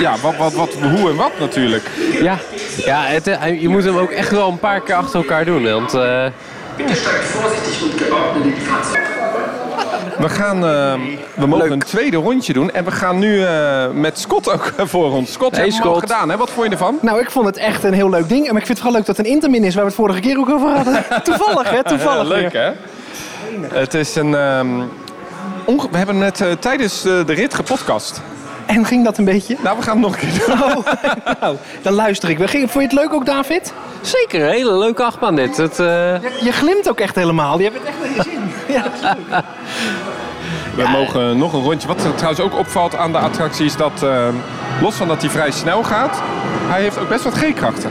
ja, 0.00 0.14
wat, 0.22 0.36
wat, 0.36 0.52
wat, 0.52 0.74
hoe 0.74 1.10
en 1.10 1.16
wat 1.16 1.32
natuurlijk. 1.38 1.90
Ja, 2.20 2.38
ja 2.76 3.02
het, 3.02 3.26
eh, 3.26 3.60
je 3.60 3.68
moet 3.68 3.84
hem 3.84 3.96
ook 3.96 4.10
echt 4.10 4.30
wel 4.30 4.48
een 4.48 4.58
paar 4.58 4.80
keer 4.80 4.94
achter 4.94 5.20
elkaar 5.20 5.44
doen. 5.44 5.64
Want 5.64 5.94
eh, 5.94 6.26
Bitte 6.76 6.94
steigt 6.94 7.24
vorsichtig 7.24 7.82
und 7.82 8.00
geordnet 8.00 8.44
in 8.44 8.52
die 8.52 8.60
Fahrzeuge. 8.60 9.15
We, 10.18 10.28
gaan, 10.28 10.64
ehm, 10.66 11.00
we 11.34 11.46
mogen 11.46 11.72
een 11.72 11.78
tweede 11.78 12.16
rondje 12.16 12.52
doen 12.52 12.70
en 12.70 12.84
we 12.84 12.90
gaan 12.90 13.18
nu 13.18 13.42
eh, 13.44 13.90
met 13.92 14.18
Scott 14.18 14.52
ook 14.52 14.72
voor 14.92 15.12
ons. 15.12 15.32
Scott, 15.32 15.56
Hey, 15.56 15.64
heb 15.64 15.72
je 15.72 15.78
hem 15.78 15.88
al 15.88 15.96
Scott. 15.96 16.12
gedaan, 16.12 16.28
hè? 16.30 16.36
Wat 16.36 16.50
vond 16.50 16.66
je 16.66 16.72
ervan? 16.72 16.98
Nou, 17.00 17.20
ik 17.20 17.30
vond 17.30 17.46
het 17.46 17.56
echt 17.56 17.84
een 17.84 17.92
heel 17.92 18.10
leuk 18.10 18.28
ding. 18.28 18.44
Maar 18.50 18.60
ik 18.60 18.66
vind 18.66 18.68
het 18.68 18.78
vooral 18.78 18.96
leuk 18.96 19.06
dat 19.06 19.16
het 19.16 19.26
een 19.26 19.32
intermin 19.32 19.64
is 19.64 19.74
waar 19.74 19.82
we 19.84 19.88
het 19.90 19.98
vorige 19.98 20.20
keer 20.20 20.38
ook 20.38 20.50
over 20.50 20.68
hadden. 20.68 21.04
Toevallig, 21.24 21.70
hè? 21.70 21.84
Toevallig. 21.84 22.28
Ja, 22.28 22.34
leuk 22.34 22.52
hè? 22.52 22.70
Het 23.78 23.94
is 23.94 24.14
een. 24.14 24.34
ehm, 24.34 24.66
onge- 25.64 25.88
we 25.90 25.96
hebben 25.96 26.18
net 26.18 26.40
eh, 26.40 26.52
tijdens 26.52 27.04
eh, 27.04 27.12
de 27.26 27.32
rit 27.32 27.54
gepodcast. 27.54 28.20
En 28.66 28.84
ging 28.84 29.04
dat 29.04 29.18
een 29.18 29.24
beetje? 29.24 29.56
Nou, 29.62 29.76
we 29.76 29.82
gaan 29.82 29.96
het 30.02 30.06
nog 30.06 30.12
een 30.22 30.28
keer 30.28 30.46
doen. 30.46 30.62
Oh, 30.62 30.86
nou, 31.40 31.56
dan 31.82 31.92
luister 31.92 32.28
ik. 32.30 32.36
Ging- 32.38 32.70
Vond 32.70 32.90
je 32.90 32.96
het 32.96 33.06
leuk 33.06 33.12
ook, 33.12 33.26
David? 33.26 33.72
zeker 34.00 34.42
een 34.42 34.50
hele 34.50 34.72
leuke 34.78 35.02
achtbaan 35.02 35.34
dit. 35.36 35.56
Het, 35.56 35.78
eh, 35.78 35.86
Je 36.42 36.52
glimt 36.52 36.88
ook 36.88 37.00
echt 37.00 37.14
helemaal. 37.14 37.58
Je 37.58 37.64
hebt 37.64 37.76
het 37.76 37.86
echt 37.86 37.96
naar 38.00 38.16
je 38.16 38.22
zin. 38.22 38.74
Ja, 38.74 39.44
We 40.76 40.88
mogen 40.88 41.38
nog 41.38 41.52
een 41.52 41.62
rondje. 41.62 41.88
Wat 41.88 42.04
er 42.04 42.14
trouwens 42.14 42.40
ook 42.40 42.58
opvalt 42.58 42.96
aan 42.96 43.12
de 43.12 43.18
attractie 43.18 43.64
is 43.64 43.76
dat, 43.76 44.02
ehm, 44.02 44.34
los 44.82 44.94
van 44.94 45.08
dat 45.08 45.20
hij 45.20 45.30
vrij 45.30 45.50
snel 45.50 45.82
gaat, 45.82 46.22
hij 46.66 46.82
heeft 46.82 46.98
ook 46.98 47.08
best 47.08 47.24
wat 47.24 47.34
G-krachten. 47.34 47.90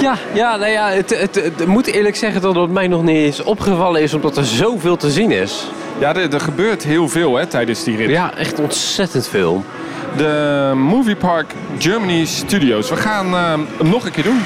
ja, 0.00 0.14
ja, 0.34 0.56
nou 0.56 0.70
ja, 0.70 0.88
het, 0.88 1.10
het, 1.10 1.66
moet 1.66 1.86
eerlijk 1.86 2.16
zeggen 2.16 2.40
dat 2.40 2.54
het 2.54 2.70
mij 2.70 2.86
nog 2.86 3.02
niet 3.02 3.16
eens 3.16 3.42
opgevallen 3.42 4.02
is, 4.02 4.14
omdat 4.14 4.36
er 4.36 4.44
zoveel 4.44 4.96
te 4.96 5.10
zien 5.10 5.30
is. 5.30 5.66
Ja, 5.98 6.14
er, 6.14 6.34
er 6.34 6.40
gebeurt 6.40 6.82
heel 6.82 7.08
veel 7.08 7.36
hè, 7.36 7.46
tijdens 7.46 7.84
die 7.84 7.96
rit. 7.96 8.10
Ja, 8.10 8.34
echt 8.34 8.60
ontzettend 8.60 9.28
veel. 9.28 9.64
De 10.16 10.72
Movie 10.74 11.16
Park 11.16 11.54
Germany 11.78 12.24
Studios. 12.24 12.90
We 12.90 12.96
gaan 12.96 13.26
ehm, 13.26 13.60
hem 13.78 13.90
nog 13.90 14.04
een 14.04 14.12
keer 14.12 14.24
doen. 14.24 14.40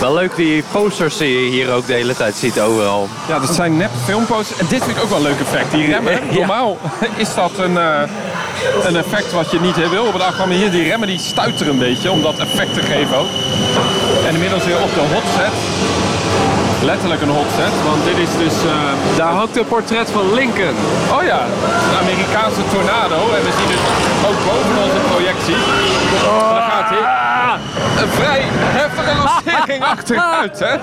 Wel 0.00 0.14
leuk 0.14 0.36
die 0.36 0.64
posters 0.72 1.16
die 1.16 1.44
je 1.44 1.50
hier 1.50 1.72
ook 1.72 1.86
de 1.86 1.92
hele 1.92 2.14
tijd 2.16 2.34
ziet 2.34 2.60
overal. 2.60 3.08
Ja, 3.28 3.38
dat 3.38 3.54
zijn 3.54 3.76
nep 3.76 3.90
filmposters. 4.04 4.58
En 4.60 4.66
dit 4.68 4.84
vind 4.84 4.96
ik 4.96 5.02
ook 5.02 5.08
wel 5.08 5.18
een 5.18 5.24
leuk 5.24 5.40
effect. 5.40 5.70
Die 5.70 5.86
remmen, 5.86 6.20
normaal 6.38 6.76
is 7.24 7.34
dat 7.34 7.50
een, 7.58 7.78
eh, 7.78 8.00
een 8.84 8.96
effect 8.96 9.32
wat 9.32 9.50
je 9.50 9.60
niet 9.60 9.88
wil. 9.90 10.12
Maar 10.12 10.48
hier, 10.48 10.70
die 10.70 10.88
remmen 10.88 11.08
die 11.08 11.18
stuiteren 11.18 11.72
een 11.72 11.78
beetje 11.78 12.10
om 12.10 12.22
dat 12.22 12.38
effect 12.38 12.74
te 12.74 12.80
geven 12.82 13.16
ook. 13.16 13.26
En 14.26 14.34
inmiddels 14.34 14.64
weer 14.64 14.80
op 14.82 14.94
de 14.94 15.00
hotset. 15.14 15.52
Letterlijk 16.82 17.22
een 17.22 17.28
hotset, 17.40 17.74
want 17.88 18.04
dit 18.04 18.18
is 18.28 18.32
dus... 18.44 18.56
eh, 18.64 19.16
Daar 19.16 19.32
hangt 19.32 19.56
een 19.56 19.66
portret 19.66 20.10
van 20.10 20.34
Lincoln. 20.34 20.76
oh 21.16 21.22
ja, 21.24 21.40
een 21.90 21.98
Amerikaanse 22.04 22.60
tornado. 22.72 23.14
En 23.36 23.42
we 23.48 23.52
zien 23.58 23.70
dus 23.74 23.84
ook 24.28 24.38
boven 24.50 24.76
onze 24.84 25.00
projectie. 25.12 25.56
Daar 26.50 26.66
gaat 26.70 26.88
hij. 26.94 27.04
Een 28.02 28.08
vrij 28.12 28.42
heftige 28.80 29.14
lancering 29.66 29.82
achteruit, 29.84 30.58
hè? 30.58 30.74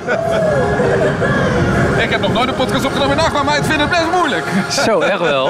Ik 2.03 2.09
heb 2.09 2.21
nog 2.21 2.33
nooit 2.33 2.47
een 2.49 2.55
podcast 2.55 2.85
opgenomen 2.85 3.17
in 3.17 3.23
achtbaan, 3.23 3.45
maar 3.45 3.57
ik 3.57 3.63
vind 3.63 3.79
het 3.79 3.89
best 3.89 4.11
moeilijk. 4.11 4.45
Zo, 4.85 4.99
echt 4.99 5.19
wel. 5.19 5.49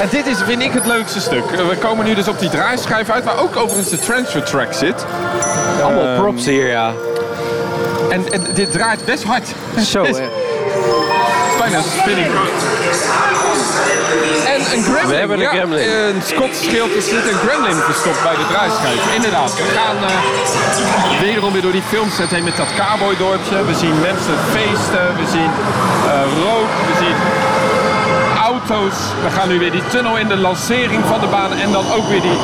En 0.00 0.08
dit 0.10 0.26
is, 0.26 0.38
vind 0.44 0.62
ik, 0.62 0.72
het 0.72 0.86
leukste 0.86 1.20
stuk. 1.20 1.50
We 1.50 1.76
komen 1.76 2.04
nu 2.06 2.14
dus 2.14 2.28
op 2.28 2.38
die 2.38 2.48
draaischijf 2.50 3.10
uit, 3.10 3.24
waar 3.24 3.38
ook 3.38 3.56
overigens 3.56 3.88
de 3.90 3.98
transfer 3.98 4.42
track 4.42 4.72
zit. 4.72 5.04
Allemaal 5.82 6.16
props 6.16 6.44
hier, 6.44 6.66
ja. 6.66 6.92
En, 8.10 8.32
en 8.32 8.46
dit 8.54 8.72
draait 8.72 9.04
best 9.04 9.24
hard. 9.24 9.48
Zo, 9.84 10.00
Het 10.04 10.10
is 10.10 10.18
hè. 10.18 10.28
bijna 11.58 11.76
een 11.76 11.84
spinning. 12.00 12.28
En 14.54 14.60
een 14.74 14.82
gremlin. 14.82 15.08
We 15.08 15.14
hebben 15.14 15.36
een 15.36 15.42
ja, 15.42 15.50
gremlin. 15.50 15.88
Een 15.90 16.22
Scots 16.22 16.58
schild 16.64 16.94
er 16.94 17.02
zit 17.02 17.24
een 17.30 17.40
gremlin 17.46 17.76
verstopt 17.90 18.22
bij 18.22 18.36
de 18.40 18.46
draaischijf. 18.52 19.14
Inderdaad. 19.14 19.54
We 19.56 19.72
gaan 19.80 19.96
eh, 20.04 21.20
wederom 21.20 21.52
weer 21.52 21.62
door 21.62 21.76
die 21.80 21.88
filmset 21.88 22.30
heen 22.30 22.44
met 22.44 22.56
dat 22.56 22.70
cowboydorpje. 22.80 23.64
We 23.64 23.74
zien 23.74 24.00
mensen 24.00 24.36
feesten. 24.54 25.06
We 25.20 25.26
zien 25.36 25.50
eh, 26.06 26.22
rook. 26.44 26.70
We 26.88 26.94
zien 27.04 27.16
auto's. 28.44 28.98
We 29.22 29.30
gaan 29.30 29.48
nu 29.48 29.58
weer 29.58 29.70
die 29.70 29.86
tunnel 29.86 30.16
in 30.16 30.28
de 30.28 30.36
lancering 30.36 31.02
van 31.06 31.20
de 31.20 31.26
baan. 31.26 31.52
En 31.52 31.72
dan 31.72 31.84
ook 31.96 32.08
weer 32.08 32.20
die 32.20 32.38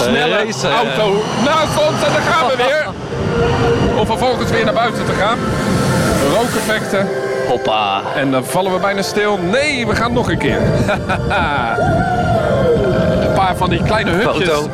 snelle 0.00 0.36
Racen. 0.44 0.72
auto 0.72 1.22
naast 1.44 1.76
ons. 1.88 2.02
En 2.06 2.12
daar 2.12 2.26
gaan 2.32 2.46
we 2.46 2.56
weer. 2.56 2.86
Om 3.98 4.06
vervolgens 4.06 4.50
weer 4.50 4.64
naar 4.64 4.74
buiten 4.74 5.04
te 5.04 5.12
gaan. 5.12 5.38
Rookeffecten. 6.34 7.21
Hoppa. 7.48 8.02
En 8.16 8.30
dan 8.30 8.44
vallen 8.44 8.72
we 8.72 8.78
bijna 8.78 9.02
stil. 9.02 9.38
Nee, 9.38 9.86
we 9.86 9.94
gaan 9.94 10.12
nog 10.12 10.30
een 10.30 10.38
keer. 10.38 10.60
een 13.26 13.32
paar 13.34 13.56
van 13.56 13.70
die 13.70 13.82
kleine 13.82 14.10
hutjes. 14.10 14.48
Foto. 14.48 14.70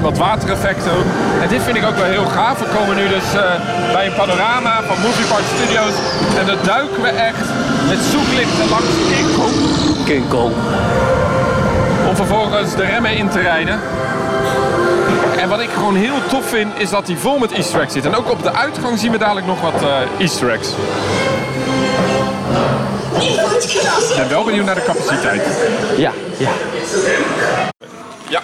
Wat 0.00 0.18
watereffecten 0.18 0.92
ook. 0.92 1.04
En 1.42 1.48
dit 1.48 1.62
vind 1.62 1.76
ik 1.76 1.84
ook 1.84 1.96
wel 1.96 2.04
heel 2.04 2.24
gaaf. 2.24 2.58
We 2.58 2.66
komen 2.78 2.96
nu 2.96 3.08
dus 3.08 3.34
eh, 3.34 3.42
bij 3.92 4.06
een 4.06 4.14
panorama 4.14 4.82
van 4.82 4.96
Movie 5.00 5.26
Park 5.26 5.44
Studios. 5.54 5.94
En 6.38 6.46
dan 6.46 6.56
duiken 6.62 7.02
we 7.02 7.08
echt 7.08 7.46
met 7.88 7.98
zoeklichten 7.98 8.68
langs 8.68 8.92
King 9.10 9.34
Kong. 9.36 9.54
King 10.04 10.28
Kong. 10.28 10.52
Om 12.08 12.16
vervolgens 12.16 12.74
de 12.74 12.84
remmen 12.84 13.16
in 13.16 13.28
te 13.28 13.40
rijden. 13.40 13.80
En 15.38 15.48
wat 15.48 15.60
ik 15.60 15.70
gewoon 15.70 15.96
heel 15.96 16.26
tof 16.28 16.48
vind, 16.48 16.78
is 16.78 16.90
dat 16.90 17.06
hij 17.06 17.16
vol 17.16 17.38
met 17.38 17.52
easter 17.52 17.80
eggs 17.80 17.92
zit. 17.92 18.04
En 18.04 18.14
ook 18.14 18.30
op 18.30 18.42
de 18.42 18.52
uitgang 18.52 18.98
zien 18.98 19.12
we 19.12 19.18
dadelijk 19.18 19.46
nog 19.46 19.60
wat 19.60 19.82
eh, 19.82 19.88
easter 20.18 20.50
eggs. 20.50 20.68
Ik 23.22 24.14
ben 24.16 24.28
wel 24.28 24.44
benieuwd 24.44 24.64
naar 24.64 24.74
de 24.74 24.82
capaciteit. 24.84 25.42
Ja, 25.96 26.12
ja. 26.38 26.50
Ja. 28.28 28.40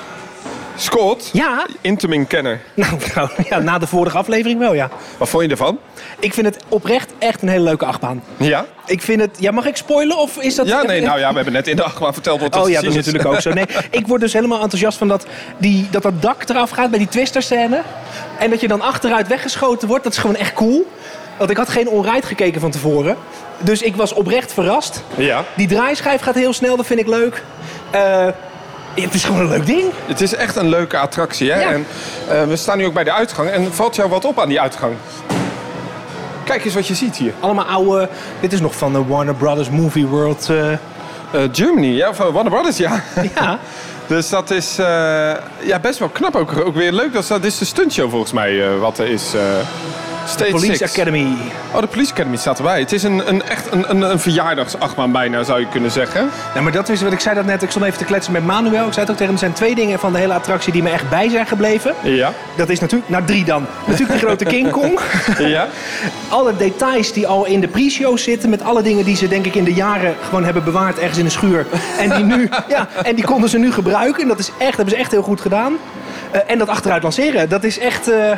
Scott, 0.77 1.31
Ja? 1.33 1.67
Intamin 1.81 2.27
kenner. 2.27 2.61
Nou, 2.75 2.99
nou 3.15 3.29
ja, 3.49 3.59
na 3.59 3.79
de 3.79 3.87
vorige 3.87 4.17
aflevering 4.17 4.59
wel, 4.59 4.75
ja. 4.75 4.91
Wat 5.19 5.29
vond 5.29 5.45
je 5.45 5.51
ervan? 5.51 5.79
Ik 6.19 6.35
vind 6.35 6.47
het 6.47 6.65
oprecht 6.69 7.13
echt 7.19 7.43
een 7.43 7.49
hele 7.49 7.65
leuke 7.65 7.85
achtbaan. 7.85 8.23
Ja? 8.37 8.67
Ik 8.87 9.03
vind 9.03 9.21
het... 9.21 9.37
Ja, 9.39 9.51
mag 9.51 9.67
ik 9.67 9.77
spoilen? 9.77 10.19
Of 10.19 10.37
is 10.37 10.55
dat... 10.55 10.67
Ja, 10.67 10.83
nee, 10.83 11.01
nou 11.01 11.19
ja, 11.19 11.29
we 11.29 11.35
hebben 11.35 11.53
net 11.53 11.69
in 11.69 11.77
de 11.77 11.83
achtbaan 11.83 12.13
verteld 12.13 12.41
wat 12.41 12.57
Oh 12.57 12.65
te 12.65 12.71
ja, 12.71 12.81
dat 12.81 12.91
is 12.91 12.97
natuurlijk 12.97 13.27
ook 13.27 13.41
zo. 13.41 13.53
Nee, 13.53 13.67
ik 13.91 14.07
word 14.07 14.21
dus 14.21 14.33
helemaal 14.33 14.61
enthousiast 14.61 14.99
van 14.99 15.09
dat, 15.09 15.27
die, 15.59 15.89
dat 15.91 16.03
dat 16.03 16.23
dak 16.23 16.49
eraf 16.49 16.71
gaat 16.71 16.91
bij 16.91 16.99
die 16.99 17.09
twister-scène. 17.09 17.83
En 18.39 18.51
dat 18.51 18.61
je 18.61 18.69
dan 18.69 18.81
achteruit 18.81 19.29
weggeschoten 19.29 19.89
wordt. 19.89 20.05
Dat 20.05 20.13
is 20.13 20.19
gewoon 20.19 20.37
echt 20.37 20.53
cool. 20.53 20.87
Want 21.39 21.51
ik 21.51 21.57
had 21.57 21.69
geen 21.69 21.89
onride 21.89 22.27
gekeken 22.27 22.61
van 22.61 22.71
tevoren. 22.71 23.17
Dus 23.59 23.83
ik 23.83 23.97
was 23.97 24.13
oprecht 24.13 24.53
verrast. 24.53 25.03
Ja. 25.17 25.45
Die 25.57 25.69
draaischijf 25.69 26.21
gaat 26.21 26.35
heel 26.35 26.53
snel, 26.53 26.77
dat 26.77 26.87
vind 26.87 27.01
ik 27.01 27.07
leuk. 27.09 27.43
Eh, 27.91 28.27
het 28.95 29.15
is 29.15 29.25
gewoon 29.25 29.41
een 29.41 29.49
leuk 29.49 29.67
ding. 29.67 29.85
Het 30.07 30.21
is 30.21 30.35
echt 30.35 30.57
een 30.57 30.69
leuke 30.69 30.99
attractie. 30.99 31.53
Hè? 31.53 31.61
Ja. 31.61 31.71
En, 31.71 31.87
eh, 32.29 32.43
we 32.45 32.57
staan 32.57 32.79
nu 32.79 32.87
ook 32.87 32.95
bij 32.95 33.05
de 33.05 33.13
uitgang. 33.13 33.49
En 33.51 33.75
valt 33.75 33.97
jou 33.97 34.09
wat 34.11 34.25
op 34.25 34.41
aan 34.41 34.49
die 34.49 34.61
uitgang? 34.61 34.93
Kijk 36.45 36.65
eens 36.65 36.75
wat 36.75 36.87
je 36.87 36.95
ziet 36.95 37.17
hier. 37.17 37.33
Allemaal 37.41 37.65
oude... 37.65 38.09
Dit 38.41 38.53
is 38.53 38.61
nog 38.61 38.75
van 38.77 38.93
de 38.93 39.05
Warner 39.05 39.35
Brothers 39.35 39.71
Movie 39.71 40.07
World. 40.07 40.49
eh, 40.51 40.73
Eh, 40.73 40.79
Germany, 41.53 41.87
ja, 41.97 42.15
van 42.15 42.33
Warner 42.33 42.53
Brothers, 42.53 42.77
ja. 42.77 43.03
ja. 43.35 43.59
Dus 44.07 44.29
dat 44.29 44.51
is 44.51 44.77
ja, 45.63 45.79
best 45.83 45.99
wel 45.99 46.09
knap. 46.09 46.37
Ook, 46.37 46.61
ook 46.67 46.75
weer 46.75 46.93
leuk. 46.93 47.13
Dat 47.13 47.23
is, 47.23 47.29
dat 47.29 47.45
is 47.45 47.59
de 47.59 47.65
stuntshow 47.65 48.11
volgens 48.11 48.33
mij 48.33 48.79
wat 48.79 48.99
er 48.99 49.07
is. 49.07 49.33
Stage 50.27 50.51
Police 50.51 50.75
Six. 50.75 50.93
Academy. 50.93 51.27
Oh, 51.73 51.81
de 51.81 51.87
Police 51.87 52.13
Academy 52.13 52.37
staat 52.37 52.59
erbij. 52.59 52.81
Het 52.81 52.93
is 52.93 53.03
een, 53.03 53.29
een, 53.29 53.43
echt 53.43 53.73
een, 53.73 53.91
een, 53.91 54.03
een 54.11 54.19
verjaardagsachtbaan 54.19 55.13
bijna, 55.13 55.43
zou 55.43 55.61
je 55.61 55.69
kunnen 55.69 55.91
zeggen. 55.91 56.31
Nou, 56.53 56.63
maar 56.63 56.73
dat 56.73 56.89
is 56.89 57.03
wat 57.03 57.13
ik 57.13 57.21
zei 57.21 57.35
dat 57.35 57.45
net. 57.45 57.63
Ik 57.63 57.71
stond 57.71 57.85
even 57.85 57.99
te 57.99 58.05
kletsen 58.05 58.33
met 58.33 58.45
Manuel. 58.47 58.87
Ik 58.87 58.93
zei 58.93 59.07
het 59.07 59.11
ook 59.11 59.17
tegen 59.17 59.25
hem. 59.25 59.33
Er 59.33 59.39
zijn 59.39 59.53
twee 59.53 59.75
dingen 59.75 59.99
van 59.99 60.13
de 60.13 60.19
hele 60.19 60.33
attractie 60.35 60.73
die 60.73 60.83
me 60.83 60.91
echt 60.91 61.09
bij 61.09 61.29
zijn 61.29 61.47
gebleven. 61.47 61.95
Ja. 62.03 62.33
Dat 62.57 62.69
is 62.69 62.81
natuurlijk... 62.81 63.11
Nou, 63.11 63.25
drie 63.25 63.45
dan. 63.45 63.67
Natuurlijk 63.85 64.13
die 64.19 64.27
grote 64.29 64.45
King 64.45 64.71
Kong. 64.71 65.01
Ja. 65.39 65.69
alle 66.29 66.57
details 66.57 67.13
die 67.13 67.27
al 67.27 67.45
in 67.47 67.61
de 67.61 67.69
pre-show 67.69 68.19
zitten. 68.19 68.51
Met 68.51 68.63
alle 68.63 68.83
dingen 68.83 69.05
die 69.05 69.17
ze 69.17 69.29
denk 69.29 69.47
ik 69.47 69.55
in 69.55 69.65
de 69.65 69.75
jaren 69.75 70.15
gewoon 70.25 70.45
hebben 70.45 70.65
bewaard 70.65 70.99
ergens 70.99 71.19
in 71.19 71.25
een 71.25 71.31
schuur. 71.31 71.67
En 71.99 72.11
die 72.11 72.25
nu, 72.25 72.49
ja, 72.69 72.89
en 73.03 73.15
die 73.15 73.25
konden 73.25 73.49
ze 73.49 73.59
nu 73.59 73.73
gebruiken. 73.73 74.23
En 74.23 74.29
dat 74.29 74.39
is 74.39 74.51
echt, 74.59 74.77
hebben 74.77 74.95
ze 74.95 75.01
echt 75.01 75.11
heel 75.11 75.23
goed 75.23 75.41
gedaan. 75.41 75.77
Eh, 76.31 76.41
en 76.47 76.59
dat 76.59 76.69
achteruit 76.69 77.03
lanceren, 77.03 77.49
dat 77.49 77.65
is 77.65 77.79
echt... 77.79 78.09
eh, 78.11 78.31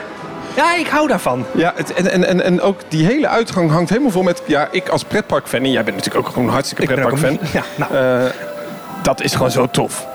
ja, 0.56 0.76
ik 0.76 0.86
hou 0.86 1.08
daarvan. 1.08 1.44
Ja, 1.54 1.72
het, 1.76 1.92
en, 1.92 2.10
en, 2.10 2.24
en, 2.24 2.42
en 2.42 2.60
ook 2.60 2.80
die 2.88 3.06
hele 3.06 3.28
uitgang 3.28 3.70
hangt 3.70 3.90
helemaal 3.90 4.10
vol 4.10 4.22
met... 4.22 4.42
Ja, 4.46 4.68
ik 4.70 4.88
als 4.88 5.04
pretparkfan, 5.04 5.60
en 5.60 5.70
jij 5.70 5.84
bent 5.84 5.96
natuurlijk 5.96 6.26
ook 6.26 6.32
gewoon 6.32 6.46
een 6.48 6.54
hartstikke 6.54 6.82
Ik 6.82 6.88
ben 6.88 7.04
ook 7.04 7.18
pretparkfan. 7.18 7.48
Ja, 7.60 7.86
nou. 7.88 8.22
Eh, 8.24 8.30
dat 9.02 9.22
is 9.22 9.32
gewoon 9.32 9.50
zo 9.50 9.66
tof. 9.70 10.06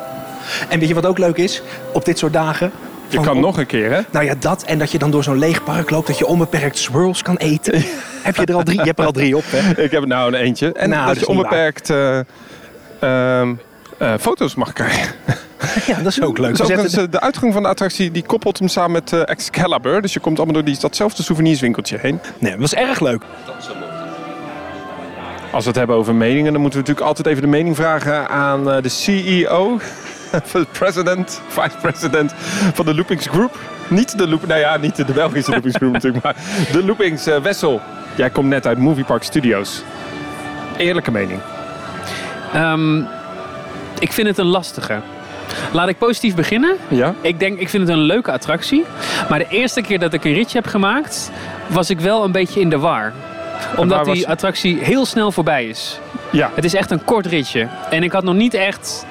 En 0.70 0.80
weet 0.80 0.88
je 0.88 0.94
wat 0.94 1.06
ook 1.06 1.18
leuk 1.18 1.38
is? 1.38 1.62
Op 1.94 2.06
dit 2.06 2.18
soort 2.18 2.34
dagen. 2.34 2.72
Je 3.08 3.20
kan 3.20 3.40
nog 3.40 3.58
een 3.58 3.66
keer, 3.66 3.92
hè? 3.92 4.02
Nou 4.12 4.26
ja, 4.26 4.36
dat. 4.40 4.64
En 4.64 4.80
dat 4.80 4.92
je 4.92 4.98
dan 4.98 5.12
door 5.12 5.24
zo'n 5.24 5.38
leeg 5.38 5.64
park 5.64 5.90
loopt. 5.90 6.08
Dat 6.08 6.18
je 6.18 6.26
onbeperkt 6.26 6.78
swirls 6.78 7.22
kan 7.22 7.38
eten. 7.38 7.84
heb 8.22 8.36
je 8.36 8.46
er 8.46 8.56
al 8.56 8.64
drie? 8.64 8.80
Je 8.80 8.86
hebt 8.86 9.00
er 9.00 9.06
al 9.06 9.12
drie 9.12 9.38
op, 9.38 9.44
hè? 9.48 9.70
Ik 9.84 9.92
heb 9.92 10.02
er 10.02 10.08
nou 10.08 10.34
een 10.34 10.40
eentje. 10.40 10.72
En 10.72 10.90
Nou, 10.90 11.06
dat 11.06 11.16
dat 11.16 11.24
je 11.24 11.30
onbeperkt 11.30 11.90
eh, 11.90 12.20
ehm, 13.00 13.54
eh, 13.98 14.14
foto's 14.20 14.56
mag 14.56 14.74
krijgen. 14.74 15.12
Ja, 15.88 15.98
dat 15.98 16.06
is 16.06 16.22
ook 16.22 16.38
leuk. 16.38 16.58
Dus 16.58 16.92
de 16.92 17.20
uitgang 17.20 17.54
van 17.54 17.62
de 17.62 17.68
attractie 17.68 18.12
die 18.12 18.24
koppelt 18.24 18.60
hem 18.60 18.68
samen 18.68 18.92
met 18.92 19.14
eh, 19.14 19.22
Excalibur. 19.26 20.02
Dus 20.02 20.14
je 20.14 20.20
komt 20.20 20.38
allemaal 20.38 20.56
door 20.56 20.64
die, 20.64 20.78
datzelfde 20.80 21.24
souvenirswinkeltje 21.24 21.98
heen. 22.02 22.20
Nee, 22.40 22.52
dat 22.52 22.60
was 22.60 22.74
erg 22.74 23.00
leuk. 23.00 23.24
Als 25.52 25.64
we 25.64 25.70
het 25.70 25.80
hebben 25.80 25.96
over 25.96 26.16
meningen, 26.16 26.52
dan 26.52 26.62
moeten 26.62 26.80
we 26.80 26.86
natuurlijk 26.88 27.08
altijd 27.08 27.28
even 27.28 27.42
de 27.42 27.58
mening 27.58 27.76
vragen 27.76 28.30
aan 28.30 28.72
eh, 28.72 28.82
de 28.82 28.90
CEO, 28.90 29.80
de 30.52 30.66
president, 30.72 31.42
vice 31.48 31.78
president 31.82 32.34
van 32.74 32.86
de 32.86 32.96
Loopings 32.96 33.28
Group. 33.28 33.60
Niet 33.88 34.18
de 34.18 34.28
Loop, 34.28 34.48
nou 34.48 34.60
ja, 34.60 34.78
niet 34.78 34.96
de 34.96 35.14
Belgische 35.14 35.52
Loopings 35.52 35.76
Group 35.76 35.94
natuurlijk, 35.98 36.24
maar 36.24 36.36
de 36.72 36.86
Loopings 36.86 37.26
eh, 37.26 37.38
Wessel. 37.38 37.82
Jij 38.16 38.30
komt 38.30 38.48
net 38.48 38.68
uit 38.68 38.78
Movie 38.78 39.04
Park 39.04 39.24
Studios. 39.24 39.84
Eerlijke 40.78 41.12
mening. 41.12 41.40
Ehm, 42.54 42.98
ik 44.00 44.12
vind 44.12 44.28
het 44.28 44.38
een 44.38 44.46
lastige. 44.46 45.02
Laat 45.72 45.88
ik 45.88 45.98
positief 45.98 46.36
beginnen. 46.36 46.76
Ja? 46.88 47.14
Ik 47.22 47.40
denk, 47.40 47.60
ik 47.60 47.70
vind 47.70 47.88
het 47.88 47.98
een 47.98 48.04
leuke 48.04 48.32
attractie. 48.32 48.86
Maar 49.30 49.40
de 49.40 49.48
eerste 49.50 49.82
keer 49.82 50.00
dat 50.00 50.14
ik 50.14 50.24
een 50.24 50.34
ritje 50.34 50.58
heb 50.58 50.68
gemaakt, 50.68 51.32
was 51.68 51.90
ik 51.90 52.00
wel 52.00 52.24
een 52.24 52.32
beetje 52.32 52.60
in 52.60 52.70
de 52.70 52.80
war. 52.80 53.14
Omdat 53.76 54.06
was 54.06 54.16
die 54.16 54.28
attractie 54.28 54.78
heel 54.82 55.06
snel 55.06 55.32
voorbij 55.32 55.66
is. 55.66 56.00
Ja. 56.32 56.52
Het 56.56 56.66
is 56.66 56.74
echt 56.74 56.92
een 56.92 57.04
kort 57.04 57.26
ritje. 57.26 57.68
En 57.90 58.04
ik 58.04 58.12
had 58.12 58.24
nog 58.24 58.36
niet 58.36 58.54
echt 58.54 59.06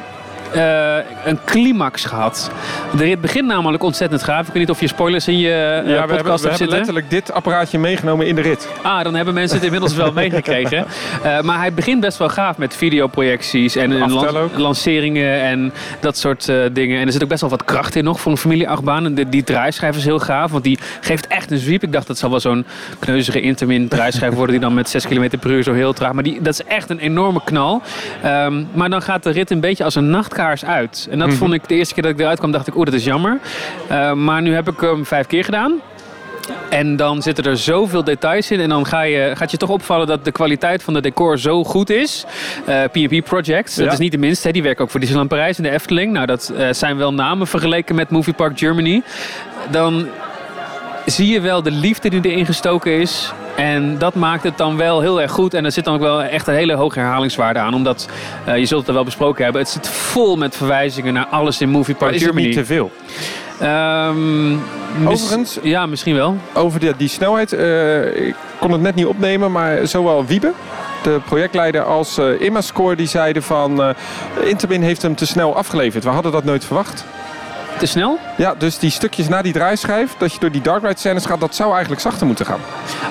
eh, 0.55 0.97
een 1.25 1.39
climax 1.45 2.05
gehad. 2.05 2.51
De 2.97 3.05
rit 3.05 3.21
begint 3.21 3.47
namelijk 3.47 3.83
ontzettend 3.83 4.23
gaaf. 4.23 4.41
Ik 4.41 4.47
weet 4.47 4.63
niet 4.63 4.71
of 4.71 4.81
je 4.81 4.87
spoilers 4.87 5.29
in 5.29 5.39
je 5.39 5.49
eh, 5.49 5.55
Ja, 5.55 5.83
we 5.83 5.91
hebben, 5.91 6.17
podcast 6.17 6.43
we 6.43 6.49
hebt 6.49 6.59
hebben 6.59 6.77
letterlijk 6.77 7.11
dit 7.11 7.33
apparaatje 7.33 7.79
meegenomen 7.79 8.27
in 8.27 8.35
de 8.35 8.41
rit. 8.41 8.69
Ah, 8.83 9.03
dan 9.03 9.15
hebben 9.15 9.35
mensen 9.35 9.57
het 9.57 9.65
inmiddels 9.65 9.95
wel 9.95 10.13
meegekregen. 10.23 10.87
Eh, 11.23 11.41
maar 11.41 11.59
hij 11.59 11.73
begint 11.73 12.01
best 12.01 12.19
wel 12.19 12.29
gaaf 12.29 12.57
met 12.59 12.77
videoprojecties 12.77 13.77
en, 13.77 13.99
lan- 13.99 14.51
lanceringen 14.57 15.41
en 15.41 15.73
dat 16.01 16.17
soort 16.17 16.53
dingen. 16.73 17.01
En 17.01 17.07
er 17.07 17.13
zit 17.13 17.23
ook 17.23 17.29
best 17.29 17.41
wel 17.41 17.51
wat 17.51 17.65
kracht 17.65 17.95
in 17.97 18.05
nog 18.05 18.21
voor 18.21 18.33
een 18.33 18.39
familieachtbaan. 18.39 19.05
En 19.05 19.15
de, 19.15 19.29
die 19.29 19.45
draaischijf 19.45 19.97
is 19.97 20.05
heel 20.05 20.19
gaaf, 20.19 20.51
want 20.51 20.65
die 20.65 20.79
geeft 21.01 21.27
echt 21.27 21.51
een 21.51 21.59
zwiep. 21.59 21.83
Ik 21.83 21.93
dacht 21.93 22.07
dat 22.07 22.19
zal 22.19 22.31
wel 22.31 22.41
zo'n 22.41 22.65
kneuzige 22.99 23.41
intermin 23.41 23.89
draaischijf 23.89 24.35
worden 24.35 24.51
die 24.51 24.61
dan 24.61 24.75
met 24.75 24.89
6 24.89 25.07
km 25.07 25.29
per 25.41 25.51
uur 25.51 25.63
zo 25.63 25.73
heel 25.73 25.93
traag. 25.93 26.13
Maar 26.13 26.23
die, 26.23 26.43
dat 26.43 26.53
is 26.53 26.65
echt 26.65 26.91
een 26.91 26.99
enorme 26.99 27.41
knal. 27.45 27.83
Ehm, 28.23 28.63
maar 28.73 28.91
dan 28.91 29.03
gaat 29.03 29.23
de 29.23 29.31
rit 29.31 29.51
een 29.51 29.61
beetje 29.61 29.85
als 29.85 29.95
een 29.95 30.11
uit. 30.64 31.07
En 31.11 31.18
dat 31.18 31.28
Mhm. 31.28 31.36
vond 31.36 31.53
ik 31.53 31.68
de 31.68 31.74
eerste 31.74 31.95
keer 31.95 32.03
dat 32.03 32.12
ik 32.12 32.20
eruit 32.20 32.38
kwam, 32.38 32.53
dacht 32.53 32.66
ik, 32.66 32.76
oeh, 32.76 32.84
dat 32.84 32.95
is 32.95 33.05
jammer. 33.05 33.38
Eh, 33.88 34.12
maar 34.12 34.43
nu 34.43 34.55
heb 34.55 34.68
ik 34.68 34.80
hem 34.80 35.07
vijf 35.07 35.26
keer 35.26 35.45
gedaan. 35.45 35.72
En 36.68 36.97
dan 36.97 37.22
zitten 37.22 37.45
er 37.45 37.57
zoveel 37.57 38.05
details 38.05 38.51
in. 38.51 38.61
En 38.61 38.68
dan 38.68 38.86
ga 38.86 39.03
je, 39.03 39.32
gaat 39.34 39.51
je 39.51 39.57
toch 39.57 39.68
opvallen 39.68 40.07
dat 40.07 40.24
de 40.24 40.32
kwaliteit 40.32 40.82
van 40.82 40.95
de 40.95 41.01
decor 41.01 41.38
zo 41.38 41.64
goed 41.64 41.91
is. 41.91 42.24
Eh, 42.66 42.82
P&P 42.93 43.24
Projects, 43.24 43.74
dat 43.74 43.86
Ja. 43.86 43.93
is 43.93 43.99
niet 43.99 44.12
de 44.12 44.18
minste. 44.18 44.47
hè. 44.47 44.53
Die 44.53 44.62
werken 44.62 44.84
ook 44.84 44.91
voor 44.91 45.01
Disneyland 45.01 45.30
Parijs 45.30 45.57
en 45.57 45.62
de 45.62 45.70
Efteling. 45.70 46.12
Nou, 46.12 46.26
dat 46.26 46.53
eh, 46.57 46.66
zijn 46.70 46.97
wel 46.97 47.12
namen 47.14 47.47
vergeleken 47.47 47.95
met 47.95 48.11
Movie 48.11 48.34
Park 48.34 48.59
Germany. 48.59 49.03
Dan 49.70 50.07
zie 51.07 51.32
je 51.32 51.41
wel 51.41 51.62
de 51.62 51.70
liefde 51.70 52.09
die 52.11 52.20
erin 52.30 52.47
gestoken 52.47 52.93
is. 53.01 53.32
En 53.57 53.99
dat 53.99 54.15
maakt 54.15 54.43
het 54.43 54.59
dan 54.59 54.77
wel 54.77 55.01
heel 55.01 55.21
erg 55.21 55.31
goed. 55.31 55.55
En 55.55 55.65
er 55.65 55.73
zit 55.73 55.85
dan 55.85 55.95
ook 55.95 56.01
wel 56.01 56.23
echt 56.23 56.47
een 56.47 56.55
hele 56.55 56.75
hoge 56.75 56.99
herhalingswaarde 56.99 57.59
aan. 57.59 57.75
Omdat, 57.75 58.09
eh, 58.45 58.57
je 58.59 58.67
zult 58.67 58.81
het 58.81 58.89
er 58.89 58.95
wel 58.95 59.05
besproken 59.05 59.45
hebben, 59.45 59.63
het 59.63 59.71
zit 59.71 59.89
vol 59.89 60.37
met 60.37 60.57
verwijzingen 60.57 61.13
naar 61.15 61.27
alles 61.27 61.61
in 61.61 61.69
Movie 61.69 61.95
Maar 61.99 62.09
Park 62.09 62.15
is 62.21 62.25
het 62.27 62.35
niet 62.35 62.53
te 62.53 62.65
veel? 62.65 62.91
Ehm, 63.61 64.51
mis- 64.51 64.59
Overigens- 65.07 65.59
Ja, 65.63 65.87
misschien 65.87 66.15
wel. 66.15 66.37
Over 66.55 66.81
die, 66.81 66.97
die 66.97 67.09
snelheid, 67.09 67.53
eh, 67.53 68.27
ik 68.27 68.35
kon 68.59 68.71
het 68.73 68.81
net 68.81 68.95
niet 68.95 69.07
opnemen, 69.07 69.53
maar 69.53 69.87
zowel 69.87 70.25
Wiebe, 70.27 70.53
de 71.03 71.21
projectleider, 71.25 71.83
als 71.83 72.19
eh 72.19 72.41
Immascore, 72.41 72.97
die 72.97 73.07
zeiden 73.07 73.43
van... 73.43 73.83
eh 73.83 73.89
Intermin 74.45 74.83
heeft 74.83 75.03
hem 75.03 75.15
te 75.15 75.27
snel 75.27 75.57
afgeleverd. 75.57 76.05
We 76.05 76.11
hadden 76.11 76.33
dat 76.33 76.45
nooit 76.45 76.65
verwacht. 76.65 77.05
Te 77.81 77.87
snel? 77.87 78.18
Ja, 78.37 78.55
dus 78.59 78.78
die 78.78 78.91
stukjes 78.91 79.28
na 79.28 79.43
die 79.43 79.53
draaischijf, 79.53 80.14
dat 80.18 80.33
je 80.33 80.39
door 80.41 80.51
die 80.51 80.61
dark 80.61 80.83
ride 80.83 80.99
scènes 80.99 81.24
gaat, 81.26 81.41
dat 81.41 81.55
zou 81.55 81.70
eigenlijk 81.72 82.01
zachter 82.01 82.26
moeten 82.26 82.47
gaan. 82.47 82.61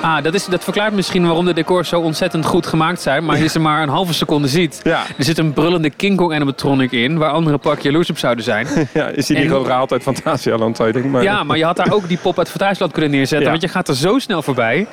Ah, 0.01 0.24
dat, 0.24 0.34
is, 0.34 0.45
dat 0.45 0.63
verklaart 0.63 0.93
misschien 0.93 1.24
waarom 1.26 1.45
de 1.45 1.53
decors 1.53 1.89
zo 1.89 1.99
ontzettend 1.99 2.45
goed 2.45 2.67
gemaakt 2.67 3.01
zijn. 3.01 3.24
Maar 3.24 3.32
als 3.36 3.43
je 3.43 3.49
ze 3.49 3.59
maar 3.59 3.82
een 3.82 3.89
halve 3.89 4.13
seconde 4.13 4.47
ziet. 4.47 4.80
Ja. 4.84 5.03
Er 5.17 5.24
zit 5.24 5.38
een 5.38 5.53
brullende 5.53 5.89
King 5.89 6.17
Kong 6.17 6.34
animatronic 6.34 6.91
in. 6.91 7.17
Waar 7.17 7.32
andere 7.32 7.57
pak 7.57 7.80
jaloers 7.80 8.09
op 8.09 8.17
zouden 8.17 8.43
zijn. 8.43 8.67
Ja, 8.93 9.07
is 9.07 9.30
En- 9.30 9.36
die 9.36 9.47
gewoon 9.47 9.65
gehaald 9.65 9.91
uit 9.91 10.01
Fantasialand, 10.03 10.76
zou 10.76 10.88
je 10.88 10.93
denken. 10.93 11.11
Maar, 11.11 11.24
Ja, 11.24 11.43
maar 11.43 11.57
je 11.57 11.65
had 11.65 11.76
daar 11.76 11.91
ook 11.93 12.07
die 12.07 12.17
pop 12.17 12.38
uit 12.38 12.49
Fantasieland 12.49 12.91
kunnen 12.93 13.11
neerzetten. 13.11 13.45
Ja. 13.45 13.49
Want 13.49 13.61
je 13.61 13.67
gaat 13.70 13.88
er 13.88 13.95
zo 13.95 14.20
snel 14.20 14.41
voorbij. 14.41 14.88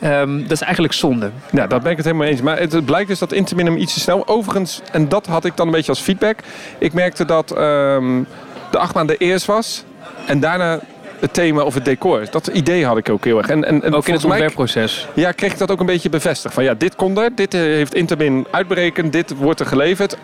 Ehm, 0.00 0.42
dat 0.42 0.50
is 0.50 0.60
eigenlijk 0.60 0.92
zonde. 0.92 1.30
Ja, 1.50 1.66
daar 1.66 1.80
ben 1.80 1.90
ik 1.90 1.96
het 1.96 2.06
helemaal 2.06 2.26
eens. 2.26 2.40
Maar 2.40 2.58
het, 2.58 2.84
blijkt 2.84 3.08
dus 3.08 3.18
dat 3.18 3.32
Intermin 3.32 3.66
hem 3.66 3.76
iets 3.76 3.94
te 3.94 4.00
snel... 4.00 4.28
Overigens, 4.28 4.80
en 4.92 5.08
dat 5.08 5.26
had 5.26 5.44
ik 5.44 5.56
dan 5.56 5.66
een 5.66 5.72
beetje 5.72 5.90
als 5.90 6.00
feedback. 6.00 6.38
Ik 6.78 6.92
merkte 6.92 7.24
dat 7.24 7.50
ehm, 7.50 8.22
de 8.70 8.78
achtbaan 8.78 9.06
de 9.06 9.16
eerst 9.16 9.46
was. 9.46 9.84
En 10.26 10.40
daarna 10.40 10.80
het 11.20 11.32
thema 11.32 11.62
of 11.62 11.74
het 11.74 11.84
decor. 11.84 12.26
Dat 12.30 12.46
idee 12.46 12.86
had 12.86 12.96
ik 12.96 13.08
ook 13.08 13.24
heel 13.24 13.38
erg. 13.38 13.48
En, 13.48 13.64
en, 13.64 13.82
en 13.82 13.94
Ook 13.94 14.06
in 14.06 14.12
het 14.12 14.22
mij 14.22 14.30
ontwerpproces. 14.30 15.06
ja, 15.14 15.32
kreeg 15.32 15.52
ik 15.52 15.58
dat 15.58 15.70
ook 15.70 15.80
een 15.80 15.86
beetje 15.86 16.08
bevestigd. 16.08 16.54
Van 16.54 16.64
ja, 16.64 16.74
dit 16.74 16.96
kon 16.96 17.18
er. 17.18 17.34
Dit 17.34 17.54
eh, 17.54 17.60
heeft 17.60 17.94
Intermin 17.94 18.46
uitberekend. 18.50 19.12
Dit 19.12 19.36
wordt 19.36 19.60
er 19.60 19.66
geleverd. 19.66 20.16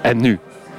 En 0.00 0.20
nu? 0.20 0.38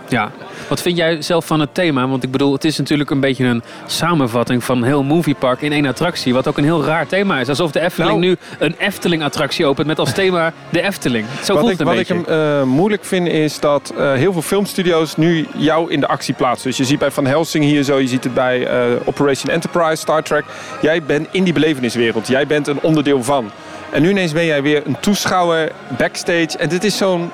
Ja. 0.10 0.32
Wat 0.68 0.82
vind 0.82 0.98
jij 0.98 1.22
zelf 1.22 1.46
van 1.46 1.60
het 1.60 1.74
thema? 1.74 2.08
Want 2.08 2.24
ik 2.24 2.32
bedoel, 2.32 2.54
het 2.54 2.64
is 2.64 2.78
natuurlijk 2.78 3.10
een 3.10 3.20
beetje 3.20 3.46
een 3.46 3.64
samenvatting 3.86 4.64
van 4.64 4.84
heel 4.84 5.04
Moviepark 5.04 5.62
in 5.62 5.72
één 5.72 5.86
attractie. 5.86 6.34
Wat 6.34 6.48
ook 6.48 6.58
een 6.58 6.64
heel 6.64 6.84
raar 6.84 7.08
thema 7.08 7.40
is. 7.40 7.50
Alsof 7.50 7.72
de 7.72 7.80
Efteling 7.80 8.10
Nou- 8.12 8.26
nu 8.26 8.38
een 8.60 8.76
Efteling-attractie 8.78 9.66
opent 9.66 9.88
met 9.88 10.00
als 10.00 10.14
thema 10.14 10.54
de 10.70 10.82
Efteling. 10.82 11.26
Zo 11.44 11.54
Wat 11.54 11.62
voelt 11.62 11.64
ik, 11.64 11.70
het 11.80 11.80
een 11.80 11.94
wat 11.94 12.02
ik 12.02 12.08
beetje. 12.08 12.32
hem 12.32 12.60
eh, 12.62 12.64
moeilijk 12.64 13.06
vind 13.06 13.28
is 13.28 13.60
dat 13.60 13.94
eh, 13.98 14.14
heel 14.14 14.32
veel 14.34 14.42
filmstudio's 14.42 15.16
nu 15.16 15.48
jou 15.56 15.92
in 15.92 16.00
de 16.00 16.08
actie 16.08 16.34
plaatsen. 16.34 16.68
Dus 16.70 16.78
je 16.78 16.86
ziet 16.86 17.00
bij 17.00 17.12
Van 17.12 17.26
Helsing 17.26 17.64
hier 17.64 17.84
zo, 17.84 18.00
je 18.00 18.08
ziet 18.08 18.24
het 18.24 18.34
bij 18.34 18.68
eh, 18.68 18.84
Operation 19.06 19.54
Enterprise, 19.54 19.96
Star 19.96 20.24
Trek. 20.24 20.44
Jij 20.82 21.04
bent 21.04 21.28
in 21.32 21.44
die 21.44 21.54
beleveniswereld. 21.54 22.28
Jij 22.28 22.48
bent 22.48 22.68
een 22.68 22.80
onderdeel 22.82 23.24
van. 23.24 23.52
En 23.92 24.02
nu 24.02 24.10
ineens 24.10 24.32
ben 24.32 24.46
jij 24.46 24.62
weer 24.62 24.82
een 24.86 25.00
toeschouwer 25.00 25.72
backstage. 25.98 26.58
En 26.58 26.70
dit 26.70 26.84
is 26.84 26.98
zo'n 26.98 27.32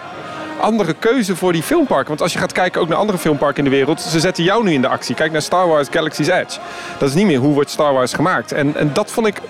andere 0.59 0.93
keuze 0.99 1.35
voor 1.35 1.53
die 1.53 1.63
filmparken. 1.63 2.07
Want 2.07 2.21
als 2.21 2.33
je 2.33 2.39
gaat 2.39 2.51
kijken 2.51 2.81
ook 2.81 2.87
naar 2.87 2.97
andere 2.97 3.17
filmparken 3.17 3.57
in 3.57 3.69
de 3.69 3.75
wereld, 3.75 4.01
ze 4.01 4.19
zetten 4.19 4.43
jou 4.43 4.63
nu 4.63 4.71
in 4.73 4.81
de 4.81 4.87
actie. 4.87 5.15
Kijk 5.15 5.31
naar 5.31 5.41
Star 5.41 5.67
Wars 5.67 5.87
Galaxy's 5.91 6.27
Edge. 6.27 6.59
Dat 6.97 7.09
is 7.09 7.15
niet 7.15 7.25
meer 7.25 7.39
hoe 7.39 7.53
wordt 7.53 7.69
Star 7.69 7.93
Wars 7.93 8.13
gemaakt. 8.13 8.51
En, 8.51 8.75
en 8.75 8.89
dat 8.93 9.11
vond 9.11 9.27
ik 9.27 9.41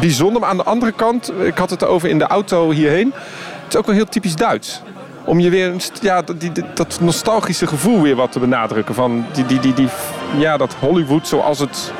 bijzonder. 0.00 0.40
Maar 0.40 0.50
aan 0.50 0.56
de 0.56 0.62
andere 0.64 0.92
kant, 0.92 1.32
ik 1.42 1.58
had 1.58 1.70
het 1.70 1.84
over 1.84 2.08
in 2.08 2.18
de 2.18 2.26
auto 2.26 2.70
hierheen. 2.70 3.12
Het 3.64 3.72
is 3.72 3.76
ook 3.76 3.86
wel 3.86 3.94
heel 3.94 4.04
typisch 4.08 4.36
Duits. 4.36 4.80
Om 5.24 5.40
je 5.40 5.50
weer 5.50 5.72
ja, 6.00 6.22
die- 6.38 6.52
dat 6.74 6.98
nostalgische 7.00 7.66
gevoel 7.66 8.02
weer 8.02 8.16
wat 8.16 8.32
te 8.32 8.38
benadrukken. 8.38 8.94
Van 8.94 9.26
die, 9.32 9.46
die, 9.46 9.58
die, 9.58 9.74
die, 9.74 9.88
ja, 10.36 10.56
dat 10.56 10.74
Hollywood 10.80 11.28
zoals 11.28 11.58
het 11.58 11.92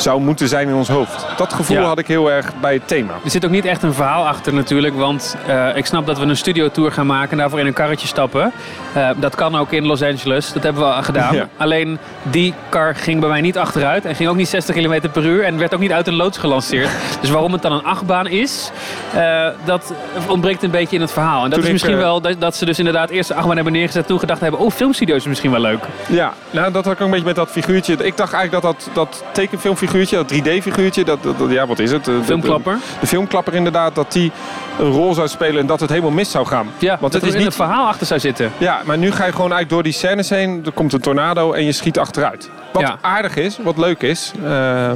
zou 0.00 0.20
moeten 0.20 0.48
zijn 0.48 0.68
in 0.68 0.74
ons 0.74 0.88
hoofd. 0.88 1.26
Dat 1.36 1.52
gevoel 1.52 1.76
Ja. 1.76 1.82
had 1.82 1.98
ik 1.98 2.06
heel 2.06 2.30
erg 2.30 2.52
bij 2.60 2.72
het 2.72 2.88
thema. 2.88 3.12
Er 3.24 3.30
zit 3.30 3.44
ook 3.44 3.50
niet 3.50 3.64
echt 3.64 3.82
een 3.82 3.94
verhaal 3.94 4.26
achter 4.26 4.54
natuurlijk, 4.54 4.96
want 4.96 5.36
eh, 5.46 5.76
ik 5.76 5.86
snap 5.86 6.06
dat 6.06 6.18
we 6.18 6.24
een 6.24 6.36
studiotour 6.36 6.92
gaan 6.92 7.06
maken 7.06 7.30
en 7.30 7.38
daarvoor 7.38 7.60
in 7.60 7.66
een 7.66 7.72
karretje 7.72 8.06
stappen. 8.06 8.52
Eh, 8.92 9.10
dat 9.16 9.34
kan 9.34 9.56
ook 9.56 9.72
in 9.72 9.86
Los 9.86 10.02
Angeles, 10.02 10.52
dat 10.52 10.62
hebben 10.62 10.82
we 10.82 10.88
al 10.88 11.02
gedaan. 11.02 11.26
Ja. 11.38 11.48
Alleen 11.56 11.98
die 12.22 12.54
kar 12.68 12.94
ging 12.94 13.20
bij 13.20 13.28
mij 13.28 13.40
niet 13.40 13.58
achteruit 13.58 14.04
en 14.04 14.14
ging 14.14 14.28
ook 14.28 14.36
niet 14.36 14.48
60 14.48 14.74
km 14.74 15.08
per 15.12 15.24
uur 15.24 15.44
en 15.44 15.58
werd 15.58 15.74
ook 15.74 15.80
niet 15.80 15.92
uit 15.92 16.06
een 16.06 16.14
loods 16.14 16.38
gelanceerd. 16.38 16.88
dus 17.20 17.30
waarom 17.30 17.52
het 17.52 17.62
dan 17.62 17.72
een 17.72 17.84
achtbaan 17.84 18.26
is, 18.26 18.70
eh, 19.14 19.46
dat 19.64 19.92
ontbreekt 20.28 20.62
een 20.62 20.70
beetje 20.70 20.96
in 20.96 21.02
het 21.02 21.12
verhaal. 21.12 21.44
En 21.44 21.50
dat 21.50 21.58
Toen 21.58 21.66
is 21.66 21.72
misschien 21.72 21.96
wel 21.96 22.20
dat, 22.20 22.40
dat 22.40 22.56
ze 22.56 22.64
dus 22.64 22.78
inderdaad 22.78 23.10
eerst 23.10 23.28
de 23.28 23.34
achtbaan 23.34 23.54
hebben 23.54 23.72
neergezet, 23.72 24.06
toen 24.06 24.18
gedacht 24.18 24.40
hebben, 24.40 24.60
oh 24.60 24.70
filmstudio 24.70 25.14
is 25.16 25.26
misschien 25.26 25.50
wel 25.50 25.60
leuk. 25.60 25.84
Ja, 26.06 26.32
nou, 26.50 26.72
dat 26.72 26.84
had 26.84 26.92
ik 26.94 27.00
ook 27.00 27.04
een 27.06 27.10
beetje 27.10 27.26
met 27.26 27.36
dat 27.36 27.50
figuurtje. 27.50 27.92
Ik 27.92 28.16
dacht 28.16 28.32
eigenlijk 28.32 28.62
dat 28.62 28.62
dat, 28.62 28.90
dat 28.94 29.24
tekenfilmfiguurtje, 29.32 29.87
dat 30.10 30.32
3D-figuurtje, 30.34 31.04
dat, 31.04 31.18
ja, 31.48 31.66
wat 31.66 31.78
is 31.78 31.90
het? 31.90 32.04
De- 32.04 32.20
Filmklapper. 32.24 32.72
De, 32.74 32.80
de 33.00 33.06
filmklapper 33.06 33.54
inderdaad, 33.54 33.94
dat 33.94 34.12
die 34.12 34.32
een 34.78 34.90
rol 34.90 35.14
zou 35.14 35.28
spelen 35.28 35.60
en 35.60 35.66
dat 35.66 35.80
het 35.80 35.90
helemaal 35.90 36.10
mis 36.10 36.30
zou 36.30 36.46
gaan. 36.46 36.66
Ja, 36.78 36.96
Want 37.00 37.12
dat 37.12 37.12
het 37.12 37.22
er 37.22 37.28
is 37.28 37.34
in 37.34 37.38
niet 37.38 37.46
het 37.48 37.56
verhaal 37.56 37.86
achter 37.86 38.06
zou 38.06 38.20
zitten. 38.20 38.52
Ja, 38.58 38.80
maar 38.84 38.98
nu 38.98 39.10
ga 39.10 39.24
je 39.24 39.32
gewoon 39.32 39.52
eigenlijk 39.52 39.70
door 39.70 39.82
die 39.82 39.92
scènes 39.92 40.28
heen. 40.30 40.62
Er 40.64 40.72
komt 40.72 40.92
een 40.92 41.00
tornado 41.00 41.52
en 41.52 41.64
je 41.64 41.72
schiet 41.72 41.98
achteruit. 41.98 42.50
Wat 42.72 42.82
Ja. 42.82 42.98
aardig 43.00 43.36
is, 43.36 43.58
wat 43.62 43.76
leuk 43.78 44.02
is. 44.02 44.32
Eh, 44.44 44.90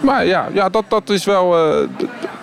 maar 0.00 0.26
ja, 0.26 0.48
ja 0.52 0.68
dat, 0.68 0.84
dat 0.88 1.10
is 1.10 1.24
wel... 1.24 1.56
eh, 1.56 1.86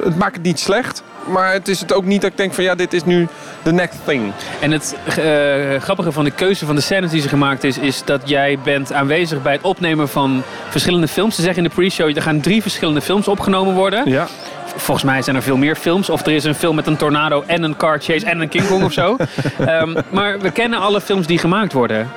het 0.04 0.18
maakt 0.18 0.36
het 0.36 0.44
niet 0.44 0.60
slecht. 0.60 1.04
Maar 1.28 1.52
het 1.54 1.68
is 1.68 1.80
het 1.80 1.94
ook 1.94 2.06
niet 2.06 2.22
dat 2.22 2.32
ik 2.32 2.38
denk 2.38 2.54
van 2.54 2.64
ja, 2.64 2.76
dit 2.76 2.94
is 2.94 3.04
nu 3.04 3.28
the 3.64 3.72
next 3.72 3.98
thing. 4.06 4.32
En 4.60 4.72
het 4.72 4.96
eh, 5.06 5.82
grappige 5.82 6.12
van 6.12 6.24
de 6.24 6.32
keuze 6.32 6.66
van 6.66 6.76
de 6.76 6.82
scènes 6.82 7.12
die 7.12 7.22
ze 7.22 7.28
gemaakt 7.28 7.64
is, 7.64 7.78
is 7.78 8.04
dat 8.06 8.22
jij 8.30 8.60
bent 8.64 8.94
aanwezig 8.94 9.42
bij 9.42 9.54
het 9.54 9.62
opnemen 9.62 10.10
van 10.10 10.44
verschillende 10.70 11.08
films. 11.08 11.36
Ze 11.36 11.42
zeggen 11.42 11.64
in 11.64 11.70
de 11.70 11.76
pre-show, 11.76 12.16
er 12.16 12.22
gaan 12.22 12.42
drie 12.42 12.62
verschillende 12.62 13.02
films 13.02 13.28
opgenomen 13.28 13.74
worden. 13.74 14.10
Ja. 14.10 14.28
Volgens 14.76 15.06
mij 15.06 15.22
zijn 15.22 15.36
er 15.36 15.42
veel 15.42 15.58
meer 15.58 15.76
films. 15.76 16.10
Of 16.10 16.26
er 16.26 16.32
is 16.32 16.44
een 16.44 16.56
film 16.56 16.76
met 16.76 16.88
een 16.88 16.98
tornado 16.98 17.44
en 17.48 17.64
een 17.64 17.78
car 17.78 18.00
chase 18.00 18.26
en 18.26 18.42
een 18.42 18.50
King 18.50 18.68
Kong 18.68 18.84
of 18.84 18.94
zo. 18.94 19.16
Ehm, 19.60 20.02
maar 20.10 20.40
we 20.40 20.52
kennen 20.52 20.80
alle 20.80 21.02
films 21.02 21.28
die 21.28 21.38
gemaakt 21.38 21.74
worden. 21.74 22.10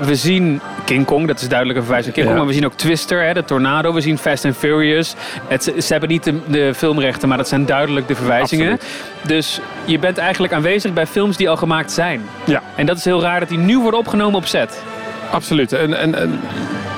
We 0.00 0.14
zien 0.14 0.60
King 0.84 1.04
Kong, 1.06 1.26
dat 1.26 1.40
is 1.40 1.48
duidelijk 1.48 1.78
een 1.78 1.84
verwijzing 1.84 2.16
naar 2.16 2.24
King 2.24 2.36
Ja. 2.36 2.42
Kong. 2.42 2.46
Maar 2.46 2.46
we 2.46 2.68
zien 2.68 2.72
ook 2.72 2.78
Twister, 2.78 3.24
hè, 3.26 3.34
de 3.34 3.44
tornado. 3.44 3.92
We 3.92 4.00
zien 4.00 4.18
Fast 4.18 4.44
and 4.44 4.56
Furious. 4.56 5.14
Het, 5.48 5.62
ze 5.62 5.86
hebben 5.92 6.08
niet 6.08 6.24
de, 6.24 6.40
de 6.46 6.74
filmrechten, 6.74 7.28
maar 7.28 7.36
dat 7.36 7.48
zijn 7.48 7.66
duidelijk 7.66 8.08
de 8.08 8.14
verwijzingen. 8.14 8.78
Dus 9.22 9.60
je 9.84 9.98
bent 9.98 10.18
eigenlijk 10.18 10.52
aanwezig 10.52 10.92
bij 10.92 11.06
films 11.06 11.36
die 11.36 11.50
al 11.50 11.56
gemaakt 11.56 11.92
zijn. 11.92 12.22
Ja. 12.44 12.62
En 12.76 12.86
dat 12.86 12.96
is 12.96 13.04
heel 13.04 13.22
raar 13.22 13.40
dat 13.40 13.48
die 13.48 13.58
nu 13.58 13.78
worden 13.78 14.00
opgenomen 14.00 14.34
op 14.34 14.46
set. 14.46 14.82
Absoluut. 15.30 15.72
En, 15.72 15.94
en, 15.98 16.14
en 16.14 16.40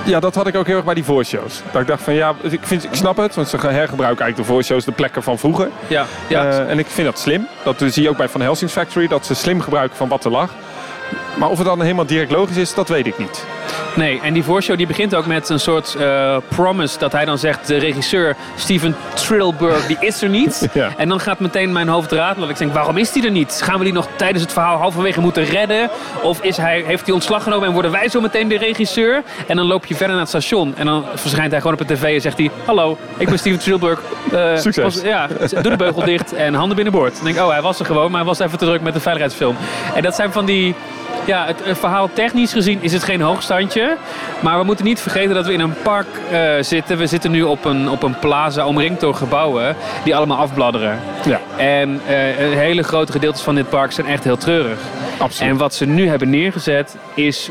ja, 0.04 0.20
dat 0.20 0.34
had 0.34 0.46
ik 0.46 0.56
ook 0.56 0.66
heel 0.66 0.76
erg 0.76 0.84
bij 0.84 0.94
die 0.94 1.04
voorshows. 1.04 1.60
Dat 1.72 1.80
ik 1.80 1.86
dacht 1.86 2.02
van 2.02 2.14
ja, 2.14 2.34
ik, 2.42 2.60
vind, 2.62 2.84
ik 2.84 2.94
snap 2.94 3.16
het. 3.16 3.34
Want 3.34 3.48
ze 3.48 3.56
hergebruiken 3.56 4.24
eigenlijk 4.24 4.36
de 4.36 4.44
voorshows, 4.44 4.84
de 4.84 4.92
plekken 4.92 5.22
van 5.22 5.38
vroeger. 5.38 5.68
Ja, 5.86 6.06
ja. 6.28 6.44
Eh, 6.44 6.70
en 6.70 6.78
ik 6.78 6.86
vind 6.86 7.06
dat 7.06 7.18
slim. 7.18 7.46
Dat 7.62 7.84
zie 7.86 8.02
je 8.02 8.08
ook 8.08 8.16
bij 8.16 8.28
Van 8.28 8.40
Helsing's 8.40 8.72
Factory. 8.72 9.08
Dat 9.08 9.26
ze 9.26 9.34
slim 9.34 9.60
gebruiken 9.60 9.96
van 9.96 10.08
wat 10.08 10.24
er 10.24 10.30
lag. 10.30 10.50
Maar 11.38 11.48
of 11.48 11.58
het 11.58 11.66
dan 11.66 11.80
helemaal 11.80 12.06
direct 12.06 12.30
logisch 12.30 12.56
is, 12.56 12.74
dat 12.74 12.88
weet 12.88 13.06
ik 13.06 13.18
niet. 13.18 13.44
Nee, 13.94 14.20
en 14.22 14.32
die 14.32 14.42
voorshow 14.42 14.76
die 14.76 14.86
begint 14.86 15.14
ook 15.14 15.26
met 15.26 15.48
een 15.48 15.60
soort 15.60 15.94
eh, 15.94 16.36
promise 16.48 16.98
dat 16.98 17.12
hij 17.12 17.24
dan 17.24 17.38
zegt, 17.38 17.66
de 17.66 17.76
regisseur 17.76 18.36
Steven 18.56 18.96
Trillberg, 19.14 19.86
die 19.86 19.96
is 20.00 20.22
er 20.22 20.28
niet. 20.28 20.60
Ja. 20.72 20.92
En 20.96 21.08
dan 21.08 21.20
gaat 21.20 21.38
meteen 21.40 21.72
mijn 21.72 21.88
hoofd 21.88 22.12
ratelen. 22.12 22.48
Ik 22.48 22.58
denk, 22.58 22.72
waarom 22.72 22.96
is 22.96 23.12
die 23.12 23.24
er 23.24 23.30
niet? 23.30 23.60
Gaan 23.64 23.78
we 23.78 23.84
die 23.84 23.92
nog 23.92 24.08
tijdens 24.16 24.42
het 24.42 24.52
verhaal 24.52 24.78
halverwege 24.78 25.20
moeten 25.20 25.44
redden? 25.44 25.90
Of 26.22 26.42
is 26.42 26.56
hij, 26.56 26.82
heeft 26.86 27.04
hij 27.04 27.14
ontslag 27.14 27.42
genomen 27.42 27.66
en 27.66 27.72
worden 27.72 27.90
wij 27.90 28.08
zo 28.08 28.20
meteen 28.20 28.48
de 28.48 28.58
regisseur? 28.58 29.22
En 29.46 29.56
dan 29.56 29.66
loop 29.66 29.86
je 29.86 29.94
verder 29.94 30.16
naar 30.16 30.24
het 30.24 30.28
station 30.28 30.74
en 30.76 30.86
dan 30.86 31.04
verschijnt 31.14 31.50
hij 31.50 31.60
gewoon 31.60 31.78
op 31.80 31.88
de 31.88 31.94
tv 31.94 32.14
en 32.14 32.20
zegt 32.20 32.38
hij, 32.38 32.50
hallo, 32.64 32.98
ik 33.16 33.28
ben 33.28 33.38
Steven 33.38 33.58
Trillberg. 33.58 34.00
Eh, 34.32 34.56
Succes. 34.56 35.00
ja, 35.02 35.26
doe 35.50 35.70
de 35.70 35.76
beugel 35.76 36.04
dicht 36.04 36.32
en 36.34 36.54
handen 36.54 36.76
binnenboord. 36.76 37.14
Dan 37.14 37.24
denk 37.24 37.36
ik, 37.36 37.42
oh, 37.42 37.50
hij 37.50 37.62
was 37.62 37.78
er 37.78 37.86
gewoon, 37.86 38.10
maar 38.10 38.20
hij 38.20 38.28
was 38.28 38.38
even 38.38 38.58
te 38.58 38.64
druk 38.64 38.80
met 38.80 38.94
de 38.94 39.00
veiligheidsfilm. 39.00 39.56
En 39.94 40.02
dat 40.02 40.14
zijn 40.14 40.32
van 40.32 40.44
die... 40.44 40.74
Ja, 41.24 41.46
het, 41.46 41.64
het 41.64 41.78
verhaal 41.78 42.10
technisch 42.12 42.52
gezien 42.52 42.78
is 42.82 42.92
het 42.92 43.02
geen 43.02 43.20
hoogstandje. 43.20 43.96
Maar 44.40 44.58
we 44.58 44.64
moeten 44.64 44.84
niet 44.84 45.00
vergeten 45.00 45.34
dat 45.34 45.46
we 45.46 45.52
in 45.52 45.60
een 45.60 45.74
park 45.82 46.06
eh, 46.30 46.50
zitten. 46.60 46.98
We 46.98 47.06
zitten 47.06 47.30
nu 47.30 47.42
op 47.42 47.64
een, 47.64 47.90
op 47.90 48.02
een 48.02 48.18
plaza 48.18 48.66
omringd 48.66 49.00
door 49.00 49.14
gebouwen 49.14 49.76
die 50.04 50.16
allemaal 50.16 50.38
afbladderen. 50.38 50.98
Ja, 51.24 51.40
En 51.56 52.00
eh, 52.06 52.14
hele 52.58 52.82
grote 52.82 53.12
gedeeltes 53.12 53.42
van 53.42 53.54
dit 53.54 53.68
park 53.68 53.92
zijn 53.92 54.06
echt 54.06 54.24
heel 54.24 54.36
treurig. 54.36 54.78
absoluut. 55.18 55.50
En 55.52 55.56
wat 55.56 55.74
ze 55.74 55.86
nu 55.86 56.08
hebben 56.08 56.30
neergezet 56.30 56.96
is 57.14 57.50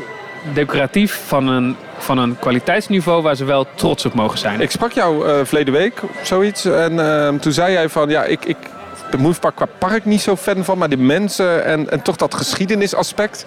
decoratief 0.54 1.20
van 1.26 1.48
een, 1.48 1.76
van 1.98 2.18
een 2.18 2.38
kwaliteitsniveau 2.38 3.22
waar 3.22 3.34
ze 3.34 3.44
wel 3.44 3.66
trots 3.74 4.04
op 4.04 4.14
mogen 4.14 4.38
zijn. 4.38 4.60
Ik 4.60 4.70
sprak 4.70 4.92
jou 4.92 5.28
eh 5.28 5.34
verleden 5.44 5.74
week, 5.74 6.00
zoiets. 6.22 6.64
En 6.64 6.98
ehm, 6.98 7.38
toen 7.38 7.52
zei 7.52 7.72
jij 7.72 7.88
van, 7.88 8.08
ja, 8.08 8.22
ik, 8.24 8.44
ik 8.44 8.56
de 9.12 9.18
Movepark 9.18 9.54
qua 9.56 9.66
park 9.78 10.04
niet 10.04 10.20
zo 10.20 10.36
fan 10.36 10.64
van, 10.64 10.78
maar 10.78 10.88
de 10.88 10.96
mensen 10.96 11.64
en, 11.64 11.90
en 11.90 12.02
toch 12.02 12.16
dat 12.16 12.34
geschiedenisaspect, 12.34 13.46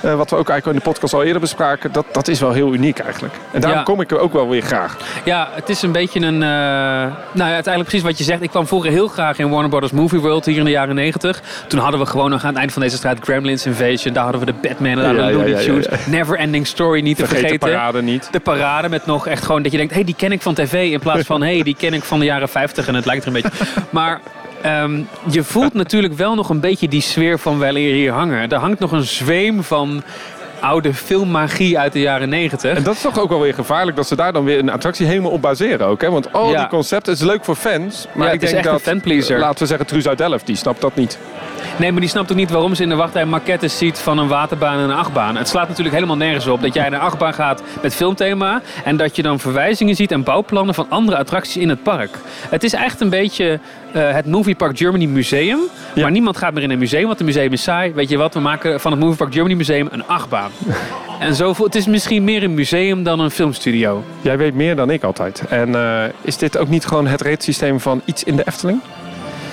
eh, 0.00 0.14
wat 0.14 0.30
we 0.30 0.36
ook 0.36 0.48
eigenlijk 0.48 0.78
in 0.78 0.84
de 0.84 0.90
podcast 0.90 1.14
al 1.14 1.22
eerder 1.22 1.40
bespraken, 1.40 1.92
dat, 1.92 2.04
dat 2.12 2.28
is 2.28 2.40
wel 2.40 2.52
heel 2.52 2.72
uniek 2.74 2.98
eigenlijk. 2.98 3.34
En 3.52 3.60
daarom 3.60 3.78
Ja. 3.78 3.84
kom 3.84 4.00
ik 4.00 4.10
er 4.10 4.18
ook 4.18 4.32
wel 4.32 4.48
weer 4.48 4.62
graag. 4.62 4.96
Ja, 5.24 5.48
het 5.52 5.68
is 5.68 5.82
een 5.82 5.92
beetje 5.92 6.20
een... 6.20 6.42
eh, 6.42 6.48
nou 6.48 7.12
ja, 7.32 7.54
uiteindelijk 7.54 7.84
precies 7.88 8.02
wat 8.02 8.18
je 8.18 8.24
zegt. 8.24 8.42
Ik 8.42 8.50
kwam 8.50 8.66
vroeger 8.66 8.90
heel 8.90 9.08
graag 9.08 9.38
in 9.38 9.48
Warner 9.50 9.68
Brothers 9.68 9.92
Movie 9.92 10.20
World 10.20 10.44
hier 10.44 10.58
in 10.58 10.64
de 10.64 10.70
jaren 10.70 10.94
90. 10.94 11.42
Toen 11.66 11.80
hadden 11.80 12.00
we 12.00 12.06
gewoon 12.06 12.30
nog 12.30 12.42
aan 12.42 12.48
het 12.48 12.58
eind 12.58 12.72
van 12.72 12.82
deze 12.82 12.96
strijd 12.96 13.18
Gremlins 13.20 13.66
Invasion. 13.66 14.12
Daar 14.14 14.22
hadden 14.24 14.40
we 14.44 14.46
de 14.52 14.68
Batman 14.68 14.90
en 14.90 14.96
daar 14.96 15.04
hadden 15.06 15.26
we 15.26 15.32
Looney 15.32 15.50
ja, 15.50 15.58
ja, 15.58 15.64
Tunes. 15.64 15.86
Never 16.06 16.36
Ending 16.38 16.66
Story 16.66 17.00
niet 17.02 17.16
te 17.16 17.26
Vergeet 17.26 17.42
de 17.42 17.48
vergeten. 17.48 17.70
parade 17.78 18.02
niet. 18.02 18.28
De 18.32 18.40
parade 18.40 18.88
met 18.88 19.06
nog 19.06 19.26
echt 19.26 19.44
gewoon 19.44 19.62
dat 19.62 19.72
je 19.72 19.78
denkt... 19.78 19.92
hé, 19.92 19.98
hey, 19.98 20.06
die 20.06 20.16
ken 20.16 20.32
ik 20.32 20.42
van 20.42 20.54
tv. 20.54 20.90
In 20.92 21.00
plaats 21.00 21.26
van, 21.26 21.42
hé, 21.42 21.54
hey, 21.54 21.62
die 21.62 21.76
ken 21.78 21.92
ik 21.94 22.02
van 22.04 22.18
de 22.18 22.24
jaren 22.24 22.48
50. 22.48 22.86
En 22.88 22.94
het 22.94 23.04
lijkt 23.06 23.24
er 23.26 23.34
een 23.36 23.42
beetje... 23.42 23.64
Maar 23.90 24.20
ehm, 24.62 25.00
je 25.30 25.42
voelt 25.44 25.74
natuurlijk 25.74 26.14
wel 26.14 26.34
nog 26.34 26.48
een 26.48 26.60
beetje 26.60 26.88
die 26.88 27.00
sfeer 27.02 27.38
van 27.38 27.58
wel 27.58 27.74
hier 27.74 28.12
hangen. 28.12 28.48
Er 28.50 28.58
hangt 28.58 28.78
nog 28.78 28.92
een 28.92 29.02
zweem 29.04 29.62
van 29.62 30.02
oude 30.60 30.94
filmmagie 30.94 31.78
uit 31.78 31.92
de 31.92 32.00
jaren 32.00 32.28
90. 32.28 32.76
En 32.76 32.82
dat 32.82 32.94
is 32.94 33.00
toch 33.00 33.18
ook 33.18 33.28
wel 33.28 33.40
weer 33.40 33.54
gevaarlijk 33.54 33.96
dat 33.96 34.06
ze 34.08 34.16
daar 34.16 34.32
dan 34.32 34.44
weer 34.44 34.58
een 34.58 34.70
attractie 34.70 35.06
helemaal 35.06 35.30
op 35.30 35.42
baseren 35.42 35.86
ook. 35.86 36.00
Hè? 36.00 36.10
Want 36.10 36.32
al 36.32 36.50
Ja. 36.50 36.58
die 36.58 36.68
concepten, 36.68 37.12
het 37.12 37.20
is 37.22 37.26
leuk 37.28 37.44
voor 37.44 37.54
fans. 37.54 38.06
Maar 38.12 38.26
Ja, 38.26 38.32
ik 38.32 38.40
denk 38.40 38.64
dat, 38.64 38.82
fanpleaser. 38.82 39.38
laten 39.38 39.58
we 39.58 39.66
zeggen, 39.66 39.86
Truus 39.86 40.08
uit 40.08 40.18
Delft, 40.18 40.46
die 40.46 40.56
snapt 40.56 40.80
dat 40.80 40.96
niet. 40.96 41.18
Nee, 41.76 41.92
maar 41.92 42.00
die 42.00 42.10
snapt 42.10 42.30
ook 42.30 42.36
niet 42.36 42.50
waarom 42.50 42.74
ze 42.74 42.82
in 42.82 42.88
de 42.88 42.94
wachtrij 42.94 43.24
maquettes 43.24 43.78
ziet 43.78 43.98
van 43.98 44.18
een 44.18 44.28
waterbaan 44.28 44.78
en 44.78 44.84
een 44.84 44.96
achtbaan. 44.96 45.36
Het 45.36 45.48
slaat 45.48 45.68
natuurlijk 45.68 45.94
helemaal 45.94 46.16
nergens 46.16 46.46
op 46.46 46.62
dat 46.62 46.74
jij 46.74 46.88
naar 46.88 47.00
een 47.00 47.06
achtbaan 47.06 47.34
gaat 47.34 47.62
met 47.82 47.94
filmthema 47.94 48.60
en 48.84 48.96
dat 48.96 49.16
je 49.16 49.22
dan 49.22 49.38
verwijzingen 49.40 49.94
ziet 49.96 50.12
en 50.12 50.22
bouwplannen 50.22 50.74
van 50.74 50.86
andere 50.88 51.16
attracties 51.16 51.56
in 51.56 51.68
het 51.68 51.82
park. 51.82 52.18
Het 52.48 52.62
is 52.64 52.72
echt 52.72 53.00
een 53.00 53.08
beetje 53.10 53.58
eh, 53.92 54.12
het 54.12 54.26
Movie 54.26 54.54
Park 54.54 54.78
Germany 54.78 55.04
Museum, 55.06 55.58
Ja. 55.94 56.02
maar 56.02 56.10
niemand 56.10 56.36
gaat 56.36 56.52
meer 56.54 56.62
in 56.62 56.70
een 56.70 56.78
museum, 56.78 57.06
want 57.06 57.20
een 57.20 57.26
museum 57.26 57.52
is 57.52 57.62
saai. 57.62 57.92
Weet 57.92 58.08
je 58.08 58.16
wat, 58.16 58.34
we 58.34 58.40
maken 58.40 58.80
van 58.80 58.90
het 58.92 59.00
Movie 59.00 59.16
Park 59.16 59.32
Germany 59.32 59.54
Museum 59.56 59.88
een 59.90 60.06
achtbaan. 60.06 60.50
en 61.20 61.34
zo, 61.34 61.52
voelt- 61.52 61.72
het 61.72 61.82
is 61.82 61.86
misschien 61.88 62.24
meer 62.24 62.42
een 62.42 62.54
museum 62.54 63.02
dan 63.02 63.20
een 63.20 63.30
filmstudio. 63.30 64.04
Jij 64.20 64.38
weet 64.38 64.54
meer 64.54 64.76
dan 64.76 64.90
ik 64.90 65.02
altijd. 65.02 65.42
En 65.48 65.74
eh, 65.74 66.04
is 66.20 66.36
dit 66.36 66.58
ook 66.58 66.68
niet 66.68 66.84
gewoon 66.84 67.06
het 67.06 67.20
reedsysteem 67.20 67.80
van 67.80 68.02
iets 68.04 68.24
in 68.24 68.36
de 68.36 68.42
Efteling? 68.46 68.80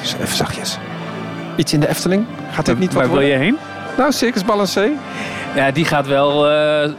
Dus 0.02 0.14
even 0.22 0.36
zachtjes. 0.36 0.78
Iets 1.56 1.74
in 1.74 1.80
de 1.80 1.90
Efteling? 1.90 2.26
Gaat 2.52 2.66
dit 2.66 2.80
niet 2.80 2.94
wat 2.94 3.04
Waar 3.04 3.12
wil 3.12 3.28
je 3.28 3.34
heen? 3.36 3.58
Nou, 3.98 4.12
Circus 4.12 4.46
Balancé. 4.46 4.90
Ja, 5.56 5.72
die 5.72 5.86
gaat 5.86 6.08
wel 6.08 6.50
eh, 6.50 6.90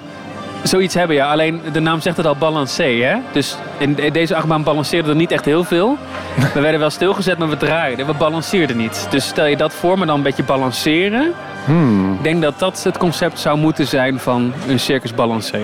zoiets 0.62 0.94
hebben, 0.94 1.16
ja. 1.16 1.30
Alleen 1.30 1.60
de 1.72 1.80
naam 1.80 2.00
zegt 2.00 2.16
het 2.16 2.26
al, 2.26 2.36
balancé, 2.36 2.84
hè? 2.84 3.16
Dus 3.32 3.56
in 3.78 3.94
de- 3.94 4.10
deze 4.10 4.34
achtbaan 4.34 4.62
balanceerde 4.62 5.08
er 5.08 5.16
niet 5.16 5.32
echt 5.32 5.44
heel 5.44 5.64
veel. 5.64 5.96
We 6.54 6.60
werden 6.60 6.80
wel 6.80 6.90
stilgezet, 6.90 7.38
maar 7.38 7.48
we 7.48 7.56
draaiden. 7.56 8.06
We 8.06 8.12
balanceerden 8.14 8.76
niet. 8.76 9.06
Dus 9.10 9.26
stel 9.26 9.44
je 9.46 9.56
dat 9.56 9.72
voor, 9.72 9.98
maar 9.98 10.06
dan 10.06 10.16
een 10.16 10.22
beetje 10.22 10.42
balanceren. 10.42 11.32
Ik 12.16 12.22
denk 12.22 12.42
dat 12.42 12.58
dat 12.58 12.82
het 12.84 12.98
concept 12.98 13.38
zou 13.38 13.58
moeten 13.58 13.86
zijn 13.86 14.18
van 14.18 14.52
een 14.68 14.80
circus 14.80 15.14
balancé. 15.14 15.58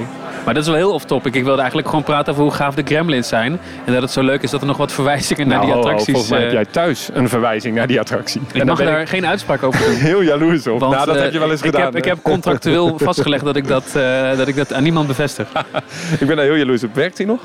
Maar 0.47 0.55
dat 0.55 0.65
is 0.65 0.71
wel 0.71 0.79
heel 0.79 0.93
off-topic. 0.93 1.35
Ik 1.35 1.45
wilde 1.45 1.59
eigenlijk 1.59 1.89
gewoon 1.89 2.05
praten 2.05 2.33
over 2.33 2.45
hoe 2.45 2.53
gaaf 2.53 2.75
de 2.75 2.83
gremlins 2.85 3.29
zijn. 3.29 3.61
En 3.85 3.93
dat 3.93 4.03
het 4.03 4.11
zo 4.11 4.23
leuk 4.23 4.43
is 4.43 4.51
dat 4.51 4.61
er 4.61 4.67
nog 4.67 4.77
wat 4.77 4.93
verwijzingen 4.93 5.49
naar 5.49 5.61
die 5.61 5.69
Nou, 5.69 5.81
attracties... 5.81 6.11
Volgens 6.13 6.31
mij 6.31 6.41
heb 6.41 6.49
eh, 6.49 6.55
jij 6.55 6.65
thuis 6.65 7.09
een 7.13 7.29
verwijzing 7.29 7.75
naar 7.75 7.87
die 7.87 8.01
attractie. 8.01 8.41
ik 8.53 8.65
mag 8.65 8.79
daar 8.79 9.07
geen 9.07 9.27
uitspraak 9.27 9.63
over 9.63 9.81
doen. 9.87 9.95
heel 10.11 10.23
jaloers 10.23 10.67
op. 10.67 10.81
Want, 10.81 10.93
nou, 10.93 11.07
dat 11.07 11.17
eh, 11.17 11.23
heb 11.23 11.33
je 11.33 11.39
wel 11.39 11.51
eens 11.51 11.61
ik 11.61 11.67
gedaan. 11.67 11.83
Heb, 11.83 11.97
ik 11.97 12.05
heb 12.05 12.19
contractueel 12.23 12.99
vastgelegd 13.09 13.45
dat 13.45 13.57
ik 13.57 13.69
dat, 13.69 13.85
eh, 13.95 14.37
dat 14.37 14.49
ik 14.49 14.57
dat 14.57 14.73
aan 14.73 14.83
niemand 14.83 15.07
bevestig. 15.07 15.49
ik 16.21 16.27
ben 16.27 16.37
daar 16.37 16.45
heel 16.45 16.57
jaloers 16.57 16.85
op. 16.85 16.95
Werkt 16.95 17.19
hij 17.19 17.27
nog? 17.27 17.41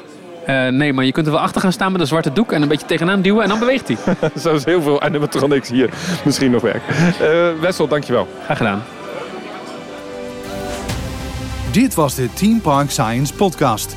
Nee, 0.69 0.93
maar 0.93 1.05
je 1.05 1.11
kunt 1.11 1.25
er 1.25 1.31
wel 1.31 1.41
achter 1.41 1.61
gaan 1.61 1.71
staan 1.71 1.91
met 1.91 2.01
een 2.01 2.07
zwarte 2.07 2.33
doek 2.33 2.51
en 2.51 2.61
een 2.61 2.67
beetje 2.67 2.87
tegenaan 2.87 3.21
duwen 3.21 3.43
en 3.43 3.49
dan 3.49 3.59
beweegt 3.59 3.87
hij. 3.87 3.97
Zoals 4.35 4.65
heel 4.65 4.81
veel 4.81 5.01
animatronics 5.01 5.69
hier 5.69 5.89
misschien 6.23 6.51
nog 6.51 6.61
werken. 6.61 6.95
Eh 7.21 7.59
Wessel, 7.59 7.87
dankjewel. 7.87 8.27
Graag 8.45 8.57
gedaan. 8.57 8.83
Dit 11.71 11.93
was 11.93 12.15
de 12.15 12.33
Team 12.33 12.61
Park 12.61 12.89
Science 12.89 13.33
podcast. 13.33 13.95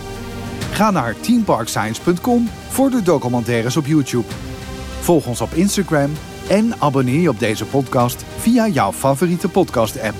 Ga 0.72 0.90
naar 0.90 1.20
teamparkscience.com 1.20 2.48
voor 2.68 2.90
de 2.90 3.02
documentaires 3.02 3.76
op 3.76 3.86
YouTube. 3.86 4.26
Volg 5.00 5.26
ons 5.26 5.40
op 5.40 5.52
Instagram 5.52 6.12
en 6.48 6.80
abonneer 6.80 7.20
je 7.20 7.28
op 7.28 7.38
deze 7.38 7.64
podcast 7.64 8.24
via 8.38 8.68
jouw 8.68 8.92
favoriete 8.92 9.48
podcast 9.48 10.00
app. 10.00 10.14